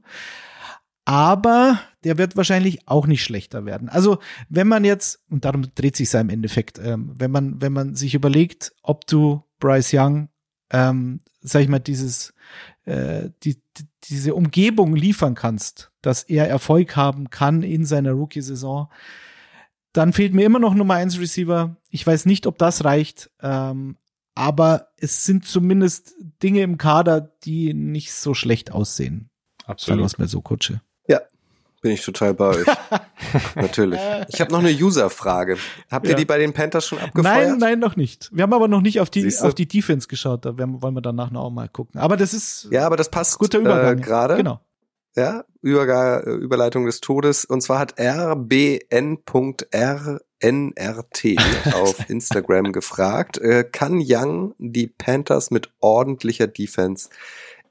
aber 1.08 1.80
der 2.04 2.18
wird 2.18 2.36
wahrscheinlich 2.36 2.86
auch 2.86 3.06
nicht 3.06 3.24
schlechter 3.24 3.64
werden. 3.64 3.88
Also 3.88 4.18
wenn 4.50 4.68
man 4.68 4.84
jetzt, 4.84 5.22
und 5.30 5.46
darum 5.46 5.64
dreht 5.74 5.96
sich 5.96 6.12
ja 6.12 6.20
im 6.20 6.28
Endeffekt, 6.28 6.78
ähm, 6.78 7.14
wenn 7.16 7.30
man, 7.30 7.62
wenn 7.62 7.72
man 7.72 7.94
sich 7.94 8.14
überlegt, 8.14 8.74
ob 8.82 9.06
du 9.06 9.42
Bryce 9.58 9.94
Young, 9.94 10.28
ähm, 10.70 11.20
sag 11.40 11.62
ich 11.62 11.68
mal, 11.68 11.78
dieses, 11.78 12.34
äh, 12.84 13.30
die, 13.42 13.56
die, 13.76 13.86
diese 14.04 14.34
Umgebung 14.34 14.94
liefern 14.94 15.34
kannst, 15.34 15.90
dass 16.02 16.22
er 16.22 16.48
Erfolg 16.48 16.96
haben 16.96 17.30
kann 17.30 17.62
in 17.62 17.84
seiner 17.84 18.12
Rookie-Saison, 18.12 18.88
dann 19.92 20.12
fehlt 20.12 20.34
mir 20.34 20.44
immer 20.44 20.58
noch 20.58 20.74
Nummer 20.74 20.94
eins 20.94 21.18
Receiver. 21.18 21.76
Ich 21.90 22.06
weiß 22.06 22.26
nicht, 22.26 22.46
ob 22.46 22.58
das 22.58 22.84
reicht, 22.84 23.30
ähm, 23.40 23.96
aber 24.34 24.88
es 24.96 25.24
sind 25.24 25.46
zumindest 25.46 26.14
Dinge 26.42 26.62
im 26.62 26.78
Kader, 26.78 27.20
die 27.20 27.74
nicht 27.74 28.12
so 28.12 28.34
schlecht 28.34 28.70
aussehen. 28.70 29.30
Absolut. 29.64 29.80
Sagen 29.80 30.00
wir 30.00 30.06
es 30.06 30.18
mir 30.18 30.28
so, 30.28 30.40
Kutsche. 30.40 30.80
Bin 31.80 31.92
ich 31.92 32.04
total 32.04 32.34
bei 32.34 32.46
euch. 32.46 32.66
Natürlich. 33.54 34.00
Ich 34.28 34.40
habe 34.40 34.50
noch 34.52 34.58
eine 34.60 34.70
User-Frage. 34.70 35.56
Habt 35.90 36.06
ihr 36.06 36.12
Ja. 36.12 36.16
die 36.16 36.24
bei 36.24 36.38
den 36.38 36.52
Panthers 36.52 36.86
schon 36.86 36.98
abgefeuert? 36.98 37.48
Nein, 37.50 37.58
nein, 37.58 37.78
noch 37.78 37.96
nicht. 37.96 38.30
Wir 38.32 38.42
haben 38.42 38.52
aber 38.52 38.68
noch 38.68 38.80
nicht 38.80 39.00
auf 39.00 39.10
die, 39.10 39.22
Siehste? 39.22 39.46
auf 39.46 39.54
die 39.54 39.66
Defense 39.68 40.08
geschaut. 40.08 40.44
Da 40.44 40.58
werden, 40.58 40.82
wollen 40.82 40.94
wir 40.94 41.00
danach 41.02 41.30
noch 41.30 41.50
mal 41.50 41.68
gucken. 41.68 42.00
Aber 42.00 42.16
das 42.16 42.34
ist 42.34 42.68
Ja, 42.70 42.86
aber 42.86 42.96
das 42.96 43.10
passt 43.10 43.38
guter 43.38 43.58
Übergang. 43.60 43.98
äh, 43.98 44.00
gerade. 44.00 44.36
Genau. 44.36 44.60
Ja, 45.16 45.44
Überga 45.62 46.20
äh, 46.20 46.30
Überleitung 46.30 46.86
des 46.86 47.00
Todes. 47.00 47.44
Und 47.44 47.60
zwar 47.62 47.78
hat 47.80 47.98
rbn.rnrt 47.98 49.34
auf 51.74 52.08
Instagram 52.10 52.72
gefragt, 52.72 53.38
äh, 53.38 53.64
kann 53.64 54.00
Young 54.04 54.54
die 54.58 54.86
Panthers 54.86 55.50
mit 55.50 55.70
ordentlicher 55.80 56.46
Defense 56.46 57.08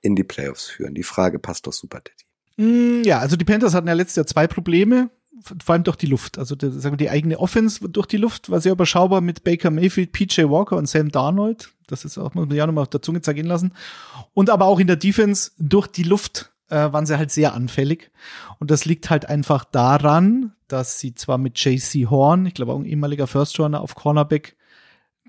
in 0.01 0.15
die 0.15 0.23
Playoffs 0.23 0.65
führen? 0.65 0.93
Die 0.93 1.03
Frage 1.03 1.39
passt 1.39 1.67
doch 1.67 1.73
super, 1.73 1.99
Daddy. 1.99 2.26
Mm, 2.57 3.03
Ja, 3.03 3.19
also 3.19 3.35
die 3.35 3.45
Panthers 3.45 3.73
hatten 3.73 3.87
ja 3.87 3.93
letztes 3.93 4.15
Jahr 4.17 4.25
zwei 4.27 4.47
Probleme, 4.47 5.09
vor 5.63 5.73
allem 5.73 5.83
durch 5.83 5.97
die 5.97 6.07
Luft. 6.07 6.37
Also 6.37 6.55
die, 6.55 6.71
sagen 6.71 6.93
wir, 6.93 6.97
die 6.97 7.09
eigene 7.09 7.39
Offense 7.39 7.87
durch 7.87 8.07
die 8.07 8.17
Luft 8.17 8.49
war 8.49 8.59
sehr 8.59 8.71
überschaubar 8.71 9.21
mit 9.21 9.43
Baker 9.43 9.69
Mayfield, 9.69 10.11
PJ 10.11 10.43
Walker 10.49 10.77
und 10.77 10.87
Sam 10.89 11.11
Darnold. 11.11 11.71
Das 11.87 12.03
ist 12.05 12.17
auch, 12.17 12.33
muss 12.33 12.47
man 12.47 12.57
ja 12.57 12.65
nochmal 12.65 12.81
auf 12.81 12.89
der 12.89 13.01
Zunge 13.01 13.21
zergehen 13.21 13.47
lassen. 13.47 13.73
Und 14.33 14.49
aber 14.49 14.65
auch 14.65 14.79
in 14.79 14.87
der 14.87 14.95
Defense 14.95 15.51
durch 15.59 15.87
die 15.87 16.03
Luft 16.03 16.51
äh, 16.69 16.91
waren 16.91 17.05
sie 17.05 17.17
halt 17.17 17.31
sehr 17.31 17.53
anfällig. 17.53 18.11
Und 18.59 18.71
das 18.71 18.85
liegt 18.85 19.09
halt 19.09 19.29
einfach 19.29 19.63
daran, 19.63 20.53
dass 20.67 20.99
sie 20.99 21.13
zwar 21.15 21.37
mit 21.37 21.57
JC 21.63 22.07
Horn, 22.09 22.45
ich 22.45 22.55
glaube 22.55 22.73
auch 22.73 22.79
ein 22.79 22.85
ehemaliger 22.85 23.27
First 23.27 23.57
Runner 23.59 23.79
auf 23.79 23.95
Cornerback, 23.95 24.56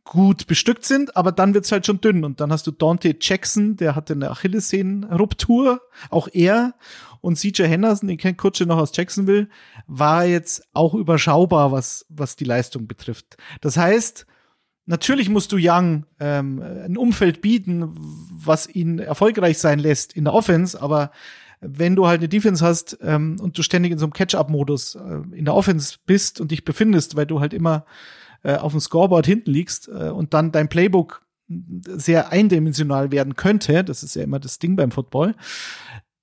gut 0.08 0.46
bestückt 0.46 0.86
sind, 0.86 1.16
aber 1.16 1.32
dann 1.32 1.52
wird's 1.52 1.70
halt 1.70 1.84
schon 1.84 2.00
dünn. 2.00 2.24
Und 2.24 2.40
dann 2.40 2.50
hast 2.50 2.66
du 2.66 2.70
Dante 2.70 3.14
Jackson, 3.20 3.76
der 3.76 3.94
hatte 3.94 4.14
eine 4.14 4.30
Achillessehnenruptur, 4.30 5.82
auch 6.08 6.28
er. 6.32 6.74
Und 7.20 7.36
CJ 7.36 7.64
Henderson, 7.64 8.08
den 8.08 8.16
kennt 8.16 8.38
Kutsche 8.38 8.64
noch 8.64 8.78
aus 8.78 8.96
Jacksonville, 8.96 9.48
war 9.86 10.24
jetzt 10.24 10.66
auch 10.72 10.94
überschaubar, 10.94 11.72
was, 11.72 12.06
was 12.08 12.36
die 12.36 12.44
Leistung 12.44 12.86
betrifft. 12.86 13.36
Das 13.60 13.76
heißt, 13.76 14.26
natürlich 14.86 15.28
musst 15.28 15.52
du 15.52 15.58
Young 15.60 16.06
ähm, 16.20 16.62
ein 16.62 16.96
Umfeld 16.96 17.42
bieten, 17.42 17.90
was 17.94 18.66
ihn 18.66 19.00
erfolgreich 19.00 19.58
sein 19.58 19.78
lässt 19.78 20.14
in 20.14 20.24
der 20.24 20.32
Offense, 20.32 20.80
aber 20.80 21.10
wenn 21.60 21.96
du 21.96 22.06
halt 22.06 22.20
eine 22.20 22.28
Defense 22.28 22.64
hast 22.64 22.96
ähm, 23.02 23.36
und 23.42 23.58
du 23.58 23.62
ständig 23.62 23.92
in 23.92 23.98
so 23.98 24.06
einem 24.06 24.12
Catch-up-Modus 24.12 24.94
äh, 24.94 25.36
in 25.36 25.44
der 25.44 25.54
Offense 25.54 25.98
bist 26.06 26.40
und 26.40 26.50
dich 26.50 26.64
befindest, 26.64 27.16
weil 27.16 27.26
du 27.26 27.40
halt 27.40 27.52
immer 27.52 27.84
äh, 28.42 28.56
auf 28.56 28.72
dem 28.72 28.80
Scoreboard 28.80 29.26
hinten 29.26 29.50
liegst 29.50 29.88
äh, 29.88 30.10
und 30.10 30.34
dann 30.34 30.52
dein 30.52 30.68
Playbook 30.68 31.26
sehr 31.48 32.30
eindimensional 32.30 33.10
werden 33.10 33.34
könnte, 33.34 33.82
das 33.82 34.02
ist 34.02 34.14
ja 34.14 34.22
immer 34.22 34.38
das 34.38 34.58
Ding 34.58 34.76
beim 34.76 34.90
Football, 34.90 35.34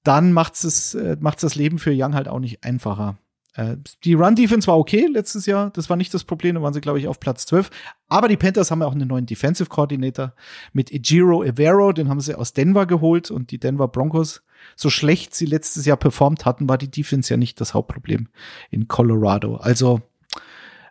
dann 0.03 0.33
macht's 0.33 0.63
es 0.63 0.93
äh, 0.93 1.17
macht's 1.19 1.41
das 1.41 1.55
Leben 1.55 1.79
für 1.79 1.91
Young 1.93 2.13
halt 2.13 2.27
auch 2.27 2.39
nicht 2.39 2.63
einfacher. 2.63 3.17
Äh, 3.55 3.77
die 4.03 4.13
Run-Defense 4.13 4.67
war 4.67 4.77
okay 4.77 5.07
letztes 5.07 5.45
Jahr, 5.45 5.71
das 5.71 5.89
war 5.89 5.97
nicht 5.97 6.13
das 6.13 6.23
Problem, 6.23 6.55
da 6.55 6.61
waren 6.61 6.73
sie, 6.73 6.81
glaube 6.81 6.99
ich, 6.99 7.07
auf 7.07 7.19
Platz 7.19 7.45
12. 7.45 7.69
Aber 8.07 8.27
die 8.27 8.37
Panthers 8.37 8.69
haben 8.69 8.81
ja 8.81 8.87
auch 8.87 8.93
einen 8.93 9.07
neuen 9.07 9.25
Defensive 9.25 9.69
Coordinator 9.69 10.33
mit 10.73 10.91
Ejiro 10.91 11.43
Evero, 11.43 11.91
den 11.91 12.09
haben 12.09 12.19
sie 12.19 12.35
aus 12.35 12.53
Denver 12.53 12.85
geholt 12.85 13.31
und 13.31 13.51
die 13.51 13.59
Denver 13.59 13.87
Broncos, 13.87 14.43
so 14.75 14.89
schlecht 14.89 15.33
sie 15.33 15.45
letztes 15.45 15.85
Jahr 15.85 15.97
performt 15.97 16.45
hatten, 16.45 16.67
war 16.67 16.77
die 16.77 16.91
Defense 16.91 17.33
ja 17.33 17.37
nicht 17.37 17.61
das 17.61 17.73
Hauptproblem 17.73 18.27
in 18.71 18.87
Colorado. 18.87 19.55
Also 19.55 20.01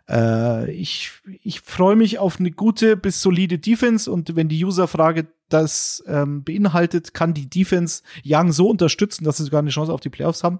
äh, 0.09 0.71
ich, 0.71 1.11
ich 1.43 1.61
freue 1.61 1.95
mich 1.95 2.19
auf 2.19 2.39
eine 2.39 2.51
gute 2.51 2.95
bis 2.97 3.21
solide 3.21 3.57
Defense 3.57 4.11
und 4.11 4.35
wenn 4.35 4.49
die 4.49 4.63
User-Frage 4.63 5.27
das 5.49 6.03
ähm, 6.07 6.43
beinhaltet, 6.43 7.13
kann 7.13 7.33
die 7.33 7.49
Defense 7.49 8.03
Young 8.25 8.51
so 8.51 8.69
unterstützen, 8.69 9.25
dass 9.25 9.37
sie 9.37 9.43
sogar 9.45 9.59
eine 9.59 9.69
Chance 9.69 9.93
auf 9.93 10.01
die 10.01 10.09
Playoffs 10.09 10.43
haben, 10.43 10.59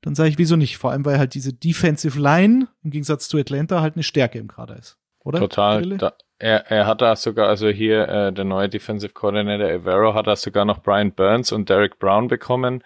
dann 0.00 0.14
sage 0.14 0.30
ich, 0.30 0.38
wieso 0.38 0.56
nicht? 0.56 0.78
Vor 0.78 0.90
allem, 0.90 1.04
weil 1.04 1.18
halt 1.18 1.34
diese 1.34 1.52
Defensive 1.52 2.18
Line 2.18 2.68
im 2.82 2.90
Gegensatz 2.90 3.28
zu 3.28 3.38
Atlanta 3.38 3.80
halt 3.80 3.94
eine 3.94 4.02
Stärke 4.02 4.38
im 4.38 4.48
Kader 4.48 4.76
ist. 4.76 4.98
Oder? 5.20 5.38
Total. 5.38 5.96
Da, 5.98 6.14
er, 6.38 6.70
er 6.70 6.86
hat 6.86 7.00
da 7.00 7.14
sogar, 7.14 7.48
also 7.48 7.68
hier 7.68 8.08
äh, 8.08 8.32
der 8.32 8.44
neue 8.44 8.68
Defensive 8.68 9.12
Coordinator 9.12 9.68
Evero 9.68 10.14
hat 10.14 10.26
da 10.26 10.34
sogar 10.34 10.64
noch 10.64 10.82
Brian 10.82 11.12
Burns 11.12 11.52
und 11.52 11.68
Derek 11.68 12.00
Brown 12.00 12.26
bekommen. 12.26 12.82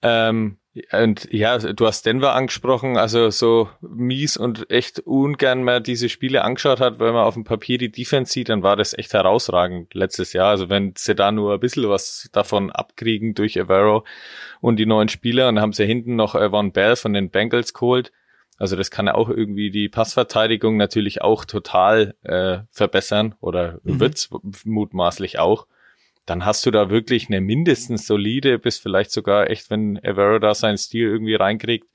Ähm, 0.00 0.58
und 0.92 1.28
ja, 1.32 1.58
du 1.58 1.86
hast 1.86 2.06
Denver 2.06 2.34
angesprochen, 2.34 2.96
also 2.96 3.30
so 3.30 3.68
mies 3.80 4.36
und 4.36 4.70
echt 4.70 5.00
ungern 5.00 5.62
mehr 5.62 5.80
diese 5.80 6.08
Spiele 6.08 6.42
angeschaut 6.44 6.80
hat, 6.80 6.98
weil 6.98 7.12
man 7.12 7.24
auf 7.24 7.34
dem 7.34 7.44
Papier 7.44 7.78
die 7.78 7.90
Defense 7.90 8.32
sieht, 8.32 8.48
dann 8.48 8.62
war 8.62 8.76
das 8.76 8.96
echt 8.96 9.12
herausragend 9.14 9.94
letztes 9.94 10.32
Jahr. 10.32 10.48
Also 10.50 10.68
wenn 10.68 10.94
sie 10.96 11.14
da 11.14 11.32
nur 11.32 11.54
ein 11.54 11.60
bisschen 11.60 11.88
was 11.88 12.28
davon 12.32 12.70
abkriegen 12.70 13.34
durch 13.34 13.56
Evero 13.56 14.04
und 14.60 14.76
die 14.76 14.86
neuen 14.86 15.08
Spieler 15.08 15.48
und 15.48 15.56
dann 15.56 15.62
haben 15.62 15.72
sie 15.72 15.86
hinten 15.86 16.16
noch 16.16 16.34
äh, 16.34 16.50
Von 16.50 16.72
Bell 16.72 16.96
von 16.96 17.12
den 17.12 17.30
Bengals 17.30 17.72
geholt. 17.74 18.12
Also 18.58 18.74
das 18.74 18.90
kann 18.90 19.06
ja 19.06 19.14
auch 19.14 19.28
irgendwie 19.28 19.70
die 19.70 19.88
Passverteidigung 19.88 20.76
natürlich 20.76 21.22
auch 21.22 21.44
total 21.44 22.14
äh, 22.22 22.58
verbessern 22.70 23.34
oder 23.40 23.78
Mhm. 23.84 24.00
wird's 24.00 24.30
mutmaßlich 24.64 25.38
auch. 25.38 25.66
Dann 26.28 26.44
hast 26.44 26.66
du 26.66 26.70
da 26.70 26.90
wirklich 26.90 27.28
eine 27.28 27.40
mindestens 27.40 28.06
solide, 28.06 28.58
bis 28.58 28.78
vielleicht 28.78 29.12
sogar 29.12 29.48
echt, 29.48 29.70
wenn 29.70 29.96
Evero 29.96 30.38
da 30.38 30.52
seinen 30.52 30.76
Stil 30.76 31.08
irgendwie 31.08 31.34
reinkriegt, 31.34 31.88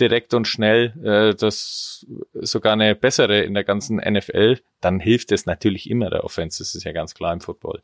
direkt 0.00 0.32
und 0.32 0.48
schnell, 0.48 0.94
äh, 1.04 1.34
das 1.34 2.06
sogar 2.32 2.72
eine 2.72 2.94
bessere 2.94 3.40
in 3.40 3.52
der 3.52 3.64
ganzen 3.64 3.96
NFL, 3.96 4.58
dann 4.80 5.00
hilft 5.00 5.32
es 5.32 5.44
natürlich 5.44 5.90
immer 5.90 6.08
der 6.08 6.24
Offense. 6.24 6.62
Das 6.62 6.74
ist 6.74 6.84
ja 6.84 6.92
ganz 6.92 7.12
klar 7.12 7.34
im 7.34 7.42
Football. 7.42 7.82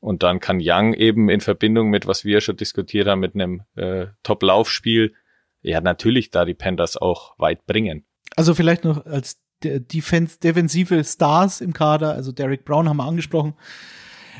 Und 0.00 0.22
dann 0.22 0.38
kann 0.38 0.60
Young 0.60 0.92
eben 0.92 1.30
in 1.30 1.40
Verbindung 1.40 1.88
mit, 1.88 2.06
was 2.06 2.26
wir 2.26 2.42
schon 2.42 2.58
diskutiert 2.58 3.08
haben, 3.08 3.20
mit 3.20 3.34
einem 3.34 3.62
äh, 3.74 4.08
Top-Laufspiel, 4.22 5.14
ja 5.62 5.80
natürlich 5.80 6.30
da 6.30 6.44
die 6.44 6.52
Panthers 6.52 6.98
auch 6.98 7.38
weit 7.38 7.64
bringen. 7.64 8.04
Also 8.36 8.54
vielleicht 8.54 8.84
noch 8.84 9.06
als 9.06 9.40
de- 9.64 9.80
Defense, 9.80 10.38
defensive 10.38 11.02
Stars 11.04 11.62
im 11.62 11.72
Kader, 11.72 12.12
also 12.12 12.32
Derek 12.32 12.66
Brown 12.66 12.86
haben 12.86 12.98
wir 12.98 13.04
angesprochen. 13.06 13.54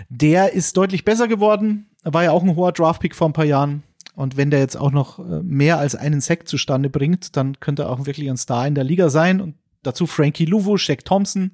Der 0.09 0.53
ist 0.53 0.77
deutlich 0.77 1.05
besser 1.05 1.29
geworden. 1.29 1.87
Er 2.03 2.15
war 2.15 2.25
ja 2.25 2.31
auch 2.31 2.43
ein 2.43 2.57
hoher 2.57 2.73
Draftpick 2.73 3.15
vor 3.15 3.29
ein 3.29 3.33
paar 3.33 3.45
Jahren. 3.45 3.83
Und 4.15 4.37
wenn 4.37 4.51
der 4.51 4.61
jetzt 4.61 4.77
auch 4.77 4.93
noch 4.93 5.19
äh, 5.19 5.43
mehr 5.43 5.79
als 5.79 5.95
einen 5.95 6.21
Sack 6.21 6.49
zustande 6.49 6.89
bringt, 6.89 7.37
dann 7.37 7.61
könnte 7.61 7.83
er 7.83 7.91
auch 7.91 8.07
wirklich 8.07 8.31
ein 8.31 8.39
Star 8.39 8.67
in 8.67 8.75
der 8.75 8.85
Liga 8.85 9.11
sein. 9.11 9.41
Und 9.41 9.57
dazu 9.83 10.07
Frankie 10.07 10.47
Louvu, 10.47 10.79
Shaq 10.79 11.05
Thompson, 11.05 11.53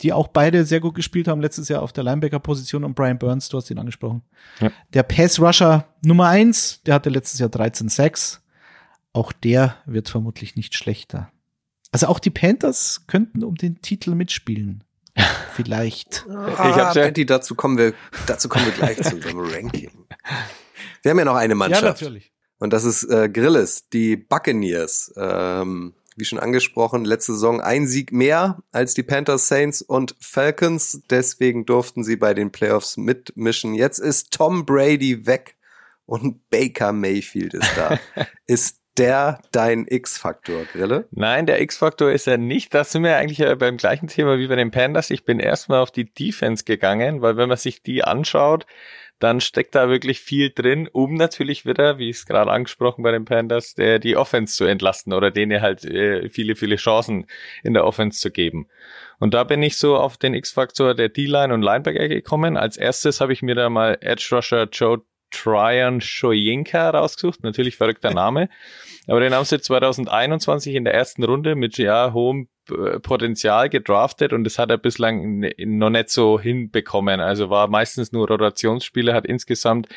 die 0.00 0.12
auch 0.12 0.28
beide 0.28 0.64
sehr 0.64 0.80
gut 0.80 0.94
gespielt 0.94 1.26
haben 1.26 1.40
letztes 1.40 1.68
Jahr 1.68 1.82
auf 1.82 1.92
der 1.92 2.04
Linebacker-Position 2.04 2.84
und 2.84 2.94
Brian 2.94 3.18
Burns, 3.18 3.48
du 3.48 3.56
hast 3.56 3.70
ihn 3.70 3.78
angesprochen. 3.78 4.22
Ja. 4.60 4.70
Der 4.94 5.02
Pass-Rusher 5.02 5.86
Nummer 6.04 6.28
eins, 6.28 6.82
der 6.84 6.94
hatte 6.94 7.10
letztes 7.10 7.40
Jahr 7.40 7.48
13 7.48 7.88
Sacks. 7.88 8.42
Auch 9.12 9.32
der 9.32 9.76
wird 9.86 10.08
vermutlich 10.08 10.54
nicht 10.54 10.76
schlechter. 10.76 11.32
Also 11.90 12.06
auch 12.06 12.18
die 12.18 12.30
Panthers 12.30 13.06
könnten 13.06 13.42
um 13.42 13.56
den 13.56 13.80
Titel 13.80 14.14
mitspielen. 14.14 14.84
Vielleicht. 15.54 16.26
Ich 16.28 16.58
hab's 16.58 16.94
ja- 16.94 17.04
Daddy, 17.04 17.26
dazu 17.26 17.54
kommen 17.54 17.78
wir, 17.78 17.94
dazu 18.26 18.48
kommen 18.48 18.66
wir 18.66 18.72
gleich 18.72 19.02
zu 19.02 19.16
unserem 19.16 19.40
Ranking. 19.52 20.06
Wir 21.02 21.10
haben 21.10 21.18
ja 21.18 21.24
noch 21.24 21.36
eine 21.36 21.54
Mannschaft. 21.54 22.04
Und 22.58 22.72
das 22.72 22.84
ist 22.84 23.04
äh, 23.04 23.28
Grilles, 23.28 23.88
die 23.88 24.16
Buccaneers. 24.16 25.12
Ähm, 25.16 25.94
wie 26.16 26.24
schon 26.24 26.40
angesprochen, 26.40 27.04
letzte 27.04 27.34
Saison 27.34 27.60
ein 27.60 27.86
Sieg 27.86 28.10
mehr 28.12 28.58
als 28.72 28.94
die 28.94 29.04
Panthers, 29.04 29.46
Saints 29.46 29.82
und 29.82 30.16
Falcons. 30.20 31.02
Deswegen 31.08 31.64
durften 31.64 32.02
sie 32.02 32.16
bei 32.16 32.34
den 32.34 32.50
Playoffs 32.50 32.96
mitmischen. 32.96 33.74
Jetzt 33.74 34.00
ist 34.00 34.32
Tom 34.32 34.66
Brady 34.66 35.26
weg 35.26 35.56
und 36.06 36.48
Baker 36.50 36.92
Mayfield 36.92 37.54
ist 37.54 37.70
da. 37.76 37.98
ist 38.46 38.80
der 38.98 39.40
dein 39.52 39.86
X-Faktor, 39.88 40.64
Grille? 40.72 41.06
Nein, 41.10 41.46
der 41.46 41.60
X-Faktor 41.60 42.10
ist 42.10 42.26
er 42.26 42.38
nicht. 42.38 42.74
Das 42.74 42.92
sind 42.92 43.04
wir 43.04 43.16
eigentlich 43.16 43.46
beim 43.58 43.76
gleichen 43.76 44.08
Thema 44.08 44.38
wie 44.38 44.48
bei 44.48 44.56
den 44.56 44.70
Panthers. 44.70 45.10
Ich 45.10 45.24
bin 45.24 45.40
erstmal 45.40 45.80
auf 45.80 45.90
die 45.90 46.12
Defense 46.12 46.64
gegangen, 46.64 47.22
weil 47.22 47.36
wenn 47.36 47.48
man 47.48 47.58
sich 47.58 47.82
die 47.82 48.04
anschaut, 48.04 48.66
dann 49.18 49.40
steckt 49.40 49.74
da 49.74 49.88
wirklich 49.88 50.20
viel 50.20 50.50
drin, 50.50 50.88
um 50.92 51.14
natürlich 51.14 51.66
wieder, 51.66 51.98
wie 51.98 52.10
es 52.10 52.26
gerade 52.26 52.50
angesprochen 52.50 53.02
bei 53.02 53.10
den 53.10 53.24
Panthers, 53.24 53.74
der 53.74 53.98
die 53.98 54.16
Offense 54.16 54.54
zu 54.54 54.64
entlasten 54.64 55.12
oder 55.12 55.30
denen 55.30 55.60
halt 55.60 55.84
äh, 55.84 56.28
viele, 56.28 56.54
viele 56.54 56.76
Chancen 56.76 57.26
in 57.64 57.74
der 57.74 57.84
Offense 57.84 58.20
zu 58.20 58.30
geben. 58.30 58.68
Und 59.18 59.34
da 59.34 59.42
bin 59.42 59.62
ich 59.62 59.76
so 59.76 59.96
auf 59.96 60.16
den 60.16 60.34
X-Faktor 60.34 60.94
der 60.94 61.08
D-Line 61.08 61.52
und 61.52 61.62
Linebacker 61.62 62.06
gekommen. 62.08 62.56
Als 62.56 62.76
erstes 62.76 63.20
habe 63.20 63.32
ich 63.32 63.42
mir 63.42 63.56
da 63.56 63.68
mal 63.68 63.98
Edge 64.00 64.28
Rusher 64.32 64.68
Joe 64.70 65.02
Tryon 65.30 66.00
Shoyinka 66.00 66.90
rausgesucht. 66.90 67.42
Natürlich 67.42 67.76
verrückter 67.76 68.12
Name. 68.12 68.48
Aber 69.06 69.20
den 69.20 69.34
haben 69.34 69.44
sie 69.44 69.60
2021 69.60 70.74
in 70.74 70.84
der 70.84 70.94
ersten 70.94 71.24
Runde 71.24 71.54
mit 71.54 71.78
ja 71.78 72.12
hohem 72.12 72.48
äh, 72.70 72.98
Potenzial 73.00 73.68
gedraftet 73.70 74.32
und 74.32 74.44
das 74.44 74.58
hat 74.58 74.70
er 74.70 74.78
bislang 74.78 75.42
n- 75.42 75.78
noch 75.78 75.90
nicht 75.90 76.10
so 76.10 76.38
hinbekommen. 76.38 77.20
Also 77.20 77.48
war 77.50 77.68
meistens 77.68 78.12
nur 78.12 78.28
Rotationsspieler, 78.28 79.14
hat 79.14 79.26
insgesamt 79.26 79.88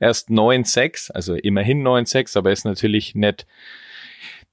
erst 0.00 0.28
9-6, 0.28 1.12
also 1.12 1.34
immerhin 1.34 1.82
9-6, 1.86 2.36
aber 2.36 2.52
ist 2.52 2.64
natürlich 2.64 3.14
nicht 3.14 3.46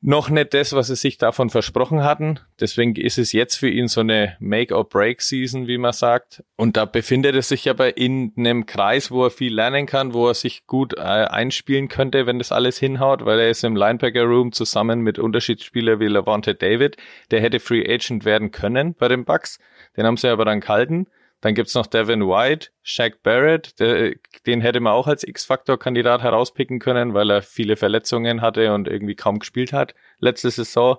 noch 0.01 0.29
nicht 0.29 0.53
das, 0.53 0.73
was 0.73 0.87
sie 0.87 0.95
sich 0.95 1.17
davon 1.17 1.49
versprochen 1.49 2.03
hatten. 2.03 2.39
Deswegen 2.59 2.95
ist 2.95 3.17
es 3.17 3.31
jetzt 3.31 3.55
für 3.55 3.69
ihn 3.69 3.87
so 3.87 4.01
eine 4.01 4.35
Make-or-Break-Season, 4.39 5.67
wie 5.67 5.77
man 5.77 5.93
sagt. 5.93 6.43
Und 6.55 6.77
da 6.77 6.85
befindet 6.85 7.35
er 7.35 7.41
sich 7.41 7.69
aber 7.69 7.97
in 7.97 8.31
einem 8.37 8.65
Kreis, 8.65 9.09
wo 9.09 9.25
er 9.25 9.31
viel 9.31 9.53
lernen 9.53 9.87
kann, 9.87 10.13
wo 10.13 10.27
er 10.27 10.35
sich 10.35 10.67
gut 10.67 10.95
äh, 10.97 11.01
einspielen 11.01 11.87
könnte, 11.87 12.27
wenn 12.27 12.37
das 12.37 12.51
alles 12.51 12.77
hinhaut, 12.77 13.25
weil 13.25 13.39
er 13.39 13.49
ist 13.49 13.63
im 13.63 13.75
Linebacker-Room 13.75 14.51
zusammen 14.51 15.01
mit 15.01 15.17
Unterschiedsspieler 15.17 15.99
wie 15.99 16.07
Levante 16.07 16.53
David. 16.53 16.97
Der 17.31 17.41
hätte 17.41 17.59
Free 17.59 17.85
Agent 17.91 18.25
werden 18.25 18.51
können 18.51 18.93
bei 18.93 19.07
den 19.07 19.25
Bucks. 19.25 19.59
Den 19.97 20.05
haben 20.05 20.17
sie 20.17 20.29
aber 20.29 20.45
dann 20.45 20.59
gehalten. 20.59 21.07
Dann 21.45 21.53
gibt's 21.53 21.75
noch 21.75 21.85
Devin 21.85 22.21
White, 22.21 22.69
Shaq 22.81 23.21
Barrett, 23.21 23.79
der, 23.79 24.15
den 24.47 24.61
hätte 24.61 24.79
man 24.79 24.93
auch 24.93 25.05
als 25.05 25.23
X-Factor-Kandidat 25.23 26.23
herauspicken 26.23 26.79
können, 26.79 27.13
weil 27.13 27.29
er 27.29 27.43
viele 27.43 27.75
Verletzungen 27.75 28.41
hatte 28.41 28.73
und 28.73 28.87
irgendwie 28.87 29.13
kaum 29.13 29.37
gespielt 29.37 29.71
hat 29.71 29.93
letzte 30.17 30.49
Saison. 30.49 30.97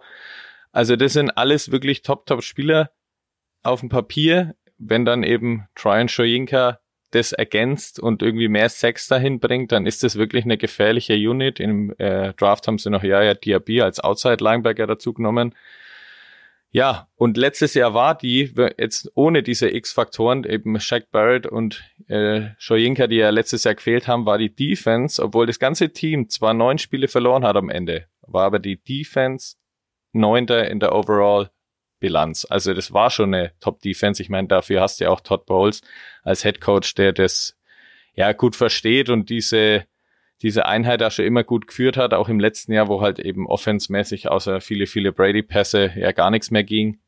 Also 0.71 0.95
das 0.95 1.15
sind 1.15 1.37
alles 1.37 1.73
wirklich 1.73 2.03
Top-Top-Spieler 2.03 2.93
auf 3.65 3.81
dem 3.81 3.89
Papier. 3.89 4.55
Wenn 4.79 5.05
dann 5.05 5.25
eben 5.25 5.67
Tryon 5.75 6.09
Shoyinka 6.09 6.79
das 7.11 7.33
ergänzt 7.33 7.99
und 7.99 8.23
irgendwie 8.23 8.47
mehr 8.47 8.69
Sex 8.69 9.09
dahin 9.09 9.41
bringt, 9.41 9.73
dann 9.73 9.85
ist 9.85 10.05
das 10.05 10.15
wirklich 10.15 10.45
eine 10.45 10.59
gefährliche 10.59 11.15
Unit. 11.15 11.59
Im 11.59 11.93
äh, 11.99 12.35
Draft 12.35 12.69
haben 12.69 12.79
sie 12.79 12.91
noch 12.91 13.03
ja, 13.03 13.21
ja 13.21 13.35
Diaby 13.35 13.83
als 13.83 13.99
Outside-Linebacker 13.99 14.87
dazu 14.87 15.13
genommen. 15.13 15.57
Ja, 16.77 17.09
und 17.15 17.39
letztes 17.39 17.73
Jahr 17.73 17.95
war 17.95 18.15
die, 18.15 18.53
jetzt 18.77 19.11
ohne 19.15 19.43
diese 19.43 19.71
X-Faktoren, 19.71 20.45
eben 20.45 20.79
Shaq 20.79 21.11
Barrett 21.11 21.47
und 21.47 21.83
äh, 22.07 22.51
Shoyinka, 22.59 23.07
die 23.07 23.17
ja 23.17 23.31
letztes 23.31 23.65
Jahr 23.65 23.75
gefehlt 23.75 24.07
haben, 24.07 24.27
war 24.27 24.37
die 24.37 24.55
Defense, 24.55 25.23
obwohl 25.23 25.47
das 25.47 25.59
ganze 25.59 25.95
Team 25.95 26.29
zwar 26.29 26.53
neun 26.53 26.77
Spiele 26.77 27.09
verloren 27.09 27.47
hat 27.47 27.57
am 27.57 27.71
Ende, 27.71 28.09
war 28.27 28.45
aber 28.45 28.59
die 28.59 28.77
Defense 28.77 29.57
neunter 30.13 30.69
in 30.69 30.79
der 30.79 30.95
Overall 30.95 31.49
Bilanz. 31.99 32.47
Also 32.51 32.75
das 32.75 32.93
war 32.93 33.09
schon 33.09 33.33
eine 33.33 33.53
Top-Defense. 33.61 34.21
Ich 34.21 34.29
meine, 34.29 34.49
dafür 34.49 34.83
hast 34.83 35.01
du 35.01 35.05
ja 35.05 35.11
auch 35.11 35.23
Todd 35.23 35.47
Bowles 35.47 35.81
als 36.25 36.43
Head 36.43 36.61
Coach, 36.61 36.95
der 36.95 37.15
das 37.15 37.57
ja 38.13 38.33
gut 38.33 38.55
versteht 38.55 39.09
und 39.09 39.31
diese 39.31 39.87
diese 40.43 40.67
Einheit 40.67 41.01
da 41.01 41.11
schon 41.11 41.25
immer 41.25 41.45
gut 41.45 41.67
geführt 41.67 41.97
hat, 41.97 42.13
auch 42.15 42.29
im 42.29 42.41
letzten 42.41 42.73
Jahr, 42.73 42.89
wo 42.89 43.01
halt 43.01 43.19
eben 43.19 43.47
offensmäßig 43.47 44.29
außer 44.29 44.61
viele, 44.61 44.87
viele 44.87 45.13
Brady-Pässe 45.13 45.93
ja 45.97 46.13
gar 46.13 46.31
nichts 46.31 46.51
mehr 46.51 46.65
ging, 46.65 47.01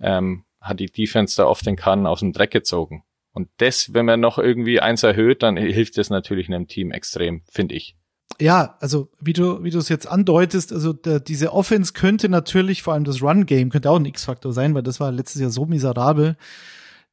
ähm, 0.00 0.44
hat 0.60 0.80
die 0.80 0.90
Defense 0.90 1.36
da 1.36 1.46
oft 1.46 1.66
den 1.66 1.76
Kahn 1.76 2.06
aus 2.06 2.20
dem 2.20 2.32
Dreck 2.32 2.50
gezogen. 2.50 3.04
Und 3.32 3.48
das, 3.58 3.92
wenn 3.92 4.06
man 4.06 4.20
noch 4.20 4.38
irgendwie 4.38 4.80
eins 4.80 5.02
erhöht, 5.02 5.42
dann 5.42 5.56
hilft 5.56 5.98
das 5.98 6.10
natürlich 6.10 6.48
einem 6.48 6.68
Team 6.68 6.90
extrem, 6.90 7.42
finde 7.50 7.74
ich. 7.74 7.96
Ja, 8.40 8.76
also 8.80 9.10
wie 9.20 9.32
du 9.32 9.62
wie 9.62 9.70
du 9.70 9.78
es 9.78 9.88
jetzt 9.88 10.06
andeutest, 10.06 10.72
also 10.72 10.92
der, 10.92 11.20
diese 11.20 11.52
Offense 11.52 11.92
könnte 11.92 12.28
natürlich 12.28 12.82
vor 12.82 12.94
allem 12.94 13.04
das 13.04 13.22
Run 13.22 13.46
Game 13.46 13.70
könnte 13.70 13.90
auch 13.90 13.98
ein 13.98 14.06
X-Faktor 14.06 14.52
sein, 14.52 14.74
weil 14.74 14.82
das 14.82 14.98
war 14.98 15.12
letztes 15.12 15.40
Jahr 15.40 15.50
so 15.50 15.66
miserabel 15.66 16.36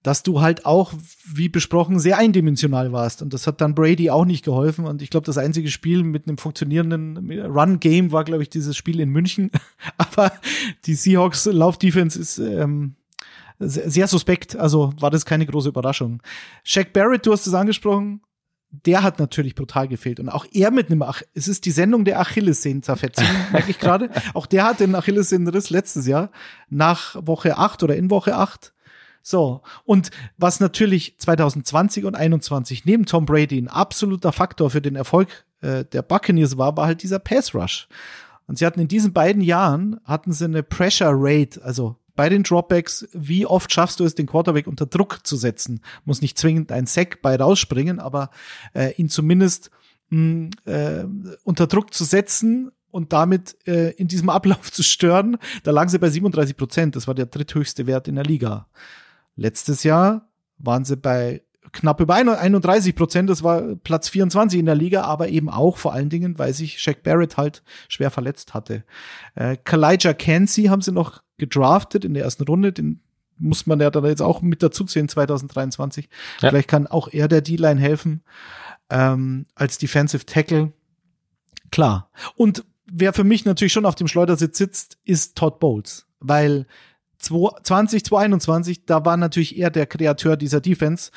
dass 0.03 0.23
du 0.23 0.41
halt 0.41 0.65
auch, 0.65 0.93
wie 1.25 1.49
besprochen, 1.49 1.99
sehr 1.99 2.17
eindimensional 2.17 2.91
warst. 2.91 3.21
Und 3.21 3.33
das 3.33 3.45
hat 3.45 3.61
dann 3.61 3.75
Brady 3.75 4.09
auch 4.09 4.25
nicht 4.25 4.43
geholfen. 4.43 4.85
Und 4.85 5.01
ich 5.01 5.11
glaube, 5.11 5.25
das 5.25 5.37
einzige 5.37 5.69
Spiel 5.69 6.03
mit 6.03 6.27
einem 6.27 6.37
funktionierenden 6.37 7.17
Run-Game 7.41 8.11
war, 8.11 8.23
glaube 8.23 8.43
ich, 8.43 8.49
dieses 8.49 8.75
Spiel 8.75 8.99
in 8.99 9.09
München. 9.09 9.51
Aber 9.97 10.31
die 10.85 10.95
Seahawks 10.95 11.45
Lauf-Defense 11.45 12.19
ist 12.19 12.39
ähm, 12.39 12.95
sehr 13.59 14.07
suspekt. 14.07 14.55
Also 14.55 14.91
war 14.99 15.11
das 15.11 15.25
keine 15.25 15.45
große 15.45 15.69
Überraschung. 15.69 16.21
Shaq 16.63 16.93
Barrett, 16.93 17.25
du 17.27 17.31
hast 17.31 17.45
es 17.45 17.53
angesprochen, 17.53 18.21
der 18.71 19.03
hat 19.03 19.19
natürlich 19.19 19.53
brutal 19.53 19.87
gefehlt. 19.87 20.19
Und 20.19 20.29
auch 20.29 20.45
er 20.51 20.71
mit 20.71 20.89
einem, 20.89 21.03
Ach 21.03 21.21
es 21.35 21.47
ist 21.47 21.65
die 21.65 21.71
Sendung 21.71 22.05
der 22.05 22.19
Achillessehnenzerfetzung, 22.19 23.25
merke 23.51 23.69
ich 23.69 23.77
gerade. 23.77 24.09
Auch 24.33 24.47
der 24.47 24.63
hat 24.63 24.79
den 24.79 24.95
Achillessehnenriss 24.95 25.69
letztes 25.69 26.07
Jahr 26.07 26.31
nach 26.69 27.15
Woche 27.23 27.57
acht 27.57 27.83
oder 27.83 27.95
in 27.95 28.09
Woche 28.09 28.35
acht 28.35 28.73
so, 29.21 29.61
und 29.85 30.11
was 30.37 30.59
natürlich 30.59 31.15
2020 31.19 32.05
und 32.05 32.15
21 32.15 32.85
neben 32.85 33.05
Tom 33.05 33.25
Brady 33.25 33.57
ein 33.59 33.67
absoluter 33.67 34.31
Faktor 34.31 34.69
für 34.69 34.81
den 34.81 34.95
Erfolg 34.95 35.27
äh, 35.61 35.85
der 35.85 36.01
Buccaneers 36.01 36.57
war, 36.57 36.75
war 36.77 36.87
halt 36.87 37.03
dieser 37.03 37.19
Pass 37.19 37.53
Rush. 37.53 37.87
Und 38.47 38.57
sie 38.57 38.65
hatten 38.65 38.79
in 38.79 38.87
diesen 38.87 39.13
beiden 39.13 39.41
Jahren, 39.41 39.99
hatten 40.03 40.33
sie 40.33 40.45
eine 40.45 40.63
Pressure 40.63 41.13
Rate, 41.13 41.63
also 41.63 41.95
bei 42.15 42.29
den 42.29 42.43
Dropbacks, 42.43 43.07
wie 43.13 43.45
oft 43.45 43.71
schaffst 43.71 43.99
du 43.99 44.03
es, 44.03 44.15
den 44.15 44.27
Quarterback 44.27 44.67
unter 44.67 44.85
Druck 44.85 45.25
zu 45.25 45.37
setzen? 45.37 45.81
Muss 46.05 46.21
nicht 46.21 46.37
zwingend 46.37 46.71
ein 46.71 46.85
Sack 46.85 47.21
bei 47.21 47.35
rausspringen, 47.35 47.99
aber 47.99 48.29
äh, 48.73 48.93
ihn 48.95 49.09
zumindest 49.09 49.71
mh, 50.09 50.49
äh, 50.65 51.05
unter 51.43 51.67
Druck 51.67 51.93
zu 51.93 52.03
setzen 52.03 52.71
und 52.91 53.13
damit 53.13 53.55
äh, 53.65 53.91
in 53.91 54.07
diesem 54.07 54.29
Ablauf 54.29 54.71
zu 54.71 54.83
stören. 54.83 55.37
Da 55.63 55.71
lagen 55.71 55.89
sie 55.89 55.99
bei 55.99 56.09
37 56.09 56.57
Prozent. 56.57 56.95
Das 56.95 57.07
war 57.07 57.15
der 57.15 57.25
dritthöchste 57.25 57.87
Wert 57.87 58.07
in 58.07 58.15
der 58.15 58.25
Liga. 58.25 58.67
Letztes 59.35 59.83
Jahr 59.83 60.29
waren 60.57 60.85
sie 60.85 60.97
bei 60.97 61.41
knapp 61.71 61.99
über 62.01 62.15
31 62.15 62.95
Prozent. 62.95 63.29
Das 63.29 63.43
war 63.43 63.75
Platz 63.75 64.09
24 64.09 64.59
in 64.59 64.65
der 64.65 64.75
Liga, 64.75 65.03
aber 65.03 65.29
eben 65.29 65.49
auch 65.49 65.77
vor 65.77 65.93
allen 65.93 66.09
Dingen, 66.09 66.37
weil 66.37 66.53
sich 66.53 66.79
Shaq 66.79 67.03
Barrett 67.03 67.37
halt 67.37 67.63
schwer 67.87 68.11
verletzt 68.11 68.53
hatte. 68.53 68.83
Äh, 69.35 69.57
Kalijah 69.63 70.13
Cansey 70.13 70.65
haben 70.65 70.81
sie 70.81 70.91
noch 70.91 71.21
gedraftet 71.37 72.05
in 72.05 72.13
der 72.13 72.23
ersten 72.23 72.43
Runde. 72.43 72.73
Den 72.73 73.01
muss 73.37 73.65
man 73.65 73.79
ja 73.79 73.89
dann 73.89 74.05
jetzt 74.05 74.21
auch 74.21 74.41
mit 74.41 74.61
dazu 74.61 74.83
zählen 74.83 75.09
2023. 75.09 76.09
Ja. 76.41 76.49
Vielleicht 76.49 76.67
kann 76.67 76.87
auch 76.87 77.07
er 77.11 77.27
der 77.27 77.41
D-Line 77.41 77.79
helfen 77.79 78.23
ähm, 78.89 79.45
als 79.55 79.77
Defensive 79.77 80.25
Tackle. 80.25 80.73
Klar. 81.71 82.11
Und 82.35 82.65
wer 82.85 83.13
für 83.13 83.23
mich 83.23 83.45
natürlich 83.45 83.73
schon 83.73 83.85
auf 83.85 83.95
dem 83.95 84.07
Schleudersitz 84.07 84.57
sitzt, 84.57 84.97
ist 85.05 85.35
Todd 85.37 85.59
Bowles, 85.59 86.05
weil 86.19 86.67
20, 87.21 88.05
2021, 88.05 88.85
da 88.85 89.05
war 89.05 89.17
natürlich 89.17 89.57
er 89.57 89.69
der 89.69 89.85
Kreateur 89.85 90.37
dieser 90.37 90.61
Defense 90.61 91.11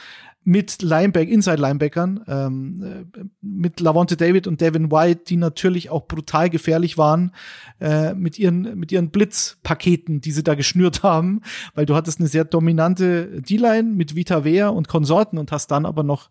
mit 0.47 0.83
Lineback, 0.83 1.31
Inside 1.31 1.57
Linebackern, 1.57 2.23
ähm, 2.29 3.07
äh, 3.17 3.25
mit 3.41 3.81
Lavonte 3.81 4.17
David 4.17 4.47
und 4.47 4.61
Devin 4.61 4.93
White, 4.93 5.23
die 5.27 5.37
natürlich 5.37 5.89
auch 5.89 6.07
brutal 6.07 6.51
gefährlich 6.51 6.99
waren, 6.99 7.33
äh, 7.81 8.13
mit 8.13 8.39
ihren, 8.39 8.79
mit 8.79 8.93
ihren 8.93 9.09
Blitzpaketen, 9.11 10.21
die 10.21 10.33
sie 10.33 10.45
da 10.45 10.55
geschnürt 10.55 11.03
haben, 11.03 11.41
weil 11.75 11.87
du 11.87 11.95
hattest 11.95 12.21
eine 12.21 12.29
sehr 12.29 12.45
dominante 12.45 13.41
D-Line 13.41 13.85
mit 13.85 14.15
Vita 14.15 14.45
Vea 14.45 14.69
und 14.69 14.87
Konsorten 14.87 15.39
und 15.39 15.51
hast 15.51 15.71
dann 15.71 15.87
aber 15.87 16.03
noch 16.03 16.29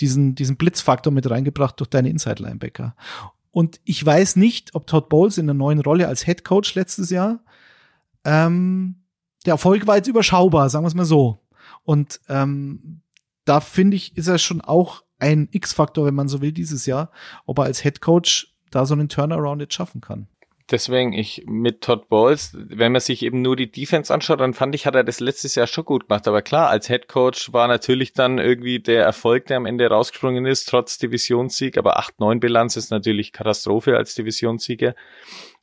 diesen, 0.00 0.34
diesen 0.34 0.56
Blitzfaktor 0.56 1.12
mit 1.12 1.28
reingebracht 1.28 1.78
durch 1.78 1.90
deine 1.90 2.08
Inside 2.08 2.42
Linebacker. 2.42 2.96
Und 3.50 3.80
ich 3.84 4.04
weiß 4.04 4.36
nicht, 4.36 4.74
ob 4.74 4.86
Todd 4.86 5.10
Bowles 5.10 5.36
in 5.36 5.46
der 5.46 5.54
neuen 5.54 5.80
Rolle 5.80 6.08
als 6.08 6.24
Head 6.24 6.44
Coach 6.44 6.74
letztes 6.74 7.10
Jahr 7.10 7.40
ähm, 8.24 8.96
der 9.46 9.54
Erfolg 9.54 9.86
war 9.86 9.96
jetzt 9.96 10.08
überschaubar, 10.08 10.68
sagen 10.68 10.84
wir 10.84 10.88
es 10.88 10.94
mal 10.94 11.04
so. 11.04 11.40
Und 11.84 12.20
ähm, 12.28 13.00
da 13.44 13.60
finde 13.60 13.96
ich, 13.96 14.16
ist 14.16 14.28
er 14.28 14.38
schon 14.38 14.60
auch 14.60 15.02
ein 15.18 15.48
X-Faktor, 15.50 16.06
wenn 16.06 16.14
man 16.14 16.28
so 16.28 16.40
will, 16.40 16.52
dieses 16.52 16.86
Jahr, 16.86 17.10
ob 17.46 17.58
er 17.58 17.64
als 17.64 17.82
Head 17.82 18.00
Coach 18.00 18.54
da 18.70 18.86
so 18.86 18.94
einen 18.94 19.08
Turnaround 19.08 19.60
jetzt 19.60 19.74
schaffen 19.74 20.00
kann. 20.00 20.28
Deswegen 20.70 21.12
ich 21.12 21.44
mit 21.46 21.80
Todd 21.80 22.08
Bowles, 22.08 22.52
wenn 22.54 22.92
man 22.92 23.00
sich 23.00 23.24
eben 23.24 23.42
nur 23.42 23.56
die 23.56 23.72
Defense 23.72 24.14
anschaut, 24.14 24.38
dann 24.38 24.54
fand 24.54 24.72
ich, 24.76 24.86
hat 24.86 24.94
er 24.94 25.02
das 25.02 25.18
letztes 25.18 25.56
Jahr 25.56 25.66
schon 25.66 25.84
gut 25.84 26.06
gemacht. 26.06 26.28
Aber 26.28 26.42
klar, 26.42 26.68
als 26.68 26.86
Head 26.86 27.08
Coach 27.08 27.52
war 27.52 27.66
natürlich 27.66 28.12
dann 28.12 28.38
irgendwie 28.38 28.78
der 28.78 29.02
Erfolg, 29.02 29.46
der 29.46 29.56
am 29.56 29.66
Ende 29.66 29.88
rausgesprungen 29.88 30.46
ist, 30.46 30.68
trotz 30.68 30.98
Divisionssieg. 30.98 31.76
Aber 31.76 31.98
8-9 31.98 32.38
Bilanz 32.38 32.76
ist 32.76 32.92
natürlich 32.92 33.32
Katastrophe 33.32 33.96
als 33.96 34.14
Divisionssieger 34.14 34.94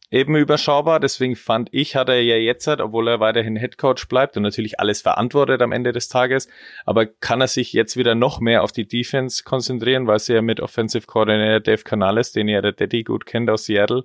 eben 0.10 0.36
überschaubar. 0.36 1.00
Deswegen 1.00 1.36
fand 1.36 1.70
ich, 1.72 1.96
hat 1.96 2.10
er 2.10 2.22
ja 2.22 2.38
jetzt, 2.38 2.68
halt, 2.68 2.82
obwohl 2.82 3.08
er 3.08 3.20
weiterhin 3.20 3.56
Headcoach 3.56 4.08
bleibt 4.08 4.38
und 4.38 4.44
natürlich 4.44 4.80
alles 4.80 5.02
verantwortet 5.02 5.62
am 5.62 5.72
Ende 5.72 5.92
des 5.92 6.08
Tages, 6.08 6.48
aber 6.86 7.06
kann 7.06 7.42
er 7.42 7.48
sich 7.48 7.74
jetzt 7.74 7.98
wieder 7.98 8.16
noch 8.16 8.40
mehr 8.40 8.64
auf 8.64 8.72
die 8.72 8.88
Defense 8.88 9.44
konzentrieren, 9.44 10.08
weil 10.08 10.20
sie 10.20 10.34
ja 10.34 10.42
mit 10.42 10.60
Offensive 10.60 11.08
Coordinator 11.08 11.60
Dave 11.60 11.84
Canales, 11.84 12.32
den 12.32 12.48
ja 12.48 12.62
der 12.62 12.72
Daddy 12.74 13.04
gut 13.04 13.26
kennt 13.26 13.50
aus 13.50 13.66
Seattle, 13.66 14.04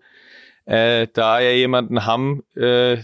äh, 0.64 1.06
da 1.12 1.40
ja 1.40 1.50
jemanden 1.50 2.04
haben, 2.04 2.42
äh, 2.56 2.98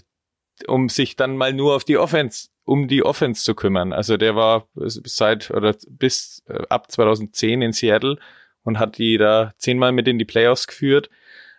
um 0.66 0.88
sich 0.88 1.14
dann 1.16 1.36
mal 1.36 1.52
nur 1.52 1.76
auf 1.76 1.84
die 1.84 1.98
Offense 1.98 2.48
um 2.64 2.86
die 2.86 3.02
Offense 3.02 3.42
zu 3.42 3.54
kümmern. 3.54 3.94
Also 3.94 4.18
der 4.18 4.36
war 4.36 4.68
seit 4.74 5.50
oder 5.50 5.74
bis 5.88 6.44
äh, 6.48 6.64
ab 6.68 6.90
2010 6.90 7.62
in 7.62 7.72
Seattle 7.72 8.18
und 8.62 8.78
hat 8.78 8.98
die 8.98 9.16
da 9.16 9.54
zehnmal 9.56 9.92
mit 9.92 10.06
in 10.06 10.18
die 10.18 10.26
Playoffs 10.26 10.66
geführt 10.66 11.08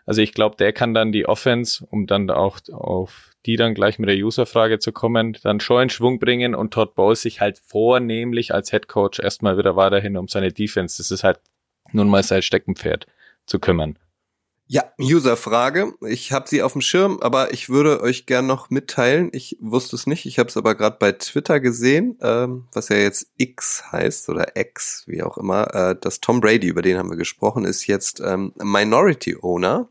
also 0.10 0.24
ich 0.24 0.34
glaube, 0.34 0.56
der 0.58 0.74
kann 0.74 0.96
dann 0.96 1.12
die 1.12 1.28
Offense, 1.28 1.86
um 1.88 2.08
dann 2.08 2.32
auch 2.32 2.58
auf 2.72 3.30
die 3.46 3.58
dann 3.58 3.76
gleich 3.76 4.00
mit 4.00 4.10
der 4.10 4.16
User-Frage 4.16 4.80
zu 4.80 4.92
kommen, 4.92 5.38
dann 5.44 5.60
schon 5.60 5.84
in 5.84 5.90
Schwung 5.92 6.18
bringen 6.18 6.56
und 6.56 6.74
Todd 6.74 6.96
Bowles 6.96 7.22
sich 7.22 7.42
halt 7.42 7.60
vornehmlich 7.60 8.52
als 8.52 8.72
Head 8.72 8.88
Coach 8.88 9.20
erstmal 9.20 9.60
wieder 9.60 9.76
weiterhin 9.76 10.18
um 10.18 10.28
seine 10.28 10.52
Defense, 10.52 10.98
das 10.98 11.12
ist 11.12 11.24
halt 11.24 11.40
nun 11.92 12.10
mal 12.10 12.24
sein 12.24 12.42
Steckenpferd, 12.42 13.06
zu 13.46 13.60
kümmern. 13.60 14.00
Ja, 14.72 14.84
User-Frage. 15.02 15.96
Ich 16.06 16.32
habe 16.32 16.48
sie 16.48 16.62
auf 16.62 16.74
dem 16.74 16.82
Schirm, 16.82 17.18
aber 17.22 17.52
ich 17.52 17.70
würde 17.70 18.02
euch 18.02 18.28
gern 18.28 18.46
noch 18.46 18.70
mitteilen. 18.70 19.30
Ich 19.34 19.58
wusste 19.60 19.96
es 19.96 20.06
nicht, 20.06 20.28
ich 20.28 20.38
habe 20.38 20.48
es 20.50 20.58
aber 20.58 20.76
gerade 20.76 20.98
bei 21.00 21.12
Twitter 21.12 21.60
gesehen, 21.60 22.20
ähm, 22.22 22.68
was 22.72 22.90
ja 22.90 22.98
jetzt 22.98 23.32
X 23.38 23.92
heißt 23.92 24.30
oder 24.30 24.56
X, 24.56 25.06
wie 25.08 25.24
auch 25.24 25.40
immer. 25.40 25.74
Äh, 25.74 25.96
dass 26.00 26.22
Tom 26.22 26.40
Brady, 26.40 26.68
über 26.68 26.84
den 26.84 27.00
haben 27.00 27.10
wir 27.10 27.18
gesprochen, 27.18 27.66
ist 27.66 27.88
jetzt 27.88 28.20
ähm, 28.20 28.54
Minority 28.62 29.38
Owner 29.42 29.90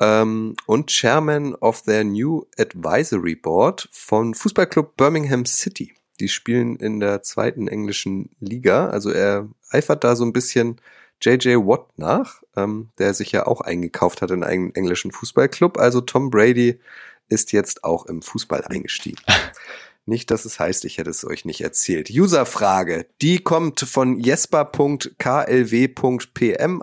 ähm, 0.00 0.56
und 0.66 0.90
Chairman 0.90 1.54
of 1.54 1.82
their 1.82 2.02
New 2.02 2.44
Advisory 2.58 3.36
Board 3.36 3.88
von 3.92 4.34
Fußballclub 4.34 4.96
Birmingham 4.96 5.46
City. 5.46 5.94
Die 6.18 6.28
spielen 6.28 6.74
in 6.74 6.98
der 6.98 7.22
zweiten 7.22 7.68
englischen 7.68 8.30
Liga. 8.40 8.88
Also 8.88 9.10
er 9.10 9.48
eifert 9.70 10.02
da 10.02 10.16
so 10.16 10.24
ein 10.24 10.32
bisschen 10.32 10.80
JJ 11.22 11.56
Watt 11.56 11.86
nach, 11.96 12.42
ähm, 12.56 12.90
der 12.98 13.14
sich 13.14 13.32
ja 13.32 13.46
auch 13.46 13.60
eingekauft 13.60 14.22
hat 14.22 14.30
in 14.30 14.44
einen 14.44 14.74
englischen 14.74 15.12
Fußballclub. 15.12 15.78
Also 15.78 16.00
Tom 16.00 16.30
Brady 16.30 16.80
ist 17.28 17.52
jetzt 17.52 17.84
auch 17.84 18.06
im 18.06 18.22
Fußball 18.22 18.64
eingestiegen. 18.64 19.22
Nicht, 20.04 20.32
dass 20.32 20.44
es 20.44 20.58
heißt, 20.58 20.84
ich 20.84 20.98
hätte 20.98 21.10
es 21.10 21.24
euch 21.24 21.44
nicht 21.44 21.60
erzählt. 21.60 22.10
Userfrage, 22.10 23.06
die 23.20 23.38
kommt 23.38 23.78
von 23.78 24.18
jesper.klw.pm, 24.18 25.12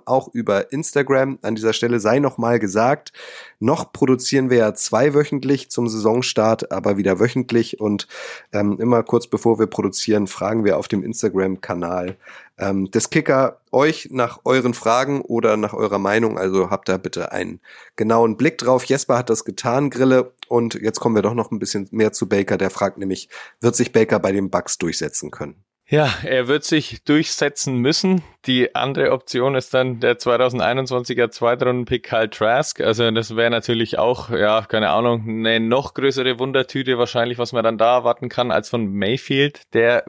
auch 0.06 0.30
über 0.34 0.72
Instagram. 0.72 1.38
An 1.42 1.56
dieser 1.56 1.74
Stelle 1.74 2.00
sei 2.00 2.20
nochmal 2.20 2.60
gesagt, 2.60 3.12
noch 3.60 3.92
produzieren 3.92 4.50
wir 4.50 4.58
ja 4.58 4.74
zweiwöchentlich 4.74 5.70
zum 5.70 5.88
Saisonstart, 5.88 6.72
aber 6.72 6.98
wieder 6.98 7.20
wöchentlich 7.20 7.80
und 7.80 8.08
ähm, 8.54 8.78
immer 8.80 9.04
kurz 9.04 9.28
bevor 9.28 9.60
wir 9.60 9.68
produzieren, 9.68 10.28
fragen 10.28 10.64
wir 10.64 10.78
auf 10.78 10.88
dem 10.88 11.04
Instagram-Kanal 11.04 12.18
ähm, 12.58 12.90
des 12.92 13.10
Kicker 13.10 13.60
euch 13.72 14.10
nach 14.12 14.40
euren 14.46 14.74
Fragen 14.74 15.22
oder 15.22 15.58
nach 15.58 15.74
eurer 15.74 16.00
Meinung. 16.00 16.38
Also 16.38 16.70
habt 16.70 16.90
da 16.90 16.98
bitte 16.98 17.32
einen 17.32 17.60
genauen 17.96 18.38
Blick 18.38 18.58
drauf. 18.58 18.86
Jesper 18.86 19.18
hat 19.18 19.30
das 19.30 19.46
getan, 19.46 19.90
Grille. 19.90 20.34
Und 20.48 20.76
jetzt 20.76 21.00
kommen 21.00 21.16
wir 21.16 21.22
doch 21.22 21.34
noch 21.34 21.52
ein 21.52 21.60
bisschen 21.60 21.88
mehr 21.92 22.12
zu 22.12 22.28
Baker. 22.28 22.58
Der 22.58 22.70
fragt 22.70 22.98
nämlich, 22.98 23.30
wird 23.62 23.76
sich 23.76 23.92
Baker 23.92 24.20
bei 24.20 24.32
den 24.32 24.50
Bucks 24.50 24.78
durchsetzen 24.78 25.32
können? 25.32 25.64
Ja, 25.92 26.08
er 26.24 26.48
wird 26.48 26.66
sich 26.66 27.04
durchsetzen 27.04 27.78
müssen. 27.78 28.22
Die 28.46 28.76
andere 28.76 29.12
Option 29.12 29.56
ist 29.56 29.74
dann 29.74 30.00
der 30.00 30.20
2021er 30.20 31.32
Zweitrunden-Pick 31.32 32.04
Kyle 32.04 32.30
Trask. 32.30 32.80
Also 32.80 33.10
das 33.10 33.36
wäre 33.36 33.50
natürlich 33.50 33.98
auch, 33.98 34.30
ja, 34.30 34.62
keine 34.62 34.92
Ahnung, 34.92 35.24
eine 35.28 35.60
noch 35.60 35.96
größere 35.96 36.38
Wundertüte 36.38 37.00
wahrscheinlich, 37.00 37.40
was 37.40 37.54
man 37.54 37.64
dann 37.64 37.80
da 37.80 37.98
erwarten 37.98 38.30
kann, 38.30 38.52
als 38.52 38.70
von 38.70 38.86
Mayfield. 38.86 39.64
Der, 39.74 40.04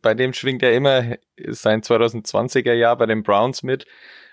bei 0.00 0.14
dem 0.14 0.32
schwingt 0.32 0.62
er 0.62 0.72
immer 0.72 1.16
sein 1.46 1.82
2020er 1.82 2.72
Jahr 2.72 2.96
bei 2.96 3.04
den 3.04 3.22
Browns 3.22 3.62
mit, 3.62 3.84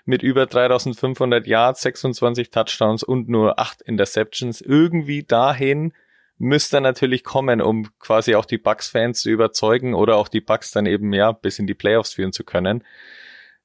mit 0.06 0.22
über 0.22 0.46
3500 0.46 1.46
Yards, 1.46 1.82
26 1.82 2.48
Touchdowns 2.48 3.02
und 3.02 3.28
nur 3.28 3.58
8 3.58 3.82
Interceptions. 3.82 4.62
Irgendwie 4.62 5.24
dahin 5.24 5.92
müsste 6.38 6.80
natürlich 6.80 7.24
kommen, 7.24 7.60
um 7.60 7.88
quasi 7.98 8.34
auch 8.34 8.44
die 8.44 8.58
Bucks-Fans 8.58 9.20
zu 9.20 9.30
überzeugen 9.30 9.94
oder 9.94 10.16
auch 10.16 10.28
die 10.28 10.40
Bucks 10.40 10.70
dann 10.70 10.86
eben 10.86 11.12
ja 11.12 11.32
bis 11.32 11.58
in 11.58 11.66
die 11.66 11.74
Playoffs 11.74 12.14
führen 12.14 12.32
zu 12.32 12.44
können. 12.44 12.84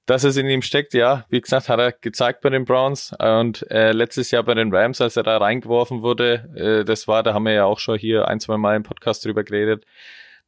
Dass 0.05 0.23
es 0.23 0.35
in 0.35 0.47
ihm 0.47 0.61
steckt, 0.61 0.93
ja, 0.93 1.25
wie 1.29 1.39
gesagt, 1.39 1.69
hat 1.69 1.79
er 1.79 1.91
gezeigt 1.91 2.41
bei 2.41 2.49
den 2.49 2.65
Browns 2.65 3.13
und 3.19 3.69
äh, 3.69 3.91
letztes 3.91 4.31
Jahr 4.31 4.43
bei 4.43 4.55
den 4.55 4.73
Rams, 4.73 4.99
als 4.99 5.15
er 5.15 5.23
da 5.23 5.37
reingeworfen 5.37 6.01
wurde, 6.01 6.49
äh, 6.55 6.85
das 6.85 7.07
war, 7.07 7.23
da 7.23 7.33
haben 7.33 7.45
wir 7.45 7.53
ja 7.53 7.65
auch 7.65 7.79
schon 7.79 7.97
hier 7.97 8.27
ein, 8.27 8.39
zwei 8.39 8.57
Mal 8.57 8.75
im 8.75 8.83
Podcast 8.83 9.23
drüber 9.23 9.43
geredet, 9.43 9.85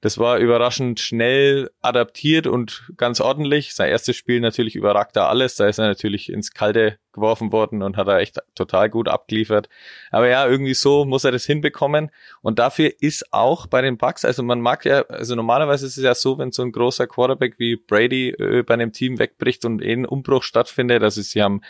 das 0.04 0.18
war 0.18 0.38
überraschend 0.40 1.00
schnell 1.00 1.72
adaptiert 1.82 2.46
und 2.46 2.92
ganz 2.98 3.22
ordentlich. 3.22 3.74
Sein 3.74 3.90
erstes 3.90 4.18
Spiel 4.18 4.42
natürlich 4.42 4.76
überragt 4.76 5.16
er 5.16 5.30
alles. 5.30 5.56
Da 5.56 5.66
ist 5.66 5.78
er 5.78 5.88
natürlich 5.88 6.30
ins 6.30 6.52
Kalte 6.52 7.00
geworfen 7.14 7.54
worden 7.54 7.82
und 7.82 7.96
hat 7.96 8.10
er 8.10 8.18
echt 8.18 8.42
total 8.54 8.90
gut 8.90 9.08
abgeliefert. 9.08 9.70
Aber 10.12 10.28
ja, 10.28 10.46
irgendwie 10.46 10.74
so 10.74 11.06
muss 11.06 11.24
er 11.24 11.32
das 11.32 11.46
hinbekommen. 11.46 12.12
Und 12.42 12.60
dafür 12.60 12.92
ist 13.00 13.32
auch 13.32 13.66
bei 13.66 13.82
den 13.82 13.98
Bucks, 13.98 14.26
also 14.26 14.44
man 14.44 14.60
mag 14.60 14.84
ja, 14.84 15.04
also 15.04 15.36
normalerweise 15.36 15.86
ist 15.86 15.96
es 15.96 16.04
ja 16.04 16.16
so, 16.16 16.38
wenn 16.38 16.52
so 16.52 16.64
ein 16.64 16.74
großer 16.74 17.08
Quarterback 17.08 17.58
wie 17.58 17.78
Brady 17.78 18.32
äh, 18.32 18.64
bei 18.64 18.74
einem 18.74 18.92
Team 18.92 19.20
wegbricht 19.20 19.64
und 19.64 19.82
eh 19.82 19.94
ein 19.94 20.06
Umbruch 20.06 20.44
stattfindet, 20.44 21.02
also 21.02 21.22
sie 21.22 21.42
haben 21.42 21.62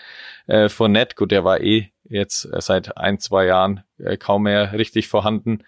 äh, 0.47 0.69
Fournette, 0.69 1.15
gut, 1.15 1.29
der 1.29 1.43
war 1.43 1.61
eh 1.61 1.91
jetzt 2.05 2.49
seit 2.61 2.97
ein, 2.97 3.19
zwei 3.19 3.45
Jahren 3.45 3.83
äh, 3.99 4.17
kaum 4.17 4.43
mehr 4.43 4.73
richtig 4.73 5.07
vorhanden 5.07 5.63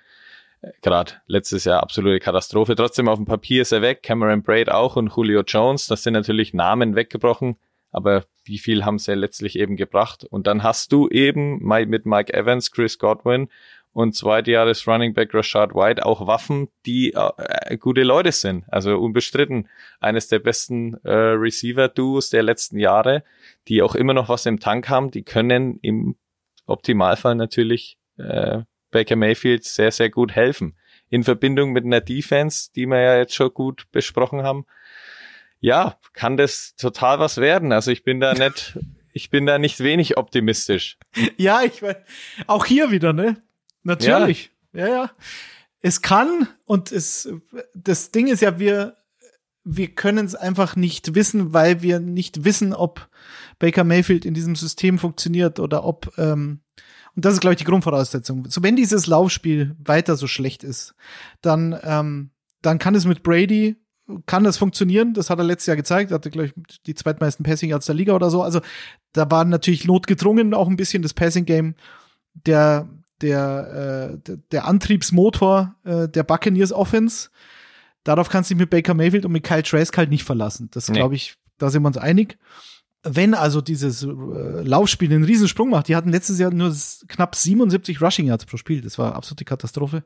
gerade 0.82 1.14
letztes 1.28 1.66
Jahr 1.66 1.82
absolute 1.82 2.20
Katastrophe. 2.20 2.76
Trotzdem 2.76 3.08
auf 3.08 3.18
dem 3.18 3.26
Papier 3.26 3.62
ist 3.62 3.72
er 3.72 3.82
weg, 3.82 4.04
Cameron 4.04 4.44
Braid 4.44 4.70
auch 4.70 4.96
und 4.96 5.12
Julio 5.16 5.42
Jones. 5.42 5.88
Das 5.88 6.04
sind 6.04 6.14
natürlich 6.14 6.54
Namen 6.54 6.96
weggebrochen, 6.96 7.58
aber 7.92 8.26
wie 8.44 8.60
viel 8.60 8.86
haben 8.86 9.00
sie 9.00 9.14
letztlich 9.14 9.58
eben 9.58 9.76
gebracht? 9.76 10.24
Und 10.24 10.48
dann 10.48 10.64
hast 10.64 10.92
du 10.92 11.10
eben 11.10 11.60
mit 11.60 12.06
Mike 12.06 12.34
Evans, 12.34 12.72
Chris 12.72 13.00
Godwin 13.00 13.50
und 13.96 14.14
Zweitjahres 14.14 14.88
Running 14.88 15.14
Back 15.14 15.34
Rashad 15.34 15.74
White 15.74 16.06
auch 16.06 16.28
Waffen, 16.28 16.68
die 16.86 17.14
äh, 17.14 17.78
gute 17.78 18.04
Leute 18.04 18.34
sind. 18.34 18.66
Also 18.68 18.98
unbestritten 18.98 19.70
eines 20.02 20.28
der 20.28 20.40
besten 20.40 20.96
äh, 21.06 21.14
Receiver-Duos 21.14 22.30
der 22.30 22.44
letzten 22.44 22.78
Jahre, 22.78 23.24
die 23.70 23.82
auch 23.82 23.96
immer 23.96 24.14
noch 24.14 24.28
was 24.28 24.46
im 24.46 24.60
Tank 24.60 24.90
haben. 24.90 25.12
Die 25.12 25.24
können 25.24 25.80
im 25.82 26.18
Optimalfall 26.66 27.36
natürlich 27.36 27.98
äh, 28.18 28.64
Baker 28.96 29.18
Mayfield 29.18 29.66
sehr, 29.66 29.92
sehr 29.92 30.10
gut 30.10 30.32
helfen. 30.32 30.78
In 31.10 31.26
Verbindung 31.26 31.74
mit 31.74 31.84
einer 31.84 32.00
Defense, 32.00 32.70
die 32.74 32.86
wir 32.86 33.02
ja 33.02 33.18
jetzt 33.18 33.36
schon 33.36 33.54
gut 33.54 33.92
besprochen 33.92 34.44
haben. 34.44 34.66
Ja, 35.60 35.98
kann 36.14 36.38
das 36.38 36.78
total 36.78 37.20
was 37.20 37.36
werden. 37.36 37.74
Also 37.74 37.92
ich 37.92 38.06
bin 38.06 38.22
da 38.22 38.34
nicht, 38.34 38.80
ich 39.12 39.30
bin 39.30 39.46
da 39.46 39.60
nicht 39.60 39.82
wenig 39.82 40.16
optimistisch. 40.16 40.98
Ja, 41.36 41.62
ich 41.64 41.82
weiß. 41.82 41.98
Auch 42.48 42.66
hier 42.66 42.90
wieder, 42.90 43.12
ne? 43.12 43.44
Natürlich. 43.84 44.52
Ja, 44.72 44.88
ja. 44.88 44.96
ja. 44.96 45.12
Es 45.82 46.02
kann 46.02 46.48
und 46.64 46.94
es, 46.94 47.28
das 47.74 48.12
Ding 48.12 48.28
ist 48.28 48.42
ja, 48.42 48.60
wir, 48.60 48.96
wir 49.66 49.90
können 49.90 50.26
es 50.26 50.36
einfach 50.36 50.78
nicht 50.78 51.16
wissen, 51.16 51.52
weil 51.52 51.82
wir 51.82 52.00
nicht 52.00 52.46
wissen, 52.46 52.74
ob 52.74 53.10
Baker 53.60 53.84
Mayfield 53.84 54.24
in 54.24 54.34
diesem 54.34 54.56
System 54.56 55.00
funktioniert 55.00 55.60
oder 55.60 55.84
ob 55.84 56.18
ähm, 56.18 56.62
und 57.16 57.24
das 57.24 57.34
ist, 57.34 57.40
glaube 57.40 57.54
ich, 57.54 57.60
die 57.60 57.66
Grundvoraussetzung. 57.66 58.46
So, 58.50 58.62
wenn 58.62 58.76
dieses 58.76 59.08
Laufspiel 59.08 59.76
weiter 59.84 60.16
so 60.16 60.28
schlecht 60.28 60.64
ist, 60.64 60.96
dann, 61.42 61.78
ähm, 61.84 62.32
dann 62.62 62.78
kann 62.78 62.96
es 62.96 63.06
mit 63.06 63.24
Brady, 63.24 63.78
kann 64.26 64.44
das 64.44 64.58
funktionieren. 64.58 65.14
Das 65.14 65.30
hat 65.30 65.40
er 65.40 65.46
letztes 65.46 65.68
Jahr 65.68 65.78
gezeigt. 65.78 66.12
Er 66.12 66.16
hatte, 66.16 66.30
glaube 66.30 66.48
ich, 66.48 66.84
die 66.84 66.94
zweitmeisten 66.94 67.44
Passing 67.44 67.70
Yards 67.70 67.86
der 67.86 67.96
Liga 67.96 68.14
oder 68.14 68.30
so. 68.30 68.44
Also, 68.44 68.60
da 69.14 69.30
war 69.32 69.46
natürlich 69.46 69.86
notgedrungen 69.86 70.54
auch 70.54 70.68
ein 70.68 70.76
bisschen 70.76 71.02
das 71.02 71.14
Passing 71.14 71.46
Game. 71.46 71.76
Der, 72.34 72.90
der, 73.22 74.20
äh, 74.28 74.38
der 74.52 74.68
Antriebsmotor 74.68 75.76
äh, 75.86 76.10
der 76.10 76.24
Buccaneers 76.24 76.74
Offense. 76.74 77.30
Darauf 78.04 78.30
kannst 78.30 78.50
du 78.50 78.56
dich 78.56 78.60
mit 78.60 78.70
Baker 78.70 78.94
Mayfield 78.94 79.26
und 79.26 79.32
mit 79.32 79.44
Kyle 79.44 79.64
Trask 79.64 79.98
halt 79.98 80.10
nicht 80.10 80.26
verlassen. 80.26 80.70
Das 80.72 80.88
glaube 80.88 81.16
ich, 81.16 81.38
da 81.58 81.70
sind 81.70 81.82
wir 81.82 81.88
uns 81.88 81.98
einig 81.98 82.38
wenn 83.06 83.34
also 83.36 83.62
dieses 83.62 84.04
äh, 84.04 84.08
Laufspiel 84.08 85.14
einen 85.14 85.24
Riesensprung 85.24 85.70
macht, 85.70 85.88
die 85.88 85.96
hatten 85.96 86.10
letztes 86.10 86.40
Jahr 86.40 86.52
nur 86.52 86.76
knapp 87.08 87.36
77 87.36 88.02
Rushing 88.02 88.28
Yards 88.28 88.46
pro 88.46 88.58
Spiel, 88.58 88.82
das 88.82 88.98
war 88.98 89.16
absolute 89.16 89.46
Katastrophe, 89.46 90.04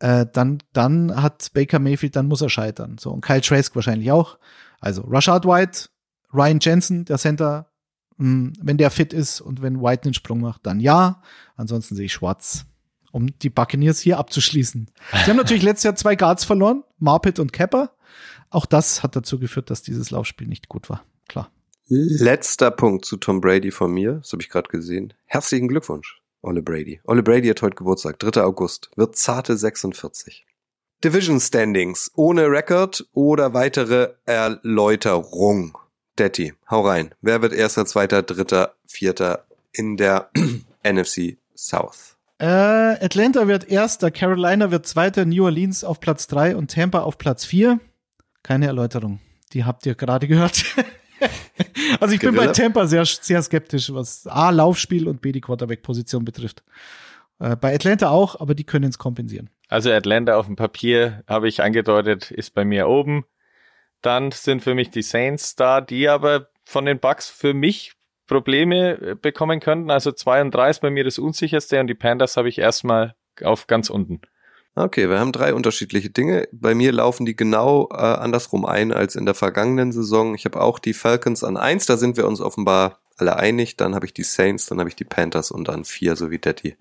äh, 0.00 0.26
dann, 0.32 0.58
dann 0.72 1.22
hat 1.22 1.52
Baker 1.52 1.78
Mayfield, 1.78 2.16
dann 2.16 2.26
muss 2.26 2.40
er 2.40 2.48
scheitern. 2.48 2.96
So, 2.98 3.10
und 3.10 3.20
Kyle 3.20 3.42
Trask 3.42 3.74
wahrscheinlich 3.76 4.10
auch. 4.10 4.38
Also 4.80 5.02
Rashad 5.02 5.44
White, 5.46 5.88
Ryan 6.32 6.58
Jensen, 6.60 7.04
der 7.04 7.18
Center, 7.18 7.70
mh, 8.16 8.26
hm, 8.26 8.52
wenn 8.60 8.78
der 8.78 8.90
fit 8.90 9.12
ist 9.12 9.40
und 9.40 9.62
wenn 9.62 9.80
White 9.80 10.04
einen 10.04 10.14
Sprung 10.14 10.40
macht, 10.40 10.66
dann 10.66 10.80
ja. 10.80 11.22
Ansonsten 11.56 11.94
sehe 11.94 12.06
ich 12.06 12.12
schwarz. 12.12 12.66
Um 13.12 13.38
die 13.38 13.50
Buccaneers 13.50 14.00
hier 14.00 14.18
abzuschließen. 14.18 14.90
Sie 15.24 15.30
haben 15.30 15.36
natürlich 15.36 15.62
letztes 15.62 15.84
Jahr 15.84 15.94
zwei 15.94 16.16
Guards 16.16 16.44
verloren, 16.44 16.82
Marpet 16.98 17.38
und 17.38 17.52
Kepper. 17.52 17.94
Auch 18.50 18.66
das 18.66 19.04
hat 19.04 19.14
dazu 19.14 19.38
geführt, 19.38 19.70
dass 19.70 19.82
dieses 19.82 20.10
Laufspiel 20.10 20.48
nicht 20.48 20.68
gut 20.68 20.90
war. 20.90 21.04
Klar. 21.28 21.48
Letzter 21.86 22.70
Punkt 22.70 23.04
zu 23.04 23.18
Tom 23.18 23.42
Brady 23.42 23.70
von 23.70 23.92
mir, 23.92 24.14
das 24.14 24.32
habe 24.32 24.42
ich 24.42 24.48
gerade 24.48 24.68
gesehen. 24.70 25.12
Herzlichen 25.26 25.68
Glückwunsch, 25.68 26.22
Olle 26.40 26.62
Brady. 26.62 27.00
Olle 27.04 27.22
Brady 27.22 27.48
hat 27.48 27.60
heute 27.60 27.76
Geburtstag, 27.76 28.18
3. 28.20 28.42
August, 28.42 28.90
wird 28.96 29.16
zarte 29.16 29.54
46. 29.54 30.46
Division 31.04 31.38
Standings 31.40 32.10
ohne 32.14 32.50
Record 32.50 33.06
oder 33.12 33.52
weitere 33.52 34.14
Erläuterung. 34.24 35.76
Detti, 36.18 36.54
hau 36.70 36.86
rein. 36.86 37.14
Wer 37.20 37.42
wird 37.42 37.52
erster, 37.52 37.84
zweiter, 37.84 38.22
dritter, 38.22 38.76
vierter 38.86 39.44
in 39.72 39.98
der 39.98 40.30
NFC 40.84 41.36
South? 41.54 42.16
Äh, 42.38 42.46
Atlanta 42.46 43.46
wird 43.46 43.68
erster, 43.68 44.10
Carolina 44.10 44.70
wird 44.70 44.86
zweiter, 44.86 45.26
New 45.26 45.44
Orleans 45.44 45.84
auf 45.84 46.00
Platz 46.00 46.28
drei 46.28 46.56
und 46.56 46.70
Tampa 46.70 47.00
auf 47.00 47.18
Platz 47.18 47.44
vier. 47.44 47.78
Keine 48.42 48.68
Erläuterung. 48.68 49.20
Die 49.52 49.64
habt 49.64 49.84
ihr 49.84 49.94
gerade 49.94 50.26
gehört. 50.28 50.64
also 52.00 52.14
ich 52.14 52.20
bin 52.20 52.34
bei 52.34 52.48
Tampa 52.48 52.86
sehr, 52.86 53.04
sehr 53.04 53.42
skeptisch, 53.42 53.92
was 53.92 54.26
A, 54.26 54.50
Laufspiel 54.50 55.08
und 55.08 55.20
B, 55.20 55.32
die 55.32 55.40
Quarterback-Position 55.40 56.24
betrifft. 56.24 56.62
Äh, 57.38 57.56
bei 57.56 57.74
Atlanta 57.74 58.10
auch, 58.10 58.40
aber 58.40 58.54
die 58.54 58.64
können 58.64 58.90
es 58.90 58.98
kompensieren. 58.98 59.50
Also 59.68 59.90
Atlanta 59.90 60.36
auf 60.36 60.46
dem 60.46 60.56
Papier, 60.56 61.22
habe 61.26 61.48
ich 61.48 61.62
angedeutet, 61.62 62.30
ist 62.30 62.54
bei 62.54 62.64
mir 62.64 62.88
oben. 62.88 63.24
Dann 64.02 64.32
sind 64.32 64.62
für 64.62 64.74
mich 64.74 64.90
die 64.90 65.02
Saints 65.02 65.56
da, 65.56 65.80
die 65.80 66.08
aber 66.08 66.48
von 66.64 66.84
den 66.84 66.98
Bucks 66.98 67.30
für 67.30 67.54
mich 67.54 67.94
Probleme 68.26 69.00
äh, 69.00 69.14
bekommen 69.14 69.60
könnten. 69.60 69.90
Also 69.90 70.12
2 70.12 70.42
und 70.42 70.54
3 70.54 70.70
ist 70.70 70.80
bei 70.80 70.90
mir 70.90 71.04
das 71.04 71.18
unsicherste 71.18 71.80
und 71.80 71.86
die 71.86 71.94
Panthers 71.94 72.36
habe 72.36 72.48
ich 72.48 72.58
erstmal 72.58 73.14
auf 73.42 73.66
ganz 73.66 73.90
unten. 73.90 74.20
Okay, 74.76 75.08
wir 75.08 75.20
haben 75.20 75.30
drei 75.30 75.54
unterschiedliche 75.54 76.10
Dinge. 76.10 76.48
Bei 76.50 76.74
mir 76.74 76.90
laufen 76.90 77.24
die 77.26 77.36
genau 77.36 77.88
äh, 77.92 77.96
andersrum 77.96 78.66
ein 78.66 78.92
als 78.92 79.14
in 79.14 79.24
der 79.24 79.34
vergangenen 79.34 79.92
Saison. 79.92 80.34
Ich 80.34 80.44
habe 80.46 80.60
auch 80.60 80.80
die 80.80 80.94
Falcons 80.94 81.44
an 81.44 81.56
eins. 81.56 81.86
Da 81.86 81.96
sind 81.96 82.16
wir 82.16 82.26
uns 82.26 82.40
offenbar 82.40 82.98
alle 83.16 83.36
einig. 83.36 83.76
Dann 83.76 83.94
habe 83.94 84.06
ich 84.06 84.14
die 84.14 84.24
Saints, 84.24 84.66
dann 84.66 84.80
habe 84.80 84.88
ich 84.88 84.96
die 84.96 85.04
Panthers 85.04 85.52
und 85.52 85.68
dann 85.68 85.84
vier, 85.84 86.16
so 86.16 86.32
wie 86.32 86.40
Daddy, 86.40 86.76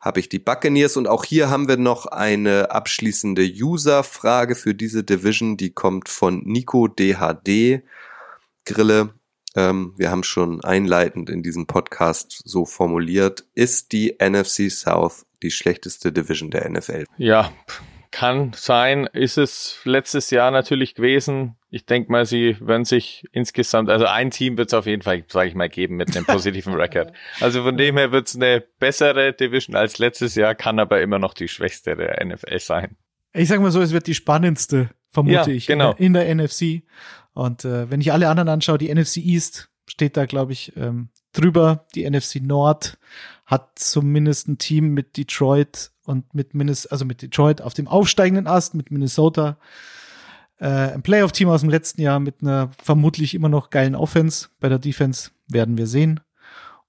habe 0.00 0.20
ich 0.20 0.30
die 0.30 0.38
Buccaneers. 0.38 0.96
Und 0.96 1.06
auch 1.06 1.22
hier 1.22 1.50
haben 1.50 1.68
wir 1.68 1.76
noch 1.76 2.06
eine 2.06 2.70
abschließende 2.70 3.42
User-Frage 3.42 4.54
für 4.54 4.74
diese 4.74 5.04
Division. 5.04 5.58
Die 5.58 5.70
kommt 5.70 6.08
von 6.08 6.42
Nico 6.46 6.88
DHD. 6.88 7.82
Grille, 8.64 9.10
ähm, 9.54 9.92
wir 9.98 10.10
haben 10.10 10.24
schon 10.24 10.64
einleitend 10.64 11.28
in 11.28 11.42
diesem 11.42 11.66
Podcast 11.66 12.40
so 12.46 12.64
formuliert, 12.64 13.44
ist 13.54 13.92
die 13.92 14.16
NFC 14.18 14.70
South 14.70 15.26
die 15.42 15.50
schlechteste 15.50 16.12
Division 16.12 16.50
der 16.50 16.68
NFL? 16.68 17.04
Ja, 17.16 17.52
kann 18.10 18.52
sein, 18.54 19.06
ist 19.12 19.36
es 19.36 19.80
letztes 19.84 20.30
Jahr 20.30 20.50
natürlich 20.50 20.94
gewesen. 20.94 21.56
Ich 21.70 21.84
denke 21.84 22.10
mal, 22.10 22.24
sie 22.24 22.56
werden 22.60 22.84
sich 22.84 23.24
insgesamt, 23.32 23.90
also 23.90 24.06
ein 24.06 24.30
Team 24.30 24.56
wird 24.56 24.68
es 24.68 24.74
auf 24.74 24.86
jeden 24.86 25.02
Fall, 25.02 25.24
sage 25.28 25.48
ich 25.48 25.54
mal, 25.54 25.68
geben 25.68 25.96
mit 25.96 26.16
einem 26.16 26.24
positiven 26.26 26.74
Rekord. 26.74 27.12
Also 27.40 27.62
von 27.62 27.76
dem 27.76 27.96
her 27.98 28.10
wird 28.10 28.28
es 28.28 28.36
eine 28.36 28.64
bessere 28.78 29.34
Division 29.34 29.76
als 29.76 29.98
letztes 29.98 30.34
Jahr, 30.34 30.54
kann 30.54 30.78
aber 30.78 31.02
immer 31.02 31.18
noch 31.18 31.34
die 31.34 31.48
schwächste 31.48 31.96
der 31.96 32.24
NFL 32.24 32.58
sein. 32.58 32.96
Ich 33.34 33.48
sage 33.48 33.60
mal 33.60 33.70
so, 33.70 33.82
es 33.82 33.92
wird 33.92 34.06
die 34.06 34.14
spannendste, 34.14 34.88
vermute 35.10 35.34
ja, 35.34 35.46
ich, 35.48 35.66
genau. 35.66 35.92
in, 35.98 36.14
der, 36.14 36.26
in 36.26 36.38
der 36.38 36.46
NFC. 36.46 36.82
Und 37.34 37.64
äh, 37.64 37.90
wenn 37.90 38.00
ich 38.00 38.12
alle 38.12 38.28
anderen 38.28 38.48
anschaue, 38.48 38.78
die 38.78 38.92
NFC 38.92 39.18
East 39.18 39.70
steht 39.86 40.16
da, 40.16 40.26
glaube 40.26 40.52
ich, 40.52 40.74
ähm, 40.76 41.10
drüber. 41.32 41.86
Die 41.94 42.08
NFC 42.08 42.36
Nord 42.36 42.98
hat 43.48 43.78
zumindest 43.78 44.46
ein 44.46 44.58
Team 44.58 44.92
mit 44.92 45.16
Detroit 45.16 45.90
und 46.04 46.34
mit 46.34 46.54
Minnesota, 46.54 46.92
also 46.92 47.06
mit 47.06 47.22
Detroit 47.22 47.62
auf 47.62 47.72
dem 47.72 47.88
aufsteigenden 47.88 48.46
Ast, 48.46 48.74
mit 48.74 48.90
Minnesota. 48.90 49.56
Äh, 50.58 50.92
ein 50.92 51.02
Playoff-Team 51.02 51.48
aus 51.48 51.62
dem 51.62 51.70
letzten 51.70 52.02
Jahr 52.02 52.20
mit 52.20 52.42
einer 52.42 52.70
vermutlich 52.78 53.34
immer 53.34 53.48
noch 53.48 53.70
geilen 53.70 53.94
Offense. 53.94 54.48
Bei 54.60 54.68
der 54.68 54.78
Defense 54.78 55.30
werden 55.48 55.78
wir 55.78 55.86
sehen. 55.86 56.20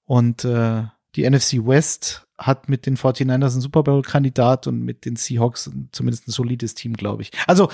Und 0.04 0.44
äh, 0.44 0.82
die 1.16 1.28
NFC 1.28 1.66
West 1.66 2.26
hat 2.36 2.68
mit 2.68 2.84
den 2.84 2.98
49ers 2.98 3.32
einen 3.32 3.60
Super 3.62 3.82
Bowl-Kandidat 3.82 4.66
und 4.66 4.82
mit 4.82 5.06
den 5.06 5.16
Seahawks 5.16 5.70
zumindest 5.92 6.28
ein 6.28 6.32
solides 6.32 6.74
Team, 6.74 6.92
glaube 6.92 7.22
ich. 7.22 7.30
Also, 7.46 7.70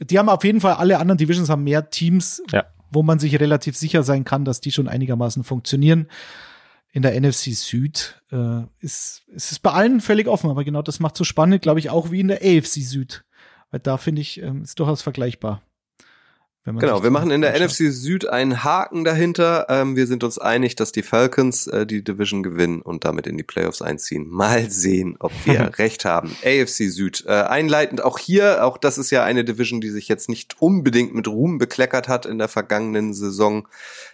die 0.00 0.18
haben 0.18 0.28
auf 0.28 0.42
jeden 0.42 0.60
Fall, 0.60 0.74
alle 0.74 0.98
anderen 0.98 1.18
Divisions 1.18 1.48
haben 1.48 1.62
mehr 1.62 1.90
Teams, 1.90 2.42
ja. 2.50 2.64
wo 2.90 3.04
man 3.04 3.20
sich 3.20 3.38
relativ 3.38 3.76
sicher 3.76 4.02
sein 4.02 4.24
kann, 4.24 4.44
dass 4.44 4.60
die 4.60 4.72
schon 4.72 4.88
einigermaßen 4.88 5.44
funktionieren 5.44 6.08
in 6.96 7.02
der 7.02 7.20
NFC 7.20 7.52
Süd 7.52 8.22
äh, 8.32 8.62
ist, 8.78 9.24
ist 9.28 9.52
es 9.52 9.58
bei 9.58 9.70
allen 9.70 10.00
völlig 10.00 10.28
offen, 10.28 10.48
aber 10.48 10.64
genau 10.64 10.80
das 10.80 10.98
macht 10.98 11.14
so 11.14 11.24
spannend, 11.24 11.60
glaube 11.60 11.78
ich, 11.78 11.90
auch 11.90 12.10
wie 12.10 12.20
in 12.20 12.28
der 12.28 12.38
AFC 12.38 12.80
Süd. 12.80 13.26
Weil 13.70 13.80
da 13.80 13.98
finde 13.98 14.22
ich, 14.22 14.40
ähm, 14.40 14.62
ist 14.62 14.80
durchaus 14.80 15.02
vergleichbar 15.02 15.60
genau, 16.74 17.02
wir 17.02 17.10
machen 17.10 17.30
in 17.30 17.40
der. 17.40 17.56
NFC 17.56 17.92
Süd 17.92 18.28
einen 18.28 18.64
Haken 18.64 19.04
dahinter. 19.04 19.66
Ähm, 19.68 19.96
wir 19.96 20.06
sind 20.06 20.24
uns 20.24 20.38
einig, 20.38 20.74
dass 20.76 20.92
die 20.92 21.02
Falcons 21.02 21.66
äh, 21.68 21.86
die 21.86 22.02
Division 22.02 22.42
gewinnen 22.42 22.82
und 22.82 23.04
damit 23.04 23.26
in 23.26 23.36
die 23.36 23.44
Playoffs 23.44 23.82
einziehen. 23.82 24.28
Mal 24.28 24.68
sehen, 24.70 25.16
ob 25.20 25.32
wir 25.44 25.72
recht 25.78 26.04
haben. 26.04 26.36
AFC 26.44 26.90
Süd, 26.90 27.24
äh, 27.26 27.32
einleitend 27.32 28.02
auch 28.02 28.18
hier, 28.18 28.64
auch 28.64 28.78
das 28.78 28.98
ist 28.98 29.10
ja 29.10 29.24
eine 29.24 29.44
Division, 29.44 29.80
die 29.80 29.90
sich 29.90 30.08
jetzt 30.08 30.28
nicht 30.28 30.56
unbedingt 30.60 31.14
mit 31.14 31.28
Ruhm 31.28 31.58
bekleckert 31.58 32.08
hat 32.08 32.26
in 32.26 32.38
der 32.38 32.48
vergangenen 32.48 33.14
Saison. 33.14 33.68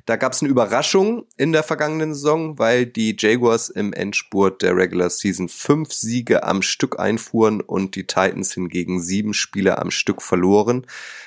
Da 0.04 0.16
gab 0.16 0.32
es 0.32 0.42
eine 0.42 0.50
Überraschung 0.50 1.24
in 1.36 1.52
der 1.52 1.62
vergangenen 1.62 2.14
Saison, 2.14 2.58
weil 2.58 2.86
die 2.86 3.16
Jaguars 3.18 3.70
im 3.70 3.92
Endspurt 3.92 4.62
der 4.62 4.76
Regular 4.76 5.10
Season 5.10 5.48
fünf 5.48 5.92
Siege 5.92 6.42
am 6.42 6.62
Stück 6.62 6.98
einfuhren 6.98 7.60
und 7.60 7.96
die 7.96 8.06
Titans 8.06 8.52
hingegen 8.52 9.00
sieben 9.00 9.32
Spiele 9.32 9.78
am 9.78 9.90
Stück 9.90 10.20
verloren 10.22 10.86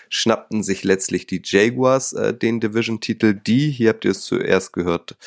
schnappten 0.10 0.64
sich 0.64 0.84
letztlich 0.84 1.15
die 1.28 1.42
Jaguars 1.44 2.14
äh, 2.14 2.34
den 2.34 2.60
Division-Titel, 2.60 3.34
die, 3.34 3.72
hier 3.72 3.90
habt 3.90 4.06
ihr 4.06 4.12
es 4.12 4.22
zuerst 4.22 4.74
gehört, 4.74 5.18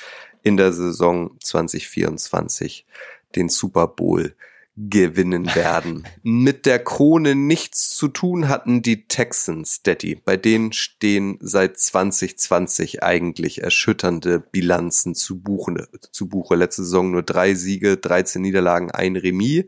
in 0.43 0.57
der 0.57 0.73
Saison 0.73 1.37
2024 1.41 2.87
den 3.35 3.49
Super 3.49 3.89
Bowl 3.89 4.35
gewinnen 4.79 5.47
werden. 5.55 6.07
Mit 6.23 6.65
der 6.65 6.79
Krone 6.79 7.35
nichts 7.35 7.91
zu 7.91 8.09
tun 8.09 8.49
hatten 8.49 8.83
die 8.83 9.09
Texans, 9.09 9.83
Daddy. 9.83 10.15
Bei 10.15 10.37
denen 10.37 10.73
stehen 10.73 11.39
seit 11.41 11.79
2020 11.79 13.03
eigentlich 13.03 13.63
erschütternde 13.63 14.39
Bilanzen 14.41 15.15
zu, 15.15 15.41
buchen, 15.41 15.85
zu 16.13 16.29
Buche. 16.29 16.55
Letzte 16.55 16.85
Saison 16.85 17.11
nur 17.11 17.23
drei 17.23 17.55
Siege, 17.55 17.97
13 17.97 18.41
Niederlagen, 18.41 18.91
ein 18.91 19.17
Remis. 19.17 19.65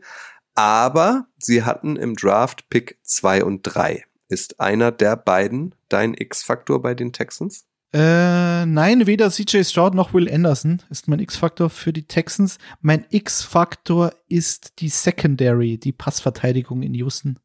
Aber 0.55 1.27
sie 1.37 1.63
hatten 1.63 1.95
im 1.95 2.15
Draft 2.15 2.69
Pick 2.69 2.97
zwei 3.03 3.43
und 3.43 3.61
drei. 3.63 4.05
Ist 4.31 4.61
einer 4.61 4.93
der 4.93 5.17
beiden 5.17 5.75
dein 5.89 6.13
X-Faktor 6.13 6.81
bei 6.81 6.95
den 6.95 7.11
Texans? 7.11 7.65
Äh, 7.91 8.65
nein, 8.65 9.05
weder 9.05 9.29
CJ 9.29 9.63
Stroud 9.63 9.93
noch 9.93 10.13
Will 10.13 10.33
Anderson 10.33 10.81
ist 10.89 11.09
mein 11.09 11.19
X-Faktor 11.19 11.69
für 11.69 11.91
die 11.91 12.07
Texans. 12.07 12.57
Mein 12.79 13.05
X-Faktor 13.09 14.13
ist 14.29 14.79
die 14.79 14.87
Secondary, 14.87 15.77
die 15.77 15.91
Passverteidigung 15.91 16.81
in 16.81 16.93
Houston. 16.93 17.39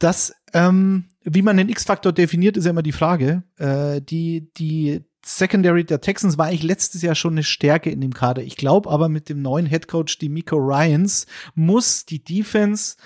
Das, 0.00 0.34
ähm, 0.52 1.04
wie 1.22 1.42
man 1.42 1.56
den 1.56 1.68
X-Faktor 1.68 2.12
definiert, 2.12 2.56
ist 2.56 2.64
ja 2.64 2.72
immer 2.72 2.82
die 2.82 2.90
Frage. 2.90 3.44
Äh, 3.56 4.02
die, 4.02 4.50
die 4.54 5.04
Secondary 5.24 5.84
der 5.84 6.00
Texans 6.00 6.36
war 6.36 6.46
eigentlich 6.46 6.64
letztes 6.64 7.02
Jahr 7.02 7.14
schon 7.14 7.34
eine 7.34 7.44
Stärke 7.44 7.90
in 7.90 8.00
dem 8.00 8.12
Kader. 8.12 8.42
Ich 8.42 8.56
glaube 8.56 8.90
aber 8.90 9.08
mit 9.08 9.28
dem 9.28 9.40
neuen 9.40 9.66
Headcoach, 9.66 10.18
die 10.20 10.30
Miko 10.30 10.56
Ryans, 10.56 11.26
muss 11.54 12.06
die 12.06 12.24
Defense 12.24 12.96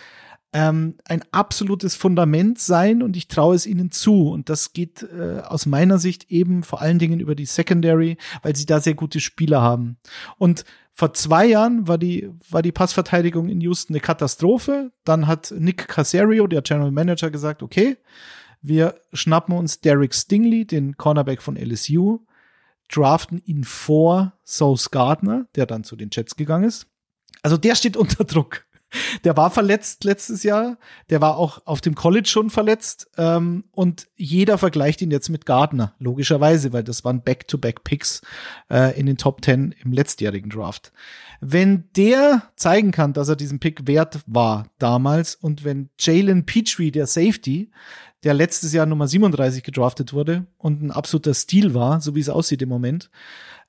ähm, 0.52 0.96
ein 1.04 1.22
absolutes 1.30 1.94
Fundament 1.94 2.58
sein 2.58 3.02
und 3.02 3.16
ich 3.16 3.28
traue 3.28 3.54
es 3.54 3.66
ihnen 3.66 3.90
zu. 3.90 4.30
Und 4.30 4.48
das 4.48 4.72
geht 4.72 5.02
äh, 5.02 5.40
aus 5.40 5.66
meiner 5.66 5.98
Sicht 5.98 6.30
eben 6.30 6.62
vor 6.62 6.80
allen 6.80 6.98
Dingen 6.98 7.20
über 7.20 7.34
die 7.34 7.46
Secondary, 7.46 8.16
weil 8.42 8.56
sie 8.56 8.66
da 8.66 8.80
sehr 8.80 8.94
gute 8.94 9.20
Spieler 9.20 9.62
haben. 9.62 9.98
Und 10.38 10.64
vor 10.92 11.14
zwei 11.14 11.46
Jahren 11.46 11.86
war 11.86 11.98
die, 11.98 12.30
war 12.50 12.62
die 12.62 12.72
Passverteidigung 12.72 13.48
in 13.48 13.60
Houston 13.60 13.94
eine 13.94 14.00
Katastrophe. 14.00 14.92
Dann 15.04 15.26
hat 15.26 15.54
Nick 15.56 15.88
Casario, 15.88 16.46
der 16.46 16.62
General 16.62 16.90
Manager, 16.90 17.30
gesagt, 17.30 17.62
okay, 17.62 17.96
wir 18.60 18.96
schnappen 19.12 19.56
uns 19.56 19.80
Derek 19.80 20.14
Stingley, 20.14 20.66
den 20.66 20.96
Cornerback 20.96 21.42
von 21.42 21.56
LSU, 21.56 22.20
draften 22.92 23.40
ihn 23.46 23.64
vor 23.64 24.34
Sauce 24.44 24.90
Gardner, 24.90 25.46
der 25.54 25.66
dann 25.66 25.84
zu 25.84 25.96
den 25.96 26.10
Jets 26.12 26.36
gegangen 26.36 26.64
ist. 26.64 26.86
Also 27.42 27.56
der 27.56 27.76
steht 27.76 27.96
unter 27.96 28.24
Druck. 28.24 28.66
Der 29.24 29.36
war 29.36 29.50
verletzt 29.50 30.04
letztes 30.04 30.42
Jahr. 30.42 30.78
Der 31.10 31.20
war 31.20 31.36
auch 31.36 31.62
auf 31.66 31.80
dem 31.80 31.94
College 31.94 32.28
schon 32.28 32.50
verletzt. 32.50 33.10
Ähm, 33.16 33.64
und 33.72 34.08
jeder 34.16 34.58
vergleicht 34.58 35.02
ihn 35.02 35.10
jetzt 35.10 35.28
mit 35.28 35.46
Gardner, 35.46 35.94
logischerweise, 35.98 36.72
weil 36.72 36.84
das 36.84 37.04
waren 37.04 37.22
Back-to-Back-Picks 37.22 38.22
äh, 38.70 38.98
in 38.98 39.06
den 39.06 39.16
Top 39.16 39.42
Ten 39.42 39.74
im 39.82 39.92
letztjährigen 39.92 40.50
Draft. 40.50 40.92
Wenn 41.40 41.84
der 41.96 42.42
zeigen 42.56 42.90
kann, 42.90 43.12
dass 43.12 43.28
er 43.28 43.36
diesen 43.36 43.60
Pick 43.60 43.86
wert 43.86 44.20
war 44.26 44.66
damals 44.78 45.34
und 45.34 45.64
wenn 45.64 45.88
Jalen 45.98 46.44
Petrie, 46.44 46.90
der 46.90 47.06
Safety, 47.06 47.70
der 48.24 48.34
letztes 48.34 48.72
Jahr 48.72 48.84
Nummer 48.84 49.08
37 49.08 49.62
gedraftet 49.62 50.12
wurde 50.12 50.46
und 50.58 50.82
ein 50.82 50.90
absoluter 50.90 51.32
Stil 51.32 51.72
war, 51.72 52.00
so 52.00 52.14
wie 52.14 52.20
es 52.20 52.28
aussieht 52.28 52.60
im 52.60 52.68
Moment, 52.68 53.10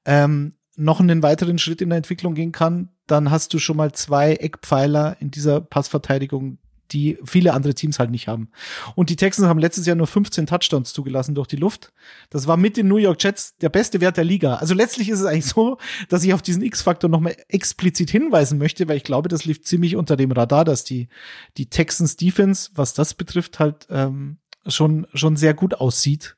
ähm, 0.03 0.53
noch 0.75 0.99
einen 0.99 1.23
weiteren 1.23 1.57
Schritt 1.57 1.81
in 1.81 1.89
der 1.89 1.97
Entwicklung 1.97 2.33
gehen 2.33 2.51
kann, 2.51 2.89
dann 3.07 3.31
hast 3.31 3.53
du 3.53 3.59
schon 3.59 3.77
mal 3.77 3.91
zwei 3.91 4.33
Eckpfeiler 4.33 5.17
in 5.19 5.31
dieser 5.31 5.61
Passverteidigung, 5.61 6.59
die 6.91 7.17
viele 7.23 7.53
andere 7.53 7.73
Teams 7.73 7.99
halt 7.99 8.11
nicht 8.11 8.27
haben. 8.27 8.49
Und 8.95 9.09
die 9.09 9.15
Texans 9.15 9.47
haben 9.47 9.59
letztes 9.59 9.85
Jahr 9.85 9.95
nur 9.95 10.07
15 10.07 10.45
Touchdowns 10.45 10.93
zugelassen 10.93 11.35
durch 11.35 11.47
die 11.47 11.55
Luft. 11.55 11.93
Das 12.29 12.47
war 12.47 12.57
mit 12.57 12.77
den 12.77 12.87
New 12.87 12.97
York 12.97 13.21
Jets 13.23 13.55
der 13.57 13.69
beste 13.69 14.01
Wert 14.01 14.17
der 14.17 14.23
Liga. 14.23 14.55
Also 14.55 14.73
letztlich 14.73 15.09
ist 15.09 15.19
es 15.19 15.25
eigentlich 15.25 15.45
so, 15.45 15.77
dass 16.09 16.23
ich 16.23 16.33
auf 16.33 16.41
diesen 16.41 16.63
X-Faktor 16.63 17.09
nochmal 17.09 17.35
explizit 17.47 18.09
hinweisen 18.09 18.57
möchte, 18.57 18.87
weil 18.87 18.97
ich 18.97 19.03
glaube, 19.03 19.29
das 19.29 19.45
lief 19.45 19.63
ziemlich 19.63 19.95
unter 19.95 20.17
dem 20.17 20.31
Radar, 20.31 20.65
dass 20.65 20.83
die, 20.83 21.07
die 21.57 21.69
Texans 21.69 22.17
Defense, 22.17 22.71
was 22.75 22.93
das 22.93 23.13
betrifft, 23.13 23.59
halt 23.59 23.87
ähm, 23.89 24.37
schon, 24.67 25.07
schon 25.13 25.37
sehr 25.37 25.53
gut 25.53 25.75
aussieht 25.75 26.35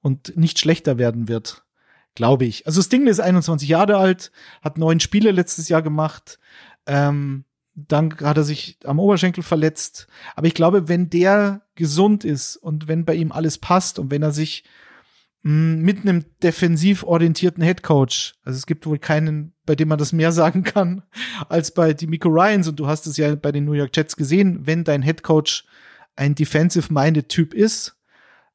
und 0.00 0.36
nicht 0.36 0.58
schlechter 0.58 0.98
werden 0.98 1.28
wird 1.28 1.64
glaube 2.14 2.44
ich. 2.44 2.66
Also 2.66 2.82
Sting 2.82 3.06
ist 3.06 3.20
21 3.20 3.68
Jahre 3.68 3.96
alt, 3.96 4.32
hat 4.62 4.78
neun 4.78 5.00
Spiele 5.00 5.30
letztes 5.30 5.68
Jahr 5.68 5.82
gemacht. 5.82 6.38
Ähm, 6.86 7.44
dann 7.74 8.14
hat 8.20 8.36
er 8.36 8.44
sich 8.44 8.78
am 8.84 8.98
Oberschenkel 8.98 9.42
verletzt. 9.42 10.06
Aber 10.36 10.46
ich 10.46 10.54
glaube, 10.54 10.88
wenn 10.88 11.08
der 11.08 11.62
gesund 11.74 12.24
ist 12.24 12.56
und 12.56 12.86
wenn 12.86 13.04
bei 13.04 13.14
ihm 13.14 13.32
alles 13.32 13.58
passt 13.58 13.98
und 13.98 14.10
wenn 14.10 14.22
er 14.22 14.32
sich 14.32 14.64
mh, 15.42 15.52
mm, 15.52 15.80
mit 15.80 16.00
einem 16.00 16.24
defensiv 16.42 17.02
orientierten 17.02 17.62
Headcoach, 17.62 18.34
also 18.44 18.56
es 18.56 18.66
gibt 18.66 18.86
wohl 18.86 18.98
keinen, 18.98 19.54
bei 19.64 19.74
dem 19.74 19.88
man 19.88 19.98
das 19.98 20.12
mehr 20.12 20.32
sagen 20.32 20.64
kann, 20.64 21.02
als 21.48 21.72
bei 21.72 21.94
Demico 21.94 22.28
Ryans 22.28 22.68
und 22.68 22.78
du 22.78 22.86
hast 22.86 23.06
es 23.06 23.16
ja 23.16 23.34
bei 23.34 23.52
den 23.52 23.64
New 23.64 23.72
York 23.72 23.96
Jets 23.96 24.16
gesehen, 24.16 24.66
wenn 24.66 24.84
dein 24.84 25.02
Headcoach 25.02 25.64
ein 26.14 26.34
defensive-minded 26.34 27.30
Typ 27.30 27.54
ist, 27.54 27.96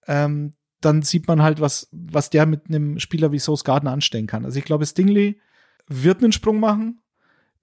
ähm, 0.07 0.53
dann 0.81 1.01
sieht 1.01 1.27
man 1.27 1.41
halt, 1.41 1.59
was, 1.59 1.89
was 1.91 2.29
der 2.29 2.45
mit 2.45 2.67
einem 2.67 2.99
Spieler 2.99 3.31
wie 3.31 3.39
Sauce 3.39 3.63
Gardner 3.63 3.91
anstellen 3.91 4.27
kann. 4.27 4.45
Also 4.45 4.59
ich 4.59 4.65
glaube, 4.65 4.85
Stingley 4.85 5.39
wird 5.87 6.21
einen 6.21 6.31
Sprung 6.31 6.59
machen. 6.59 7.01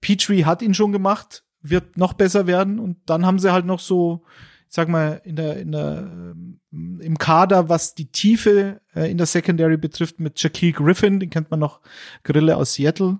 Petrie 0.01 0.45
hat 0.45 0.61
ihn 0.61 0.73
schon 0.73 0.91
gemacht, 0.91 1.43
wird 1.61 1.97
noch 1.97 2.13
besser 2.13 2.47
werden 2.47 2.79
und 2.79 2.97
dann 3.05 3.25
haben 3.25 3.39
sie 3.39 3.51
halt 3.51 3.65
noch 3.65 3.79
so, 3.79 4.23
ich 4.69 4.75
sag 4.75 4.89
mal, 4.89 5.21
in 5.23 5.35
der, 5.35 5.57
in 5.57 5.71
der 5.71 6.11
ähm, 6.11 6.59
im 6.71 7.17
Kader, 7.17 7.69
was 7.69 7.95
die 7.95 8.11
Tiefe 8.11 8.81
äh, 8.93 9.09
in 9.09 9.17
der 9.17 9.27
Secondary 9.27 9.77
betrifft, 9.77 10.19
mit 10.19 10.39
Shaquille 10.39 10.73
Griffin, 10.73 11.19
den 11.19 11.29
kennt 11.29 11.49
man 11.51 11.59
noch, 11.59 11.79
Grille 12.23 12.57
aus 12.57 12.73
Seattle. 12.73 13.19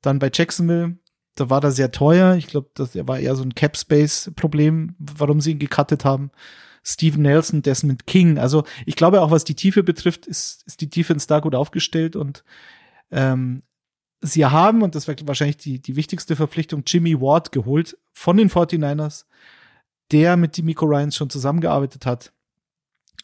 Dann 0.00 0.18
bei 0.18 0.30
Jacksonville, 0.32 0.96
da 1.34 1.50
war 1.50 1.62
er 1.62 1.70
sehr 1.70 1.92
teuer. 1.92 2.36
Ich 2.36 2.46
glaube, 2.46 2.70
das 2.74 2.96
war 3.06 3.18
eher 3.18 3.36
so 3.36 3.42
ein 3.42 3.54
Cap-Space-Problem, 3.54 4.94
warum 4.98 5.40
sie 5.40 5.52
ihn 5.52 5.58
gecuttet 5.58 6.04
haben. 6.04 6.30
Steven 6.86 7.22
Nelson, 7.22 7.62
Desmond 7.62 8.06
King. 8.06 8.38
Also 8.38 8.64
ich 8.86 8.94
glaube 8.94 9.20
auch, 9.20 9.32
was 9.32 9.42
die 9.42 9.56
Tiefe 9.56 9.82
betrifft, 9.82 10.26
ist, 10.26 10.62
ist 10.66 10.80
die 10.80 10.88
Defense 10.88 11.26
da 11.26 11.40
gut 11.40 11.56
aufgestellt 11.56 12.14
und 12.14 12.44
ähm, 13.10 13.62
sie 14.20 14.46
haben, 14.46 14.82
und 14.82 14.94
das 14.94 15.08
war 15.08 15.16
wahrscheinlich 15.24 15.56
die, 15.56 15.80
die 15.80 15.96
wichtigste 15.96 16.36
Verpflichtung, 16.36 16.84
Jimmy 16.86 17.20
Ward 17.20 17.50
geholt 17.50 17.98
von 18.12 18.36
den 18.36 18.48
49ers, 18.48 19.24
der 20.12 20.36
mit 20.36 20.62
Miko 20.62 20.86
Ryans 20.86 21.16
schon 21.16 21.28
zusammengearbeitet 21.28 22.06
hat. 22.06 22.32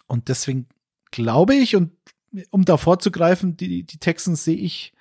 Und 0.09 0.29
deswegen 0.29 0.67
glaube 1.13 1.55
ich, 1.55 1.77
und 1.77 1.93
um 2.51 2.65
da 2.65 2.77
vorzugreifen, 2.77 3.57
die, 3.57 3.85
die 3.85 3.99
Texans 3.99 4.43
sehe 4.43 4.57
ich 4.57 4.93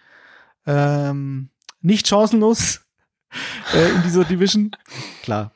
ähm, 0.67 1.49
nicht 1.81 2.07
chancenlos 2.07 2.81
äh, 3.73 3.89
in 3.89 4.03
dieser 4.03 4.23
Division. 4.23 4.71
Klar, 5.23 5.51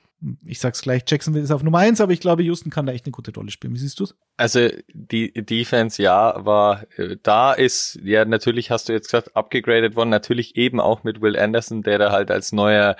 ich 0.45 0.59
sag's 0.59 0.81
gleich, 0.81 1.03
Jacksonville 1.07 1.43
ist 1.43 1.51
auf 1.51 1.63
Nummer 1.63 1.79
eins, 1.79 2.01
aber 2.01 2.11
ich 2.11 2.19
glaube, 2.19 2.43
Houston 2.43 2.69
kann 2.69 2.85
da 2.85 2.93
echt 2.93 3.05
eine 3.05 3.11
gute 3.11 3.33
Rolle 3.33 3.51
spielen. 3.51 3.73
Wie 3.73 3.79
siehst 3.79 3.99
du's? 3.99 4.15
Also 4.37 4.69
die 4.93 5.33
Defense, 5.33 6.01
ja, 6.01 6.45
war 6.45 6.85
äh, 6.97 7.17
da 7.21 7.53
ist, 7.53 7.99
ja, 8.03 8.25
natürlich 8.25 8.71
hast 8.71 8.89
du 8.89 8.93
jetzt 8.93 9.07
gesagt, 9.07 9.35
abgegradet 9.35 9.95
worden, 9.95 10.09
natürlich 10.09 10.55
eben 10.55 10.79
auch 10.79 11.03
mit 11.03 11.21
Will 11.21 11.37
Anderson, 11.37 11.83
der 11.83 11.99
da 11.99 12.11
halt 12.11 12.31
als 12.31 12.51
neuer 12.51 12.95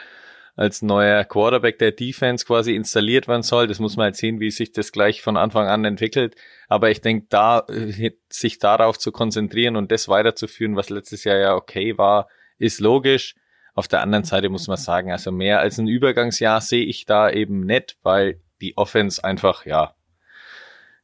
als 0.58 0.82
neuer 0.82 1.26
Quarterback 1.26 1.80
der 1.80 1.92
Defense 1.92 2.46
quasi 2.46 2.76
installiert 2.76 3.28
werden 3.28 3.44
soll. 3.44 3.68
Das 3.68 3.80
muss 3.80 3.98
man 3.98 4.06
halt 4.06 4.16
sehen, 4.16 4.40
wie 4.40 4.52
sich 4.52 4.72
das 4.72 4.92
gleich 4.92 5.22
von 5.22 5.36
Anfang 5.36 5.68
an 5.68 5.84
entwickelt. 5.84 6.36
Aber 6.70 6.90
ich 6.90 7.02
denke, 7.02 7.28
da 7.30 7.66
äh, 7.68 8.12
sich 8.30 8.60
darauf 8.60 8.98
zu 8.98 9.12
konzentrieren 9.12 9.76
und 9.76 9.92
das 9.92 10.08
weiterzuführen, 10.08 10.78
was 10.78 10.90
letztes 10.90 11.26
Jahr 11.26 11.38
ja 11.38 11.56
okay 11.56 11.98
war, 11.98 12.30
ist 12.58 12.80
logisch. 12.80 13.36
Auf 13.76 13.90
der 13.90 14.02
anderen 14.02 14.24
Seite 14.24 14.50
muss 14.50 14.68
man 14.68 14.78
sagen, 14.78 15.12
also 15.12 15.32
mehr 15.32 15.60
als 15.60 15.78
ein 15.78 15.88
Übergangsjahr 15.88 16.62
sehe 16.62 16.86
ich 16.86 17.06
da 17.06 17.30
eben 17.30 17.66
nicht, 17.66 17.98
weil 18.04 18.40
die 18.62 18.78
Offense 18.78 19.24
einfach, 19.24 19.66
ja, 19.66 19.94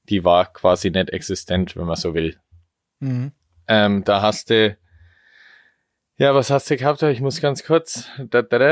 die 0.09 0.23
war 0.23 0.51
quasi 0.51 0.89
nicht 0.89 1.09
existent, 1.09 1.75
wenn 1.75 1.85
man 1.85 1.97
so 1.97 2.13
will. 2.13 2.39
Mhm. 2.99 3.33
Ähm, 3.67 4.03
da 4.05 4.21
hast 4.21 4.49
du, 4.49 4.77
ja, 6.17 6.33
was 6.33 6.49
hast 6.49 6.69
du 6.69 6.77
gehabt? 6.77 7.03
Ich 7.03 7.19
muss 7.19 7.41
ganz 7.41 7.63
kurz, 7.63 8.07
da, 8.17 8.41
da, 8.41 8.57
da. 8.57 8.69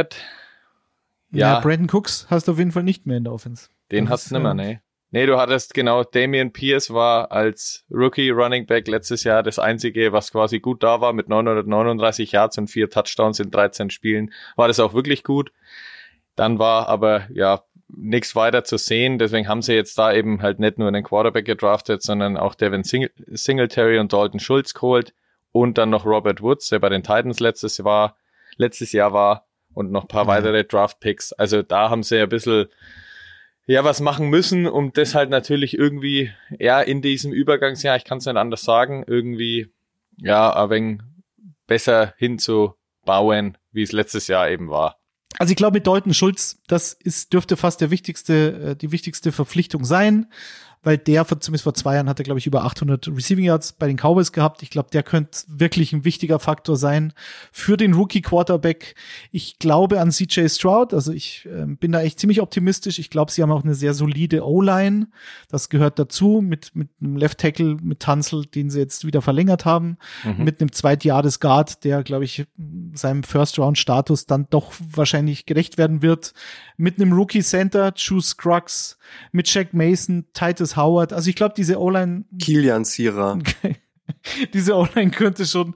Ja, 1.31 1.55
ja 1.55 1.59
Brandon 1.59 1.89
Cooks 1.89 2.27
hast 2.29 2.47
du 2.47 2.53
auf 2.53 2.57
jeden 2.57 2.71
Fall 2.71 2.83
nicht 2.83 3.05
mehr 3.05 3.17
in 3.17 3.25
der 3.25 3.33
Offense. 3.33 3.69
Den 3.91 4.05
das 4.05 4.11
hast 4.11 4.31
du 4.31 4.35
nimmer, 4.35 4.53
ne. 4.53 4.81
Nee, 5.11 5.25
du 5.25 5.37
hattest 5.37 5.73
genau, 5.73 6.03
Damian 6.03 6.53
Pierce 6.53 6.93
war 6.93 7.31
als 7.31 7.83
Rookie 7.89 8.29
Running 8.29 8.67
Back 8.67 8.87
letztes 8.87 9.23
Jahr 9.23 9.41
das 9.41 9.57
einzige, 9.57 10.11
was 10.11 10.31
quasi 10.31 10.59
gut 10.59 10.83
da 10.83 11.01
war, 11.01 11.13
mit 11.13 11.29
939 11.29 12.31
Yards 12.31 12.59
und 12.59 12.67
vier 12.67 12.91
Touchdowns 12.91 13.39
in 13.39 13.49
13 13.49 13.89
Spielen, 13.89 14.31
war 14.55 14.67
das 14.67 14.79
auch 14.79 14.93
wirklich 14.93 15.23
gut. 15.23 15.51
Dann 16.35 16.59
war 16.59 16.87
aber, 16.89 17.27
ja, 17.33 17.63
nichts 17.87 18.35
weiter 18.35 18.63
zu 18.63 18.77
sehen, 18.77 19.17
deswegen 19.17 19.47
haben 19.47 19.63
sie 19.63 19.73
jetzt 19.73 19.97
da 19.97 20.13
eben 20.13 20.43
halt 20.43 20.59
nicht 20.59 20.77
nur 20.77 20.87
einen 20.87 21.03
Quarterback 21.03 21.45
gedraftet, 21.45 22.03
sondern 22.03 22.37
auch 22.37 22.53
Devin 22.53 22.83
Sing 22.83 23.09
Singletary 23.27 23.97
und 23.97 24.13
Dalton 24.13 24.39
Schulz 24.39 24.75
geholt 24.75 25.15
und 25.51 25.79
dann 25.79 25.89
noch 25.89 26.05
Robert 26.05 26.41
Woods, 26.43 26.69
der 26.69 26.77
bei 26.77 26.89
den 26.89 27.01
Titans 27.01 27.39
letztes 27.39 27.79
Jahr 27.79 27.85
war, 27.85 28.15
letztes 28.57 28.91
Jahr 28.91 29.11
war 29.11 29.47
und 29.73 29.91
noch 29.91 30.07
paar 30.07 30.25
mhm. 30.25 30.29
weitere 30.29 30.63
Draft 30.65 30.99
Picks. 30.99 31.33
Also 31.33 31.63
da 31.63 31.89
haben 31.89 32.03
sie 32.03 32.19
ein 32.19 32.29
bisschen 32.29 32.67
ja 33.69 33.83
was 33.83 34.01
machen 34.01 34.29
müssen, 34.29 34.67
um 34.67 34.93
das 34.93 35.13
halt 35.13 35.29
natürlich 35.29 35.77
irgendwie, 35.77 36.31
ja, 36.57 36.81
in 36.81 37.01
diesem 37.01 37.31
Übergangsjahr, 37.31 37.95
ich 37.95 38.03
kann 38.03 38.17
es 38.17 38.25
nicht 38.25 38.35
anders 38.35 38.63
sagen, 38.63 39.03
irgendwie, 39.05 39.71
ja, 40.17 40.51
ein 40.55 40.69
wenig 40.69 41.01
besser 41.67 42.15
hinzubauen, 42.17 43.57
wie 43.71 43.83
es 43.83 43.91
letztes 43.91 44.27
Jahr 44.27 44.49
eben 44.49 44.69
war. 44.69 44.97
Also 45.37 45.51
ich 45.51 45.55
glaube, 45.55 45.77
mit 45.77 45.85
Deuten 45.85 46.15
Schulz, 46.15 46.59
das 46.67 46.93
ist, 46.93 47.31
dürfte 47.31 47.55
fast 47.57 47.79
der 47.79 47.91
wichtigste, 47.91 48.71
äh, 48.71 48.75
die 48.75 48.91
wichtigste 48.91 49.31
Verpflichtung 49.31 49.85
sein 49.85 50.31
weil 50.81 50.97
der 50.97 51.27
zumindest 51.27 51.63
vor 51.63 51.73
zwei 51.73 51.95
Jahren 51.95 52.07
hat 52.07 52.19
er, 52.19 52.23
glaube 52.23 52.39
ich, 52.39 52.47
über 52.47 52.63
800 52.63 53.09
Receiving 53.09 53.45
Yards 53.45 53.73
bei 53.73 53.87
den 53.87 53.97
Cowboys 53.97 54.31
gehabt. 54.31 54.63
Ich 54.63 54.69
glaube, 54.69 54.89
der 54.91 55.03
könnte 55.03 55.39
wirklich 55.47 55.91
ein 55.91 56.05
wichtiger 56.05 56.39
Faktor 56.39 56.77
sein 56.77 57.13
für 57.51 57.75
den 57.75 57.93
Rookie 57.93 58.21
Quarterback. 58.21 58.95
Ich 59.31 59.59
glaube 59.59 59.99
an 59.99 60.11
CJ 60.11 60.47
Stroud, 60.47 60.93
also 60.93 61.11
ich 61.11 61.47
äh, 61.51 61.65
bin 61.65 61.91
da 61.91 62.01
echt 62.01 62.19
ziemlich 62.19 62.41
optimistisch. 62.41 62.97
Ich 62.97 63.09
glaube, 63.09 63.31
sie 63.31 63.41
haben 63.41 63.51
auch 63.51 63.63
eine 63.63 63.75
sehr 63.75 63.93
solide 63.93 64.45
O-Line. 64.45 65.07
Das 65.49 65.69
gehört 65.69 65.99
dazu 65.99 66.41
mit, 66.41 66.75
mit 66.75 66.89
einem 67.01 67.17
Left 67.17 67.39
Tackle, 67.39 67.77
mit 67.81 67.99
Tanzel, 67.99 68.45
den 68.45 68.69
sie 68.69 68.79
jetzt 68.79 69.05
wieder 69.05 69.21
verlängert 69.21 69.65
haben, 69.65 69.97
mhm. 70.23 70.43
mit 70.45 70.61
einem 70.61 70.71
Zweitjahres 70.71 71.41
Guard, 71.41 71.83
der, 71.83 72.03
glaube 72.03 72.23
ich, 72.23 72.45
seinem 72.93 73.23
First 73.23 73.59
Round 73.59 73.77
Status 73.77 74.27
dann 74.27 74.47
doch 74.49 74.73
wahrscheinlich 74.79 75.45
gerecht 75.45 75.77
werden 75.77 76.01
wird, 76.01 76.33
mit 76.77 76.95
einem 76.95 77.11
Rookie 77.11 77.43
Center, 77.43 77.91
Juice 77.95 78.29
Scruggs, 78.29 78.97
mit 79.31 79.53
Jack 79.53 79.73
Mason, 79.73 80.25
Titus 80.33 80.68
Howard. 80.75 81.13
Also 81.13 81.29
ich 81.29 81.35
glaube, 81.35 81.53
diese 81.55 81.79
O-Line. 81.79 82.25
Kilian 82.39 82.85
Sierra. 82.85 83.39
diese 84.53 84.75
O-Line 84.75 85.11
könnte 85.11 85.45
schon 85.45 85.75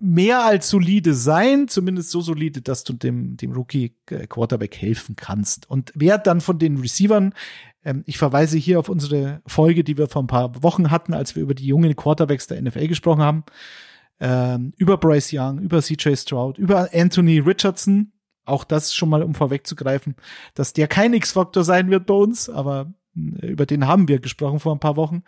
mehr 0.00 0.44
als 0.44 0.68
solide 0.68 1.14
sein, 1.14 1.68
zumindest 1.68 2.10
so 2.10 2.20
solide, 2.20 2.62
dass 2.62 2.84
du 2.84 2.92
dem, 2.92 3.36
dem 3.36 3.52
Rookie 3.52 3.94
Quarterback 4.06 4.76
helfen 4.76 5.16
kannst. 5.16 5.68
Und 5.68 5.92
wer 5.94 6.18
dann 6.18 6.40
von 6.40 6.58
den 6.58 6.78
Receivern, 6.78 7.34
ähm, 7.84 8.02
ich 8.06 8.18
verweise 8.18 8.58
hier 8.58 8.78
auf 8.78 8.88
unsere 8.88 9.42
Folge, 9.46 9.84
die 9.84 9.98
wir 9.98 10.08
vor 10.08 10.22
ein 10.22 10.28
paar 10.28 10.62
Wochen 10.62 10.90
hatten, 10.90 11.14
als 11.14 11.36
wir 11.36 11.42
über 11.42 11.54
die 11.54 11.66
jungen 11.66 11.94
Quarterbacks 11.96 12.46
der 12.46 12.60
NFL 12.60 12.88
gesprochen 12.88 13.22
haben, 13.22 13.44
ähm, 14.20 14.72
über 14.76 14.96
Bryce 14.98 15.30
Young, 15.32 15.58
über 15.60 15.80
CJ 15.80 16.16
Stroud, 16.16 16.58
über 16.58 16.90
Anthony 16.92 17.38
Richardson, 17.38 18.12
auch 18.44 18.64
das 18.64 18.94
schon 18.94 19.08
mal, 19.08 19.22
um 19.22 19.34
vorwegzugreifen, 19.34 20.16
dass 20.54 20.72
der 20.72 20.88
kein 20.88 21.14
X-Faktor 21.14 21.64
sein 21.64 21.90
wird 21.90 22.06
bei 22.06 22.14
uns, 22.14 22.48
aber 22.48 22.82
äh, 22.82 22.99
über 23.14 23.66
den 23.66 23.86
haben 23.86 24.08
wir 24.08 24.20
gesprochen 24.20 24.60
vor 24.60 24.74
ein 24.74 24.80
paar 24.80 24.96
Wochen. 24.96 25.22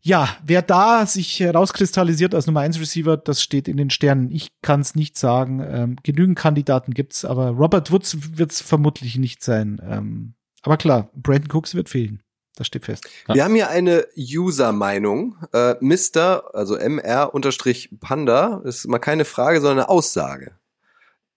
Ja, 0.00 0.28
wer 0.44 0.62
da 0.62 1.06
sich 1.06 1.40
herauskristallisiert 1.40 2.34
als 2.34 2.46
Nummer 2.46 2.60
1 2.60 2.80
Receiver, 2.80 3.16
das 3.16 3.42
steht 3.42 3.66
in 3.68 3.76
den 3.76 3.90
Sternen. 3.90 4.30
Ich 4.30 4.50
kann 4.62 4.80
es 4.80 4.94
nicht 4.94 5.18
sagen. 5.18 5.60
Ähm, 5.60 5.96
genügend 6.02 6.38
Kandidaten 6.38 6.94
gibt's, 6.94 7.24
aber 7.24 7.50
Robert 7.50 7.90
Woods 7.90 8.38
wird 8.38 8.52
es 8.52 8.60
vermutlich 8.60 9.18
nicht 9.18 9.42
sein. 9.42 9.80
Ähm, 9.84 10.34
aber 10.62 10.76
klar, 10.76 11.10
Brandon 11.14 11.50
Cooks 11.50 11.74
wird 11.74 11.88
fehlen. 11.88 12.22
Das 12.56 12.66
steht 12.66 12.86
fest. 12.86 13.08
Wir 13.32 13.44
haben 13.44 13.54
hier 13.54 13.70
eine 13.70 14.06
User-Meinung. 14.16 15.36
Äh, 15.52 15.74
Mr., 15.80 16.54
also 16.54 16.76
MR-Panda, 16.76 18.62
ist 18.64 18.88
mal 18.88 18.98
keine 18.98 19.24
Frage, 19.24 19.60
sondern 19.60 19.78
eine 19.78 19.88
Aussage. 19.88 20.52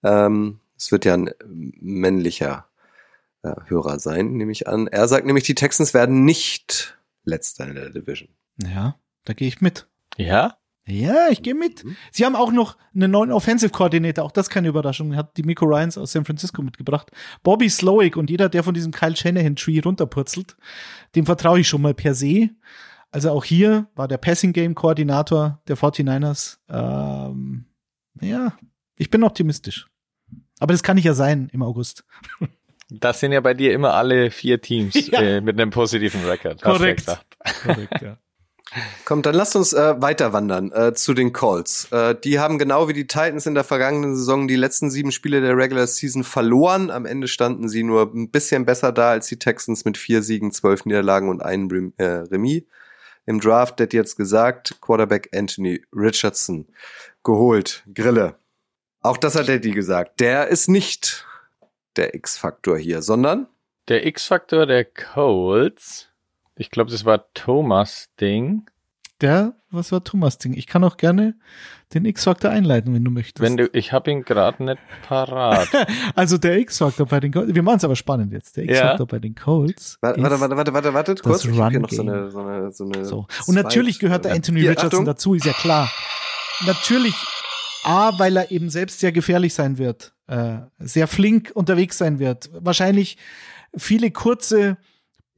Ähm, 0.03 0.59
es 0.75 0.91
wird 0.91 1.05
ja 1.05 1.13
ein 1.13 1.29
männlicher 1.79 2.65
äh, 3.43 3.53
Hörer 3.65 3.99
sein, 3.99 4.33
nehme 4.33 4.51
ich 4.51 4.67
an. 4.67 4.87
Er 4.87 5.07
sagt 5.07 5.25
nämlich, 5.25 5.45
die 5.45 5.55
Texans 5.55 5.93
werden 5.93 6.25
nicht 6.25 6.97
letzter 7.23 7.67
in 7.67 7.75
der 7.75 7.89
Division. 7.89 8.29
Ja, 8.61 8.99
da 9.25 9.33
gehe 9.33 9.47
ich 9.47 9.61
mit. 9.61 9.87
Ja? 10.17 10.57
Ja, 10.87 11.29
ich 11.29 11.43
gehe 11.43 11.53
mit. 11.53 11.83
Mhm. 11.83 11.95
Sie 12.11 12.25
haben 12.25 12.35
auch 12.35 12.51
noch 12.51 12.77
einen 12.93 13.11
neuen 13.11 13.31
Offensive 13.31 13.71
Coordinator, 13.71 14.25
auch 14.25 14.31
das 14.31 14.49
keine 14.49 14.67
Überraschung, 14.67 15.15
hat 15.15 15.37
die 15.37 15.43
Miko 15.43 15.65
Ryans 15.65 15.97
aus 15.97 16.11
San 16.11 16.25
Francisco 16.25 16.61
mitgebracht. 16.61 17.11
Bobby 17.43 17.69
Slowick 17.69 18.17
und 18.17 18.29
jeder, 18.29 18.49
der 18.49 18.63
von 18.63 18.73
diesem 18.73 18.91
Kyle 18.91 19.15
Shanahan 19.15 19.55
Tree 19.55 19.79
runterpurzelt, 19.79 20.57
dem 21.15 21.25
vertraue 21.25 21.59
ich 21.59 21.67
schon 21.67 21.81
mal 21.81 21.93
per 21.93 22.15
se. 22.15 22.49
Also 23.11 23.29
auch 23.31 23.43
hier 23.43 23.87
war 23.95 24.07
der 24.07 24.17
Passing 24.17 24.53
Game 24.53 24.73
Koordinator 24.73 25.61
der 25.67 25.77
49ers. 25.77 26.57
Ähm, 26.69 27.65
ja, 28.19 28.57
ich 28.97 29.09
bin 29.09 29.23
optimistisch. 29.23 29.87
Aber 30.59 30.73
das 30.73 30.83
kann 30.83 30.97
ich 30.97 31.03
ja 31.03 31.13
sein 31.13 31.49
im 31.51 31.61
August. 31.61 32.05
Das 32.93 33.21
sind 33.21 33.31
ja 33.31 33.39
bei 33.39 33.53
dir 33.53 33.71
immer 33.71 33.93
alle 33.93 34.31
vier 34.31 34.61
Teams 34.61 35.07
ja. 35.11 35.21
äh, 35.21 35.41
mit 35.41 35.59
einem 35.59 35.71
positiven 35.71 36.25
Rekord. 36.25 36.61
Korrekt. 36.61 37.05
Korrekt, 37.63 38.01
ja. 38.01 38.17
Kommt, 39.05 39.25
dann 39.25 39.35
lasst 39.35 39.55
uns 39.55 39.73
äh, 39.73 40.01
weiter 40.01 40.31
wandern 40.33 40.71
äh, 40.71 40.93
zu 40.93 41.13
den 41.13 41.33
Colts. 41.33 41.91
Äh, 41.91 42.15
die 42.15 42.39
haben 42.39 42.57
genau 42.57 42.87
wie 42.87 42.93
die 42.93 43.07
Titans 43.07 43.45
in 43.45 43.53
der 43.53 43.63
vergangenen 43.63 44.15
Saison 44.15 44.47
die 44.47 44.55
letzten 44.55 44.89
sieben 44.89 45.11
Spiele 45.11 45.41
der 45.41 45.57
Regular 45.57 45.87
Season 45.87 46.23
verloren. 46.23 46.89
Am 46.89 47.05
Ende 47.05 47.27
standen 47.27 47.67
sie 47.69 47.83
nur 47.83 48.11
ein 48.13 48.29
bisschen 48.29 48.65
besser 48.65 48.91
da 48.91 49.11
als 49.11 49.27
die 49.27 49.39
Texans 49.39 49.83
mit 49.85 49.97
vier 49.97 50.21
Siegen, 50.21 50.51
zwölf 50.51 50.85
Niederlagen 50.85 51.29
und 51.29 51.41
einem 51.41 51.93
äh, 51.97 52.03
Remis. 52.03 52.63
Im 53.25 53.39
Draft 53.39 53.79
wird 53.79 53.93
jetzt 53.93 54.15
gesagt, 54.15 54.77
Quarterback 54.81 55.29
Anthony 55.33 55.81
Richardson 55.93 56.67
geholt. 57.23 57.83
Grille. 57.93 58.35
Auch 59.01 59.17
das 59.17 59.35
hat 59.35 59.49
Eddie 59.49 59.71
gesagt. 59.71 60.19
Der 60.19 60.47
ist 60.47 60.69
nicht 60.69 61.25
der 61.97 62.15
X-Faktor 62.15 62.77
hier, 62.77 63.01
sondern 63.01 63.47
der 63.87 64.05
X-Faktor 64.05 64.65
der 64.65 64.85
Colts. 64.85 66.09
Ich 66.55 66.71
glaube, 66.71 66.91
das 66.91 67.05
war 67.05 67.33
Thomas 67.33 68.09
Ding. 68.19 68.69
Der, 69.19 69.53
was 69.69 69.91
war 69.91 70.03
Thomas 70.03 70.37
Ding? 70.37 70.53
Ich 70.53 70.65
kann 70.65 70.83
auch 70.83 70.97
gerne 70.97 71.35
den 71.93 72.05
X-Factor 72.05 72.49
einleiten, 72.49 72.93
wenn 72.93 73.03
du 73.03 73.11
möchtest. 73.11 73.41
Wenn 73.41 73.57
du, 73.57 73.69
ich 73.73 73.91
habe 73.93 74.09
ihn 74.09 74.23
gerade 74.23 74.63
nicht 74.63 74.79
parat. 75.07 75.67
also 76.15 76.37
der 76.37 76.57
X-Factor 76.57 77.05
bei 77.05 77.19
den 77.19 77.31
Colts, 77.31 77.53
wir 77.53 77.63
machen 77.63 77.77
es 77.77 77.83
aber 77.83 77.95
spannend 77.95 78.31
jetzt. 78.31 78.57
Der 78.57 78.63
X-Factor 78.63 79.05
ja. 79.05 79.05
bei 79.05 79.19
den 79.19 79.35
Colts. 79.35 79.97
Warte, 80.01 80.21
warte, 80.21 80.39
warte, 80.39 80.57
warte, 80.57 80.73
warte, 80.73 80.93
warte, 80.93 81.15
kurz. 81.15 81.45
Ich 81.45 81.51
hier 81.51 81.79
noch 81.79 81.89
so 81.89 82.01
eine, 82.01 82.31
so 82.31 82.39
eine, 82.39 82.71
so 82.71 82.85
eine 82.85 83.05
so. 83.05 83.27
Und 83.45 83.55
natürlich 83.55 83.99
gehört 83.99 84.25
der 84.25 84.33
Anthony 84.33 84.61
Richardson 84.61 84.87
Achtung. 84.87 85.05
dazu, 85.05 85.33
ist 85.35 85.45
ja 85.45 85.53
klar. 85.53 85.91
Natürlich, 86.65 87.15
A, 87.83 88.17
weil 88.19 88.37
er 88.37 88.51
eben 88.51 88.69
selbst 88.69 88.99
sehr 88.99 89.11
gefährlich 89.11 89.53
sein 89.53 89.77
wird, 89.77 90.13
äh, 90.27 90.57
sehr 90.79 91.07
flink 91.07 91.51
unterwegs 91.53 91.97
sein 91.97 92.19
wird. 92.19 92.49
Wahrscheinlich 92.53 93.17
viele 93.75 94.11
kurze 94.11 94.77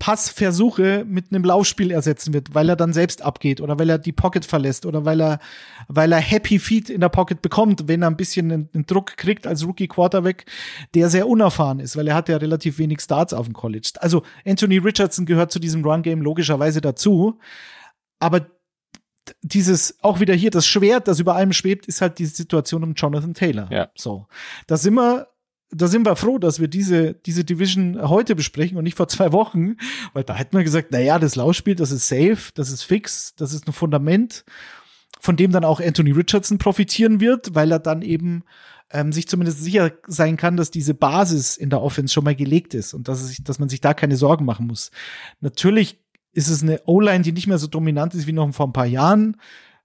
Passversuche 0.04 1.06
mit 1.08 1.32
einem 1.32 1.46
Laufspiel 1.46 1.90
ersetzen 1.90 2.34
wird, 2.34 2.54
weil 2.54 2.68
er 2.68 2.76
dann 2.76 2.92
selbst 2.92 3.22
abgeht 3.22 3.62
oder 3.62 3.80
weil 3.80 3.90
er 3.90 3.98
die 3.98 4.12
Pocket 4.12 4.44
verlässt 4.44 4.86
oder 4.86 5.06
weil 5.06 5.22
er, 5.22 5.40
weil 5.88 6.12
er 6.12 6.20
Happy 6.20 6.60
Feet 6.60 6.90
in 6.90 7.00
der 7.00 7.08
Pocket 7.08 7.42
bekommt, 7.42 7.88
wenn 7.88 8.02
er 8.02 8.10
ein 8.10 8.18
bisschen 8.18 8.52
einen, 8.52 8.70
einen 8.74 8.86
Druck 8.86 9.16
kriegt 9.16 9.48
als 9.48 9.66
Rookie 9.66 9.88
Quarterback, 9.88 10.46
der 10.94 11.10
sehr 11.10 11.26
unerfahren 11.26 11.80
ist, 11.80 11.96
weil 11.96 12.10
er 12.10 12.16
hat 12.16 12.28
ja 12.28 12.36
relativ 12.36 12.80
wenig 12.80 13.00
Starts 13.00 13.34
auf 13.34 13.46
dem 13.46 13.54
College. 13.54 13.94
Also 14.00 14.24
Anthony 14.46 14.80
Richardson 14.80 15.26
gehört 15.26 15.54
zu 15.54 15.60
diesem 15.60 15.86
Run 15.86 16.02
Game 16.02 16.22
logischerweise 16.22 16.82
dazu, 16.82 17.40
aber 18.20 18.48
dieses, 19.42 19.98
auch 20.02 20.20
wieder 20.20 20.34
hier, 20.34 20.52
das 20.52 20.68
Schwert, 20.68 21.08
das 21.08 21.20
über 21.20 21.36
allem 21.36 21.54
schwebt, 21.54 21.86
ist 21.86 22.02
halt 22.02 22.20
die 22.20 22.26
Situation 22.26 22.84
um 22.84 22.94
Jonathan 22.94 23.34
Taylor. 23.34 23.72
Ja. 23.72 23.90
So. 23.96 24.28
Da 24.68 24.78
sind 24.78 24.96
wir 24.96 25.28
da 25.76 25.88
sind 25.88 26.06
wir 26.06 26.16
froh, 26.16 26.38
dass 26.38 26.60
wir 26.60 26.68
diese, 26.68 27.14
diese 27.14 27.44
Division 27.44 28.00
heute 28.02 28.36
besprechen 28.36 28.78
und 28.78 28.84
nicht 28.84 28.98
vor 28.98 29.08
zwei 29.08 29.32
Wochen, 29.32 29.78
weil 30.14 30.24
da 30.24 30.36
hätten 30.36 30.56
wir 30.56 30.64
gesagt, 30.64 30.90
na 30.92 31.00
ja, 31.00 31.20
das 31.20 31.36
Laufspiel, 31.36 31.76
das 31.76 31.92
ist 31.92 32.08
safe, 32.08 32.52
das 32.54 32.70
ist 32.70 32.84
fix, 32.84 33.34
das 33.36 33.54
ist 33.54 33.68
ein 33.68 33.74
Fundament, 33.74 34.46
von 35.20 35.36
dem 35.36 35.52
dann 35.52 35.66
auch 35.66 35.80
Anthony 35.80 36.12
Richardson 36.12 36.58
profitieren 36.58 37.20
wird, 37.20 37.56
weil 37.56 37.72
er 37.72 37.80
dann 37.80 38.02
eben 38.02 38.44
ähm, 38.92 39.12
sich 39.12 39.28
zumindest 39.28 39.64
sicher 39.64 39.92
sein 40.08 40.38
kann, 40.38 40.58
dass 40.58 40.70
diese 40.70 40.94
Basis 40.94 41.58
in 41.58 41.70
der 41.70 41.82
Offense 41.82 42.14
schon 42.14 42.24
mal 42.24 42.36
gelegt 42.36 42.74
ist 42.74 42.94
und 42.94 43.08
dass, 43.08 43.22
es 43.22 43.38
dass 43.44 43.60
man 43.60 43.70
sich 43.70 43.82
da 43.82 43.94
keine 43.94 44.18
Sorgen 44.18 44.46
machen 44.46 44.68
muss. 44.68 44.92
Natürlich 45.42 46.03
ist 46.34 46.50
es 46.50 46.64
eine 46.64 46.82
O-Line, 46.86 47.24
die 47.24 47.32
nicht 47.32 47.48
mehr 47.48 47.58
so 47.58 47.68
dominant 47.68 48.14
ist 48.14 48.28
wie 48.28 48.34
noch 48.34 48.52
vor 48.54 48.68
ein 48.68 48.74
paar 48.74 48.86
Jahren. 48.86 49.38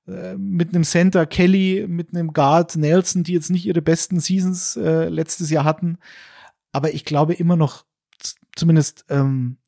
Äh, 0.06 0.36
mit 0.36 0.74
einem 0.74 0.84
Center 0.84 1.26
Kelly, 1.26 1.86
mit 1.88 2.14
einem 2.14 2.32
Guard 2.32 2.76
Nelson, 2.76 3.22
die 3.22 3.34
jetzt 3.34 3.50
nicht 3.50 3.66
ihre 3.66 3.82
besten 3.82 4.20
Seasons 4.20 4.76
äh, 4.76 5.08
letztes 5.08 5.50
Jahr 5.50 5.64
hatten. 5.64 5.98
Aber 6.72 6.94
ich 6.94 7.04
glaube 7.04 7.34
immer 7.34 7.56
noch 7.56 7.84
zumindest 8.56 9.04
ähm, 9.08 9.58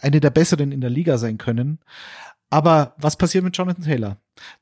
eine 0.00 0.20
der 0.20 0.30
besseren 0.30 0.72
in 0.72 0.80
der 0.80 0.90
Liga 0.90 1.18
sein 1.18 1.38
können. 1.38 1.78
Aber 2.48 2.94
was 2.98 3.16
passiert 3.16 3.44
mit 3.44 3.56
Jonathan 3.56 3.84
Taylor? 3.84 4.16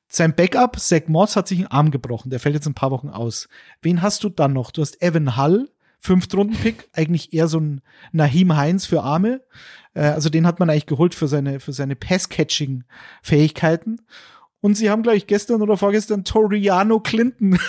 Sein 0.09 0.35
Backup, 0.35 0.79
Zach 0.79 1.03
Moss, 1.07 1.37
hat 1.37 1.49
sich 1.49 1.59
einen 1.59 1.69
Arm 1.69 1.91
gebrochen. 1.91 2.31
Der 2.31 2.41
fällt 2.41 2.55
jetzt 2.55 2.67
ein 2.67 2.75
paar 2.75 2.91
Wochen 2.91 3.09
aus. 3.09 3.49
Wen 3.81 4.03
hast 4.03 4.25
du 4.25 4.29
dann 4.29 4.53
noch? 4.53 4.71
Du 4.71 4.83
hast 4.83 5.01
Evan 5.03 5.37
Hull, 5.37 5.71
Fünftrunden-Pick, 6.01 6.89
eigentlich 6.93 7.33
eher 7.33 7.49
so 7.49 7.59
ein 7.59 7.81
Nahim 8.13 8.57
Heinz 8.57 8.87
für 8.87 9.03
Arme. 9.03 9.43
Äh, 9.95 10.03
also 10.03 10.29
den 10.29 10.47
hat 10.47 10.61
man 10.61 10.71
eigentlich 10.71 10.87
geholt 10.87 11.15
für 11.15 11.29
seine, 11.29 11.61
für 11.61 11.73
seine 11.73 11.97
Pass-Catching-Fähigkeiten. 11.97 14.01
Und 14.61 14.75
sie 14.75 14.91
haben 14.91 15.05
gleich 15.05 15.29
gestern 15.29 15.63
oder 15.63 15.77
vorgestern 15.77 16.25
Toriano 16.25 16.99
Clinton 16.99 17.61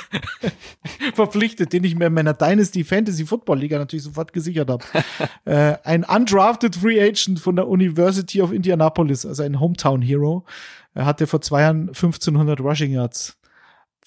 verpflichtet, 1.14 1.72
den 1.72 1.84
ich 1.84 1.96
mir 1.96 2.08
in 2.08 2.14
meiner 2.14 2.34
Dynasty 2.34 2.84
Fantasy 2.84 3.28
Football 3.28 3.60
Liga 3.60 3.78
natürlich 3.78 4.04
sofort 4.04 4.34
gesichert 4.34 4.70
habe. 4.70 4.84
äh, 5.46 5.78
ein 5.84 6.04
undrafted 6.04 6.76
Free 6.76 7.00
Agent 7.00 7.40
von 7.40 7.56
der 7.56 7.68
University 7.68 8.42
of 8.42 8.52
Indianapolis, 8.52 9.24
also 9.24 9.44
ein 9.44 9.60
Hometown 9.60 10.02
Hero. 10.02 10.46
Er 10.96 11.06
hatte 11.06 11.28
vor 11.28 11.42
zwei 11.42 11.62
Jahren 11.62 11.90
1500 11.90 12.60
Rushing 12.60 12.92
Yards. 12.92 13.38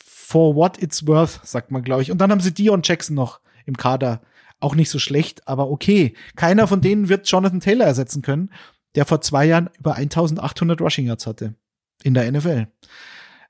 For 0.05 0.57
what 0.57 0.83
it's 0.83 1.07
worth, 1.07 1.39
sagt 1.45 1.71
man, 1.71 1.83
glaube 1.83 2.03
ich. 2.03 2.11
Und 2.11 2.19
dann 2.19 2.33
haben 2.33 2.41
sie 2.41 2.53
Dion 2.53 2.81
Jackson 2.83 3.15
noch 3.15 3.39
im 3.67 3.77
Kader. 3.77 4.23
Auch 4.61 4.75
nicht 4.75 4.91
so 4.91 4.99
schlecht, 4.99 5.49
aber 5.49 5.71
okay. 5.71 6.15
Keiner 6.37 6.69
von 6.69 6.81
denen 6.81 7.09
wird 7.09 7.29
Jonathan 7.29 7.61
Taylor 7.61 7.87
ersetzen 7.87 8.23
können, 8.23 8.51
der 8.95 9.07
vor 9.07 9.21
zwei 9.21 9.45
Jahren 9.47 9.71
über 9.79 9.97
1800 9.97 10.81
Rushing 10.81 11.07
Yards 11.07 11.27
hatte 11.27 11.55
in 12.05 12.15
der 12.15 12.31
NFL. 12.31 12.69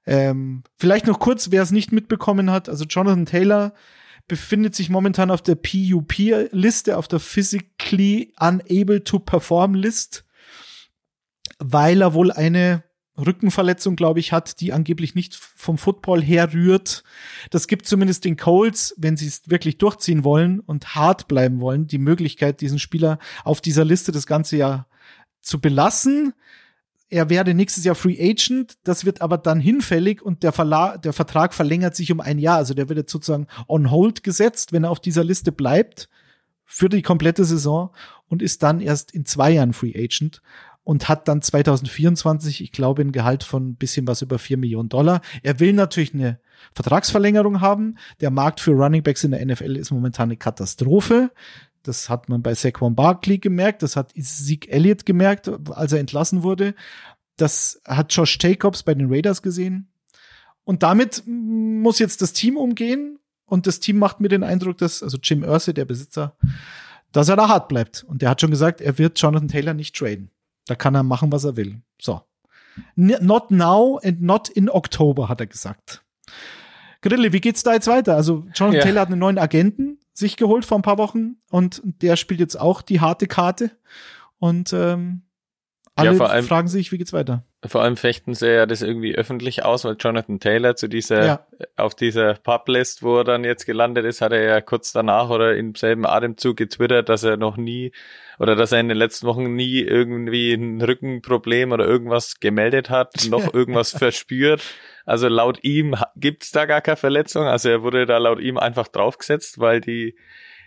Ähm, 0.06 0.62
vielleicht 0.78 1.06
noch 1.06 1.20
kurz, 1.20 1.50
wer 1.50 1.62
es 1.62 1.70
nicht 1.70 1.92
mitbekommen 1.92 2.50
hat. 2.50 2.68
Also 2.68 2.84
Jonathan 2.84 3.26
Taylor 3.26 3.74
befindet 4.28 4.74
sich 4.74 4.88
momentan 4.88 5.30
auf 5.30 5.42
der 5.42 5.56
PUP-Liste, 5.56 6.96
auf 6.96 7.08
der 7.08 7.20
Physically 7.20 8.32
Unable 8.38 9.04
to 9.04 9.18
Perform 9.18 9.74
List, 9.74 10.24
weil 11.58 12.00
er 12.02 12.14
wohl 12.14 12.32
eine 12.32 12.84
Rückenverletzung, 13.18 13.96
glaube 13.96 14.20
ich, 14.20 14.32
hat, 14.32 14.60
die 14.60 14.72
angeblich 14.72 15.14
nicht 15.14 15.34
vom 15.34 15.78
Football 15.78 16.22
herrührt. 16.22 17.04
Das 17.50 17.66
gibt 17.66 17.86
zumindest 17.86 18.24
den 18.24 18.36
Colts, 18.36 18.94
wenn 18.96 19.16
sie 19.16 19.26
es 19.26 19.42
wirklich 19.50 19.78
durchziehen 19.78 20.24
wollen 20.24 20.60
und 20.60 20.94
hart 20.94 21.28
bleiben 21.28 21.60
wollen, 21.60 21.86
die 21.86 21.98
Möglichkeit, 21.98 22.60
diesen 22.60 22.78
Spieler 22.78 23.18
auf 23.44 23.60
dieser 23.60 23.84
Liste 23.84 24.12
das 24.12 24.26
ganze 24.26 24.56
Jahr 24.56 24.86
zu 25.40 25.60
belassen 25.60 26.34
er 27.12 27.28
werde 27.28 27.52
nächstes 27.52 27.84
Jahr 27.84 27.94
Free 27.94 28.16
Agent, 28.18 28.78
das 28.84 29.04
wird 29.04 29.20
aber 29.20 29.36
dann 29.36 29.60
hinfällig 29.60 30.22
und 30.22 30.42
der, 30.42 30.50
Verla 30.50 30.96
der 30.96 31.12
Vertrag 31.12 31.52
verlängert 31.52 31.94
sich 31.94 32.10
um 32.10 32.20
ein 32.20 32.38
Jahr. 32.38 32.56
Also 32.56 32.72
der 32.72 32.88
wird 32.88 32.98
jetzt 32.98 33.12
sozusagen 33.12 33.48
on 33.68 33.90
hold 33.90 34.22
gesetzt, 34.22 34.72
wenn 34.72 34.84
er 34.84 34.90
auf 34.90 34.98
dieser 34.98 35.22
Liste 35.22 35.52
bleibt 35.52 36.08
für 36.64 36.88
die 36.88 37.02
komplette 37.02 37.44
Saison 37.44 37.90
und 38.28 38.40
ist 38.40 38.62
dann 38.62 38.80
erst 38.80 39.12
in 39.12 39.26
zwei 39.26 39.50
Jahren 39.50 39.74
Free 39.74 39.92
Agent 39.94 40.40
und 40.84 41.08
hat 41.08 41.28
dann 41.28 41.42
2024, 41.42 42.62
ich 42.62 42.72
glaube, 42.72 43.02
ein 43.02 43.12
Gehalt 43.12 43.44
von 43.44 43.70
ein 43.70 43.76
bisschen 43.76 44.06
was 44.08 44.22
über 44.22 44.38
vier 44.38 44.56
Millionen 44.56 44.88
Dollar. 44.88 45.20
Er 45.42 45.60
will 45.60 45.72
natürlich 45.72 46.12
eine 46.14 46.40
Vertragsverlängerung 46.74 47.60
haben. 47.60 47.96
Der 48.20 48.30
Markt 48.30 48.60
für 48.60 48.72
Running 48.72 49.02
Backs 49.02 49.24
in 49.24 49.30
der 49.30 49.44
NFL 49.44 49.76
ist 49.76 49.90
momentan 49.90 50.24
eine 50.24 50.36
Katastrophe. 50.36 51.30
Das 51.82 52.08
hat 52.08 52.28
man 52.28 52.42
bei 52.42 52.54
Saquon 52.54 52.94
Barkley 52.94 53.38
gemerkt, 53.38 53.82
das 53.82 53.96
hat 53.96 54.12
Zeke 54.16 54.70
Elliott 54.70 55.04
gemerkt, 55.04 55.50
als 55.70 55.92
er 55.92 55.98
entlassen 55.98 56.42
wurde. 56.42 56.74
Das 57.36 57.80
hat 57.86 58.12
Josh 58.12 58.38
Jacobs 58.40 58.82
bei 58.82 58.94
den 58.94 59.12
Raiders 59.12 59.42
gesehen. 59.42 59.88
Und 60.64 60.82
damit 60.82 61.24
muss 61.26 61.98
jetzt 61.98 62.22
das 62.22 62.32
Team 62.32 62.56
umgehen. 62.56 63.18
Und 63.46 63.66
das 63.66 63.80
Team 63.80 63.98
macht 63.98 64.20
mir 64.20 64.28
den 64.28 64.44
Eindruck, 64.44 64.78
dass, 64.78 65.02
also 65.02 65.18
Jim 65.22 65.42
Irsay, 65.42 65.74
der 65.74 65.84
Besitzer, 65.84 66.36
dass 67.10 67.28
er 67.28 67.36
da 67.36 67.48
hart 67.48 67.68
bleibt. 67.68 68.04
Und 68.04 68.22
der 68.22 68.30
hat 68.30 68.40
schon 68.40 68.50
gesagt, 68.50 68.80
er 68.80 68.96
wird 68.98 69.20
Jonathan 69.20 69.48
Taylor 69.48 69.74
nicht 69.74 69.94
traden. 69.94 70.30
Da 70.66 70.74
kann 70.74 70.94
er 70.94 71.02
machen, 71.02 71.32
was 71.32 71.44
er 71.44 71.56
will. 71.56 71.82
So. 72.00 72.22
Not 72.94 73.50
now 73.50 73.98
and 74.02 74.22
not 74.22 74.48
in 74.48 74.70
October, 74.70 75.28
hat 75.28 75.40
er 75.40 75.46
gesagt. 75.46 76.04
Grille, 77.02 77.32
wie 77.32 77.40
geht's 77.40 77.62
da 77.62 77.74
jetzt 77.74 77.88
weiter? 77.88 78.14
Also 78.14 78.46
Jonathan 78.54 78.72
ja. 78.72 78.82
Taylor 78.82 79.00
hat 79.02 79.08
einen 79.08 79.18
neuen 79.18 79.38
Agenten 79.38 79.98
sich 80.14 80.36
geholt 80.36 80.64
vor 80.64 80.78
ein 80.78 80.82
paar 80.82 80.98
Wochen 80.98 81.36
und 81.50 81.82
der 81.84 82.16
spielt 82.16 82.40
jetzt 82.40 82.58
auch 82.58 82.82
die 82.82 83.00
harte 83.00 83.26
Karte. 83.26 83.70
Und 84.38 84.72
ähm, 84.72 85.22
alle 85.94 86.16
ja, 86.16 86.24
allem, 86.24 86.44
fragen 86.46 86.68
sich, 86.68 86.90
wie 86.90 86.96
geht's 86.96 87.12
weiter? 87.12 87.44
Vor 87.64 87.82
allem 87.82 87.98
fechten 87.98 88.32
sie 88.34 88.50
ja 88.50 88.64
das 88.64 88.80
irgendwie 88.80 89.14
öffentlich 89.14 89.62
aus, 89.62 89.84
weil 89.84 89.96
Jonathan 89.98 90.40
Taylor 90.40 90.74
zu 90.74 90.88
dieser, 90.88 91.26
ja. 91.26 91.46
auf 91.76 91.94
dieser 91.94 92.34
Publist, 92.34 93.02
wo 93.02 93.18
er 93.18 93.24
dann 93.24 93.44
jetzt 93.44 93.66
gelandet 93.66 94.06
ist, 94.06 94.22
hat 94.22 94.32
er 94.32 94.42
ja 94.42 94.60
kurz 94.62 94.92
danach 94.92 95.28
oder 95.28 95.54
im 95.54 95.74
selben 95.74 96.06
Atemzug 96.06 96.56
getwittert, 96.56 97.10
dass 97.10 97.24
er 97.24 97.36
noch 97.36 97.58
nie 97.58 97.92
oder 98.38 98.56
dass 98.56 98.72
er 98.72 98.80
in 98.80 98.88
den 98.88 98.96
letzten 98.96 99.26
Wochen 99.26 99.54
nie 99.54 99.80
irgendwie 99.80 100.54
ein 100.54 100.80
Rückenproblem 100.80 101.72
oder 101.72 101.86
irgendwas 101.86 102.40
gemeldet 102.40 102.88
hat, 102.88 103.12
noch 103.28 103.52
irgendwas 103.52 103.90
verspürt. 103.90 104.62
Also 105.04 105.28
laut 105.28 105.62
ihm 105.62 105.94
gibt's 106.16 106.52
da 106.52 106.64
gar 106.64 106.80
keine 106.80 106.96
Verletzung. 106.96 107.44
Also 107.44 107.68
er 107.68 107.82
wurde 107.82 108.06
da 108.06 108.16
laut 108.16 108.40
ihm 108.40 108.56
einfach 108.56 108.88
draufgesetzt, 108.88 109.58
weil 109.58 109.82
die 109.82 110.16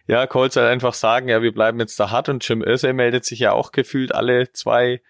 ja, 0.08 0.28
Colts 0.28 0.56
halt 0.56 0.68
einfach 0.68 0.94
sagen, 0.94 1.30
ja, 1.30 1.42
wir 1.42 1.54
bleiben 1.54 1.80
jetzt 1.80 2.00
da 2.00 2.12
hart 2.12 2.30
und 2.30 2.48
Jim 2.48 2.62
Irsay 2.62 2.94
meldet 2.94 3.26
sich 3.26 3.40
ja 3.40 3.54
auch 3.54 3.72
gefühlt 3.72 4.14
alle 4.14 4.52
zwei 4.52 5.02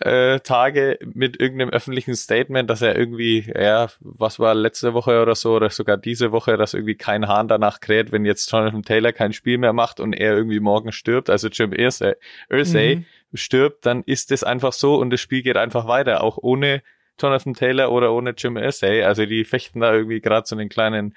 äh, 0.00 0.40
Tage 0.40 0.98
mit 1.14 1.40
irgendeinem 1.40 1.70
öffentlichen 1.70 2.14
Statement, 2.14 2.70
dass 2.70 2.80
er 2.80 2.96
irgendwie, 2.96 3.52
ja, 3.54 3.88
was 4.00 4.38
war 4.38 4.54
letzte 4.54 4.94
Woche 4.94 5.20
oder 5.20 5.34
so, 5.34 5.54
oder 5.54 5.68
sogar 5.68 5.98
diese 5.98 6.32
Woche, 6.32 6.56
dass 6.56 6.72
irgendwie 6.72 6.94
kein 6.94 7.28
Hahn 7.28 7.48
danach 7.48 7.80
kräht, 7.80 8.12
wenn 8.12 8.24
jetzt 8.24 8.50
Jonathan 8.50 8.82
Taylor 8.82 9.12
kein 9.12 9.32
Spiel 9.32 9.58
mehr 9.58 9.74
macht 9.74 10.00
und 10.00 10.14
er 10.14 10.34
irgendwie 10.34 10.60
morgen 10.60 10.92
stirbt, 10.92 11.28
also 11.28 11.48
Jim 11.48 11.72
Irsay, 11.72 12.14
Irsay 12.48 12.96
mhm. 12.96 13.36
stirbt, 13.36 13.84
dann 13.84 14.02
ist 14.04 14.32
es 14.32 14.42
einfach 14.42 14.72
so 14.72 14.96
und 14.96 15.10
das 15.10 15.20
Spiel 15.20 15.42
geht 15.42 15.58
einfach 15.58 15.86
weiter, 15.86 16.22
auch 16.22 16.38
ohne 16.40 16.82
Jonathan 17.20 17.52
Taylor 17.52 17.92
oder 17.92 18.12
ohne 18.12 18.34
Jim 18.36 18.56
Irsay. 18.56 19.02
Also 19.02 19.26
die 19.26 19.44
fechten 19.44 19.80
da 19.80 19.92
irgendwie 19.92 20.20
gerade 20.20 20.46
so 20.46 20.56
einen 20.56 20.70
kleinen 20.70 21.14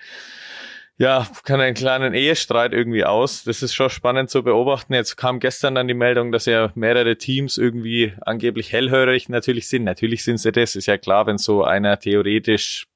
ja, 0.97 1.27
kann 1.43 1.59
einen 1.59 1.73
kleinen 1.73 2.13
Ehestreit 2.13 2.71
irgendwie 2.71 3.03
aus. 3.03 3.43
Das 3.43 3.63
ist 3.63 3.73
schon 3.73 3.89
spannend 3.89 4.29
zu 4.29 4.43
beobachten. 4.43 4.93
Jetzt 4.93 5.15
kam 5.15 5.39
gestern 5.39 5.73
dann 5.73 5.87
die 5.87 5.95
Meldung, 5.95 6.31
dass 6.31 6.45
ja 6.45 6.71
mehrere 6.75 7.17
Teams 7.17 7.57
irgendwie 7.57 8.13
angeblich 8.21 8.71
hellhörig 8.71 9.27
natürlich 9.27 9.67
sind. 9.67 9.85
Natürlich 9.85 10.23
sind 10.23 10.37
sie 10.37 10.51
das, 10.51 10.75
ist 10.75 10.85
ja 10.85 10.99
klar, 10.99 11.25
wenn 11.25 11.39
so 11.39 11.63
einer 11.63 11.99
theoretisch 11.99 12.87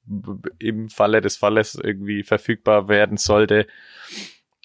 im 0.60 0.90
Falle 0.90 1.22
des 1.22 1.38
Falles 1.38 1.76
irgendwie 1.76 2.22
verfügbar 2.22 2.88
werden 2.88 3.18
sollte. 3.18 3.66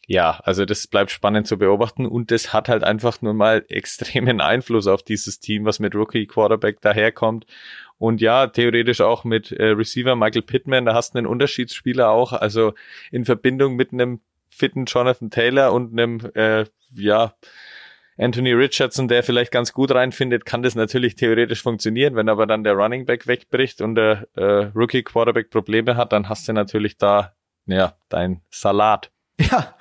Ja, 0.07 0.41
also 0.45 0.67
das 0.67 0.87
bleibt 0.87 1.11
spannend 1.11 1.47
zu 1.47 1.57
beobachten 1.57 2.07
und 2.07 2.31
das 2.31 2.53
hat 2.53 2.69
halt 2.69 2.85
einfach 2.85 3.23
nur 3.23 3.35
mal 3.35 3.65
extremen 3.69 4.43
Einfluss 4.43 4.87
auf 4.87 5.03
dieses 5.03 5.41
Team, 5.41 5.65
was 5.65 5.79
mit 5.79 5.95
Rookie 5.95 6.27
Quarterback 6.27 6.83
daherkommt 6.83 7.47
Und 8.03 8.21
ja, 8.21 8.49
theoretisch 8.49 9.01
auch 9.01 9.23
mit 9.23 9.53
äh, 9.53 9.67
Receiver 9.67 10.17
Michael 10.17 10.43
Pittman, 10.43 10.87
da 10.87 10.93
hast 10.93 11.15
du 11.15 11.19
einen 11.19 11.29
Unterschiedsspieler 11.29 12.11
auch, 12.11 12.33
also 12.33 12.75
in 13.13 13.25
Verbindung 13.25 13.77
mit 13.77 13.93
einem 13.93 14.19
fitten 14.51 14.87
Jonathan 14.87 15.31
Taylor 15.31 15.73
und 15.73 15.93
einem, 15.93 16.19
äh, 16.35 16.65
ja, 16.97 17.35
Anthony 18.19 18.55
Richardson, 18.55 19.07
der 19.07 19.23
vielleicht 19.23 19.53
ganz 19.53 19.73
gut 19.73 19.95
reinfindet, 19.95 20.45
kann 20.45 20.65
das 20.65 20.75
natürlich 20.75 21.15
theoretisch 21.15 21.63
funktionieren. 21.63 22.17
Wenn 22.17 22.29
aber 22.29 22.49
dann 22.49 22.65
der 22.65 22.73
Running 22.73 23.07
Back 23.07 23.29
wegbricht 23.29 23.81
und 23.81 23.95
der 23.95 24.27
äh, 24.35 24.73
Rookie 24.75 25.05
Quarterback 25.05 25.51
Probleme 25.51 25.97
hat, 25.97 26.13
dann 26.13 26.29
hast 26.29 26.49
du 26.49 26.53
natürlich 26.53 26.99
da 26.99 27.37
ja 27.67 27.95
dein 28.09 28.41
Salat. 28.51 29.13
Ja, 29.51 29.77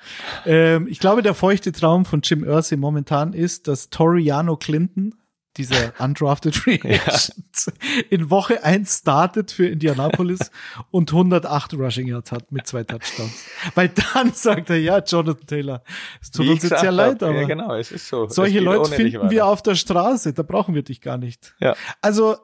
ähm, 0.46 0.86
ich 0.88 0.98
glaube, 0.98 1.22
der 1.22 1.34
feuchte 1.34 1.72
Traum 1.72 2.04
von 2.04 2.20
Jim 2.22 2.42
Irsay 2.42 2.76
momentan 2.76 3.32
ist, 3.32 3.68
dass 3.68 3.90
Toriano 3.90 4.56
Clinton 4.56 5.14
dieser 5.56 5.92
undrafted 5.98 6.54
Free 6.54 6.80
Agent, 6.82 7.02
ja. 7.06 7.72
in 8.10 8.30
Woche 8.30 8.64
eins 8.64 8.98
startet 8.98 9.50
für 9.50 9.66
Indianapolis 9.66 10.50
und 10.90 11.12
108 11.12 11.74
Rushing 11.74 12.08
Yards 12.08 12.32
hat 12.32 12.50
mit 12.52 12.66
zwei 12.66 12.84
Touchdowns. 12.84 13.46
Weil 13.74 13.90
dann 13.90 14.32
sagt 14.34 14.70
er, 14.70 14.78
ja, 14.78 14.98
Jonathan 14.98 15.46
Taylor, 15.46 15.82
es 16.20 16.30
tut 16.30 16.46
Wie 16.46 16.50
uns 16.50 16.62
jetzt 16.62 16.80
sehr 16.80 16.92
leid, 16.92 17.22
aber 17.22 17.42
ja, 17.42 17.46
genau, 17.46 17.74
es 17.74 17.92
ist 17.92 18.08
so. 18.08 18.28
solche 18.28 18.60
Leute 18.60 18.90
finden 18.90 19.30
wir 19.30 19.46
auf 19.46 19.62
der 19.62 19.74
Straße, 19.74 20.32
da 20.32 20.42
brauchen 20.42 20.74
wir 20.74 20.82
dich 20.82 21.00
gar 21.00 21.18
nicht. 21.18 21.54
Ja. 21.60 21.76
Also 22.00 22.36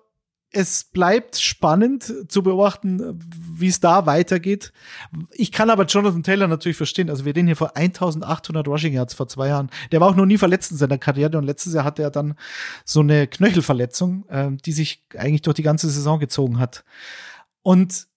es 0.51 0.85
bleibt 0.85 1.37
spannend 1.39 2.15
zu 2.29 2.43
beobachten, 2.43 3.21
wie 3.23 3.69
es 3.69 3.81
da 3.81 4.07
weitergeht. 4.07 4.73
Ich 5.33 5.53
kann 5.53 5.69
aber 5.69 5.85
Jonathan 5.85 6.23
Taylor 6.23 6.49
natürlich 6.49 6.77
verstehen. 6.77 7.11
Also 7.11 7.27
wir 7.27 7.37
reden 7.37 7.47
hier 7.47 7.57
vor 7.57 7.77
1800 7.77 8.67
Rushing 8.67 8.95
Yards 8.95 9.13
vor 9.13 9.29
zwei 9.29 9.49
Jahren. 9.49 9.69
Der 9.93 10.01
war 10.01 10.09
auch 10.09 10.17
noch 10.17 10.25
nie 10.25 10.39
verletzt 10.39 10.73
in 10.73 10.79
seiner 10.79 10.97
Karriere 10.97 11.37
und 11.37 11.45
letztes 11.45 11.75
Jahr 11.75 11.85
hatte 11.85 12.03
er 12.03 12.11
dann 12.11 12.35
so 12.85 13.01
eine 13.01 13.27
Knöchelverletzung, 13.27 14.27
äh, 14.29 14.51
die 14.65 14.73
sich 14.73 15.05
eigentlich 15.17 15.43
durch 15.43 15.57
die 15.57 15.63
ganze 15.63 15.91
Saison 15.91 16.19
gezogen 16.19 16.59
hat. 16.59 16.85
Und 17.63 18.09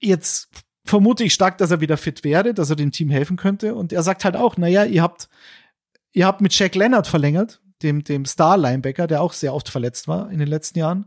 jetzt 0.00 0.48
vermute 0.84 1.22
ich 1.22 1.34
stark, 1.34 1.58
dass 1.58 1.70
er 1.70 1.80
wieder 1.80 1.96
fit 1.96 2.24
wäre, 2.24 2.52
dass 2.52 2.70
er 2.70 2.76
dem 2.76 2.90
Team 2.90 3.10
helfen 3.10 3.36
könnte. 3.36 3.74
Und 3.74 3.92
er 3.92 4.02
sagt 4.02 4.24
halt 4.24 4.36
auch, 4.36 4.56
naja, 4.56 4.84
ihr 4.84 5.02
habt, 5.02 5.28
ihr 6.12 6.26
habt 6.26 6.40
mit 6.40 6.56
Jack 6.58 6.74
Leonard 6.74 7.06
verlängert 7.06 7.60
dem, 7.82 8.04
dem 8.04 8.24
Star-Linebacker, 8.24 9.06
der 9.06 9.22
auch 9.22 9.32
sehr 9.32 9.54
oft 9.54 9.68
verletzt 9.68 10.08
war 10.08 10.30
in 10.30 10.38
den 10.38 10.48
letzten 10.48 10.78
Jahren. 10.78 11.06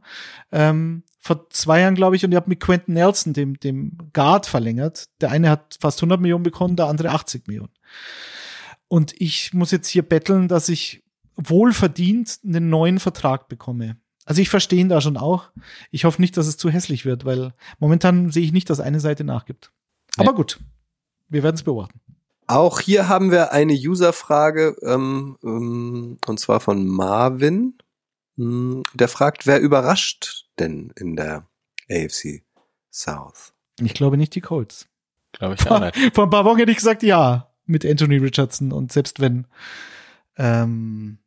Ähm, 0.52 1.04
vor 1.20 1.50
zwei 1.50 1.82
Jahren, 1.82 1.96
glaube 1.96 2.16
ich, 2.16 2.24
und 2.24 2.32
ihr 2.32 2.38
habt 2.38 2.48
mit 2.48 2.60
Quentin 2.60 2.94
Nelson, 2.94 3.34
dem, 3.34 3.60
dem 3.60 3.98
Guard, 4.14 4.46
verlängert. 4.46 5.10
Der 5.22 5.32
eine 5.32 5.50
hat 5.50 5.78
fast 5.80 6.00
100 6.00 6.20
Millionen 6.22 6.44
bekommen, 6.44 6.76
der 6.76 6.88
andere 6.88 7.10
80 7.10 7.48
Millionen. 7.48 7.74
Und 8.88 9.14
ich 9.20 9.54
muss 9.54 9.72
jetzt 9.72 9.88
hier 9.88 10.04
betteln, 10.04 10.48
dass 10.48 10.70
ich 10.70 11.04
wohlverdient 11.36 12.40
einen 12.46 12.70
neuen 12.70 13.00
Vertrag 13.00 13.48
bekomme. 13.48 13.98
Also 14.26 14.42
ich 14.42 14.50
verstehe 14.50 14.80
ihn 14.80 14.90
da 14.90 15.02
schon 15.02 15.18
auch. 15.18 15.50
Ich 15.92 16.06
hoffe 16.06 16.22
nicht, 16.22 16.38
dass 16.38 16.48
es 16.48 16.58
zu 16.58 16.70
hässlich 16.70 17.06
wird, 17.06 17.26
weil 17.26 17.52
momentan 17.80 18.32
sehe 18.32 18.44
ich 18.44 18.52
nicht, 18.52 18.70
dass 18.70 18.80
eine 18.80 19.00
Seite 19.00 19.24
nachgibt. 19.24 19.72
Aber 20.18 20.34
gut, 20.34 20.60
wir 21.30 21.44
werden 21.44 21.56
es 21.56 21.64
beobachten. 21.64 22.00
Auch 22.50 22.80
hier 22.80 23.08
haben 23.08 23.30
wir 23.30 23.52
eine 23.52 23.74
Userfrage, 23.74 24.76
ähm, 24.82 25.38
ähm, 25.43 26.18
und 26.26 26.39
zwar 26.39 26.60
von 26.60 26.88
Marvin. 26.88 27.78
Hm, 28.38 28.82
der 28.95 29.08
fragt, 29.08 29.45
wer 29.45 29.62
überrascht 29.62 30.47
denn 30.58 30.91
in 30.95 31.16
der 31.16 31.45
AFC 31.91 32.41
South? 32.91 33.54
Ich 33.80 33.93
glaube 33.93 34.18
nicht 34.18 34.34
die 34.34 34.41
Colts. 34.41 34.88
Glaube 35.32 35.58
ich 35.60 35.70
auch 35.70 35.80
nicht. 35.80 35.95
Vor 36.16 36.24
ein 36.24 36.32
paar 36.32 36.43
Wochen 36.43 36.58
hätte 36.58 36.72
ich 36.72 36.78
gesagt, 36.78 37.04
ja, 37.04 37.54
mit 37.68 37.86
Anthony 37.86 38.18
Richardson. 38.18 38.72
Und 38.72 38.91
selbst 38.91 39.20
wenn, 39.20 39.45
ähm, 40.36 41.20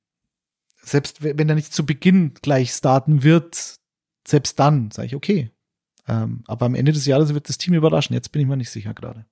selbst 0.83 1.23
wenn 1.23 1.49
er 1.49 1.55
nicht 1.55 1.73
zu 1.73 1.87
Beginn 1.87 2.35
gleich 2.43 2.73
starten 2.73 3.23
wird, 3.23 3.77
selbst 4.27 4.59
dann 4.59 4.91
sage 4.91 5.07
ich, 5.07 5.15
okay. 5.15 5.53
Ähm, 6.09 6.43
aber 6.49 6.67
am 6.67 6.75
Ende 6.75 6.91
des 6.91 7.07
Jahres 7.07 7.33
wird 7.33 7.49
das 7.49 7.59
Team 7.59 7.75
überraschen. 7.75 8.15
Jetzt 8.15 8.33
bin 8.33 8.43
ich 8.43 8.49
mir 8.49 8.57
nicht 8.57 8.71
sicher 8.71 8.93
gerade. 8.93 9.25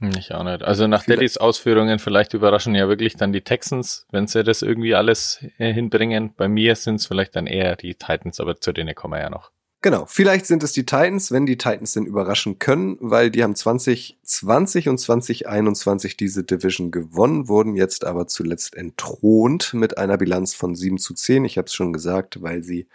Ich 0.00 0.34
auch 0.34 0.44
nicht. 0.44 0.62
Also 0.62 0.86
nach 0.86 1.04
Daddys 1.04 1.38
Ausführungen 1.38 1.98
vielleicht 1.98 2.34
überraschen 2.34 2.74
ja 2.74 2.86
wirklich 2.86 3.16
dann 3.16 3.32
die 3.32 3.40
Texans, 3.40 4.06
wenn 4.10 4.26
sie 4.26 4.44
das 4.44 4.60
irgendwie 4.60 4.94
alles 4.94 5.40
äh, 5.58 5.72
hinbringen. 5.72 6.34
Bei 6.36 6.48
mir 6.48 6.76
sind 6.76 6.96
es 6.96 7.06
vielleicht 7.06 7.34
dann 7.34 7.46
eher 7.46 7.76
die 7.76 7.94
Titans, 7.94 8.38
aber 8.38 8.60
zu 8.60 8.72
denen 8.72 8.94
kommen 8.94 9.14
wir 9.14 9.20
ja 9.20 9.30
noch. 9.30 9.50
Genau, 9.82 10.04
vielleicht 10.06 10.46
sind 10.46 10.62
es 10.62 10.72
die 10.72 10.84
Titans, 10.84 11.30
wenn 11.32 11.46
die 11.46 11.56
Titans 11.58 11.92
denn 11.92 12.06
überraschen 12.06 12.58
können, 12.58 12.96
weil 13.00 13.30
die 13.30 13.42
haben 13.42 13.54
2020 13.54 14.88
und 14.88 14.98
2021 14.98 16.16
diese 16.16 16.44
Division 16.44 16.90
gewonnen, 16.90 17.48
wurden 17.48 17.76
jetzt 17.76 18.04
aber 18.04 18.26
zuletzt 18.26 18.74
entthront 18.74 19.74
mit 19.74 19.96
einer 19.96 20.18
Bilanz 20.18 20.54
von 20.54 20.74
7 20.74 20.98
zu 20.98 21.14
10. 21.14 21.44
Ich 21.44 21.56
habe 21.56 21.66
es 21.66 21.74
schon 21.74 21.92
gesagt, 21.92 22.42
weil 22.42 22.62
sie 22.62 22.88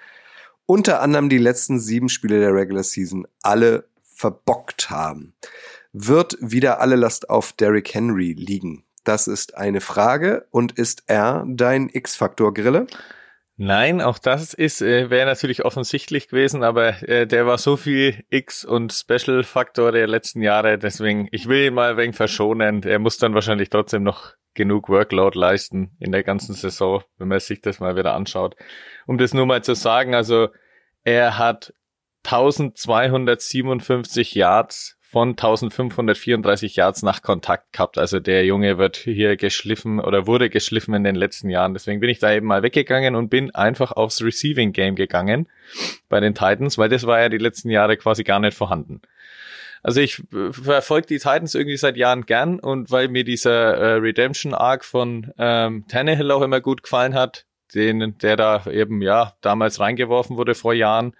unter 0.66 1.02
anderem 1.02 1.30
die 1.30 1.38
letzten 1.38 1.80
sieben 1.80 2.10
Spiele 2.10 2.40
der 2.40 2.54
Regular 2.54 2.84
Season 2.84 3.26
alle 3.42 3.86
verbockt 4.04 4.90
haben. 4.90 5.34
Wird 5.94 6.38
wieder 6.40 6.80
alle 6.80 6.96
Last 6.96 7.30
auf 7.30 7.52
Derrick 7.54 7.94
Henry 7.94 8.34
liegen? 8.34 8.84
Das 9.04 9.28
ist 9.28 9.58
eine 9.58 9.82
Frage. 9.82 10.48
Und 10.52 10.74
ist 10.74 11.04
er 11.08 11.44
dein 11.48 11.90
X-Faktor, 11.90 12.54
Grille? 12.54 12.86
Nein, 13.58 14.00
auch 14.02 14.18
das 14.18 14.54
ist 14.56 14.82
äh, 14.82 15.12
wäre 15.12 15.28
natürlich 15.28 15.64
offensichtlich 15.66 16.30
gewesen, 16.30 16.64
aber 16.64 17.08
äh, 17.08 17.28
der 17.28 17.46
war 17.46 17.60
so 17.60 17.78
viel 17.78 18.24
X 18.30 18.66
und 18.66 18.92
Special 18.92 19.44
Faktor 19.44 19.92
der 19.92 20.08
letzten 20.08 20.42
Jahre, 20.42 20.80
deswegen 20.80 21.28
ich 21.32 21.48
will 21.48 21.68
ihn 21.68 21.76
mal 21.76 21.96
wenig 21.96 22.16
verschonen. 22.16 22.82
Er 22.82 22.98
muss 22.98 23.20
dann 23.20 23.36
wahrscheinlich 23.36 23.70
trotzdem 23.70 24.02
noch 24.02 24.34
genug 24.56 24.90
Workload 24.90 25.38
leisten 25.38 25.96
in 26.00 26.12
der 26.12 26.24
ganzen 26.24 26.56
Saison, 26.56 27.04
wenn 27.20 27.28
man 27.28 27.40
sich 27.40 27.62
das 27.62 27.80
mal 27.80 27.96
wieder 27.96 28.16
anschaut. 28.16 28.56
Um 29.06 29.20
das 29.20 29.36
nur 29.36 29.46
mal 29.46 29.64
zu 29.64 29.76
sagen, 29.76 30.16
also 30.16 30.50
er 31.04 31.38
hat 31.38 31.72
1257 32.24 34.34
Yards 34.34 34.98
von 35.12 35.32
1534 35.32 36.78
Yards 36.78 37.04
nach 37.04 37.22
Kontakt 37.22 37.74
gehabt. 37.74 37.98
Also 37.98 38.22
der 38.22 38.46
Junge 38.46 38.78
wird 38.78 38.96
hier 38.96 39.36
geschliffen 39.36 40.00
oder 40.00 40.26
wurde 40.26 40.50
geschliffen 40.50 40.94
in 40.94 41.04
den 41.04 41.16
letzten 41.16 41.50
Jahren. 41.50 41.74
Deswegen 41.74 42.00
bin 42.00 42.10
ich 42.10 42.20
da 42.20 42.32
eben 42.32 42.48
mal 42.48 42.64
weggegangen 42.64 43.16
und 43.16 43.28
bin 43.28 43.54
einfach 43.54 43.92
aufs 43.92 44.22
Receiving 44.22 44.72
Game 44.72 44.96
gegangen 44.96 45.50
bei 46.08 46.22
den 46.22 46.34
Titans, 46.34 46.78
weil 46.78 46.88
das 46.88 47.06
war 47.06 47.20
ja 47.20 47.28
die 47.28 47.40
letzten 47.40 47.70
Jahre 47.70 47.98
quasi 47.98 48.24
gar 48.24 48.40
nicht 48.40 48.56
vorhanden. 48.56 49.02
Also 49.84 50.00
ich 50.00 50.24
äh, 50.34 50.54
verfolge 50.54 51.08
die 51.08 51.18
Titans 51.18 51.56
irgendwie 51.56 51.76
seit 51.76 51.98
Jahren 51.98 52.26
gern 52.26 52.62
und 52.62 52.90
weil 52.90 53.10
mir 53.10 53.26
dieser 53.26 53.76
äh, 53.76 53.94
Redemption 53.96 54.54
Arc 54.54 54.86
von 54.86 55.34
ähm, 55.38 55.84
Tannehill 55.90 56.32
auch 56.32 56.42
immer 56.42 56.62
gut 56.62 56.84
gefallen 56.84 57.16
hat, 57.16 57.46
den, 57.76 58.18
der 58.20 58.38
da 58.38 58.66
eben 58.68 59.02
ja 59.02 59.34
damals 59.42 59.82
reingeworfen 59.82 60.38
wurde 60.38 60.56
vor 60.56 60.74
Jahren, 60.74 61.18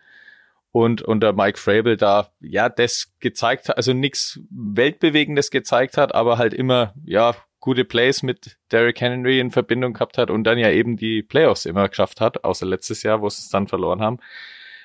und, 0.72 1.04
der 1.22 1.34
Mike 1.34 1.60
Frabel 1.60 1.98
da, 1.98 2.32
ja, 2.40 2.70
das 2.70 3.14
gezeigt 3.20 3.70
hat, 3.70 3.78
also 3.78 3.94
nichts 3.94 4.40
Weltbewegendes 4.50 5.52
gezeigt 5.52 5.98
hat, 5.98 6.16
aber 6.16 6.38
halt 6.38 6.54
immer, 6.54 6.94
ja, 7.06 7.36
gute 7.60 7.86
Plays 7.86 8.24
mit 8.24 8.58
Derrick 8.72 9.00
Henry 9.00 9.40
in 9.40 9.52
Verbindung 9.52 9.94
gehabt 9.94 10.18
hat 10.18 10.32
und 10.32 10.44
dann 10.44 10.58
ja 10.58 10.72
eben 10.72 10.98
die 10.98 11.22
Playoffs 11.22 11.66
immer 11.66 11.88
geschafft 11.88 12.20
hat, 12.20 12.44
außer 12.44 12.66
letztes 12.66 13.04
Jahr, 13.04 13.22
wo 13.22 13.30
sie 13.30 13.42
es 13.42 13.50
dann 13.50 13.68
verloren 13.68 14.02
haben. 14.02 14.20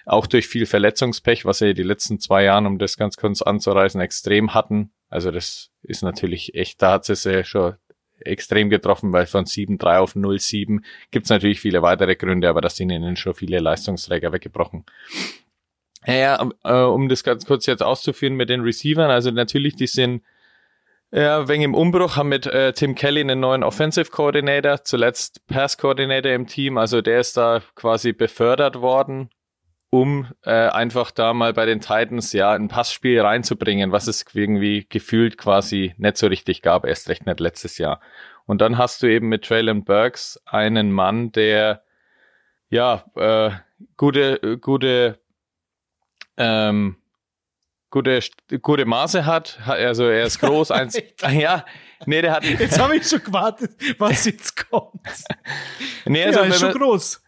Auch 0.04 0.26
durch 0.26 0.46
viel 0.46 0.66
Verletzungspech, 0.66 1.44
was 1.44 1.58
sie 1.58 1.74
die 1.74 1.82
letzten 1.82 2.20
zwei 2.20 2.44
Jahren, 2.44 2.66
um 2.66 2.78
das 2.78 2.96
ganz 2.96 3.16
kurz 3.16 3.42
anzureißen, 3.42 4.00
extrem 4.00 4.54
hatten. 4.54 4.92
Also 5.08 5.30
das 5.30 5.70
ist 5.82 6.02
natürlich 6.02 6.54
echt, 6.54 6.80
da 6.82 6.92
hat 6.92 7.06
sie 7.06 7.14
es 7.14 7.24
ja 7.24 7.42
schon 7.42 7.74
extrem 8.20 8.70
getroffen, 8.70 9.12
weil 9.12 9.26
von 9.26 9.46
7-3 9.46 9.98
auf 9.98 10.14
0-7 10.14 10.82
gibt 11.10 11.26
es 11.26 11.30
natürlich 11.30 11.60
viele 11.60 11.82
weitere 11.82 12.14
Gründe, 12.14 12.48
aber 12.48 12.60
das 12.60 12.76
sind 12.76 12.90
ihnen 12.90 13.16
schon 13.16 13.34
viele 13.34 13.58
Leistungsträger 13.58 14.32
weggebrochen. 14.32 14.84
Ja, 16.06 16.48
äh, 16.64 16.72
um 16.72 17.08
das 17.08 17.24
ganz 17.24 17.46
kurz 17.46 17.66
jetzt 17.66 17.82
auszuführen 17.82 18.34
mit 18.34 18.48
den 18.48 18.60
Receivern, 18.60 19.10
also 19.10 19.30
natürlich, 19.30 19.74
die 19.74 19.88
sind 19.88 20.22
ja, 21.12 21.48
wegen 21.48 21.62
im 21.62 21.74
Umbruch, 21.74 22.16
haben 22.16 22.28
mit 22.28 22.46
äh, 22.46 22.72
Tim 22.72 22.94
Kelly 22.94 23.20
einen 23.20 23.40
neuen 23.40 23.62
Offensive 23.62 24.10
Coordinator, 24.10 24.82
zuletzt 24.82 25.46
Pass 25.46 25.78
Coordinator 25.78 26.32
im 26.32 26.46
Team, 26.46 26.78
also 26.78 27.00
der 27.00 27.20
ist 27.20 27.36
da 27.36 27.62
quasi 27.74 28.12
befördert 28.12 28.80
worden, 28.80 29.30
um 29.90 30.28
äh, 30.42 30.50
einfach 30.50 31.10
da 31.10 31.32
mal 31.32 31.52
bei 31.52 31.64
den 31.64 31.80
Titans 31.80 32.32
ja 32.32 32.52
ein 32.52 32.68
Passspiel 32.68 33.20
reinzubringen, 33.20 33.92
was 33.92 34.08
es 34.08 34.24
irgendwie 34.32 34.86
gefühlt 34.88 35.38
quasi 35.38 35.94
nicht 35.96 36.16
so 36.16 36.26
richtig 36.26 36.60
gab, 36.62 36.84
erst 36.84 37.08
recht 37.08 37.24
nicht 37.24 37.40
letztes 37.40 37.78
Jahr. 37.78 38.00
Und 38.44 38.60
dann 38.60 38.78
hast 38.78 39.02
du 39.02 39.06
eben 39.06 39.28
mit 39.28 39.44
Traylon 39.44 39.84
Burks 39.84 40.40
einen 40.44 40.92
Mann, 40.92 41.32
der 41.32 41.82
ja 42.68 43.04
äh, 43.14 43.50
gute, 43.96 44.58
gute 44.60 45.18
ähm, 46.36 46.96
gute, 47.90 48.20
gute 48.62 48.84
Maße 48.84 49.26
hat. 49.26 49.58
Also 49.66 50.04
er 50.04 50.24
ist 50.24 50.40
groß, 50.40 50.70
eins. 50.70 50.98
ja, 51.30 51.64
nee, 52.04 52.22
der 52.22 52.32
hat. 52.32 52.44
Jetzt 52.44 52.78
habe 52.78 52.96
ich 52.96 53.08
schon 53.08 53.22
gewartet, 53.22 53.72
was 53.98 54.24
jetzt 54.26 54.68
kommt. 54.68 55.00
nee, 56.04 56.24
also, 56.24 56.40
ja, 56.40 56.46
ist 56.46 56.60
schon 56.60 56.72
groß. 56.72 57.22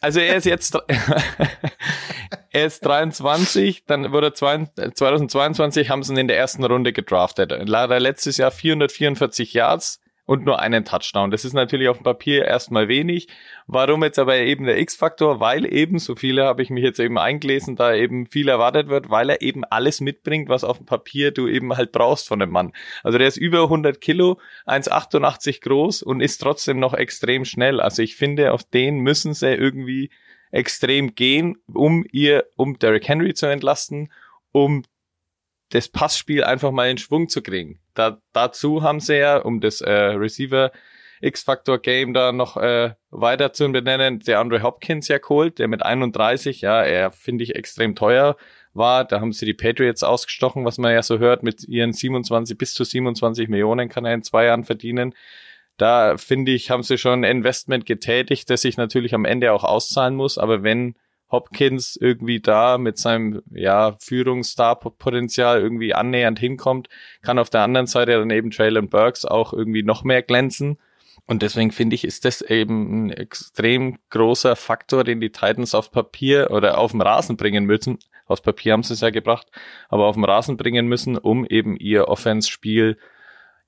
Also 0.00 0.20
er 0.20 0.36
ist 0.36 0.44
jetzt, 0.44 0.78
er 2.50 2.66
ist 2.66 2.84
23, 2.84 3.86
dann 3.86 4.12
wurde 4.12 4.32
2022, 4.32 5.90
haben 5.90 6.02
sie 6.02 6.12
ihn 6.12 6.18
in 6.18 6.28
der 6.28 6.38
ersten 6.38 6.64
Runde 6.64 6.92
gedraftet. 6.92 7.52
Leider 7.66 7.98
letztes 7.98 8.36
Jahr 8.36 8.50
444 8.50 9.52
Yards 9.54 10.00
und 10.26 10.44
nur 10.44 10.60
einen 10.60 10.84
Touchdown. 10.84 11.30
Das 11.30 11.44
ist 11.44 11.54
natürlich 11.54 11.88
auf 11.88 11.98
dem 11.98 12.04
Papier 12.04 12.44
erstmal 12.44 12.88
wenig. 12.88 13.28
Warum 13.66 14.02
jetzt 14.02 14.18
aber 14.18 14.36
eben 14.36 14.66
der 14.66 14.78
X-Faktor? 14.78 15.40
Weil 15.40 15.72
eben, 15.72 15.98
so 15.98 16.16
viele 16.16 16.44
habe 16.44 16.62
ich 16.62 16.70
mich 16.70 16.84
jetzt 16.84 16.98
eben 16.98 17.16
eingelesen, 17.16 17.76
da 17.76 17.94
eben 17.94 18.26
viel 18.26 18.48
erwartet 18.48 18.88
wird, 18.88 19.08
weil 19.08 19.30
er 19.30 19.40
eben 19.40 19.64
alles 19.64 20.00
mitbringt, 20.00 20.48
was 20.48 20.64
auf 20.64 20.78
dem 20.78 20.86
Papier 20.86 21.30
du 21.30 21.46
eben 21.46 21.76
halt 21.76 21.92
brauchst 21.92 22.28
von 22.28 22.40
dem 22.40 22.50
Mann. 22.50 22.72
Also 23.02 23.18
der 23.18 23.28
ist 23.28 23.36
über 23.36 23.62
100 23.62 24.00
Kilo, 24.00 24.38
1,88 24.66 25.62
groß 25.62 26.02
und 26.02 26.20
ist 26.20 26.38
trotzdem 26.38 26.80
noch 26.80 26.94
extrem 26.94 27.44
schnell. 27.44 27.80
Also 27.80 28.02
ich 28.02 28.16
finde, 28.16 28.52
auf 28.52 28.64
den 28.64 28.98
müssen 28.98 29.32
sie 29.32 29.54
irgendwie 29.54 30.10
extrem 30.50 31.14
gehen, 31.14 31.56
um 31.72 32.04
ihr, 32.10 32.46
um 32.56 32.78
Derrick 32.78 33.08
Henry 33.08 33.34
zu 33.34 33.46
entlasten, 33.46 34.12
um 34.52 34.82
das 35.70 35.88
Passspiel 35.88 36.44
einfach 36.44 36.70
mal 36.70 36.90
in 36.90 36.98
Schwung 36.98 37.28
zu 37.28 37.42
kriegen. 37.42 37.80
Da, 37.94 38.20
dazu 38.32 38.82
haben 38.82 39.00
sie 39.00 39.18
ja, 39.18 39.38
um 39.38 39.60
das 39.60 39.80
äh, 39.80 39.90
Receiver 39.90 40.70
X-Factor 41.20 41.78
Game 41.78 42.12
da 42.12 42.32
noch 42.32 42.56
äh, 42.56 42.94
weiter 43.10 43.52
zu 43.52 43.70
benennen, 43.70 44.20
der 44.20 44.40
Andre 44.40 44.62
Hopkins 44.62 45.08
ja 45.08 45.18
geholt, 45.18 45.58
der 45.58 45.68
mit 45.68 45.82
31, 45.82 46.60
ja, 46.60 46.82
er 46.82 47.10
finde 47.10 47.44
ich 47.44 47.54
extrem 47.54 47.94
teuer 47.94 48.36
war. 48.74 49.04
Da 49.04 49.20
haben 49.20 49.32
sie 49.32 49.46
die 49.46 49.54
Patriots 49.54 50.02
ausgestochen, 50.02 50.64
was 50.64 50.78
man 50.78 50.92
ja 50.92 51.02
so 51.02 51.18
hört, 51.18 51.42
mit 51.42 51.64
ihren 51.64 51.92
27 51.92 52.56
bis 52.58 52.74
zu 52.74 52.84
27 52.84 53.48
Millionen 53.48 53.88
kann 53.88 54.04
er 54.04 54.14
in 54.14 54.22
zwei 54.22 54.44
Jahren 54.44 54.64
verdienen. 54.64 55.14
Da 55.78 56.16
finde 56.16 56.52
ich, 56.52 56.70
haben 56.70 56.82
sie 56.82 56.98
schon 56.98 57.24
ein 57.24 57.36
Investment 57.36 57.84
getätigt, 57.86 58.48
das 58.48 58.62
sich 58.62 58.76
natürlich 58.76 59.14
am 59.14 59.24
Ende 59.24 59.52
auch 59.52 59.64
auszahlen 59.64 60.14
muss. 60.14 60.38
Aber 60.38 60.62
wenn 60.62 60.94
Hopkins 61.30 61.96
irgendwie 62.00 62.40
da 62.40 62.78
mit 62.78 62.98
seinem 62.98 63.42
ja 63.50 63.96
Führungsstar-Potenzial 64.00 65.60
irgendwie 65.60 65.94
annähernd 65.94 66.38
hinkommt, 66.38 66.88
kann 67.22 67.38
auf 67.38 67.50
der 67.50 67.62
anderen 67.62 67.86
Seite 67.86 68.12
dann 68.12 68.30
eben 68.30 68.50
Traylon 68.50 68.88
Burks 68.88 69.24
auch 69.24 69.52
irgendwie 69.52 69.82
noch 69.82 70.04
mehr 70.04 70.22
glänzen. 70.22 70.78
Und 71.26 71.42
deswegen 71.42 71.72
finde 71.72 71.96
ich, 71.96 72.04
ist 72.04 72.24
das 72.24 72.40
eben 72.40 73.06
ein 73.06 73.10
extrem 73.10 73.98
großer 74.10 74.54
Faktor, 74.54 75.02
den 75.02 75.20
die 75.20 75.32
Titans 75.32 75.74
auf 75.74 75.90
Papier 75.90 76.52
oder 76.52 76.78
auf 76.78 76.92
dem 76.92 77.00
Rasen 77.00 77.36
bringen 77.36 77.64
müssen. 77.64 77.98
Aus 78.26 78.40
Papier 78.40 78.72
haben 78.72 78.84
sie 78.84 78.94
es 78.94 79.00
ja 79.00 79.10
gebracht, 79.10 79.48
aber 79.88 80.06
auf 80.06 80.14
dem 80.14 80.24
Rasen 80.24 80.56
bringen 80.56 80.86
müssen, 80.86 81.18
um 81.18 81.44
eben 81.44 81.76
ihr 81.76 82.08
Offense-Spiel 82.08 82.98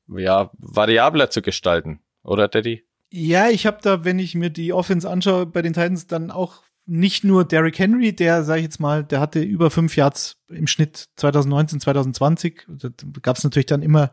ja 0.08 0.50
variabler 0.58 1.30
zu 1.30 1.42
gestalten. 1.42 2.00
Oder, 2.22 2.46
Daddy? 2.46 2.84
Ja, 3.10 3.48
ich 3.48 3.66
habe 3.66 3.78
da, 3.82 4.04
wenn 4.04 4.18
ich 4.18 4.34
mir 4.34 4.50
die 4.50 4.72
Offense 4.72 5.08
anschaue 5.08 5.46
bei 5.46 5.62
den 5.62 5.72
Titans, 5.72 6.06
dann 6.06 6.30
auch 6.30 6.62
nicht 6.88 7.22
nur 7.22 7.44
Derrick 7.44 7.78
Henry, 7.78 8.16
der, 8.16 8.44
sage 8.44 8.60
ich 8.60 8.64
jetzt 8.64 8.80
mal, 8.80 9.04
der 9.04 9.20
hatte 9.20 9.40
über 9.40 9.70
fünf 9.70 9.94
Yards 9.94 10.38
im 10.48 10.66
Schnitt 10.66 11.08
2019, 11.16 11.80
2020. 11.80 12.66
Da 12.66 12.88
gab 13.20 13.36
es 13.36 13.44
natürlich 13.44 13.66
dann 13.66 13.82
immer 13.82 14.10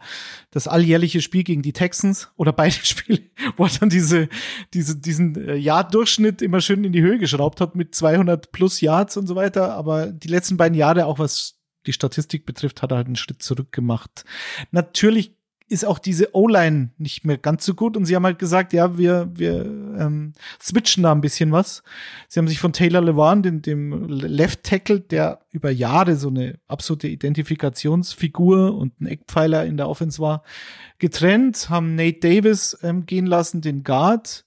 das 0.52 0.68
alljährliche 0.68 1.22
Spiel 1.22 1.44
gegen 1.44 1.62
die 1.62 1.72
Texans 1.72 2.32
oder 2.36 2.52
beide 2.52 2.76
Spiele, 2.84 3.22
wo 3.56 3.64
er 3.64 3.72
dann 3.80 3.90
diese, 3.90 4.28
diese, 4.74 4.98
diesen 4.98 5.38
äh, 5.38 5.56
Yard-Durchschnitt 5.56 6.42
immer 6.42 6.60
schön 6.60 6.84
in 6.84 6.92
die 6.92 7.02
Höhe 7.02 7.18
geschraubt 7.18 7.62
hat 7.62 7.76
mit 7.76 7.96
200 7.96 8.52
plus 8.52 8.82
Yards 8.82 9.16
und 9.16 9.28
so 9.28 9.36
weiter. 9.36 9.74
Aber 9.74 10.08
die 10.08 10.28
letzten 10.28 10.58
beiden 10.58 10.78
Jahre, 10.78 11.06
auch 11.06 11.18
was 11.18 11.56
die 11.88 11.94
Statistik 11.94 12.46
betrifft, 12.46 12.82
hat 12.82 12.92
er 12.92 12.98
halt 12.98 13.08
einen 13.08 13.16
Schritt 13.16 13.42
zurück 13.42 13.72
gemacht. 13.72 14.26
Natürlich 14.72 15.38
ist 15.68 15.86
auch 15.86 15.98
diese 15.98 16.36
O-Line 16.36 16.92
nicht 16.98 17.26
mehr 17.26 17.38
ganz 17.38 17.66
so 17.66 17.74
gut. 17.74 17.98
Und 17.98 18.06
sie 18.06 18.16
haben 18.16 18.26
halt 18.26 18.38
gesagt, 18.38 18.72
ja, 18.72 18.98
wir, 18.98 19.30
wir 19.34 19.66
ähm, 19.66 20.34
switchen 20.62 21.04
da 21.04 21.12
ein 21.12 21.22
bisschen 21.22 21.52
was. 21.52 21.82
Sie 22.28 22.40
haben 22.40 22.48
sich 22.48 22.60
von 22.60 22.74
Taylor 22.74 23.02
Lewan, 23.02 23.42
dem, 23.42 23.62
dem 23.62 24.08
Left 24.08 24.64
Tackle, 24.64 25.00
der 25.00 25.40
über 25.52 25.72
Jahre 25.72 26.18
so 26.18 26.28
eine 26.30 26.60
absolute 26.68 27.08
Identifikationsfigur 27.08 28.76
und 28.76 29.00
ein 29.02 29.08
Eckpfeiler 29.08 29.66
in 29.66 29.78
der 29.78 29.90
Offense 29.90 30.20
war, 30.20 30.44
getrennt, 31.00 31.70
haben 31.70 31.96
Nate 31.96 32.20
Davis 32.20 32.78
ähm, 32.84 33.06
gehen 33.06 33.26
lassen, 33.26 33.62
den 33.62 33.84
Guard, 33.84 34.46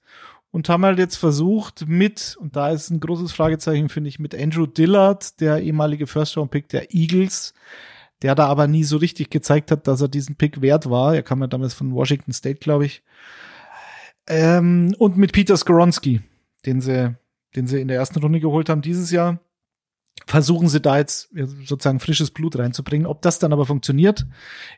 und 0.51 0.69
haben 0.69 0.85
halt 0.85 0.99
jetzt 0.99 1.16
versucht 1.16 1.86
mit, 1.86 2.36
und 2.40 2.57
da 2.57 2.70
ist 2.70 2.90
ein 2.90 3.01
großes 3.01 3.32
Fragezeichen, 3.32 3.89
finde 3.89 4.09
ich, 4.09 4.19
mit 4.19 4.35
Andrew 4.35 4.66
Dillard, 4.66 5.40
der 5.40 5.61
ehemalige 5.61 6.07
First-Round-Pick 6.07 6.69
der 6.69 6.95
Eagles, 6.95 7.55
der 8.23 8.35
da 8.35 8.47
aber 8.47 8.66
nie 8.66 8.85
so 8.85 8.97
richtig 8.97 9.31
gezeigt 9.31 9.70
hat, 9.70 9.86
dass 9.86 10.01
er 10.01 10.09
diesen 10.09 10.36
Pick 10.36 10.61
wert 10.61 10.90
war. 10.90 11.15
Er 11.15 11.23
kam 11.23 11.40
ja 11.40 11.47
damals 11.47 11.74
von 11.74 11.93
Washington 11.93 12.32
State, 12.32 12.59
glaube 12.59 12.86
ich. 12.86 13.03
Ähm, 14.27 14.95
und 14.99 15.16
mit 15.16 15.32
Peter 15.32 15.57
Skoronski, 15.57 16.20
den 16.66 16.81
sie, 16.81 17.15
den 17.57 17.66
sie 17.66 17.81
in 17.81 17.89
der 17.89 17.97
ersten 17.97 18.19
Runde 18.19 18.40
geholt 18.40 18.69
haben 18.69 18.82
dieses 18.82 19.11
Jahr. 19.11 19.40
Versuchen 20.27 20.69
sie 20.69 20.81
da 20.81 20.99
jetzt 20.99 21.31
sozusagen 21.65 22.01
frisches 22.01 22.32
Blut 22.32 22.59
reinzubringen. 22.59 23.07
Ob 23.07 23.23
das 23.23 23.39
dann 23.39 23.53
aber 23.53 23.66
funktioniert, 23.66 24.27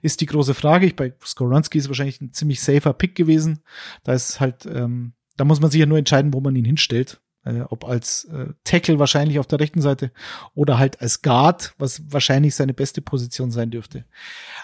ist 0.02 0.20
die 0.20 0.26
große 0.26 0.54
Frage. 0.54 0.86
Ich, 0.86 0.96
bei 0.96 1.14
Skoronski 1.24 1.78
ist 1.78 1.88
wahrscheinlich 1.88 2.20
ein 2.20 2.32
ziemlich 2.32 2.60
safer 2.60 2.92
Pick 2.92 3.14
gewesen. 3.14 3.60
Da 4.04 4.12
ist 4.12 4.38
halt, 4.38 4.66
ähm, 4.66 5.14
da 5.36 5.44
muss 5.44 5.60
man 5.60 5.70
sich 5.70 5.80
ja 5.80 5.86
nur 5.86 5.98
entscheiden, 5.98 6.34
wo 6.34 6.40
man 6.40 6.54
ihn 6.54 6.66
hinstellt 6.66 7.20
äh, 7.44 7.60
ob 7.68 7.84
als 7.84 8.24
äh, 8.24 8.48
Tackle 8.64 8.98
wahrscheinlich 8.98 9.38
auf 9.38 9.46
der 9.46 9.60
rechten 9.60 9.80
Seite 9.80 10.12
oder 10.54 10.78
halt 10.78 11.00
als 11.00 11.22
Guard, 11.22 11.74
was 11.78 12.02
wahrscheinlich 12.12 12.54
seine 12.54 12.74
beste 12.74 13.02
Position 13.02 13.50
sein 13.50 13.70
dürfte. 13.70 14.04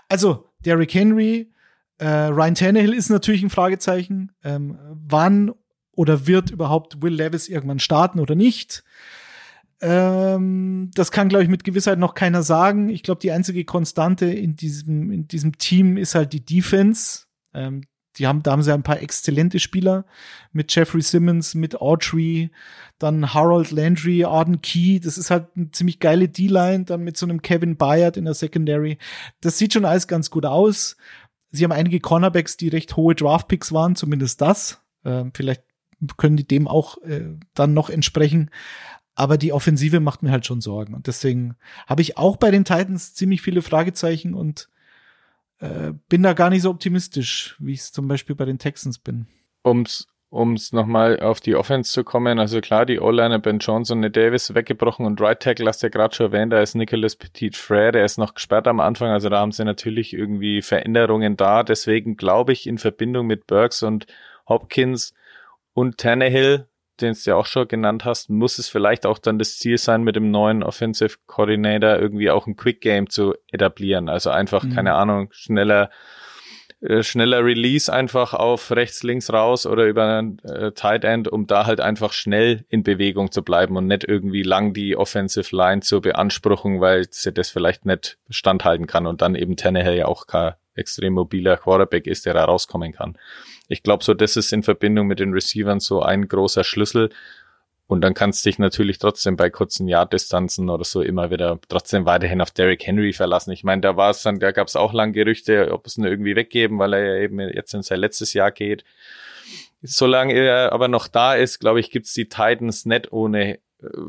Also 0.09 0.49
Derrick 0.65 0.95
Henry, 0.95 1.53
äh, 1.99 2.07
Ryan 2.07 2.55
Tannehill 2.55 2.93
ist 2.93 3.09
natürlich 3.09 3.43
ein 3.43 3.51
Fragezeichen. 3.51 4.33
Ähm, 4.45 4.79
wann 4.91 5.53
oder 5.93 6.27
wird 6.27 6.51
überhaupt 6.51 7.03
Will 7.03 7.15
Levis 7.15 7.49
irgendwann 7.49 7.79
starten 7.79 8.21
oder 8.21 8.35
nicht? 8.35 8.85
Ähm, 9.81 10.91
das 10.95 11.11
kann, 11.11 11.29
glaube 11.29 11.45
ich, 11.45 11.51
mit 11.51 11.65
Gewissheit 11.65 11.99
noch 11.99 12.15
keiner 12.15 12.43
sagen. 12.43 12.89
Ich 12.89 13.03
glaube, 13.03 13.21
die 13.21 13.33
einzige 13.33 13.65
Konstante 13.65 14.27
in 14.27 14.57
diesem, 14.57 15.11
in 15.11 15.29
diesem 15.29 15.59
Team 15.59 15.97
ist 15.97 16.15
halt 16.15 16.33
die 16.33 16.45
Defense. 16.45 17.25
Ähm, 17.53 17.83
die 18.19 18.27
haben, 18.27 18.43
da 18.43 18.53
haben 18.53 18.63
sie 18.63 18.73
ein 18.73 18.83
paar 18.83 19.01
exzellente 19.01 19.59
Spieler 19.59 20.07
mit 20.53 20.75
Jeffrey 20.75 21.03
Simmons, 21.03 21.55
mit 21.55 21.81
Autry, 21.81 22.51
dann 22.99 23.35
Harold 23.35 23.71
Landry, 23.71 24.25
Arden 24.25 24.63
Key. 24.63 25.01
Das 25.01 25.19
ist 25.19 25.31
halt 25.31 25.49
eine 25.57 25.71
ziemlich 25.71 26.01
geile 26.01 26.29
D-Line, 26.29 26.85
dann 26.85 27.03
mit 27.05 27.17
so 27.17 27.27
einem 27.27 27.43
Kevin 27.43 27.77
Bayard 27.77 28.17
in 28.17 28.25
der 28.25 28.35
Secondary. 28.35 28.99
Das 29.41 29.59
sieht 29.59 29.73
schon 29.73 29.85
alles 29.85 30.09
ganz 30.09 30.31
gut 30.31 30.47
aus. 30.47 30.97
Sie 31.51 31.65
haben 31.65 31.73
einige 31.73 32.01
Cornerbacks, 32.01 32.57
die 32.57 32.69
recht 32.69 32.97
hohe 32.97 33.15
Draftpicks 33.15 33.73
waren, 33.73 33.97
zumindest 33.97 34.41
das. 34.41 34.83
Ähm, 35.05 35.33
vielleicht 35.35 35.63
können 36.17 36.37
die 36.37 36.47
dem 36.47 36.69
auch 36.69 36.99
äh, 37.03 37.37
dann 37.55 37.75
noch 37.75 37.91
entsprechen. 37.91 38.51
Aber 39.15 39.39
die 39.39 39.53
Offensive 39.53 40.01
macht 40.01 40.23
mir 40.23 40.31
halt 40.31 40.45
schon 40.45 40.61
Sorgen. 40.61 40.95
Und 40.95 41.07
deswegen 41.07 41.57
habe 41.87 42.03
ich 42.03 42.19
auch 42.19 42.37
bei 42.37 42.51
den 42.51 42.65
Titans 42.65 43.15
ziemlich 43.15 43.41
viele 43.41 43.63
Fragezeichen 43.63 44.35
und 44.35 44.69
äh, 45.61 45.93
bin 46.09 46.23
da 46.23 46.33
gar 46.33 46.51
nicht 46.51 46.63
so 46.63 46.71
optimistisch, 46.71 47.57
wie 47.59 47.73
ich 47.73 47.81
es 47.81 47.93
zum 47.93 48.09
Beispiel 48.09 48.37
bei 48.37 48.45
den 48.45 48.59
Texans 48.59 48.99
bin. 48.99 49.27
Ums 49.65 50.07
ums 50.33 50.73
nochmal 50.73 51.21
auf 51.21 51.41
die 51.41 51.55
Offense 51.55 51.91
zu 51.93 52.05
kommen, 52.05 52.39
also 52.39 52.61
klar, 52.61 52.85
die 52.85 53.01
O-Liner 53.01 53.39
Ben 53.39 53.59
Johnson, 53.59 54.05
und 54.05 54.17
Davis 54.17 54.55
weggebrochen 54.55 55.07
und 55.07 55.21
Right 55.21 55.41
Tackle 55.41 55.67
hast 55.67 55.83
du 55.83 55.87
ja 55.87 55.91
gerade 55.91 56.15
schon 56.15 56.27
erwähnt, 56.27 56.53
da 56.53 56.61
ist 56.61 56.75
Nicholas 56.75 57.17
Petit 57.17 57.57
Frere, 57.57 57.93
der 57.93 58.05
ist 58.05 58.19
noch 58.19 58.35
gesperrt 58.35 58.67
am 58.67 58.81
Anfang, 58.81 59.11
also 59.11 59.29
da 59.29 59.39
haben 59.39 59.53
sie 59.53 59.65
natürlich 59.65 60.13
irgendwie 60.13 60.63
Veränderungen 60.63 61.37
da, 61.37 61.63
deswegen 61.63 62.17
glaube 62.17 62.53
ich 62.53 62.67
in 62.67 62.79
Verbindung 62.79 63.27
mit 63.27 63.47
Burks 63.47 63.83
und 63.83 64.07
Hopkins 64.49 65.15
und 65.75 65.99
Tannehill 65.99 66.67
den 67.01 67.15
du 67.15 67.31
ja 67.31 67.37
auch 67.37 67.47
schon 67.47 67.69
genannt 67.69 68.05
hast, 68.05 68.31
muss 68.31 68.59
es 68.59 68.69
vielleicht 68.69 69.07
auch 69.07 69.19
dann 69.19 69.39
das 69.39 69.59
Ziel 69.59 69.79
sein, 69.79 70.03
mit 70.03 70.17
dem 70.17 70.31
neuen 70.31 70.63
Offensive 70.63 71.17
Coordinator 71.27 71.97
irgendwie 71.97 72.31
auch 72.31 72.47
ein 72.47 72.57
Quick 72.57 72.81
Game 72.81 73.09
zu 73.09 73.35
etablieren. 73.51 74.09
Also 74.09 74.31
einfach, 74.31 74.65
mhm. 74.65 74.75
keine 74.75 74.95
Ahnung, 74.95 75.29
schneller, 75.33 75.91
äh, 76.81 77.03
schneller 77.03 77.45
Release 77.45 77.93
einfach 77.93 78.35
auf 78.35 78.71
rechts, 78.71 79.03
links 79.03 79.33
raus 79.33 79.67
oder 79.67 79.85
über 79.87 80.19
einen 80.19 80.39
äh, 80.41 80.73
Tight 80.73 81.05
End, 81.05 81.29
um 81.29 81.47
da 81.47 81.67
halt 81.67 81.81
einfach 81.81 82.13
schnell 82.13 82.65
in 82.69 82.83
Bewegung 82.83 83.31
zu 83.33 83.43
bleiben 83.43 83.77
und 83.77 83.87
nicht 83.87 84.05
irgendwie 84.05 84.43
lang 84.43 84.73
die 84.73 84.97
Offensive 84.97 85.55
Line 85.55 85.81
zu 85.83 86.01
beanspruchen, 86.01 86.81
weil 86.81 87.07
sie 87.11 87.33
das 87.33 87.51
vielleicht 87.51 87.87
nicht 87.87 88.19
standhalten 88.29 88.87
kann 88.87 89.07
und 89.07 89.23
dann 89.23 89.35
eben 89.35 89.57
Tannehill 89.57 89.97
ja 89.97 90.07
auch 90.07 90.27
kein 90.27 90.55
extrem 90.77 91.15
mobiler 91.15 91.57
Quarterback 91.57 92.07
ist, 92.07 92.27
der 92.27 92.35
da 92.35 92.45
rauskommen 92.45 92.93
kann. 92.93 93.17
Ich 93.69 93.83
glaube, 93.83 94.05
so 94.05 94.15
das 94.15 94.37
ist 94.37 94.53
in 94.53 94.63
Verbindung 94.63 95.07
mit 95.07 95.19
den 95.19 95.33
Receivern 95.33 95.81
so 95.81 96.03
ein 96.03 96.29
großer 96.29 96.65
Schlüssel. 96.65 97.11
Und 97.89 98.01
dann 98.01 98.15
kannst 98.15 98.45
du 98.45 98.49
dich 98.49 98.59
natürlich 98.59 98.99
trotzdem 98.99 99.37
bei 99.37 99.49
kurzen 99.49 99.87
Yarddistanzen 99.87 100.71
oder 100.71 100.83
so 100.85 101.03
immer 101.03 101.31
wieder 101.31 101.61
trotzdem 101.69 102.05
weiterhin 102.05 102.41
auf 102.41 102.51
Derrick 102.51 102.85
Henry 102.85 103.13
verlassen. 103.13 103.53
Ich 103.53 103.63
meine, 103.63 103.81
da 103.81 103.97
war 103.97 104.11
es 104.11 104.23
dann, 104.23 104.41
da 104.41 104.51
gab 104.51 104.67
es 104.67 104.75
auch 104.75 104.93
lang 104.93 105.13
Gerüchte, 105.13 105.71
ob 105.73 105.87
es 105.87 105.97
ihn 105.97 106.05
irgendwie 106.05 106.35
weggeben, 106.35 106.81
weil 106.81 106.95
er 106.95 107.05
ja 107.05 107.23
eben 107.23 107.39
jetzt 107.39 107.75
in 107.75 107.83
sein 107.83 108.01
letztes 108.01 108.33
Jahr 108.33 108.51
geht. 108.51 108.85
Solange 109.83 110.35
er 110.35 110.73
aber 110.73 110.89
noch 110.89 111.07
da 111.07 111.35
ist, 111.35 111.61
glaube 111.61 111.79
ich, 111.79 111.93
gibt's 111.93 112.13
die 112.13 112.29
Titans 112.29 112.87
nicht 112.87 113.13
ohne 113.13 113.55
äh, 113.55 113.59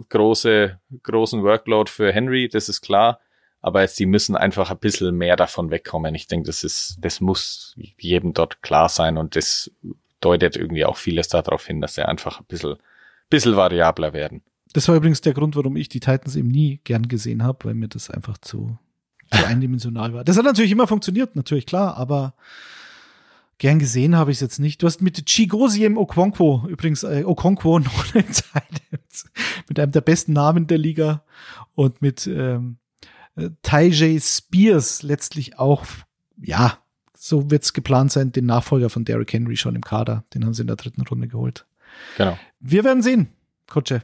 große, 0.10 0.80
großen 1.04 1.44
Workload 1.44 1.92
für 1.92 2.12
Henry, 2.12 2.48
das 2.48 2.70
ist 2.70 2.82
klar 2.82 3.20
aber 3.68 3.86
sie 3.88 4.06
müssen 4.06 4.38
einfach 4.38 4.72
ein 4.72 4.78
bisschen 4.78 5.16
mehr 5.18 5.36
davon 5.36 5.70
wegkommen. 5.72 6.16
Ich 6.16 6.28
denke, 6.28 6.48
das 6.48 6.64
ist, 6.64 6.98
das 7.02 7.20
muss 7.20 7.76
jedem 7.98 8.32
dort 8.32 8.62
klar 8.62 8.88
sein 8.88 9.18
und 9.18 9.36
das 9.36 9.70
deutet 10.22 10.56
irgendwie 10.56 10.86
auch 10.86 10.96
vieles 10.96 11.28
darauf 11.28 11.68
hin, 11.68 11.82
dass 11.82 11.96
sie 11.96 12.08
einfach 12.08 12.40
ein 12.40 12.46
bisschen, 12.48 12.78
bisschen 13.30 13.58
variabler 13.58 14.14
werden. 14.14 14.42
Das 14.72 14.88
war 14.88 14.96
übrigens 14.96 15.20
der 15.20 15.34
Grund, 15.34 15.58
warum 15.58 15.76
ich 15.76 15.90
die 15.90 16.00
Titans 16.00 16.38
eben 16.38 16.48
nie 16.48 16.80
gern 16.86 17.10
gesehen 17.10 17.44
habe, 17.44 17.66
weil 17.66 17.74
mir 17.74 17.90
das 17.90 18.10
einfach 18.10 18.38
zu, 18.38 18.78
zu 19.32 19.46
eindimensional 19.46 20.14
war. 20.14 20.24
Das 20.24 20.38
hat 20.38 20.46
natürlich 20.46 20.72
immer 20.72 20.88
funktioniert, 20.88 21.36
natürlich 21.36 21.66
klar, 21.66 21.98
aber 21.98 22.36
gern 23.58 23.80
gesehen 23.80 24.16
habe 24.16 24.32
ich 24.32 24.38
es 24.38 24.42
jetzt 24.42 24.60
nicht. 24.60 24.82
Du 24.82 24.88
hast 24.88 25.02
mit 25.02 25.26
Chigosiem 25.26 25.98
Okonkwo, 25.98 26.64
übrigens 26.70 27.04
äh, 27.04 27.26
Okonkwo 27.26 27.80
noch 27.80 28.16
eine 28.16 28.26
Zeit, 28.28 28.64
mit 29.68 29.78
einem 29.78 29.92
der 29.92 30.02
besten 30.02 30.32
Namen 30.32 30.68
der 30.68 30.78
Liga 30.78 31.24
und 31.76 32.02
mit 32.02 32.28
ähm, 32.28 32.78
äh, 33.38 33.50
Tajay 33.62 34.20
Spears 34.20 35.04
letztlich 35.04 35.58
auch, 35.58 35.86
ja, 36.42 36.80
so 37.18 37.50
wird's 37.50 37.74
geplant 37.74 38.12
sein, 38.12 38.32
den 38.32 38.46
Nachfolger 38.46 38.90
von 38.90 39.06
Derrick 39.06 39.34
Henry 39.34 39.58
schon 39.58 39.76
im 39.76 39.84
Kader. 39.84 40.24
Den 40.34 40.46
haben 40.46 40.54
sie 40.54 40.62
in 40.62 40.68
der 40.68 40.76
dritten 40.76 41.02
Runde 41.02 41.28
geholt. 41.28 41.66
Genau. 42.18 42.38
Wir 42.60 42.84
werden 42.84 43.02
sehen, 43.02 43.30
Kutsche. 43.70 44.04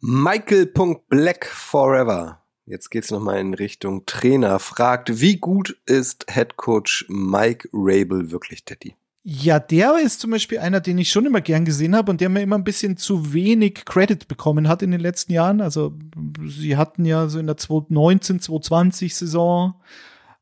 Michael.Black 0.00 1.46
Forever. 1.46 2.42
Jetzt 2.66 2.90
geht's 2.90 3.10
nochmal 3.10 3.40
in 3.40 3.54
Richtung 3.54 4.06
Trainer. 4.06 4.58
Fragt, 4.58 5.20
wie 5.20 5.36
gut 5.36 5.76
ist 5.86 6.26
Head 6.30 6.56
Coach 6.56 7.04
Mike 7.08 7.68
Rabel 7.72 8.30
wirklich, 8.30 8.64
Teddy? 8.64 8.96
Ja, 9.26 9.58
der 9.58 9.96
ist 10.04 10.20
zum 10.20 10.32
Beispiel 10.32 10.58
einer, 10.58 10.80
den 10.80 10.98
ich 10.98 11.10
schon 11.10 11.24
immer 11.24 11.40
gern 11.40 11.64
gesehen 11.64 11.96
habe 11.96 12.10
und 12.10 12.20
der 12.20 12.28
mir 12.28 12.42
immer 12.42 12.58
ein 12.58 12.64
bisschen 12.64 12.98
zu 12.98 13.32
wenig 13.32 13.86
Credit 13.86 14.28
bekommen 14.28 14.68
hat 14.68 14.82
in 14.82 14.90
den 14.90 15.00
letzten 15.00 15.32
Jahren. 15.32 15.62
Also 15.62 15.94
sie 16.46 16.76
hatten 16.76 17.06
ja 17.06 17.26
so 17.28 17.38
in 17.38 17.46
der 17.46 17.56
2019, 17.56 18.40
2020 18.40 19.14
Saison 19.16 19.76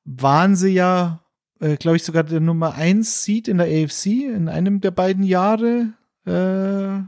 waren 0.05 0.57
sie 0.57 0.71
ja, 0.71 1.21
äh, 1.61 1.77
glaube 1.77 1.97
ich, 1.97 2.03
sogar 2.03 2.25
der 2.25 2.41
Nummer 2.41 2.75
1 2.75 3.23
Seed 3.23 3.47
in 3.47 3.59
der 3.59 3.69
AFC 3.69 4.07
in 4.07 4.49
einem 4.49 4.81
der 4.81 4.91
beiden 4.91 5.23
Jahre. 5.23 5.93
Äh, 6.27 7.07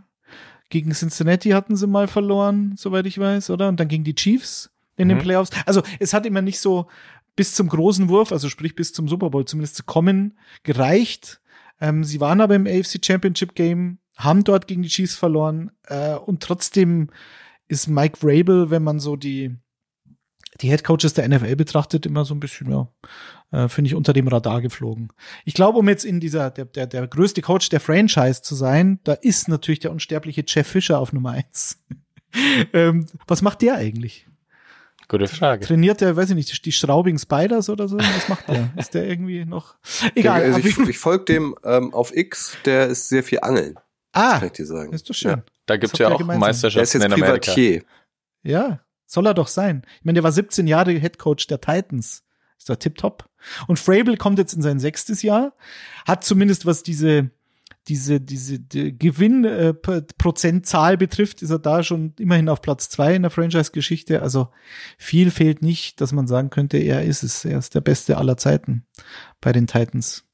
gegen 0.71 0.93
Cincinnati 0.93 1.51
hatten 1.51 1.75
sie 1.75 1.89
mal 1.89 2.07
verloren, 2.07 2.75
soweit 2.77 3.07
ich 3.07 3.19
weiß, 3.19 3.51
oder? 3.51 3.69
Und 3.69 3.81
dann 3.81 3.89
gegen 3.89 4.05
die 4.05 4.15
Chiefs 4.15 4.71
in 4.97 5.09
mhm. 5.09 5.15
den 5.15 5.19
Playoffs. 5.19 5.51
Also 5.67 5.83
es 5.99 6.15
hat 6.15 6.25
immer 6.25 6.41
nicht 6.41 6.61
so 6.61 6.87
bis 7.35 7.55
zum 7.55 7.69
großen 7.69 8.09
Wurf, 8.09 8.31
also 8.31 8.49
sprich 8.49 8.77
bis 8.77 8.93
zum 8.93 9.09
Super 9.09 9.31
Bowl 9.31 9.45
zumindest 9.45 9.75
zu 9.75 9.83
kommen, 9.83 10.39
gereicht. 10.63 11.41
Ähm, 11.85 12.02
sie 12.02 12.20
waren 12.20 12.40
aber 12.40 12.55
im 12.55 12.66
AFC 12.66 13.05
Championship 13.05 13.55
Game, 13.55 13.98
haben 14.16 14.43
dort 14.43 14.66
gegen 14.66 14.82
die 14.82 14.89
Chiefs 14.89 15.16
verloren 15.16 15.70
äh, 15.86 16.15
und 16.15 16.43
trotzdem 16.43 17.11
ist 17.69 17.89
Mike 17.89 18.19
Vrabel, 18.20 18.70
wenn 18.70 18.82
man 18.82 19.01
so 19.01 19.16
die 19.16 19.55
die 20.61 20.69
Head 20.69 20.85
Coaches 20.85 21.15
der 21.15 21.28
NFL 21.28 21.56
betrachtet, 21.56 22.06
immer 22.06 22.24
so 22.24 22.32
ein 22.32 22.39
bisschen, 22.39 22.70
ja, 22.70 22.89
äh, 23.51 23.69
finde 23.69 23.89
ich, 23.89 23.97
unter 23.97 24.12
dem 24.12 24.28
Radar 24.28 24.62
geflogen. 24.62 25.09
Ich 25.44 25.52
glaube, 25.52 25.78
um 25.78 25.89
jetzt 25.89 26.05
in 26.05 26.20
dieser, 26.20 26.52
der, 26.52 26.66
der, 26.66 26.86
der 26.86 27.09
größte 27.09 27.43
Coach 27.43 27.70
der 27.70 27.81
Franchise 27.81 28.40
zu 28.40 28.55
sein, 28.55 29.01
da 29.02 29.15
ist 29.15 29.48
natürlich 29.48 29.81
der 29.81 29.90
unsterbliche 29.90 30.44
Jeff 30.47 30.69
Fischer 30.69 31.01
auf 31.01 31.12
Nummer 31.12 31.32
eins. 31.32 31.82
ähm, 32.73 33.06
was 33.27 33.43
macht 33.43 33.62
der 33.62 33.74
eigentlich? 33.74 34.28
Gute 35.09 35.28
Frage. 35.28 35.66
Trainiert 35.66 36.01
der, 36.01 36.16
weiß 36.16 36.31
ich 36.31 36.36
nicht, 36.36 36.64
die 36.64 36.72
Straubing 36.72 37.18
Spiders 37.18 37.68
oder 37.68 37.89
so? 37.89 37.98
Was 37.98 38.28
macht 38.28 38.48
der? 38.48 38.70
ist 38.76 38.94
der 38.94 39.06
irgendwie 39.06 39.44
noch? 39.44 39.74
Egal. 40.14 40.43
Also 40.43 40.59
ich, 40.60 40.78
ich 40.78 40.98
folge 40.98 41.24
dem 41.24 41.55
ähm, 41.64 41.93
auf 41.93 42.14
X, 42.16 42.56
der 42.64 42.86
ist 42.86 43.09
sehr 43.09 43.22
viel 43.22 43.40
Angeln. 43.40 43.78
Ah, 44.12 44.39
kann 44.39 44.47
ich 44.47 44.52
dir 44.52 44.66
sagen. 44.66 44.93
Ist 44.93 45.10
doch 45.10 45.14
schön. 45.14 45.31
Ja, 45.31 45.43
da 45.66 45.76
gibt's 45.76 45.98
ja 45.98 46.09
auch 46.09 46.20
Meisterschaften 46.20 46.82
ist 46.85 46.94
jetzt 46.94 47.05
in 47.05 47.12
Amerika. 47.12 47.52
Privatier. 47.52 47.82
Ja, 48.43 48.81
soll 49.06 49.26
er 49.26 49.35
doch 49.35 49.48
sein. 49.48 49.82
Ich 49.98 50.05
meine, 50.05 50.16
der 50.16 50.24
war 50.24 50.32
17 50.32 50.66
Jahre 50.66 50.93
Head 50.93 51.18
Coach 51.18 51.47
der 51.48 51.60
Titans. 51.60 52.22
Ist 52.56 52.70
doch 52.70 52.76
tipptopp. 52.76 53.28
Und 53.66 53.78
Frabel 53.78 54.16
kommt 54.16 54.39
jetzt 54.39 54.55
in 54.55 54.62
sein 54.62 54.78
sechstes 54.78 55.22
Jahr, 55.22 55.55
hat 56.06 56.24
zumindest 56.24 56.64
was 56.64 56.82
diese 56.82 57.31
diese 57.89 58.20
diese 58.20 58.59
die 58.59 58.97
Gewinnprozentzahl 58.97 60.94
äh, 60.94 60.97
betrifft, 60.97 61.43
ist 61.43 61.51
er 61.51 61.59
da 61.59 61.82
schon 61.82 62.15
immerhin 62.19 62.48
auf 62.48 62.62
Platz 62.62 62.89
zwei 62.89 63.15
in 63.15 63.23
der 63.23 63.31
Franchise-Geschichte. 63.31 64.23
Also 64.23 64.48
viel 64.98 65.31
fehlt 65.31 65.62
nicht, 65.62 66.01
dass 66.01 66.12
man 66.12 66.27
sagen 66.27 66.51
könnte, 66.51 66.78
er 66.78 67.05
ist 67.05 67.23
es. 67.23 67.44
Er 67.44 67.59
ist 67.59 67.74
der 67.74 67.82
Beste 67.82 68.16
aller 68.16 68.36
Zeiten 68.36 68.86
bei 69.40 69.52
den 69.52 69.66
Titans. 69.66 70.24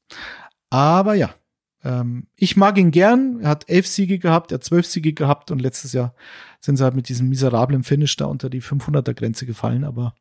Aber 0.69 1.15
ja, 1.15 1.35
ähm, 1.83 2.27
ich 2.35 2.55
mag 2.57 2.77
ihn 2.77 2.91
gern. 2.91 3.39
Er 3.41 3.49
hat 3.49 3.69
elf 3.69 3.87
Siege 3.87 4.19
gehabt, 4.19 4.51
er 4.51 4.55
hat 4.55 4.63
zwölf 4.63 4.85
Siege 4.85 5.13
gehabt 5.13 5.51
und 5.51 5.61
letztes 5.61 5.93
Jahr 5.93 6.15
sind 6.59 6.77
sie 6.77 6.83
halt 6.83 6.95
mit 6.95 7.09
diesem 7.09 7.27
miserablen 7.29 7.83
Finish 7.83 8.15
da 8.15 8.25
unter 8.25 8.49
die 8.49 8.61
500er 8.61 9.13
Grenze 9.13 9.45
gefallen. 9.45 9.83
Aber 9.83 10.15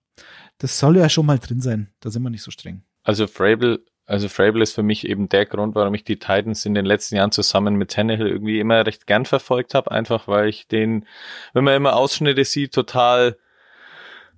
das 0.59 0.79
soll 0.79 0.97
ja 0.97 1.09
schon 1.09 1.27
mal 1.27 1.39
drin 1.39 1.61
sein. 1.61 1.91
Da 2.01 2.11
sind 2.11 2.23
wir 2.23 2.31
nicht 2.31 2.43
so 2.43 2.51
streng. 2.51 2.83
Also 3.03 3.27
Frable, 3.27 3.85
also 4.11 4.29
Frable 4.29 4.63
ist 4.63 4.75
für 4.75 4.83
mich 4.83 5.09
eben 5.09 5.29
der 5.29 5.47
Grund, 5.47 5.75
warum 5.77 5.95
ich 5.95 6.05
die 6.05 6.19
Titans 6.19 6.67
in 6.67 6.75
den 6.75 6.85
letzten 6.85 7.17
Jahren 7.17 7.31
zusammen 7.31 7.77
mit 7.77 7.93
Tannehill 7.93 8.27
irgendwie 8.27 8.59
immer 8.59 8.85
recht 8.85 9.07
gern 9.07 9.25
verfolgt 9.25 9.75
habe. 9.75 9.91
Einfach 9.93 10.27
weil 10.27 10.49
ich 10.49 10.67
den, 10.67 11.07
wenn 11.53 11.65
man 11.65 11.77
immer 11.77 11.95
Ausschnitte 11.95 12.45
sieht, 12.45 12.75
total 12.75 13.37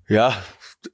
ja, 0.08 0.36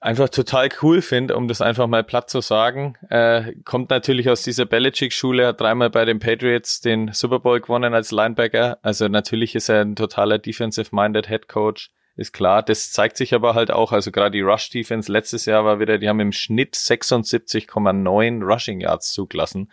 einfach 0.00 0.28
total 0.28 0.68
cool 0.82 1.02
finde, 1.02 1.36
um 1.36 1.48
das 1.48 1.60
einfach 1.60 1.86
mal 1.88 2.04
platt 2.04 2.30
zu 2.30 2.40
sagen. 2.40 2.94
Äh, 3.10 3.54
kommt 3.64 3.90
natürlich 3.90 4.28
aus 4.30 4.42
dieser 4.42 4.64
Belichick-Schule, 4.64 5.46
hat 5.48 5.60
dreimal 5.60 5.90
bei 5.90 6.04
den 6.04 6.20
Patriots 6.20 6.80
den 6.80 7.12
Super 7.12 7.40
Bowl 7.40 7.60
gewonnen 7.60 7.94
als 7.94 8.12
Linebacker. 8.12 8.78
Also 8.82 9.08
natürlich 9.08 9.54
ist 9.56 9.68
er 9.68 9.80
ein 9.80 9.96
totaler 9.96 10.38
defensive-minded 10.38 11.26
Head 11.26 11.48
Coach, 11.48 11.90
ist 12.18 12.32
klar. 12.32 12.62
Das 12.62 12.90
zeigt 12.90 13.16
sich 13.16 13.32
aber 13.32 13.54
halt 13.54 13.70
auch, 13.70 13.92
also 13.92 14.10
gerade 14.10 14.32
die 14.32 14.42
Rush-Defense 14.42 15.10
letztes 15.10 15.46
Jahr 15.46 15.64
war 15.64 15.78
wieder, 15.78 15.98
die 15.98 16.08
haben 16.08 16.20
im 16.20 16.32
Schnitt 16.32 16.74
76,9 16.74 18.44
Rushing 18.44 18.80
Yards 18.80 19.12
zugelassen. 19.12 19.70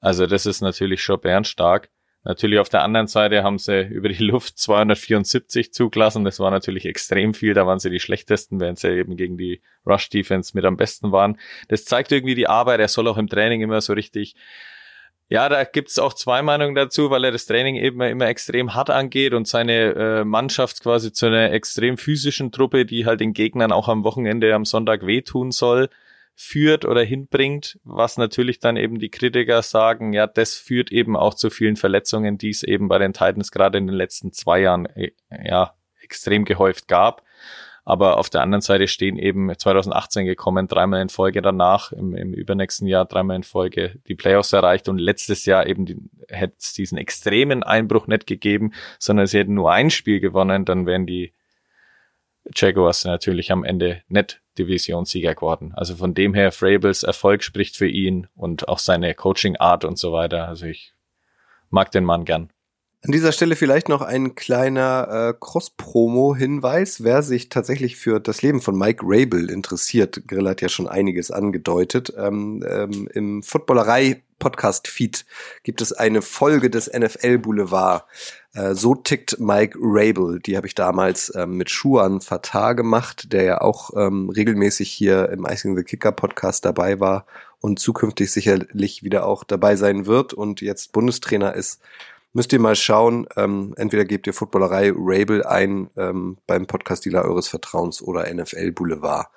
Also 0.00 0.26
das 0.26 0.46
ist 0.46 0.60
natürlich 0.60 1.02
schon 1.02 1.20
bärenstark. 1.20 1.88
Natürlich 2.24 2.58
auf 2.58 2.68
der 2.68 2.82
anderen 2.82 3.06
Seite 3.06 3.44
haben 3.44 3.58
sie 3.58 3.86
über 3.86 4.08
die 4.08 4.24
Luft 4.24 4.58
274 4.58 5.72
zugelassen. 5.72 6.24
Das 6.24 6.40
war 6.40 6.50
natürlich 6.50 6.84
extrem 6.86 7.34
viel. 7.34 7.54
Da 7.54 7.68
waren 7.68 7.78
sie 7.78 7.88
die 7.88 8.00
schlechtesten, 8.00 8.58
während 8.58 8.80
sie 8.80 8.88
eben 8.88 9.16
gegen 9.16 9.38
die 9.38 9.62
Rush 9.86 10.08
Defense 10.08 10.50
mit 10.54 10.64
am 10.64 10.76
besten 10.76 11.12
waren. 11.12 11.38
Das 11.68 11.84
zeigt 11.84 12.10
irgendwie 12.10 12.34
die 12.34 12.48
Arbeit. 12.48 12.80
Er 12.80 12.88
soll 12.88 13.06
auch 13.06 13.16
im 13.16 13.28
Training 13.28 13.60
immer 13.60 13.80
so 13.80 13.92
richtig 13.92 14.34
ja, 15.28 15.48
da 15.48 15.64
gibt's 15.64 15.98
auch 15.98 16.14
zwei 16.14 16.42
Meinungen 16.42 16.74
dazu, 16.74 17.10
weil 17.10 17.24
er 17.24 17.32
das 17.32 17.46
Training 17.46 17.76
eben 17.76 18.00
immer 18.00 18.26
extrem 18.26 18.74
hart 18.74 18.90
angeht 18.90 19.34
und 19.34 19.48
seine 19.48 19.94
äh, 19.94 20.24
Mannschaft 20.24 20.82
quasi 20.82 21.12
zu 21.12 21.26
einer 21.26 21.52
extrem 21.52 21.98
physischen 21.98 22.52
Truppe, 22.52 22.86
die 22.86 23.06
halt 23.06 23.20
den 23.20 23.32
Gegnern 23.32 23.72
auch 23.72 23.88
am 23.88 24.04
Wochenende 24.04 24.54
am 24.54 24.64
Sonntag 24.64 25.04
wehtun 25.06 25.50
soll 25.50 25.88
führt 26.38 26.84
oder 26.84 27.02
hinbringt, 27.02 27.80
was 27.82 28.18
natürlich 28.18 28.60
dann 28.60 28.76
eben 28.76 28.98
die 28.98 29.08
Kritiker 29.08 29.62
sagen, 29.62 30.12
ja, 30.12 30.26
das 30.26 30.54
führt 30.54 30.92
eben 30.92 31.16
auch 31.16 31.32
zu 31.32 31.48
vielen 31.48 31.76
Verletzungen, 31.76 32.36
die 32.36 32.50
es 32.50 32.62
eben 32.62 32.88
bei 32.88 32.98
den 32.98 33.14
Titans 33.14 33.50
gerade 33.50 33.78
in 33.78 33.86
den 33.86 33.96
letzten 33.96 34.32
zwei 34.32 34.60
Jahren 34.60 34.84
äh, 34.94 35.12
ja 35.42 35.72
extrem 36.02 36.44
gehäuft 36.44 36.88
gab. 36.88 37.22
Aber 37.88 38.18
auf 38.18 38.28
der 38.28 38.42
anderen 38.42 38.62
Seite 38.62 38.88
stehen 38.88 39.16
eben 39.16 39.56
2018 39.56 40.26
gekommen, 40.26 40.66
dreimal 40.66 41.00
in 41.00 41.08
Folge 41.08 41.40
danach, 41.40 41.92
im, 41.92 42.16
im 42.16 42.34
übernächsten 42.34 42.88
Jahr 42.88 43.04
dreimal 43.04 43.36
in 43.36 43.42
Folge 43.44 44.00
die 44.08 44.16
Playoffs 44.16 44.52
erreicht 44.52 44.88
und 44.88 44.98
letztes 44.98 45.46
Jahr 45.46 45.68
eben 45.68 45.86
die, 45.86 45.96
hätte 46.28 46.56
es 46.58 46.72
diesen 46.72 46.98
extremen 46.98 47.62
Einbruch 47.62 48.08
nicht 48.08 48.26
gegeben, 48.26 48.72
sondern 48.98 49.28
sie 49.28 49.38
hätten 49.38 49.54
nur 49.54 49.70
ein 49.70 49.90
Spiel 49.90 50.18
gewonnen, 50.18 50.64
dann 50.64 50.84
wären 50.84 51.06
die 51.06 51.32
Jaguars 52.52 53.04
natürlich 53.04 53.52
am 53.52 53.62
Ende 53.62 54.02
nicht 54.08 54.42
Divisionssieger 54.58 55.36
geworden. 55.36 55.72
Also 55.76 55.94
von 55.94 56.12
dem 56.12 56.34
her, 56.34 56.50
Frables 56.50 57.04
Erfolg 57.04 57.44
spricht 57.44 57.76
für 57.76 57.88
ihn 57.88 58.26
und 58.34 58.68
auch 58.68 58.80
seine 58.80 59.14
Coaching-Art 59.14 59.84
und 59.84 59.96
so 59.96 60.10
weiter. 60.10 60.48
Also 60.48 60.66
ich 60.66 60.92
mag 61.70 61.92
den 61.92 62.04
Mann 62.04 62.24
gern. 62.24 62.50
An 63.02 63.12
dieser 63.12 63.30
Stelle 63.30 63.56
vielleicht 63.56 63.88
noch 63.88 64.02
ein 64.02 64.34
kleiner 64.34 65.28
äh, 65.28 65.34
Cross-Promo-Hinweis. 65.38 67.04
Wer 67.04 67.22
sich 67.22 67.50
tatsächlich 67.50 67.96
für 67.96 68.18
das 68.20 68.42
Leben 68.42 68.60
von 68.60 68.76
Mike 68.76 69.04
Rabel 69.04 69.50
interessiert, 69.50 70.26
Grill 70.26 70.48
hat 70.48 70.60
ja 70.60 70.68
schon 70.68 70.88
einiges 70.88 71.30
angedeutet. 71.30 72.12
Ähm, 72.16 72.64
ähm, 72.68 73.06
Im 73.12 73.42
Footballerei-Podcast-Feed 73.42 75.24
gibt 75.62 75.82
es 75.82 75.92
eine 75.92 76.22
Folge 76.22 76.68
des 76.68 76.90
NFL 76.92 77.38
Boulevard. 77.38 78.06
Äh, 78.54 78.74
so 78.74 78.94
tickt 78.94 79.38
Mike 79.38 79.78
Rabel. 79.80 80.40
Die 80.40 80.56
habe 80.56 80.66
ich 80.66 80.74
damals 80.74 81.32
ähm, 81.36 81.58
mit 81.58 81.70
Schuan 81.70 82.20
Fatah 82.22 82.72
gemacht, 82.72 83.32
der 83.32 83.44
ja 83.44 83.60
auch 83.60 83.90
ähm, 83.94 84.30
regelmäßig 84.30 84.90
hier 84.90 85.28
im 85.28 85.44
Icing 85.44 85.76
the 85.76 85.84
Kicker 85.84 86.12
Podcast 86.12 86.64
dabei 86.64 86.98
war 86.98 87.26
und 87.60 87.78
zukünftig 87.78 88.32
sicherlich 88.32 89.02
wieder 89.02 89.26
auch 89.26 89.44
dabei 89.44 89.76
sein 89.76 90.06
wird 90.06 90.32
und 90.32 90.60
jetzt 90.60 90.92
Bundestrainer 90.92 91.54
ist 91.54 91.80
müsst 92.36 92.52
ihr 92.52 92.60
mal 92.60 92.76
schauen. 92.76 93.26
Ähm, 93.36 93.72
entweder 93.78 94.04
gebt 94.04 94.26
ihr 94.26 94.34
Footballerei 94.34 94.92
Rabel 94.94 95.42
ein 95.42 95.88
ähm, 95.96 96.36
beim 96.46 96.66
Podcast-Dealer 96.66 97.24
eures 97.24 97.48
Vertrauens 97.48 98.02
oder 98.02 98.32
NFL 98.32 98.72
Boulevard. 98.72 99.28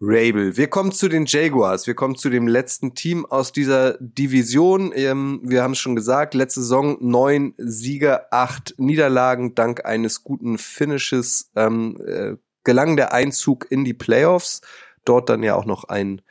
Rabel. 0.00 0.56
Wir 0.56 0.68
kommen 0.68 0.90
zu 0.90 1.08
den 1.08 1.26
Jaguars. 1.26 1.86
Wir 1.86 1.94
kommen 1.94 2.16
zu 2.16 2.30
dem 2.30 2.48
letzten 2.48 2.94
Team 2.94 3.26
aus 3.26 3.52
dieser 3.52 3.98
Division. 4.00 4.92
Ähm, 4.94 5.40
wir 5.44 5.62
haben 5.62 5.72
es 5.72 5.78
schon 5.78 5.94
gesagt, 5.94 6.32
letzte 6.32 6.62
Saison 6.62 6.96
neun 7.00 7.52
Siege, 7.58 8.32
acht 8.32 8.74
Niederlagen 8.78 9.54
dank 9.54 9.84
eines 9.84 10.24
guten 10.24 10.56
Finishes. 10.56 11.50
Ähm, 11.54 12.00
äh, 12.06 12.36
gelang 12.64 12.96
der 12.96 13.12
Einzug 13.12 13.70
in 13.70 13.84
die 13.84 13.94
Playoffs. 13.94 14.62
Dort 15.04 15.28
dann 15.28 15.42
ja 15.42 15.56
auch 15.56 15.66
noch 15.66 15.84
ein 15.84 16.22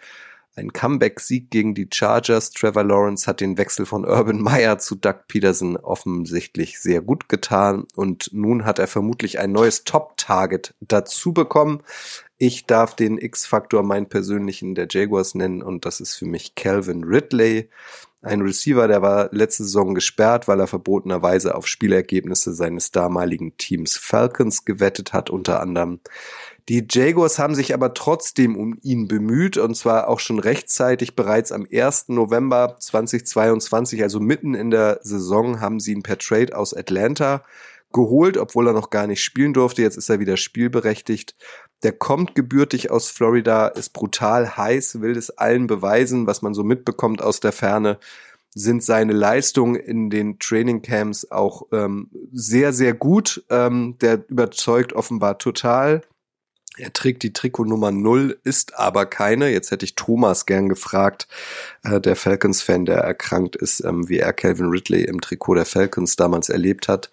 ein 0.56 0.72
Comeback-Sieg 0.72 1.50
gegen 1.50 1.74
die 1.74 1.88
Chargers. 1.92 2.52
Trevor 2.52 2.84
Lawrence 2.84 3.28
hat 3.28 3.42
den 3.42 3.58
Wechsel 3.58 3.86
von 3.86 4.06
Urban 4.06 4.42
Meyer 4.42 4.78
zu 4.78 4.96
Doug 4.96 5.28
Peterson 5.28 5.78
offensichtlich 5.78 6.80
sehr 6.80 7.02
gut 7.02 7.30
getan 7.30 7.86
und 7.96 8.30
nun 8.34 8.66
hat 8.66 8.80
er 8.80 8.88
vermutlich 8.88 9.40
ein 9.40 9.52
neues 9.52 9.84
Top-Target 9.84 10.76
dazu 10.82 11.34
bekommen. 11.34 11.82
Ich 12.38 12.66
darf 12.66 12.96
den 12.96 13.18
X-Faktor 13.18 13.84
meinen 13.84 14.10
persönlichen 14.10 14.76
der 14.76 14.88
Jaguars 14.90 15.34
nennen 15.34 15.64
und 15.64 15.86
das 15.86 16.00
ist 16.00 16.16
für 16.16 16.26
mich 16.26 16.56
Calvin 16.56 17.04
Ridley. 17.04 17.70
Ein 18.22 18.42
Receiver, 18.42 18.88
der 18.88 19.02
war 19.02 19.28
letzte 19.34 19.64
Saison 19.64 19.94
gesperrt, 19.94 20.48
weil 20.48 20.62
er 20.62 20.68
verbotenerweise 20.68 21.56
auf 21.56 21.68
Spielergebnisse 21.68 22.54
seines 22.54 22.92
damaligen 22.92 23.58
Teams 23.58 23.98
Falcons 23.98 24.64
gewettet 24.64 25.12
hat, 25.12 25.30
unter 25.30 25.60
anderem. 25.60 26.00
Die 26.70 26.86
Jaguars 26.90 27.40
haben 27.40 27.56
sich 27.56 27.74
aber 27.74 27.94
trotzdem 27.94 28.56
um 28.56 28.78
ihn 28.82 29.10
bemüht 29.10 29.58
und 29.58 29.76
zwar 29.76 30.08
auch 30.08 30.22
schon 30.22 30.40
rechtzeitig 30.40 31.16
bereits 31.16 31.52
am 31.52 31.68
1. 31.70 32.10
November 32.10 32.78
2022, 32.80 34.02
also 34.02 34.22
mitten 34.22 34.54
in 34.54 34.72
der 34.72 35.00
Saison, 35.04 35.60
haben 35.60 35.82
sie 35.82 35.92
ihn 35.92 36.04
per 36.04 36.18
Trade 36.18 36.56
aus 36.56 36.74
Atlanta 36.74 37.44
geholt, 37.92 38.38
obwohl 38.38 38.68
er 38.68 38.74
noch 38.74 38.90
gar 38.90 39.08
nicht 39.08 39.22
spielen 39.22 39.54
durfte. 39.54 39.82
Jetzt 39.82 39.98
ist 39.98 40.10
er 40.10 40.20
wieder 40.20 40.38
spielberechtigt. 40.38 41.36
Der 41.84 41.92
kommt 41.92 42.34
gebürtig 42.34 42.92
aus 42.92 43.10
Florida, 43.10 43.68
ist 43.68 43.92
brutal 43.92 44.56
heiß, 44.56 45.02
will 45.02 45.18
es 45.18 45.32
allen 45.32 45.68
beweisen, 45.68 46.28
was 46.28 46.42
man 46.42 46.54
so 46.54 46.64
mitbekommt 46.64 47.22
aus 47.22 47.42
der 47.42 47.52
Ferne 47.52 48.00
sind 48.56 48.84
seine 48.84 49.14
Leistungen 49.14 49.76
in 49.76 50.10
den 50.10 50.38
Trainingcamps 50.40 51.32
auch 51.32 51.64
ähm, 51.72 52.10
sehr, 52.32 52.72
sehr 52.72 52.94
gut. 52.94 53.44
Ähm, 53.50 53.98
der 54.00 54.24
überzeugt 54.28 54.94
offenbar 54.94 55.40
total. 55.40 56.04
Er 56.78 56.92
trägt 56.92 57.22
die 57.22 57.34
Trikotnummer 57.34 57.92
0, 57.92 58.40
ist 58.44 58.80
aber 58.80 59.06
keine. 59.06 59.50
Jetzt 59.50 59.70
hätte 59.70 59.86
ich 59.86 59.94
Thomas 59.94 60.48
gern 60.48 60.70
gefragt, 60.70 61.28
äh, 61.84 62.02
der 62.02 62.16
Falcons-Fan, 62.16 62.86
der 62.86 62.98
erkrankt 62.98 63.56
ist, 63.56 63.82
ähm, 63.82 64.10
wie 64.10 64.18
er 64.18 64.34
Calvin 64.34 64.70
Ridley 64.70 65.04
im 65.04 65.22
Trikot 65.22 65.54
der 65.54 65.66
Falcons 65.68 66.16
damals 66.16 66.50
erlebt 66.50 66.88
hat. 66.88 67.12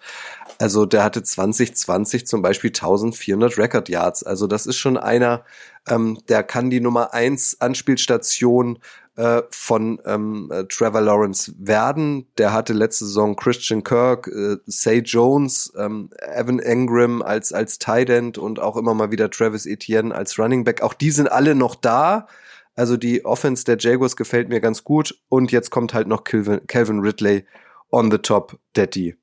Also 0.57 0.87
der 0.87 1.03
hatte 1.03 1.21
2020 1.21 2.25
zum 2.25 2.41
Beispiel 2.41 2.69
1400 2.71 3.57
Record 3.59 3.89
Yards. 3.89 4.23
Also 4.23 4.47
das 4.47 4.65
ist 4.65 4.77
schon 4.77 4.97
einer, 4.97 5.45
ähm, 5.87 6.19
der 6.27 6.41
kann 6.41 6.71
die 6.71 6.81
Nummer 6.81 7.13
1 7.13 7.61
Anspielstation 7.61 8.79
äh, 9.17 9.41
von 9.49 10.01
ähm, 10.05 10.49
äh, 10.53 10.63
Trevor 10.65 11.01
Lawrence 11.01 11.53
werden. 11.57 12.27
Der 12.37 12.53
hatte 12.53 12.73
letzte 12.73 13.05
Saison 13.05 13.35
Christian 13.35 13.83
Kirk, 13.83 14.27
äh, 14.27 14.57
Say 14.65 14.99
Jones, 14.99 15.73
ähm, 15.77 16.09
Evan 16.33 16.59
Engram 16.59 17.21
als 17.21 17.51
als 17.51 17.77
Tight 17.77 18.09
End 18.09 18.37
und 18.37 18.59
auch 18.59 18.77
immer 18.77 18.93
mal 18.93 19.11
wieder 19.11 19.29
Travis 19.29 19.65
Etienne 19.65 20.15
als 20.15 20.39
Running 20.39 20.63
Back. 20.63 20.81
Auch 20.81 20.93
die 20.93 21.11
sind 21.11 21.31
alle 21.31 21.55
noch 21.55 21.75
da. 21.75 22.27
Also 22.75 22.95
die 22.95 23.25
Offense 23.25 23.65
der 23.65 23.77
Jaguars 23.77 24.15
gefällt 24.15 24.49
mir 24.49 24.61
ganz 24.61 24.83
gut. 24.83 25.21
Und 25.27 25.51
jetzt 25.51 25.71
kommt 25.71 25.93
halt 25.93 26.07
noch 26.07 26.23
Calvin, 26.23 26.65
Calvin 26.67 26.99
Ridley 26.99 27.45
on 27.91 28.11
the 28.11 28.17
top, 28.17 28.57
Daddy. 28.73 29.17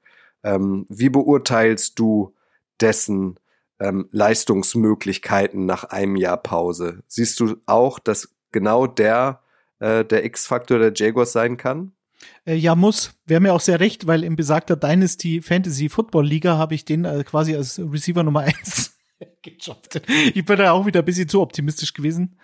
Ähm, 0.45 0.87
wie 0.89 1.09
beurteilst 1.09 1.99
du 1.99 2.35
dessen 2.81 3.41
ähm, 3.81 4.09
Leistungsmöglichkeiten 4.13 5.65
nach 5.65 5.85
einem 5.85 6.17
Jahr 6.17 6.37
Pause? 6.37 7.03
Siehst 7.09 7.41
du 7.41 7.57
auch, 7.67 7.99
dass 7.99 8.29
genau 8.53 8.87
der 8.87 9.41
äh, 9.81 10.05
der 10.05 10.25
X-Faktor 10.25 10.79
der 10.79 10.93
Jaguars 10.95 11.33
sein 11.33 11.57
kann? 11.57 11.93
Äh, 12.45 12.55
ja, 12.55 12.75
muss. 12.75 13.15
Wäre 13.27 13.41
mir 13.41 13.53
auch 13.53 13.61
sehr 13.61 13.81
recht, 13.81 14.07
weil 14.07 14.25
in 14.25 14.37
besagter 14.37 14.77
Dynasty 14.77 15.43
Fantasy 15.43 15.89
Football 15.89 16.27
Liga 16.27 16.57
habe 16.57 16.75
ich 16.75 16.85
den 16.85 17.05
äh, 17.05 17.25
quasi 17.25 17.55
als 17.55 17.79
Receiver 17.79 18.23
Nummer 18.23 18.41
eins 18.41 18.99
gejobbt. 19.43 20.03
Ich 20.35 20.45
bin 20.45 20.59
da 20.59 20.73
auch 20.73 20.87
wieder 20.87 21.01
ein 21.01 21.07
bisschen 21.07 21.29
zu 21.29 21.41
optimistisch 21.41 21.95
gewesen. 21.95 22.39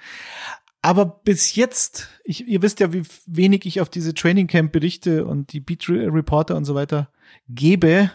Aber 0.83 1.07
bis 1.07 1.55
jetzt, 1.55 2.11
ich, 2.25 2.47
ihr 2.47 2.61
wisst 2.61 2.79
ja, 2.79 2.93
wie 2.93 3.05
wenig 3.27 3.65
ich 3.65 3.81
auf 3.81 3.89
diese 3.89 4.13
Training 4.13 4.47
Camp 4.49 4.71
Berichte 4.71 5.25
und 5.25 5.53
die 5.55 5.61
Beat 5.61 5.89
Reporter 5.89 6.57
und 6.57 6.67
so 6.67 6.75
weiter 6.75 7.09
gebe, 7.49 8.11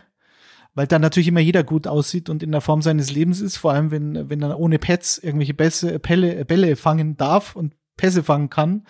weil 0.76 0.86
da 0.86 1.00
natürlich 1.00 1.30
immer 1.30 1.40
jeder 1.40 1.64
gut 1.64 1.88
aussieht 1.88 2.30
und 2.30 2.44
in 2.44 2.52
der 2.52 2.62
Form 2.62 2.84
seines 2.84 3.12
Lebens 3.12 3.42
ist, 3.42 3.58
vor 3.58 3.74
allem 3.74 3.90
wenn, 3.90 4.30
wenn 4.30 4.44
er 4.44 4.60
ohne 4.60 4.78
Pets 4.78 5.18
irgendwelche 5.18 5.56
Bässe, 5.56 5.98
Pelle, 5.98 6.46
Bälle 6.46 6.76
fangen 6.76 7.18
darf 7.18 7.56
und 7.56 7.74
Pässe 8.00 8.24
fangen 8.24 8.50
kann. 8.50 8.86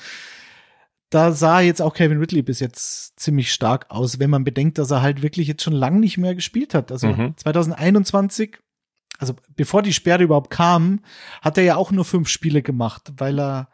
Da 1.10 1.31
sah 1.31 1.60
jetzt 1.60 1.81
auch 1.81 1.95
Kevin 1.95 2.19
Ridley 2.19 2.44
bis 2.44 2.60
jetzt 2.60 3.19
ziemlich 3.19 3.52
stark 3.52 3.88
aus, 3.90 4.19
wenn 4.19 4.30
man 4.30 4.44
bedenkt, 4.44 4.77
dass 4.77 4.91
er 4.91 5.02
halt 5.02 5.23
wirklich 5.23 5.48
jetzt 5.48 5.64
schon 5.64 5.73
lang 5.73 5.99
nicht 5.99 6.19
mehr 6.19 6.36
gespielt 6.36 6.76
hat. 6.76 6.91
Also 6.91 7.07
mhm. 7.07 7.36
2021, 7.36 8.60
also 9.18 9.34
bevor 9.56 9.81
die 9.81 9.94
Sperre 9.94 10.23
überhaupt 10.23 10.52
kam, 10.52 11.02
hat 11.41 11.57
er 11.57 11.64
ja 11.64 11.76
auch 11.77 11.91
nur 11.91 12.06
fünf 12.06 12.30
Spiele 12.30 12.61
gemacht, 12.61 13.11
weil 13.18 13.40
er 13.40 13.69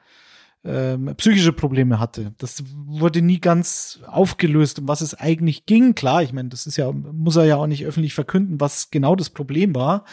ähm, 0.65 1.13
psychische 1.17 1.53
Probleme 1.53 1.99
hatte. 1.99 2.33
Das 2.37 2.63
wurde 2.73 3.21
nie 3.21 3.39
ganz 3.39 3.99
aufgelöst, 4.07 4.79
um 4.79 4.87
was 4.87 5.01
es 5.01 5.13
eigentlich 5.13 5.65
ging. 5.65 5.93
Klar, 5.93 6.23
ich 6.23 6.33
meine, 6.33 6.49
das 6.49 6.65
ist 6.65 6.77
ja, 6.77 6.91
muss 6.91 7.35
er 7.35 7.45
ja 7.45 7.57
auch 7.57 7.67
nicht 7.67 7.85
öffentlich 7.85 8.13
verkünden, 8.13 8.59
was 8.59 8.89
genau 8.89 9.15
das 9.15 9.29
Problem 9.29 9.75
war. 9.75 10.05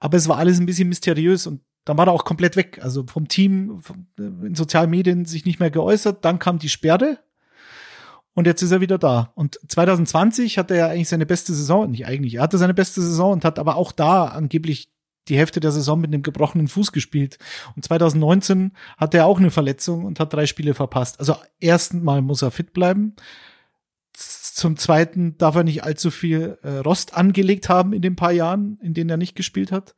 Aber 0.00 0.16
es 0.16 0.28
war 0.28 0.36
alles 0.36 0.60
ein 0.60 0.66
bisschen 0.66 0.88
mysteriös 0.88 1.46
und 1.46 1.62
dann 1.84 1.98
war 1.98 2.06
er 2.06 2.12
auch 2.12 2.24
komplett 2.24 2.56
weg. 2.56 2.80
Also 2.82 3.04
vom 3.06 3.28
Team 3.28 3.80
äh, 4.18 4.22
in 4.22 4.54
sozialen 4.54 4.90
Medien 4.90 5.24
sich 5.24 5.44
nicht 5.44 5.60
mehr 5.60 5.70
geäußert. 5.70 6.24
Dann 6.24 6.38
kam 6.38 6.58
die 6.58 6.68
Sperre. 6.68 7.18
Und 8.34 8.46
jetzt 8.46 8.62
ist 8.62 8.72
er 8.72 8.80
wieder 8.80 8.98
da. 8.98 9.32
Und 9.34 9.60
2020 9.68 10.58
hat 10.58 10.70
er 10.70 10.76
ja 10.76 10.86
eigentlich 10.88 11.08
seine 11.08 11.26
beste 11.26 11.54
Saison, 11.54 11.90
nicht 11.90 12.06
eigentlich, 12.06 12.34
er 12.34 12.42
hatte 12.42 12.58
seine 12.58 12.74
beste 12.74 13.00
Saison 13.00 13.32
und 13.32 13.44
hat 13.44 13.60
aber 13.60 13.76
auch 13.76 13.92
da 13.92 14.24
angeblich 14.26 14.90
die 15.28 15.38
Hälfte 15.38 15.60
der 15.60 15.70
Saison 15.70 16.00
mit 16.00 16.12
einem 16.12 16.22
gebrochenen 16.22 16.68
Fuß 16.68 16.92
gespielt. 16.92 17.38
Und 17.76 17.84
2019 17.84 18.72
hatte 18.96 19.18
er 19.18 19.26
auch 19.26 19.38
eine 19.38 19.50
Verletzung 19.50 20.04
und 20.04 20.20
hat 20.20 20.32
drei 20.32 20.46
Spiele 20.46 20.74
verpasst. 20.74 21.18
Also 21.20 21.36
ersten 21.60 22.02
Mal 22.02 22.22
muss 22.22 22.42
er 22.42 22.50
fit 22.50 22.72
bleiben. 22.72 23.14
Zum 24.12 24.76
zweiten 24.76 25.38
darf 25.38 25.54
er 25.56 25.64
nicht 25.64 25.84
allzu 25.84 26.10
viel 26.10 26.58
äh, 26.62 26.78
Rost 26.78 27.14
angelegt 27.14 27.68
haben 27.68 27.92
in 27.92 28.02
den 28.02 28.16
paar 28.16 28.32
Jahren, 28.32 28.78
in 28.82 28.94
denen 28.94 29.10
er 29.10 29.16
nicht 29.16 29.34
gespielt 29.34 29.72
hat. 29.72 29.94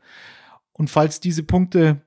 Und 0.77 0.91
falls 0.91 1.21
diese 1.21 1.43
Punkte 1.43 2.03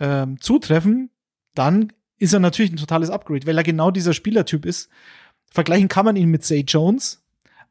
ähm, 0.00 0.40
zutreffen, 0.40 1.10
dann 1.54 1.92
ist 2.18 2.32
er 2.32 2.40
natürlich 2.40 2.72
ein 2.72 2.78
totales 2.78 3.10
Upgrade, 3.10 3.46
weil 3.46 3.58
er 3.58 3.64
genau 3.64 3.90
dieser 3.90 4.14
Spielertyp 4.14 4.64
ist. 4.64 4.88
Vergleichen 5.50 5.88
kann 5.88 6.06
man 6.06 6.16
ihn 6.16 6.30
mit 6.30 6.42
Zay 6.42 6.64
Jones, 6.66 7.22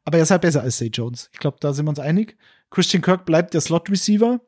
aber 0.04 0.18
er 0.18 0.22
ist 0.22 0.30
halt 0.30 0.42
besser 0.42 0.62
als 0.62 0.78
Zay 0.78 0.86
Jones. 0.88 1.30
Ich 1.32 1.40
glaube, 1.40 1.56
da 1.60 1.72
sind 1.72 1.84
wir 1.84 1.90
uns 1.90 1.98
einig. 1.98 2.36
Christian 2.70 3.02
Kirk 3.02 3.24
bleibt 3.26 3.54
der 3.54 3.60
Slot-Receiver, 3.60 4.40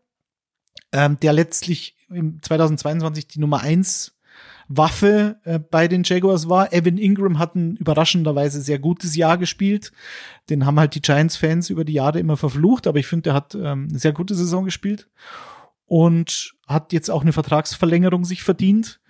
ähm, 0.93 1.19
der 1.21 1.33
letztlich 1.33 1.97
im 2.11 2.41
2022 2.43 3.27
die 3.27 3.41
Nummer 3.41 3.61
eins 3.61 4.15
Waffe 4.69 5.41
äh, 5.45 5.59
bei 5.59 5.89
den 5.89 6.05
Jaguars 6.05 6.49
war. 6.49 6.73
Evan 6.73 6.97
Ingram 6.97 7.41
hat 7.41 7.57
ein 7.57 7.75
überraschenderweise 7.77 8.61
sehr 8.61 8.79
gutes 8.79 9.17
Jahr 9.17 9.37
gespielt. 9.37 9.93
Den 10.49 10.65
haben 10.65 10.79
halt 10.79 10.95
die 10.95 11.03
Giants-Fans 11.03 11.71
über 11.71 11.85
die 11.85 11.95
Jahre 11.95 12.21
immer 12.21 12.37
verflucht, 12.37 12.87
aber 12.87 12.99
ich 12.99 13.07
finde, 13.07 13.25
der 13.25 13.35
hat 13.35 13.57
ähm, 13.57 13.89
eine 13.91 13.99
sehr 13.99 14.13
gute 14.13 14.37
Saison 14.37 14.65
gespielt 14.65 15.09
und 15.89 16.55
hat 16.69 16.93
jetzt 16.93 17.11
auch 17.11 17.23
eine 17.23 17.33
Vertragsverlängerung 17.33 18.25
sich 18.25 18.43
verdient. 18.43 19.01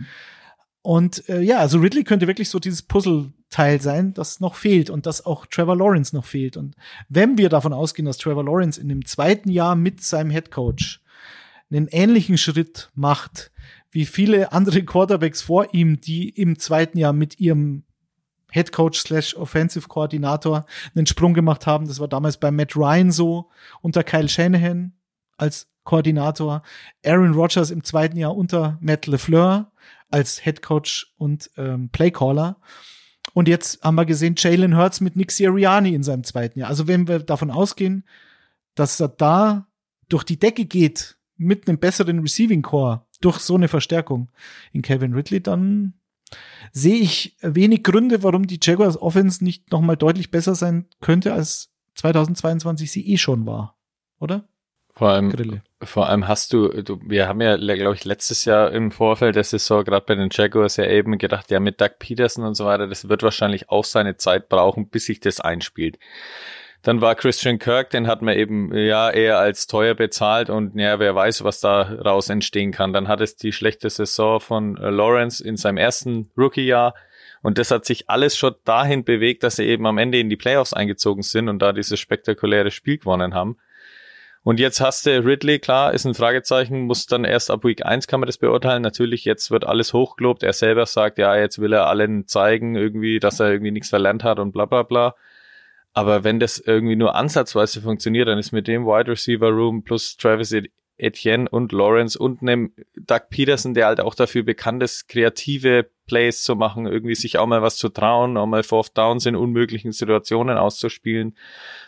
Und 0.80 1.28
äh, 1.28 1.42
ja, 1.42 1.58
also 1.58 1.78
Ridley 1.78 2.04
könnte 2.04 2.28
wirklich 2.28 2.48
so 2.48 2.58
dieses 2.58 2.82
Puzzleteil 2.82 3.80
sein, 3.80 4.14
das 4.14 4.40
noch 4.40 4.54
fehlt 4.54 4.88
und 4.88 5.04
das 5.04 5.26
auch 5.26 5.44
Trevor 5.46 5.76
Lawrence 5.76 6.14
noch 6.14 6.24
fehlt. 6.24 6.56
Und 6.56 6.76
wenn 7.08 7.36
wir 7.36 7.48
davon 7.48 7.72
ausgehen, 7.72 8.06
dass 8.06 8.16
Trevor 8.16 8.44
Lawrence 8.44 8.80
in 8.80 8.88
dem 8.88 9.04
zweiten 9.04 9.50
Jahr 9.50 9.74
mit 9.74 10.02
seinem 10.02 10.30
Head 10.30 10.50
Coach 10.50 11.02
einen 11.70 11.88
ähnlichen 11.88 12.38
Schritt 12.38 12.90
macht, 12.94 13.50
wie 13.90 14.06
viele 14.06 14.52
andere 14.52 14.82
Quarterbacks 14.84 15.42
vor 15.42 15.74
ihm, 15.74 16.00
die 16.00 16.28
im 16.28 16.58
zweiten 16.58 16.96
Jahr 16.96 17.12
mit 17.12 17.40
ihrem 17.40 17.82
Head 18.50 18.72
Coach 18.72 19.00
slash 19.00 19.34
Offensive 19.34 19.88
Koordinator 19.88 20.64
einen 20.94 21.06
Sprung 21.06 21.34
gemacht 21.34 21.66
haben. 21.66 21.86
Das 21.86 22.00
war 22.00 22.08
damals 22.08 22.38
bei 22.38 22.50
Matt 22.50 22.76
Ryan 22.76 23.10
so 23.10 23.50
unter 23.82 24.04
Kyle 24.04 24.28
Shanahan 24.28 24.92
als 25.36 25.68
Koordinator, 25.88 26.62
Aaron 27.02 27.32
Rodgers 27.32 27.70
im 27.70 27.82
zweiten 27.82 28.18
Jahr 28.18 28.36
unter 28.36 28.76
Matt 28.82 29.06
LeFleur 29.06 29.72
als 30.10 30.44
Head 30.44 30.60
Coach 30.60 31.14
und 31.16 31.50
ähm, 31.56 31.88
Playcaller. 31.88 32.60
Und 33.32 33.48
jetzt 33.48 33.82
haben 33.82 33.94
wir 33.94 34.04
gesehen, 34.04 34.34
Jalen 34.36 34.76
Hurts 34.76 35.00
mit 35.00 35.16
Nick 35.16 35.32
Sirianni 35.32 35.94
in 35.94 36.02
seinem 36.02 36.24
zweiten 36.24 36.58
Jahr. 36.58 36.68
Also 36.68 36.88
wenn 36.88 37.08
wir 37.08 37.20
davon 37.20 37.50
ausgehen, 37.50 38.04
dass 38.74 39.00
er 39.00 39.08
da 39.08 39.66
durch 40.10 40.24
die 40.24 40.38
Decke 40.38 40.66
geht 40.66 41.16
mit 41.38 41.66
einem 41.66 41.78
besseren 41.78 42.18
Receiving 42.18 42.60
Core 42.60 43.06
durch 43.22 43.38
so 43.38 43.54
eine 43.54 43.68
Verstärkung 43.68 44.30
in 44.72 44.82
Kevin 44.82 45.14
Ridley, 45.14 45.42
dann 45.42 45.94
sehe 46.70 47.00
ich 47.00 47.38
wenig 47.40 47.82
Gründe, 47.82 48.22
warum 48.22 48.46
die 48.46 48.60
Jaguars 48.60 49.00
Offense 49.00 49.42
nicht 49.42 49.72
noch 49.72 49.80
mal 49.80 49.96
deutlich 49.96 50.30
besser 50.30 50.54
sein 50.54 50.86
könnte, 51.00 51.32
als 51.32 51.70
2022 51.94 52.90
sie 52.90 53.10
eh 53.10 53.16
schon 53.16 53.46
war, 53.46 53.78
oder? 54.18 54.46
Vor 54.92 55.08
allem, 55.08 55.30
Grille. 55.30 55.62
Vor 55.82 56.08
allem 56.08 56.26
hast 56.26 56.52
du, 56.52 56.68
du, 56.82 56.98
wir 57.04 57.28
haben 57.28 57.40
ja, 57.40 57.56
glaube 57.56 57.94
ich, 57.94 58.04
letztes 58.04 58.44
Jahr 58.44 58.72
im 58.72 58.90
Vorfeld 58.90 59.36
der 59.36 59.44
Saison 59.44 59.84
gerade 59.84 60.04
bei 60.06 60.14
den 60.16 60.28
Jaguars 60.32 60.76
ja 60.76 60.86
eben 60.86 61.18
gedacht, 61.18 61.50
ja, 61.50 61.60
mit 61.60 61.80
Doug 61.80 61.98
Peterson 61.98 62.44
und 62.44 62.54
so 62.54 62.64
weiter, 62.64 62.88
das 62.88 63.08
wird 63.08 63.22
wahrscheinlich 63.22 63.70
auch 63.70 63.84
seine 63.84 64.16
Zeit 64.16 64.48
brauchen, 64.48 64.88
bis 64.88 65.06
sich 65.06 65.20
das 65.20 65.40
einspielt. 65.40 65.98
Dann 66.82 67.00
war 67.00 67.14
Christian 67.14 67.58
Kirk, 67.58 67.90
den 67.90 68.06
hat 68.06 68.22
man 68.22 68.36
eben 68.36 68.74
ja 68.74 69.10
eher 69.10 69.38
als 69.38 69.66
teuer 69.66 69.94
bezahlt 69.94 70.48
und 70.48 70.78
ja, 70.78 70.98
wer 70.98 71.14
weiß, 71.14 71.44
was 71.44 71.60
da 71.60 71.82
raus 71.82 72.28
entstehen 72.28 72.72
kann. 72.72 72.92
Dann 72.92 73.08
hat 73.08 73.20
es 73.20 73.36
die 73.36 73.52
schlechte 73.52 73.90
Saison 73.90 74.40
von 74.40 74.76
äh, 74.76 74.90
Lawrence 74.90 75.44
in 75.44 75.56
seinem 75.56 75.76
ersten 75.76 76.30
Rookie-Jahr. 76.36 76.94
Und 77.42 77.58
das 77.58 77.70
hat 77.70 77.84
sich 77.84 78.08
alles 78.10 78.36
schon 78.36 78.54
dahin 78.64 79.04
bewegt, 79.04 79.42
dass 79.44 79.56
sie 79.56 79.64
eben 79.64 79.86
am 79.86 79.98
Ende 79.98 80.18
in 80.18 80.28
die 80.28 80.36
Playoffs 80.36 80.72
eingezogen 80.72 81.22
sind 81.22 81.48
und 81.48 81.60
da 81.60 81.72
dieses 81.72 82.00
spektakuläre 82.00 82.70
Spiel 82.70 82.98
gewonnen 82.98 83.34
haben. 83.34 83.58
Und 84.48 84.60
jetzt 84.60 84.80
hast 84.80 85.04
du 85.04 85.10
Ridley, 85.10 85.58
klar, 85.58 85.92
ist 85.92 86.06
ein 86.06 86.14
Fragezeichen, 86.14 86.86
muss 86.86 87.04
dann 87.04 87.26
erst 87.26 87.50
ab 87.50 87.64
Week 87.64 87.84
1 87.84 88.06
kann 88.06 88.20
man 88.20 88.28
das 88.28 88.38
beurteilen. 88.38 88.80
Natürlich, 88.80 89.26
jetzt 89.26 89.50
wird 89.50 89.66
alles 89.66 89.92
hochgelobt. 89.92 90.42
Er 90.42 90.54
selber 90.54 90.86
sagt, 90.86 91.18
ja, 91.18 91.36
jetzt 91.36 91.58
will 91.58 91.74
er 91.74 91.86
allen 91.86 92.26
zeigen, 92.26 92.74
irgendwie, 92.74 93.18
dass 93.18 93.40
er 93.40 93.50
irgendwie 93.50 93.72
nichts 93.72 93.90
verlernt 93.90 94.24
hat 94.24 94.38
und 94.38 94.52
bla 94.52 94.64
bla 94.64 94.84
bla. 94.84 95.14
Aber 95.92 96.24
wenn 96.24 96.40
das 96.40 96.58
irgendwie 96.58 96.96
nur 96.96 97.14
ansatzweise 97.14 97.82
funktioniert, 97.82 98.26
dann 98.26 98.38
ist 98.38 98.52
mit 98.52 98.68
dem 98.68 98.86
Wide 98.86 99.10
Receiver 99.10 99.50
Room 99.50 99.84
plus 99.84 100.16
Travis 100.16 100.54
Etienne 100.98 101.48
und 101.48 101.72
Lawrence 101.72 102.18
und 102.18 102.42
einem 102.42 102.72
Doug 102.96 103.30
Peterson, 103.30 103.74
der 103.74 103.86
halt 103.86 104.00
auch 104.00 104.14
dafür 104.14 104.42
bekannt 104.42 104.82
ist, 104.82 105.08
kreative 105.08 105.88
Plays 106.06 106.42
zu 106.42 106.56
machen, 106.56 106.86
irgendwie 106.86 107.14
sich 107.14 107.38
auch 107.38 107.46
mal 107.46 107.62
was 107.62 107.76
zu 107.76 107.88
trauen, 107.88 108.36
auch 108.36 108.46
mal 108.46 108.62
Fourth 108.62 108.96
Downs 108.96 109.26
in 109.26 109.36
unmöglichen 109.36 109.92
Situationen 109.92 110.58
auszuspielen, 110.58 111.36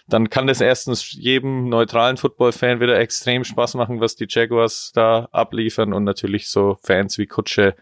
dann 0.08 0.30
kann 0.30 0.46
das 0.46 0.60
erstens 0.60 1.12
jedem 1.12 1.68
neutralen 1.68 2.16
Football-Fan 2.16 2.80
wieder 2.80 2.98
extrem 2.98 3.44
Spaß 3.44 3.74
machen, 3.74 4.00
was 4.00 4.16
die 4.16 4.26
Jaguars 4.28 4.92
da 4.94 5.28
abliefern 5.32 5.92
und 5.92 6.04
natürlich 6.04 6.48
so 6.48 6.78
Fans 6.82 7.18
wie 7.18 7.26
Kutsche 7.26 7.74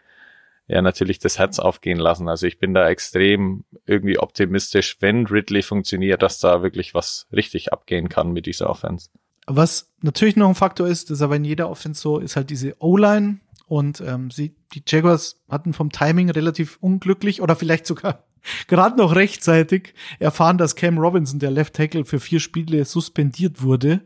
ja 0.69 0.83
natürlich 0.83 1.19
das 1.19 1.39
Herz 1.39 1.59
aufgehen 1.59 1.99
lassen. 1.99 2.29
Also 2.29 2.47
ich 2.47 2.59
bin 2.59 2.75
da 2.75 2.89
extrem 2.89 3.65
irgendwie 3.87 4.19
optimistisch, 4.19 4.97
wenn 5.01 5.27
Ridley 5.27 5.63
funktioniert, 5.63 6.23
dass 6.23 6.41
da 6.41 6.63
wirklich 6.63 6.95
was 6.95 7.27
richtig 7.33 7.73
abgehen 7.73 8.09
kann 8.09 8.33
mit 8.33 8.47
dieser 8.47 8.69
Offense. 8.69 9.09
Was 9.51 9.91
natürlich 10.03 10.37
noch 10.37 10.49
ein 10.49 10.55
Faktor 10.55 10.87
ist, 10.87 11.09
das 11.09 11.19
ist 11.19 11.23
aber 11.23 11.37
in 11.37 11.45
jeder 11.45 11.71
Offense 11.71 12.01
so, 12.01 12.19
ist 12.19 12.37
halt 12.37 12.51
diese 12.51 12.77
O-Line. 12.81 13.39
Und 13.67 14.01
ähm, 14.01 14.31
sie, 14.31 14.55
die 14.73 14.83
Jaguars 14.87 15.37
hatten 15.49 15.73
vom 15.73 15.91
Timing 15.91 16.31
relativ 16.31 16.79
unglücklich 16.81 17.41
oder 17.43 17.57
vielleicht 17.57 17.87
sogar 17.87 18.25
gerade 18.69 18.97
noch 18.99 19.15
rechtzeitig 19.15 19.95
erfahren, 20.19 20.59
dass 20.59 20.77
Cam 20.77 20.99
Robinson, 20.99 21.39
der 21.39 21.51
Left 21.51 21.75
Tackle, 21.75 22.05
für 22.05 22.21
vier 22.21 22.41
Spiele 22.41 22.85
suspendiert 22.85 23.63
wurde. 23.63 24.03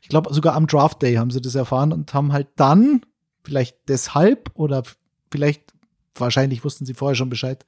Ich 0.00 0.08
glaube, 0.08 0.32
sogar 0.32 0.54
am 0.54 0.66
Draft 0.68 1.02
Day 1.02 1.14
haben 1.14 1.30
sie 1.30 1.40
das 1.40 1.54
erfahren 1.56 1.92
und 1.92 2.14
haben 2.14 2.32
halt 2.32 2.48
dann, 2.56 3.02
vielleicht 3.44 3.76
deshalb 3.88 4.50
oder 4.54 4.84
vielleicht, 5.30 5.74
wahrscheinlich 6.14 6.64
wussten 6.64 6.86
sie 6.86 6.94
vorher 6.94 7.16
schon 7.16 7.30
Bescheid, 7.30 7.66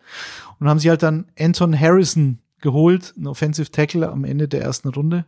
und 0.59 0.69
haben 0.69 0.79
sie 0.79 0.91
halt 0.91 1.03
dann 1.03 1.27
Anton 1.39 1.79
Harrison 1.79 2.39
geholt, 2.61 3.15
ein 3.17 3.27
Offensive 3.27 3.71
Tackle 3.71 4.09
am 4.09 4.25
Ende 4.25 4.49
der 4.49 4.63
ersten 4.63 4.89
Runde 4.89 5.27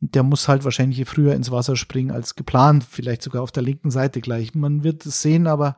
der 0.00 0.22
muss 0.22 0.48
halt 0.48 0.64
wahrscheinlich 0.64 1.06
früher 1.06 1.34
ins 1.34 1.50
Wasser 1.50 1.76
springen 1.76 2.10
als 2.10 2.34
geplant, 2.34 2.84
vielleicht 2.88 3.22
sogar 3.22 3.42
auf 3.42 3.52
der 3.52 3.62
linken 3.62 3.90
Seite 3.90 4.20
gleich. 4.20 4.54
Man 4.54 4.82
wird 4.82 5.04
es 5.04 5.20
sehen, 5.20 5.46
aber 5.46 5.76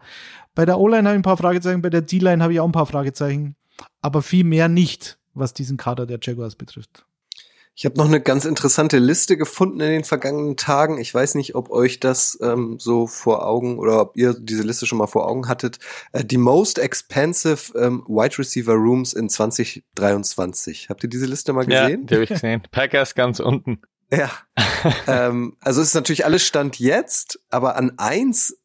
bei 0.54 0.64
der 0.64 0.78
O-Line 0.78 1.08
habe 1.08 1.16
ich 1.16 1.20
ein 1.20 1.24
paar 1.24 1.36
Fragezeichen, 1.36 1.82
bei 1.82 1.90
der 1.90 2.02
D-Line 2.02 2.42
habe 2.42 2.52
ich 2.52 2.60
auch 2.60 2.66
ein 2.66 2.72
paar 2.72 2.86
Fragezeichen, 2.86 3.56
aber 4.00 4.22
viel 4.22 4.44
mehr 4.44 4.68
nicht, 4.68 5.18
was 5.34 5.54
diesen 5.54 5.76
Kader 5.76 6.06
der 6.06 6.20
Jaguars 6.22 6.54
betrifft. 6.54 7.04
Ich 7.74 7.86
habe 7.86 7.96
noch 7.96 8.04
eine 8.04 8.20
ganz 8.20 8.44
interessante 8.44 8.98
Liste 8.98 9.38
gefunden 9.38 9.80
in 9.80 9.90
den 9.90 10.04
vergangenen 10.04 10.58
Tagen. 10.58 10.98
Ich 10.98 11.12
weiß 11.12 11.34
nicht, 11.36 11.54
ob 11.54 11.70
euch 11.70 12.00
das 12.00 12.38
ähm, 12.42 12.76
so 12.78 13.06
vor 13.06 13.46
Augen 13.46 13.78
oder 13.78 13.98
ob 14.02 14.16
ihr 14.16 14.34
diese 14.38 14.62
Liste 14.62 14.84
schon 14.84 14.98
mal 14.98 15.06
vor 15.06 15.26
Augen 15.26 15.48
hattet. 15.48 15.78
Äh, 16.12 16.22
die 16.22 16.36
most 16.36 16.78
expensive 16.78 17.72
ähm, 17.78 18.04
Wide 18.06 18.38
Receiver 18.38 18.74
Rooms 18.74 19.14
in 19.14 19.30
2023. 19.30 20.90
Habt 20.90 21.02
ihr 21.02 21.08
diese 21.08 21.24
Liste 21.24 21.54
mal 21.54 21.64
gesehen? 21.64 22.00
Ja, 22.02 22.06
die 22.06 22.14
habe 22.14 22.24
ich 22.24 22.28
gesehen. 22.28 22.62
Packers 22.70 23.14
ganz 23.14 23.40
unten. 23.40 23.80
Ja. 24.12 24.30
ähm, 25.06 25.56
also 25.60 25.80
es 25.80 25.88
ist 25.88 25.94
natürlich 25.94 26.24
alles 26.24 26.46
Stand 26.46 26.78
jetzt, 26.78 27.40
aber 27.50 27.76
an 27.76 27.92
eins, 27.96 28.58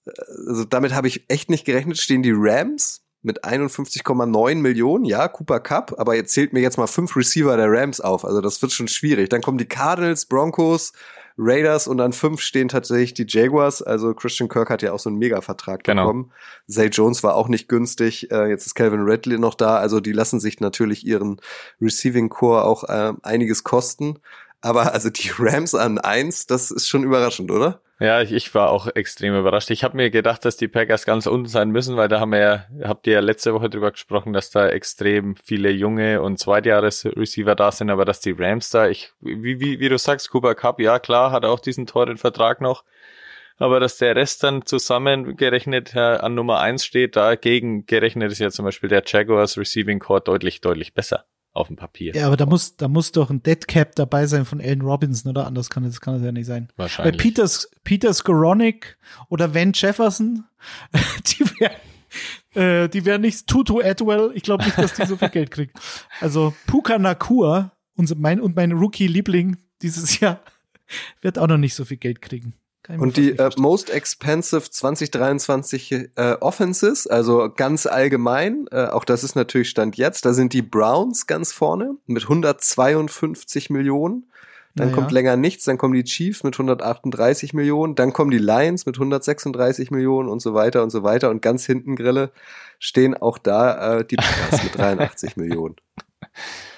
also 0.48 0.66
damit 0.66 0.94
habe 0.94 1.08
ich 1.08 1.26
echt 1.30 1.50
nicht 1.50 1.66
gerechnet, 1.66 1.98
stehen 1.98 2.22
die 2.22 2.34
Rams 2.36 3.04
mit 3.22 3.46
51,9 3.46 4.56
Millionen, 4.56 5.06
ja, 5.06 5.28
Cooper 5.28 5.60
Cup, 5.60 5.96
aber 5.98 6.16
jetzt 6.16 6.34
zählt 6.34 6.54
mir 6.54 6.60
jetzt 6.60 6.78
mal 6.78 6.88
fünf 6.88 7.16
Receiver 7.16 7.56
der 7.56 7.72
Rams 7.72 8.02
auf, 8.02 8.26
also 8.26 8.42
das 8.42 8.62
wird 8.62 8.74
schon 8.74 8.88
schwierig. 8.88 9.30
Dann 9.30 9.42
kommen 9.42 9.58
die 9.58 9.68
Cardinals, 9.68 10.26
Broncos, 10.26 10.92
Raiders 11.38 11.88
und 11.88 12.02
an 12.02 12.14
fünf 12.14 12.42
stehen 12.42 12.68
tatsächlich 12.68 13.14
die 13.14 13.26
Jaguars. 13.28 13.84
Also 13.84 14.14
Christian 14.16 14.50
Kirk 14.50 14.70
hat 14.70 14.82
ja 14.82 14.92
auch 14.92 15.00
so 15.00 15.10
einen 15.10 15.20
Mega-Vertrag 15.20 15.84
genau. 15.84 16.06
bekommen. 16.06 16.32
Zay 16.68 16.88
Jones 16.88 17.22
war 17.24 17.36
auch 17.36 17.48
nicht 17.48 17.70
günstig. 17.70 18.32
Äh, 18.32 18.50
jetzt 18.50 18.66
ist 18.66 18.74
Calvin 18.74 19.04
Redley 19.04 19.38
noch 19.38 19.54
da. 19.54 19.78
Also 19.78 20.00
die 20.00 20.14
lassen 20.14 20.40
sich 20.40 20.60
natürlich 20.60 21.06
ihren 21.06 21.40
Receiving 21.80 22.30
Core 22.30 22.64
auch 22.64 22.84
äh, 22.86 23.14
einiges 23.22 23.64
kosten. 23.64 24.18
Aber 24.62 24.94
also 24.94 25.10
die 25.10 25.32
Rams 25.38 25.76
an 25.76 26.00
eins, 26.00 26.48
das 26.48 26.72
ist 26.72 26.88
schon 26.88 27.04
überraschend, 27.04 27.52
oder? 27.52 27.82
Ja, 28.00 28.22
ich, 28.22 28.32
ich 28.32 28.54
war 28.54 28.70
auch 28.70 28.88
extrem 28.88 29.36
überrascht. 29.36 29.72
Ich 29.72 29.84
habe 29.84 29.98
mir 29.98 30.12
gedacht, 30.12 30.46
dass 30.46 30.56
die 30.56 30.68
Packers 30.68 31.06
ganz 31.06 31.26
unten 31.26 31.48
sein 31.48 31.72
müssen, 31.72 31.98
weil 31.98 32.08
da 32.08 32.20
haben 32.20 32.32
wir 32.32 32.40
ja, 32.40 32.66
habt 32.88 33.08
ihr 33.08 33.14
ja 33.14 33.20
letzte 33.22 33.56
Woche 33.56 33.72
drüber 33.72 33.92
gesprochen, 33.92 34.34
dass 34.34 34.52
da 34.52 34.68
extrem 34.70 35.36
viele 35.36 35.72
junge 35.72 36.22
und 36.22 36.38
Zweitjahres-Receiver 36.38 37.56
da 37.56 37.72
sind, 37.72 37.90
aber 37.90 38.06
dass 38.06 38.20
die 38.20 38.36
Rams 38.38 38.70
da, 38.70 38.88
ich, 38.88 39.14
wie, 39.20 39.60
wie, 39.60 39.80
wie 39.80 39.90
du 39.90 39.98
sagst, 39.98 40.30
Cooper 40.30 40.54
Cup, 40.54 40.80
ja 40.80 41.00
klar, 41.00 41.32
hat 41.32 41.44
auch 41.44 41.60
diesen 41.60 41.88
teuren 41.88 42.18
Vertrag 42.18 42.62
noch, 42.62 42.84
aber 43.58 43.80
dass 43.80 43.98
der 43.98 44.16
Rest 44.16 44.44
dann 44.44 44.64
zusammengerechnet 44.64 45.96
äh, 45.96 46.00
an 46.00 46.36
Nummer 46.36 46.60
eins 46.60 46.86
steht, 46.86 47.16
dagegen 47.16 47.88
gerechnet 47.88 48.32
ist 48.32 48.40
ja 48.40 48.52
zum 48.52 48.66
Beispiel 48.66 48.90
der 48.90 49.02
Jaguars 49.08 49.58
Receiving 49.58 49.98
Core 49.98 50.22
deutlich, 50.22 50.62
deutlich 50.62 50.94
besser 50.94 51.26
auf 51.58 51.68
dem 51.68 51.76
Papier. 51.76 52.14
Ja, 52.16 52.28
aber 52.28 52.38
da 52.38 52.46
muss, 52.46 52.78
da 52.78 52.88
muss 52.88 53.12
doch 53.12 53.30
ein 53.30 53.44
Dead 53.44 53.68
Cap 53.68 53.96
dabei 53.96 54.28
sein 54.28 54.46
von 54.46 54.62
Alan 54.62 54.82
Robinson, 54.82 55.32
oder? 55.32 55.48
Anders 55.48 55.70
kann 55.70 55.84
das, 55.84 56.00
kann 56.00 56.16
das 56.16 56.24
ja 56.24 56.32
nicht 56.32 56.46
sein. 56.46 56.70
Wahrscheinlich. 56.78 57.18
Bei 57.18 57.22
Peters, 57.22 57.70
Peter 57.84 58.14
Skoronik 58.14 58.98
oder 59.30 59.54
Van 59.54 59.72
Jefferson, 59.74 60.46
die 61.26 61.46
wären, 61.60 61.76
äh, 62.54 62.90
die 62.90 63.06
wären 63.06 63.22
nicht 63.22 63.48
Tutu 63.48 63.82
Atwell. 63.82 64.32
Ich 64.36 64.44
glaube 64.44 64.64
nicht, 64.64 64.78
dass 64.78 64.94
die 64.94 65.06
so 65.06 65.18
viel 65.18 65.30
Geld 65.30 65.52
kriegen. 65.52 65.72
Also 66.22 66.54
Puka 66.68 66.98
Nakua, 66.98 67.72
unser, 67.96 68.16
mein, 68.16 68.40
und 68.40 68.56
mein 68.56 68.72
Rookie-Liebling 68.72 69.58
dieses 69.82 70.20
Jahr, 70.20 70.42
wird 71.22 71.40
auch 71.40 71.48
noch 71.48 71.58
nicht 71.58 71.76
so 71.76 71.86
viel 71.86 71.98
Geld 71.98 72.22
kriegen. 72.22 72.54
Und 72.88 73.18
die 73.18 73.32
äh, 73.32 73.50
Most 73.58 73.90
Expensive 73.90 74.70
2023 74.70 75.92
äh, 75.92 76.34
Offenses, 76.40 77.06
also 77.06 77.52
ganz 77.54 77.86
allgemein, 77.86 78.68
äh, 78.72 78.86
auch 78.86 79.04
das 79.04 79.24
ist 79.24 79.36
natürlich 79.36 79.70
Stand 79.70 79.98
jetzt, 79.98 80.26
da 80.26 80.34
sind 80.34 80.54
die 80.54 80.62
Browns 80.62 81.28
ganz 81.28 81.52
vorne 81.52 81.96
mit 82.06 82.24
152 82.24 83.70
Millionen. 83.70 84.28
Dann 84.76 84.90
naja. 84.90 84.96
kommt 85.00 85.12
länger 85.12 85.38
nichts, 85.38 85.66
dann 85.66 85.78
kommen 85.78 85.96
die 85.96 86.04
Chiefs 86.04 86.44
mit 86.44 86.54
138 86.54 87.54
Millionen, 87.54 87.96
dann 87.96 88.14
kommen 88.14 88.30
die 88.30 88.38
Lions 88.38 88.86
mit 88.86 88.96
136 88.96 89.90
Millionen 89.90 90.30
und 90.30 90.40
so 90.40 90.54
weiter 90.54 90.84
und 90.84 90.92
so 90.92 91.04
weiter. 91.04 91.32
Und 91.32 91.42
ganz 91.42 91.66
hinten 91.66 91.96
Grille 91.96 92.32
stehen 92.78 93.16
auch 93.16 93.40
da 93.40 93.98
äh, 93.98 94.06
die 94.06 94.18
Packers 94.18 94.64
mit 94.64 94.78
83 94.78 95.36
Millionen. 95.36 95.76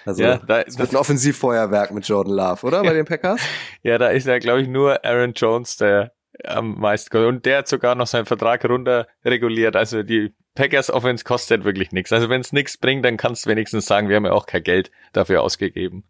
Also 0.09 0.23
ja, 0.23 0.37
da, 0.37 0.63
das 0.63 0.79
wird 0.79 0.91
ein 0.91 0.95
Offensivfeuerwerk 0.95 1.91
mit 1.91 2.07
Jordan 2.07 2.33
Love, 2.33 2.65
oder 2.65 2.81
bei 2.81 2.93
den 2.93 3.05
Packers? 3.05 3.39
ja, 3.83 3.99
da 3.99 4.09
ist 4.09 4.25
ja, 4.25 4.39
glaube 4.39 4.61
ich, 4.61 4.67
nur 4.67 5.05
Aaron 5.05 5.33
Jones, 5.33 5.77
der 5.77 6.13
am 6.43 6.79
meisten 6.79 7.15
und 7.25 7.45
der 7.45 7.59
hat 7.59 7.67
sogar 7.67 7.95
noch 7.95 8.07
seinen 8.07 8.25
Vertrag 8.25 8.63
runter 8.65 9.07
reguliert. 9.23 9.75
Also 9.75 10.03
die 10.03 10.33
Packers 10.55 10.89
Offense 10.89 11.23
kostet 11.23 11.63
wirklich 11.63 11.91
nichts. 11.91 12.11
Also 12.11 12.29
wenn 12.29 12.41
es 12.41 12.53
nichts 12.53 12.77
bringt, 12.77 13.05
dann 13.05 13.17
kannst 13.17 13.45
du 13.45 13.49
wenigstens 13.49 13.85
sagen, 13.85 14.09
wir 14.09 14.15
haben 14.15 14.25
ja 14.25 14.31
auch 14.31 14.45
kein 14.45 14.63
Geld 14.63 14.89
dafür 15.13 15.43
ausgegeben. 15.43 16.05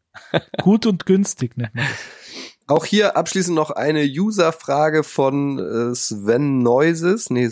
Gut 0.62 0.86
und 0.86 1.06
günstig 1.06 1.58
nennt 1.58 1.76
man 1.76 1.86
das. 1.86 2.16
Auch 2.70 2.86
hier 2.86 3.18
abschließend 3.18 3.56
noch 3.56 3.72
eine 3.72 4.04
User-Frage 4.04 5.04
von 5.04 5.58
äh, 5.58 5.96
Sven 5.96 6.60
Neuses, 6.62 7.32
nee, 7.32 7.50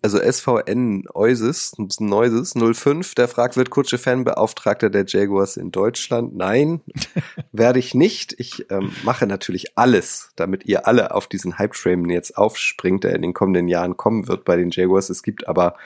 also 0.00 0.18
SVN 0.18 1.04
Neuses, 1.14 1.74
Neuses 1.98 2.54
05, 2.54 3.14
der 3.16 3.28
fragt, 3.28 3.58
wird 3.58 3.68
Kutsche 3.68 3.98
Fanbeauftragter 3.98 4.88
der 4.88 5.04
Jaguars 5.06 5.58
in 5.58 5.72
Deutschland? 5.72 6.34
Nein, 6.34 6.80
werde 7.52 7.78
ich 7.78 7.94
nicht. 7.94 8.34
Ich 8.38 8.64
ähm, 8.70 8.92
mache 9.02 9.26
natürlich 9.26 9.76
alles, 9.76 10.30
damit 10.36 10.64
ihr 10.64 10.86
alle 10.86 11.14
auf 11.14 11.26
diesen 11.26 11.58
Hype-Train 11.58 12.08
jetzt 12.08 12.38
aufspringt, 12.38 13.04
der 13.04 13.14
in 13.14 13.20
den 13.20 13.34
kommenden 13.34 13.68
Jahren 13.68 13.98
kommen 13.98 14.26
wird 14.26 14.46
bei 14.46 14.56
den 14.56 14.70
Jaguars. 14.70 15.10
Es 15.10 15.22
gibt 15.22 15.46
aber 15.48 15.76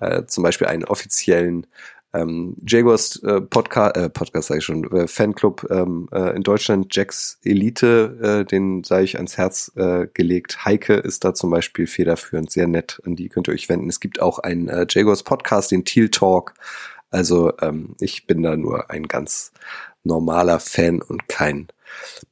äh, 0.00 0.26
zum 0.26 0.44
Beispiel 0.44 0.66
einen 0.66 0.84
offiziellen 0.84 1.66
ähm, 2.14 2.56
Jaguars 2.66 3.22
äh, 3.22 3.40
Podcast, 3.40 3.96
äh, 3.96 4.08
Podcast 4.08 4.48
sage 4.48 4.58
ich 4.58 4.64
schon, 4.64 4.84
äh, 4.92 5.06
Fanclub 5.06 5.66
ähm, 5.70 6.08
äh, 6.12 6.34
in 6.34 6.42
Deutschland, 6.42 6.94
Jacks 6.94 7.38
Elite, 7.44 8.18
äh, 8.22 8.44
den 8.44 8.82
sei 8.84 9.02
ich 9.02 9.16
ans 9.16 9.36
Herz 9.36 9.72
äh, 9.76 10.06
gelegt. 10.14 10.64
Heike 10.64 10.94
ist 10.94 11.24
da 11.24 11.34
zum 11.34 11.50
Beispiel 11.50 11.86
federführend, 11.86 12.50
sehr 12.50 12.66
nett, 12.66 13.00
an 13.04 13.16
die 13.16 13.28
könnt 13.28 13.48
ihr 13.48 13.54
euch 13.54 13.68
wenden. 13.68 13.88
Es 13.88 14.00
gibt 14.00 14.22
auch 14.22 14.38
einen 14.38 14.68
äh, 14.68 14.86
Jaguars 14.88 15.22
Podcast, 15.22 15.70
den 15.70 15.84
Teal 15.84 16.08
Talk. 16.08 16.54
Also 17.10 17.52
ähm, 17.60 17.94
ich 18.00 18.26
bin 18.26 18.42
da 18.42 18.56
nur 18.56 18.90
ein 18.90 19.04
ganz 19.04 19.52
normaler 20.04 20.60
Fan 20.60 21.02
und 21.02 21.28
kein 21.28 21.68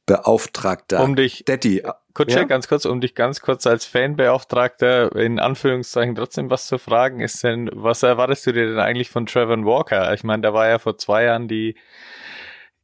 Beauftragter. 0.05 1.03
Um 1.03 1.15
dich, 1.15 1.43
Daddy. 1.45 1.83
Kutsche, 2.13 2.39
ja? 2.39 2.43
ganz 2.45 2.67
kurz, 2.67 2.85
um 2.85 2.99
dich 2.99 3.13
ganz 3.13 3.41
kurz 3.41 3.67
als 3.67 3.85
Fanbeauftragter 3.85 5.15
in 5.15 5.39
Anführungszeichen 5.39 6.15
trotzdem 6.15 6.49
was 6.49 6.65
zu 6.65 6.79
fragen, 6.79 7.19
ist 7.19 7.43
denn, 7.43 7.69
was 7.73 8.01
erwartest 8.01 8.47
du 8.47 8.53
dir 8.53 8.67
denn 8.67 8.79
eigentlich 8.79 9.11
von 9.11 9.27
Trevor 9.27 9.63
Walker? 9.65 10.11
Ich 10.13 10.23
meine, 10.23 10.41
da 10.41 10.51
war 10.51 10.67
ja 10.67 10.79
vor 10.79 10.97
zwei 10.97 11.25
Jahren 11.25 11.47
die 11.47 11.75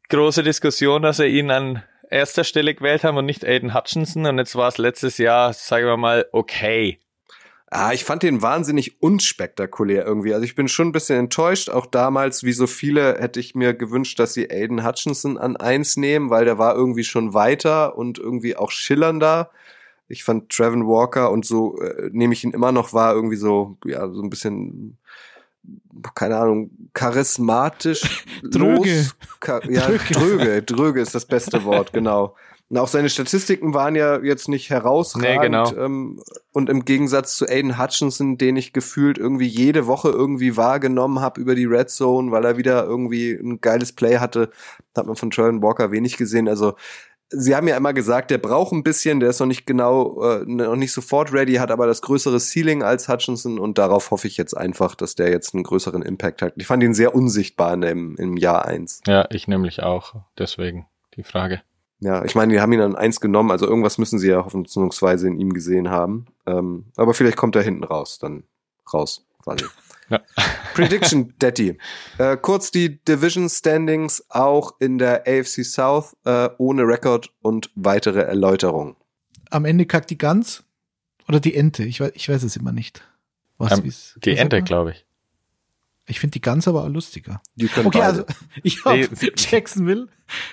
große 0.10 0.44
Diskussion, 0.44 1.02
dass 1.02 1.18
er 1.18 1.28
ihn 1.28 1.50
an 1.50 1.82
erster 2.12 2.44
Stelle 2.44 2.76
gewählt 2.76 3.04
haben 3.04 3.18
und 3.18 3.26
nicht 3.26 3.44
Aiden 3.44 3.74
Hutchinson 3.74 4.28
und 4.28 4.38
jetzt 4.38 4.56
war 4.56 4.68
es 4.68 4.78
letztes 4.78 5.18
Jahr, 5.18 5.52
sagen 5.54 5.88
wir 5.88 5.98
mal, 5.98 6.28
okay. 6.32 7.00
Ah, 7.76 7.92
ich 7.92 8.04
fand 8.04 8.22
den 8.22 8.44
wahnsinnig 8.44 9.02
unspektakulär 9.02 10.06
irgendwie. 10.06 10.32
Also 10.32 10.46
ich 10.46 10.54
bin 10.54 10.68
schon 10.68 10.90
ein 10.90 10.92
bisschen 10.92 11.18
enttäuscht. 11.18 11.72
Auch 11.72 11.88
damals, 11.88 12.44
wie 12.44 12.54
so 12.54 12.68
viele, 12.68 13.18
hätte 13.18 13.40
ich 13.40 13.56
mir 13.56 13.74
gewünscht, 13.74 14.20
dass 14.20 14.36
sie 14.36 14.52
Aiden 14.52 14.86
Hutchinson 14.86 15.40
an 15.40 15.58
eins 15.58 15.98
nehmen, 15.98 16.30
weil 16.30 16.46
der 16.46 16.60
war 16.60 16.76
irgendwie 16.76 17.04
schon 17.04 17.34
weiter 17.34 17.98
und 17.98 18.20
irgendwie 18.20 18.56
auch 18.56 18.70
schillernder. 18.70 19.50
Ich 20.08 20.24
fand 20.24 20.50
Trevin 20.50 20.86
Walker 20.86 21.32
und 21.32 21.46
so 21.48 21.80
äh, 21.80 22.12
nehme 22.12 22.34
ich 22.34 22.44
ihn 22.44 22.52
immer 22.52 22.72
noch 22.72 22.94
wahr, 22.94 23.16
irgendwie 23.16 23.38
so, 23.38 23.76
ja, 23.86 24.08
so 24.08 24.22
ein 24.22 24.30
bisschen, 24.30 25.00
keine 26.14 26.38
Ahnung, 26.38 26.70
charismatisch. 26.94 28.24
Dröge. 28.44 28.98
Los, 29.00 29.16
ja, 29.68 29.88
dröge. 29.88 30.14
dröge, 30.14 30.62
dröge 30.62 31.02
ist 31.02 31.16
das 31.16 31.26
beste 31.26 31.64
Wort, 31.64 31.92
genau. 31.92 32.36
Und 32.74 32.80
auch 32.80 32.88
seine 32.88 33.12
Statistiken 33.12 33.76
waren 33.76 33.94
ja 33.94 34.20
jetzt 34.24 34.50
nicht 34.50 34.72
herausragend. 34.72 35.30
Nee, 35.30 35.38
genau. 35.38 35.72
Ähm, 35.76 36.20
und 36.54 36.72
im 36.72 36.86
Gegensatz 36.86 37.36
zu 37.36 37.48
Aiden 37.48 37.78
Hutchinson, 37.78 38.40
den 38.40 38.56
ich 38.56 38.74
gefühlt 38.74 39.20
irgendwie 39.20 39.46
jede 39.46 39.86
Woche 39.86 40.10
irgendwie 40.10 40.58
wahrgenommen 40.58 41.20
habe 41.20 41.40
über 41.40 41.54
die 41.54 41.66
Red 41.66 41.92
Zone, 41.92 42.32
weil 42.32 42.44
er 42.46 42.58
wieder 42.58 42.84
irgendwie 42.84 43.30
ein 43.34 43.62
geiles 43.62 43.94
Play 43.94 44.18
hatte, 44.18 44.50
hat 44.98 45.06
man 45.06 45.16
von 45.16 45.30
Trevor 45.30 45.62
Walker 45.62 45.92
wenig 45.92 46.18
gesehen. 46.18 46.50
Also 46.50 46.74
Sie 47.30 47.56
haben 47.56 47.68
ja 47.68 47.78
immer 47.78 47.94
gesagt, 47.94 48.32
der 48.32 48.40
braucht 48.40 48.72
ein 48.72 48.82
bisschen, 48.82 49.20
der 49.20 49.30
ist 49.30 49.40
noch 49.40 49.46
nicht 49.46 49.68
genau, 49.68 50.24
äh, 50.24 50.44
noch 50.44 50.76
nicht 50.76 50.94
sofort 50.94 51.32
ready, 51.32 51.54
hat 51.58 51.70
aber 51.70 51.86
das 51.86 52.02
größere 52.02 52.40
Ceiling 52.40 52.82
als 52.82 53.08
Hutchinson 53.08 53.60
und 53.60 53.78
darauf 53.78 54.10
hoffe 54.10 54.26
ich 54.26 54.36
jetzt 54.36 54.58
einfach, 54.58 54.96
dass 54.96 55.14
der 55.14 55.30
jetzt 55.30 55.54
einen 55.54 55.64
größeren 55.64 56.02
Impact 56.02 56.42
hat. 56.42 56.54
Ich 56.56 56.66
fand 56.66 56.82
ihn 56.82 56.96
sehr 56.96 57.14
unsichtbar 57.14 57.78
dem, 57.78 58.16
im 58.16 58.36
Jahr 58.36 58.66
eins. 58.66 59.02
Ja, 59.06 59.28
ich 59.30 59.48
nämlich 59.48 59.84
auch. 59.84 60.16
Deswegen 60.40 60.88
die 61.16 61.24
Frage. 61.24 61.62
Ja, 62.04 62.26
ich 62.26 62.36
meine, 62.36 62.54
die 62.54 62.60
haben 62.60 62.74
ihn 62.74 62.82
an 62.82 62.98
eins 62.98 63.22
genommen, 63.22 63.50
also 63.50 63.66
irgendwas 63.66 63.98
müssen 63.98 64.20
sie 64.20 64.28
ja 64.28 64.44
hoffnungsweise 64.44 65.28
in 65.28 65.40
ihm 65.40 65.54
gesehen 65.54 65.90
haben. 65.90 66.26
Ähm, 66.46 66.86
aber 66.98 67.14
vielleicht 67.14 67.38
kommt 67.38 67.56
er 67.56 67.62
hinten 67.62 67.86
raus, 67.86 68.20
dann 68.20 68.44
raus, 68.94 69.26
quasi. 69.42 69.66
Ja. 70.10 70.20
Prediction, 70.74 71.34
Detti. 71.40 71.78
Äh, 72.18 72.36
kurz 72.36 72.72
die 72.72 73.02
Division 73.06 73.48
Standings 73.50 74.24
auch 74.28 74.74
in 74.80 74.98
der 74.98 75.24
AFC 75.26 75.64
South 75.64 76.18
äh, 76.26 76.50
ohne 76.58 76.84
Rekord 76.84 77.32
und 77.42 77.72
weitere 77.76 78.20
Erläuterung. 78.20 78.98
Am 79.50 79.64
Ende 79.64 79.86
kackt 79.86 80.10
die 80.10 80.18
Gans 80.18 80.66
oder 81.30 81.40
die 81.40 81.56
Ente? 81.56 81.86
Ich 81.86 82.02
weiß, 82.02 82.12
ich 82.16 82.28
weiß 82.28 82.44
es 82.44 82.58
immer 82.58 82.74
nicht. 82.74 83.02
Was, 83.58 83.80
um, 83.80 83.90
die 84.26 84.36
Ente, 84.36 84.62
glaube 84.62 84.92
ich. 84.92 85.06
Ich 86.06 86.20
finde 86.20 86.34
die 86.34 86.42
Gans 86.42 86.68
aber 86.68 86.84
auch 86.84 86.90
lustiger. 86.90 87.42
okay, 87.58 87.70
beide. 87.86 88.04
also 88.04 88.26
ich 88.64 88.84
habe 88.84 89.08
Jacksonville, 89.38 90.10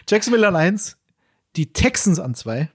Jacksonville 0.08 0.46
an 0.46 0.54
eins, 0.54 0.96
die 1.56 1.72
Texans 1.72 2.20
an 2.20 2.34
zwei, 2.34 2.70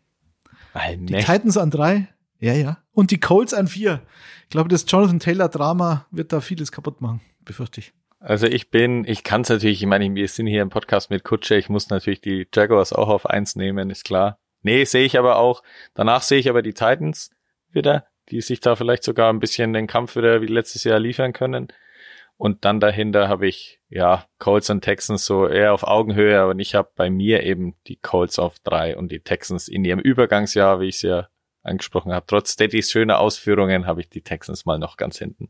Nein, 0.74 1.06
die 1.06 1.14
Titans 1.16 1.58
an 1.58 1.72
drei, 1.72 2.08
ja, 2.40 2.54
ja, 2.54 2.78
und 2.92 3.12
die 3.12 3.20
Colts 3.20 3.54
an 3.54 3.68
vier. 3.68 4.02
Ich 4.44 4.50
glaube, 4.50 4.70
das 4.70 4.86
Jonathan 4.88 5.20
Taylor 5.20 5.50
Drama 5.50 6.06
wird 6.12 6.34
da 6.34 6.42
vieles 6.42 6.72
kaputt 6.72 7.02
machen, 7.02 7.22
befürchte 7.44 7.80
ich. 7.80 7.94
Also 8.20 8.48
ich 8.48 8.72
bin, 8.72 9.06
ich 9.06 9.24
kann 9.24 9.42
es 9.42 9.50
natürlich, 9.50 9.82
ich 9.82 9.88
meine, 9.88 10.14
wir 10.16 10.28
sind 10.28 10.48
hier 10.48 10.62
im 10.62 10.70
Podcast 10.70 11.10
mit 11.10 11.24
Kutsche, 11.24 11.56
ich 11.56 11.70
muss 11.70 11.90
natürlich 11.90 12.22
die 12.22 12.48
Jaguars 12.54 12.92
auch 12.92 13.10
auf 13.10 13.26
eins 13.26 13.56
nehmen, 13.56 13.90
ist 13.90 14.04
klar. 14.04 14.40
Nee, 14.64 14.84
sehe 14.86 15.06
ich 15.06 15.20
aber 15.20 15.38
auch, 15.38 15.62
danach 15.94 16.24
sehe 16.24 16.40
ich 16.40 16.50
aber 16.50 16.64
die 16.64 16.74
Titans 16.74 17.30
wieder, 17.70 18.08
die 18.30 18.42
sich 18.42 18.62
da 18.62 18.76
vielleicht 18.76 19.04
sogar 19.04 19.32
ein 19.32 19.40
bisschen 19.40 19.74
den 19.74 19.86
Kampf 19.86 20.16
wieder 20.16 20.42
wie 20.42 20.48
letztes 20.48 20.84
Jahr 20.84 21.00
liefern 21.00 21.34
können. 21.34 21.68
Und 22.38 22.66
dann 22.66 22.80
dahinter 22.80 23.30
habe 23.30 23.48
ich, 23.48 23.80
ja, 23.90 24.26
Colts 24.40 24.70
und 24.70 24.82
Texans 24.82 25.26
so 25.26 25.48
eher 25.48 25.74
auf 25.74 25.84
Augenhöhe, 25.84 26.40
aber 26.40 26.58
ich 26.60 26.76
habe 26.76 26.90
bei 26.96 27.10
mir 27.10 27.44
eben 27.44 27.76
die 27.88 27.96
Colts 27.96 28.40
auf 28.40 28.60
drei 28.60 28.98
und 28.98 29.12
die 29.12 29.22
Texans 29.22 29.68
in 29.68 29.86
ihrem 29.86 30.00
Übergangsjahr, 30.00 30.82
wie 30.82 30.90
ich 30.90 30.96
es 30.96 31.02
ja 31.04 31.30
angesprochen 31.64 32.12
habe. 32.14 32.26
Trotz 32.28 32.54
Steadys 32.54 32.92
schöner 32.92 33.20
Ausführungen 33.20 33.86
habe 33.86 34.02
ich 34.02 34.10
die 34.10 34.22
Texans 34.22 34.66
mal 34.66 34.78
noch 34.78 34.98
ganz 34.98 35.18
hinten. 35.18 35.50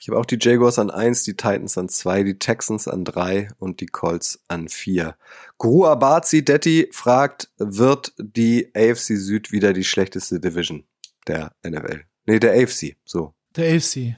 Ich 0.00 0.08
habe 0.08 0.18
auch 0.18 0.26
die 0.26 0.38
Jaguars 0.40 0.78
an 0.78 0.90
eins, 0.90 1.22
die 1.22 1.34
Titans 1.34 1.78
an 1.78 1.88
zwei, 1.88 2.24
die 2.24 2.38
Texans 2.38 2.88
an 2.88 3.04
drei 3.04 3.48
und 3.58 3.80
die 3.80 3.86
Colts 3.86 4.42
an 4.48 4.68
vier. 4.68 5.16
Gru 5.56 5.86
Abazi 5.86 6.44
Detti 6.44 6.88
fragt, 6.92 7.48
wird 7.56 8.12
die 8.18 8.70
AFC 8.74 9.16
Süd 9.16 9.52
wieder 9.52 9.72
die 9.72 9.84
schlechteste 9.84 10.40
Division 10.40 10.84
der 11.26 11.54
NFL? 11.66 12.02
Nee, 12.26 12.38
der 12.38 12.52
AFC, 12.52 12.96
so. 13.04 13.34
Der 13.56 13.76
AFC. 13.76 14.16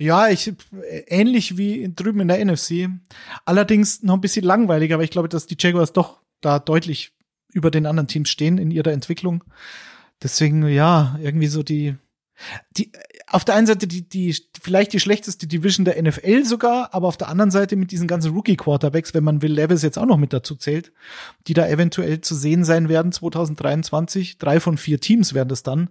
Ja, 0.00 0.28
ich 0.28 0.50
ähnlich 1.08 1.58
wie 1.58 1.92
drüben 1.94 2.20
in 2.20 2.28
der 2.28 2.42
NFC. 2.42 2.88
Allerdings 3.44 4.02
noch 4.02 4.14
ein 4.14 4.22
bisschen 4.22 4.46
langweiliger, 4.46 4.94
aber 4.94 5.04
ich 5.04 5.10
glaube, 5.10 5.28
dass 5.28 5.46
die 5.46 5.58
Jaguars 5.58 5.92
doch 5.92 6.22
da 6.40 6.58
deutlich 6.58 7.12
über 7.52 7.70
den 7.70 7.84
anderen 7.84 8.08
Teams 8.08 8.30
stehen 8.30 8.56
in 8.56 8.70
ihrer 8.70 8.92
Entwicklung. 8.92 9.44
Deswegen, 10.22 10.66
ja, 10.66 11.18
irgendwie 11.22 11.48
so 11.48 11.62
die, 11.62 11.96
die, 12.78 12.92
auf 13.26 13.44
der 13.44 13.56
einen 13.56 13.66
Seite 13.66 13.86
die, 13.86 14.08
die, 14.08 14.34
vielleicht 14.62 14.94
die 14.94 15.00
schlechteste 15.00 15.46
Division 15.46 15.84
der 15.84 16.02
NFL 16.02 16.46
sogar, 16.46 16.94
aber 16.94 17.06
auf 17.06 17.18
der 17.18 17.28
anderen 17.28 17.50
Seite 17.50 17.76
mit 17.76 17.90
diesen 17.90 18.08
ganzen 18.08 18.32
Rookie-Quarterbacks, 18.32 19.12
wenn 19.12 19.24
man 19.24 19.42
Will 19.42 19.52
Levis 19.52 19.82
jetzt 19.82 19.98
auch 19.98 20.06
noch 20.06 20.16
mit 20.16 20.32
dazu 20.32 20.56
zählt, 20.56 20.92
die 21.46 21.52
da 21.52 21.68
eventuell 21.68 22.22
zu 22.22 22.34
sehen 22.34 22.64
sein 22.64 22.88
werden 22.88 23.12
2023. 23.12 24.38
Drei 24.38 24.60
von 24.60 24.78
vier 24.78 24.98
Teams 24.98 25.34
werden 25.34 25.50
es 25.50 25.62
dann 25.62 25.90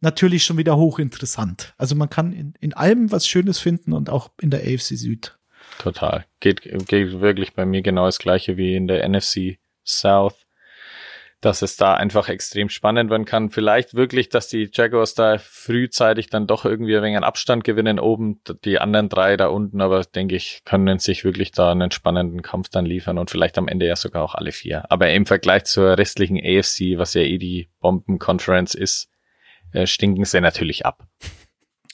natürlich 0.00 0.44
schon 0.44 0.56
wieder 0.56 0.76
hochinteressant. 0.76 1.74
Also 1.78 1.94
man 1.94 2.10
kann 2.10 2.32
in, 2.32 2.54
in 2.60 2.74
allem 2.74 3.12
was 3.12 3.26
Schönes 3.26 3.58
finden 3.58 3.92
und 3.92 4.10
auch 4.10 4.30
in 4.40 4.50
der 4.50 4.60
AFC 4.60 4.96
Süd. 4.96 5.38
Total. 5.78 6.26
Geht, 6.40 6.62
geht 6.62 7.20
wirklich 7.20 7.54
bei 7.54 7.64
mir 7.64 7.82
genau 7.82 8.06
das 8.06 8.18
gleiche 8.18 8.56
wie 8.56 8.74
in 8.74 8.86
der 8.86 9.08
NFC 9.08 9.58
South. 9.84 10.46
Dass 11.40 11.62
es 11.62 11.78
da 11.78 11.94
einfach 11.94 12.28
extrem 12.28 12.68
spannend 12.68 13.08
werden 13.08 13.24
kann. 13.24 13.48
Vielleicht 13.48 13.94
wirklich, 13.94 14.28
dass 14.28 14.48
die 14.48 14.68
Jaguars 14.70 15.14
da 15.14 15.38
frühzeitig 15.38 16.28
dann 16.28 16.46
doch 16.46 16.66
irgendwie 16.66 16.94
ein 16.94 17.02
wenig 17.02 17.16
an 17.16 17.24
Abstand 17.24 17.64
gewinnen 17.64 17.98
oben. 17.98 18.42
Die 18.66 18.78
anderen 18.78 19.08
drei 19.08 19.38
da 19.38 19.46
unten, 19.46 19.80
aber 19.80 20.04
denke 20.04 20.36
ich, 20.36 20.60
können 20.66 20.98
sich 20.98 21.24
wirklich 21.24 21.50
da 21.52 21.72
einen 21.72 21.92
spannenden 21.92 22.42
Kampf 22.42 22.68
dann 22.68 22.84
liefern 22.84 23.16
und 23.16 23.30
vielleicht 23.30 23.56
am 23.56 23.68
Ende 23.68 23.86
ja 23.86 23.96
sogar 23.96 24.22
auch 24.22 24.34
alle 24.34 24.52
vier. 24.52 24.84
Aber 24.92 25.10
im 25.10 25.24
Vergleich 25.24 25.64
zur 25.64 25.96
restlichen 25.96 26.36
AFC, 26.36 26.98
was 26.98 27.14
ja 27.14 27.22
eh 27.22 27.38
die 27.38 27.70
Bomben-Conference 27.80 28.74
ist, 28.74 29.08
äh, 29.72 29.86
stinken 29.86 30.24
sie 30.24 30.40
natürlich 30.40 30.86
ab. 30.86 31.06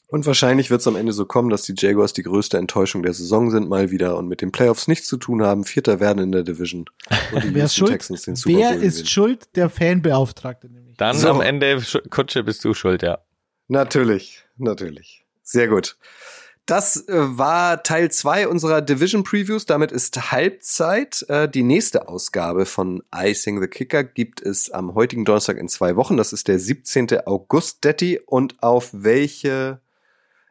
Und 0.09 0.25
wahrscheinlich 0.25 0.71
wird 0.71 0.81
es 0.81 0.87
am 0.87 0.95
Ende 0.95 1.13
so 1.13 1.27
kommen, 1.27 1.51
dass 1.51 1.63
die 1.63 1.75
Jaguars 1.77 2.13
die 2.13 2.23
größte 2.23 2.59
Enttäuschung 2.59 3.03
der 3.03 3.13
Saison 3.13 3.51
sind 3.51 3.69
mal 3.69 3.91
wieder 3.91 4.17
und 4.17 4.29
mit 4.29 4.41
den 4.41 4.53
Playoffs 4.53 4.87
nichts 4.87 5.09
zu 5.09 5.17
tun 5.17 5.43
haben, 5.43 5.65
Vierter 5.65 5.99
werden 5.99 6.23
in 6.23 6.33
der 6.33 6.45
Division. 6.45 6.85
Und 7.33 7.43
die 7.43 7.55
Wer 7.55 7.65
ist 7.65 7.77
schuld? 7.77 7.91
Texans 7.91 8.23
den 8.23 8.37
Super 8.37 8.57
Wer 8.57 8.77
ist 8.77 9.11
schuld? 9.11 9.49
Der 9.57 9.69
Fanbeauftragte 9.69 10.69
nämlich. 10.69 10.97
Dann 10.97 11.17
so. 11.17 11.29
am 11.29 11.41
Ende, 11.41 11.83
Kutsche, 12.09 12.45
bist 12.45 12.65
du 12.65 12.73
schuld, 12.73 13.03
ja. 13.03 13.19
Natürlich, 13.67 14.45
natürlich. 14.57 15.27
Sehr 15.43 15.67
gut. 15.67 15.97
Das 16.67 17.09
äh, 17.09 17.39
war 17.39 17.85
Teil 17.85 18.11
zwei 18.11 18.49
unserer 18.49 18.83
Division 18.83 19.23
Previews. 19.23 19.67
Damit 19.67 19.93
ist 19.93 20.33
Halbzeit. 20.33 21.25
Äh, 21.29 21.49
die 21.49 21.63
nächste 21.63 22.09
Ausgabe 22.09 22.67
von 22.67 23.05
Icing 23.15 23.61
the 23.61 23.69
Kicker 23.69 24.03
gibt 24.03 24.43
es 24.43 24.71
am 24.73 24.95
heutigen 24.97 25.25
Donnerstag 25.25 25.59
in 25.59 25.69
zwei 25.69 25.95
Wochen. 25.95 26.17
Das 26.17 26.33
ist 26.33 26.49
der 26.49 26.59
17. 26.59 27.21
August, 27.25 27.85
Detti. 27.85 28.19
Und 28.27 28.63
auf 28.65 28.91
welche, 28.93 29.81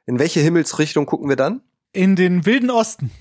in 0.06 0.18
welche 0.18 0.40
Himmelsrichtung 0.40 1.06
gucken 1.06 1.28
wir 1.28 1.36
dann? 1.36 1.62
In 1.92 2.16
den 2.16 2.46
wilden 2.46 2.72
Osten 2.72 3.12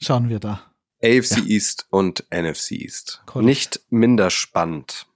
schauen 0.00 0.30
wir 0.30 0.40
da. 0.40 0.62
AFC 1.04 1.38
ja. 1.38 1.44
East 1.44 1.86
und 1.90 2.24
NFC 2.30 2.72
East. 2.72 3.22
Cool. 3.34 3.42
Nicht 3.42 3.80
minder 3.90 4.30
spannend. 4.30 5.06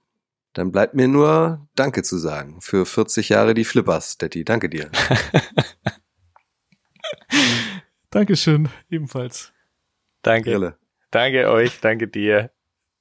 Dann 0.53 0.71
bleibt 0.71 0.93
mir 0.93 1.07
nur 1.07 1.67
Danke 1.75 2.03
zu 2.03 2.17
sagen 2.17 2.61
für 2.61 2.85
40 2.85 3.29
Jahre 3.29 3.53
die 3.53 3.63
Flippers, 3.63 4.17
Detti. 4.17 4.43
Danke 4.43 4.69
dir. 4.69 4.91
Dankeschön, 8.09 8.69
ebenfalls. 8.89 9.53
Danke. 10.21 10.51
Grille. 10.51 10.77
Danke 11.11 11.49
euch, 11.49 11.79
danke 11.79 12.07
dir, 12.07 12.51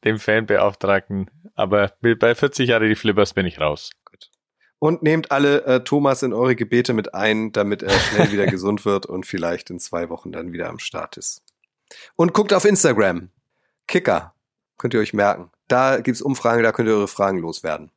dem 0.05 0.19
Fanbeauftragten. 0.19 1.31
Aber 1.55 1.93
bei 2.01 2.35
40 2.35 2.69
Jahre 2.69 2.89
die 2.89 2.95
Flippers 2.95 3.35
bin 3.35 3.47
ich 3.47 3.61
raus. 3.61 3.91
Gut. 4.05 4.31
Und 4.79 5.03
nehmt 5.03 5.31
alle 5.33 5.65
äh, 5.65 5.85
Thomas 5.85 6.23
in 6.23 6.33
eure 6.33 6.55
Gebete 6.55 6.93
mit 6.93 7.15
ein, 7.15 7.53
damit 7.53 7.83
er 7.83 7.99
schnell 7.99 8.31
wieder 8.31 8.47
gesund 8.51 8.85
wird 8.85 9.07
und 9.07 9.27
vielleicht 9.27 9.71
in 9.71 9.81
zwei 9.81 10.09
Wochen 10.09 10.33
dann 10.33 10.53
wieder 10.53 10.69
am 10.69 10.79
Start 10.79 11.17
ist. 11.17 11.43
Und 12.15 12.33
guckt 12.33 12.53
auf 12.53 12.65
Instagram. 12.65 13.31
Kicker. 13.87 14.35
Könnt 14.79 14.95
ihr 14.95 15.01
euch 15.01 15.15
merken. 15.15 15.51
Da 15.69 16.01
gibt's 16.01 16.23
Umfragen, 16.23 16.63
da 16.63 16.73
könnt 16.73 16.89
ihr 16.89 16.95
eure 16.95 17.09
Fragen 17.09 17.39
loswerden. 17.39 17.91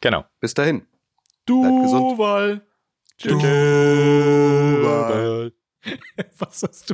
Genau. 0.00 0.24
Bis 0.40 0.54
dahin. 0.54 0.86
Du, 1.46 1.62
Bleibt 1.62 2.68
Duval. 3.22 3.44
Was 6.38 6.62
hast 6.62 6.90
du? 6.90 6.92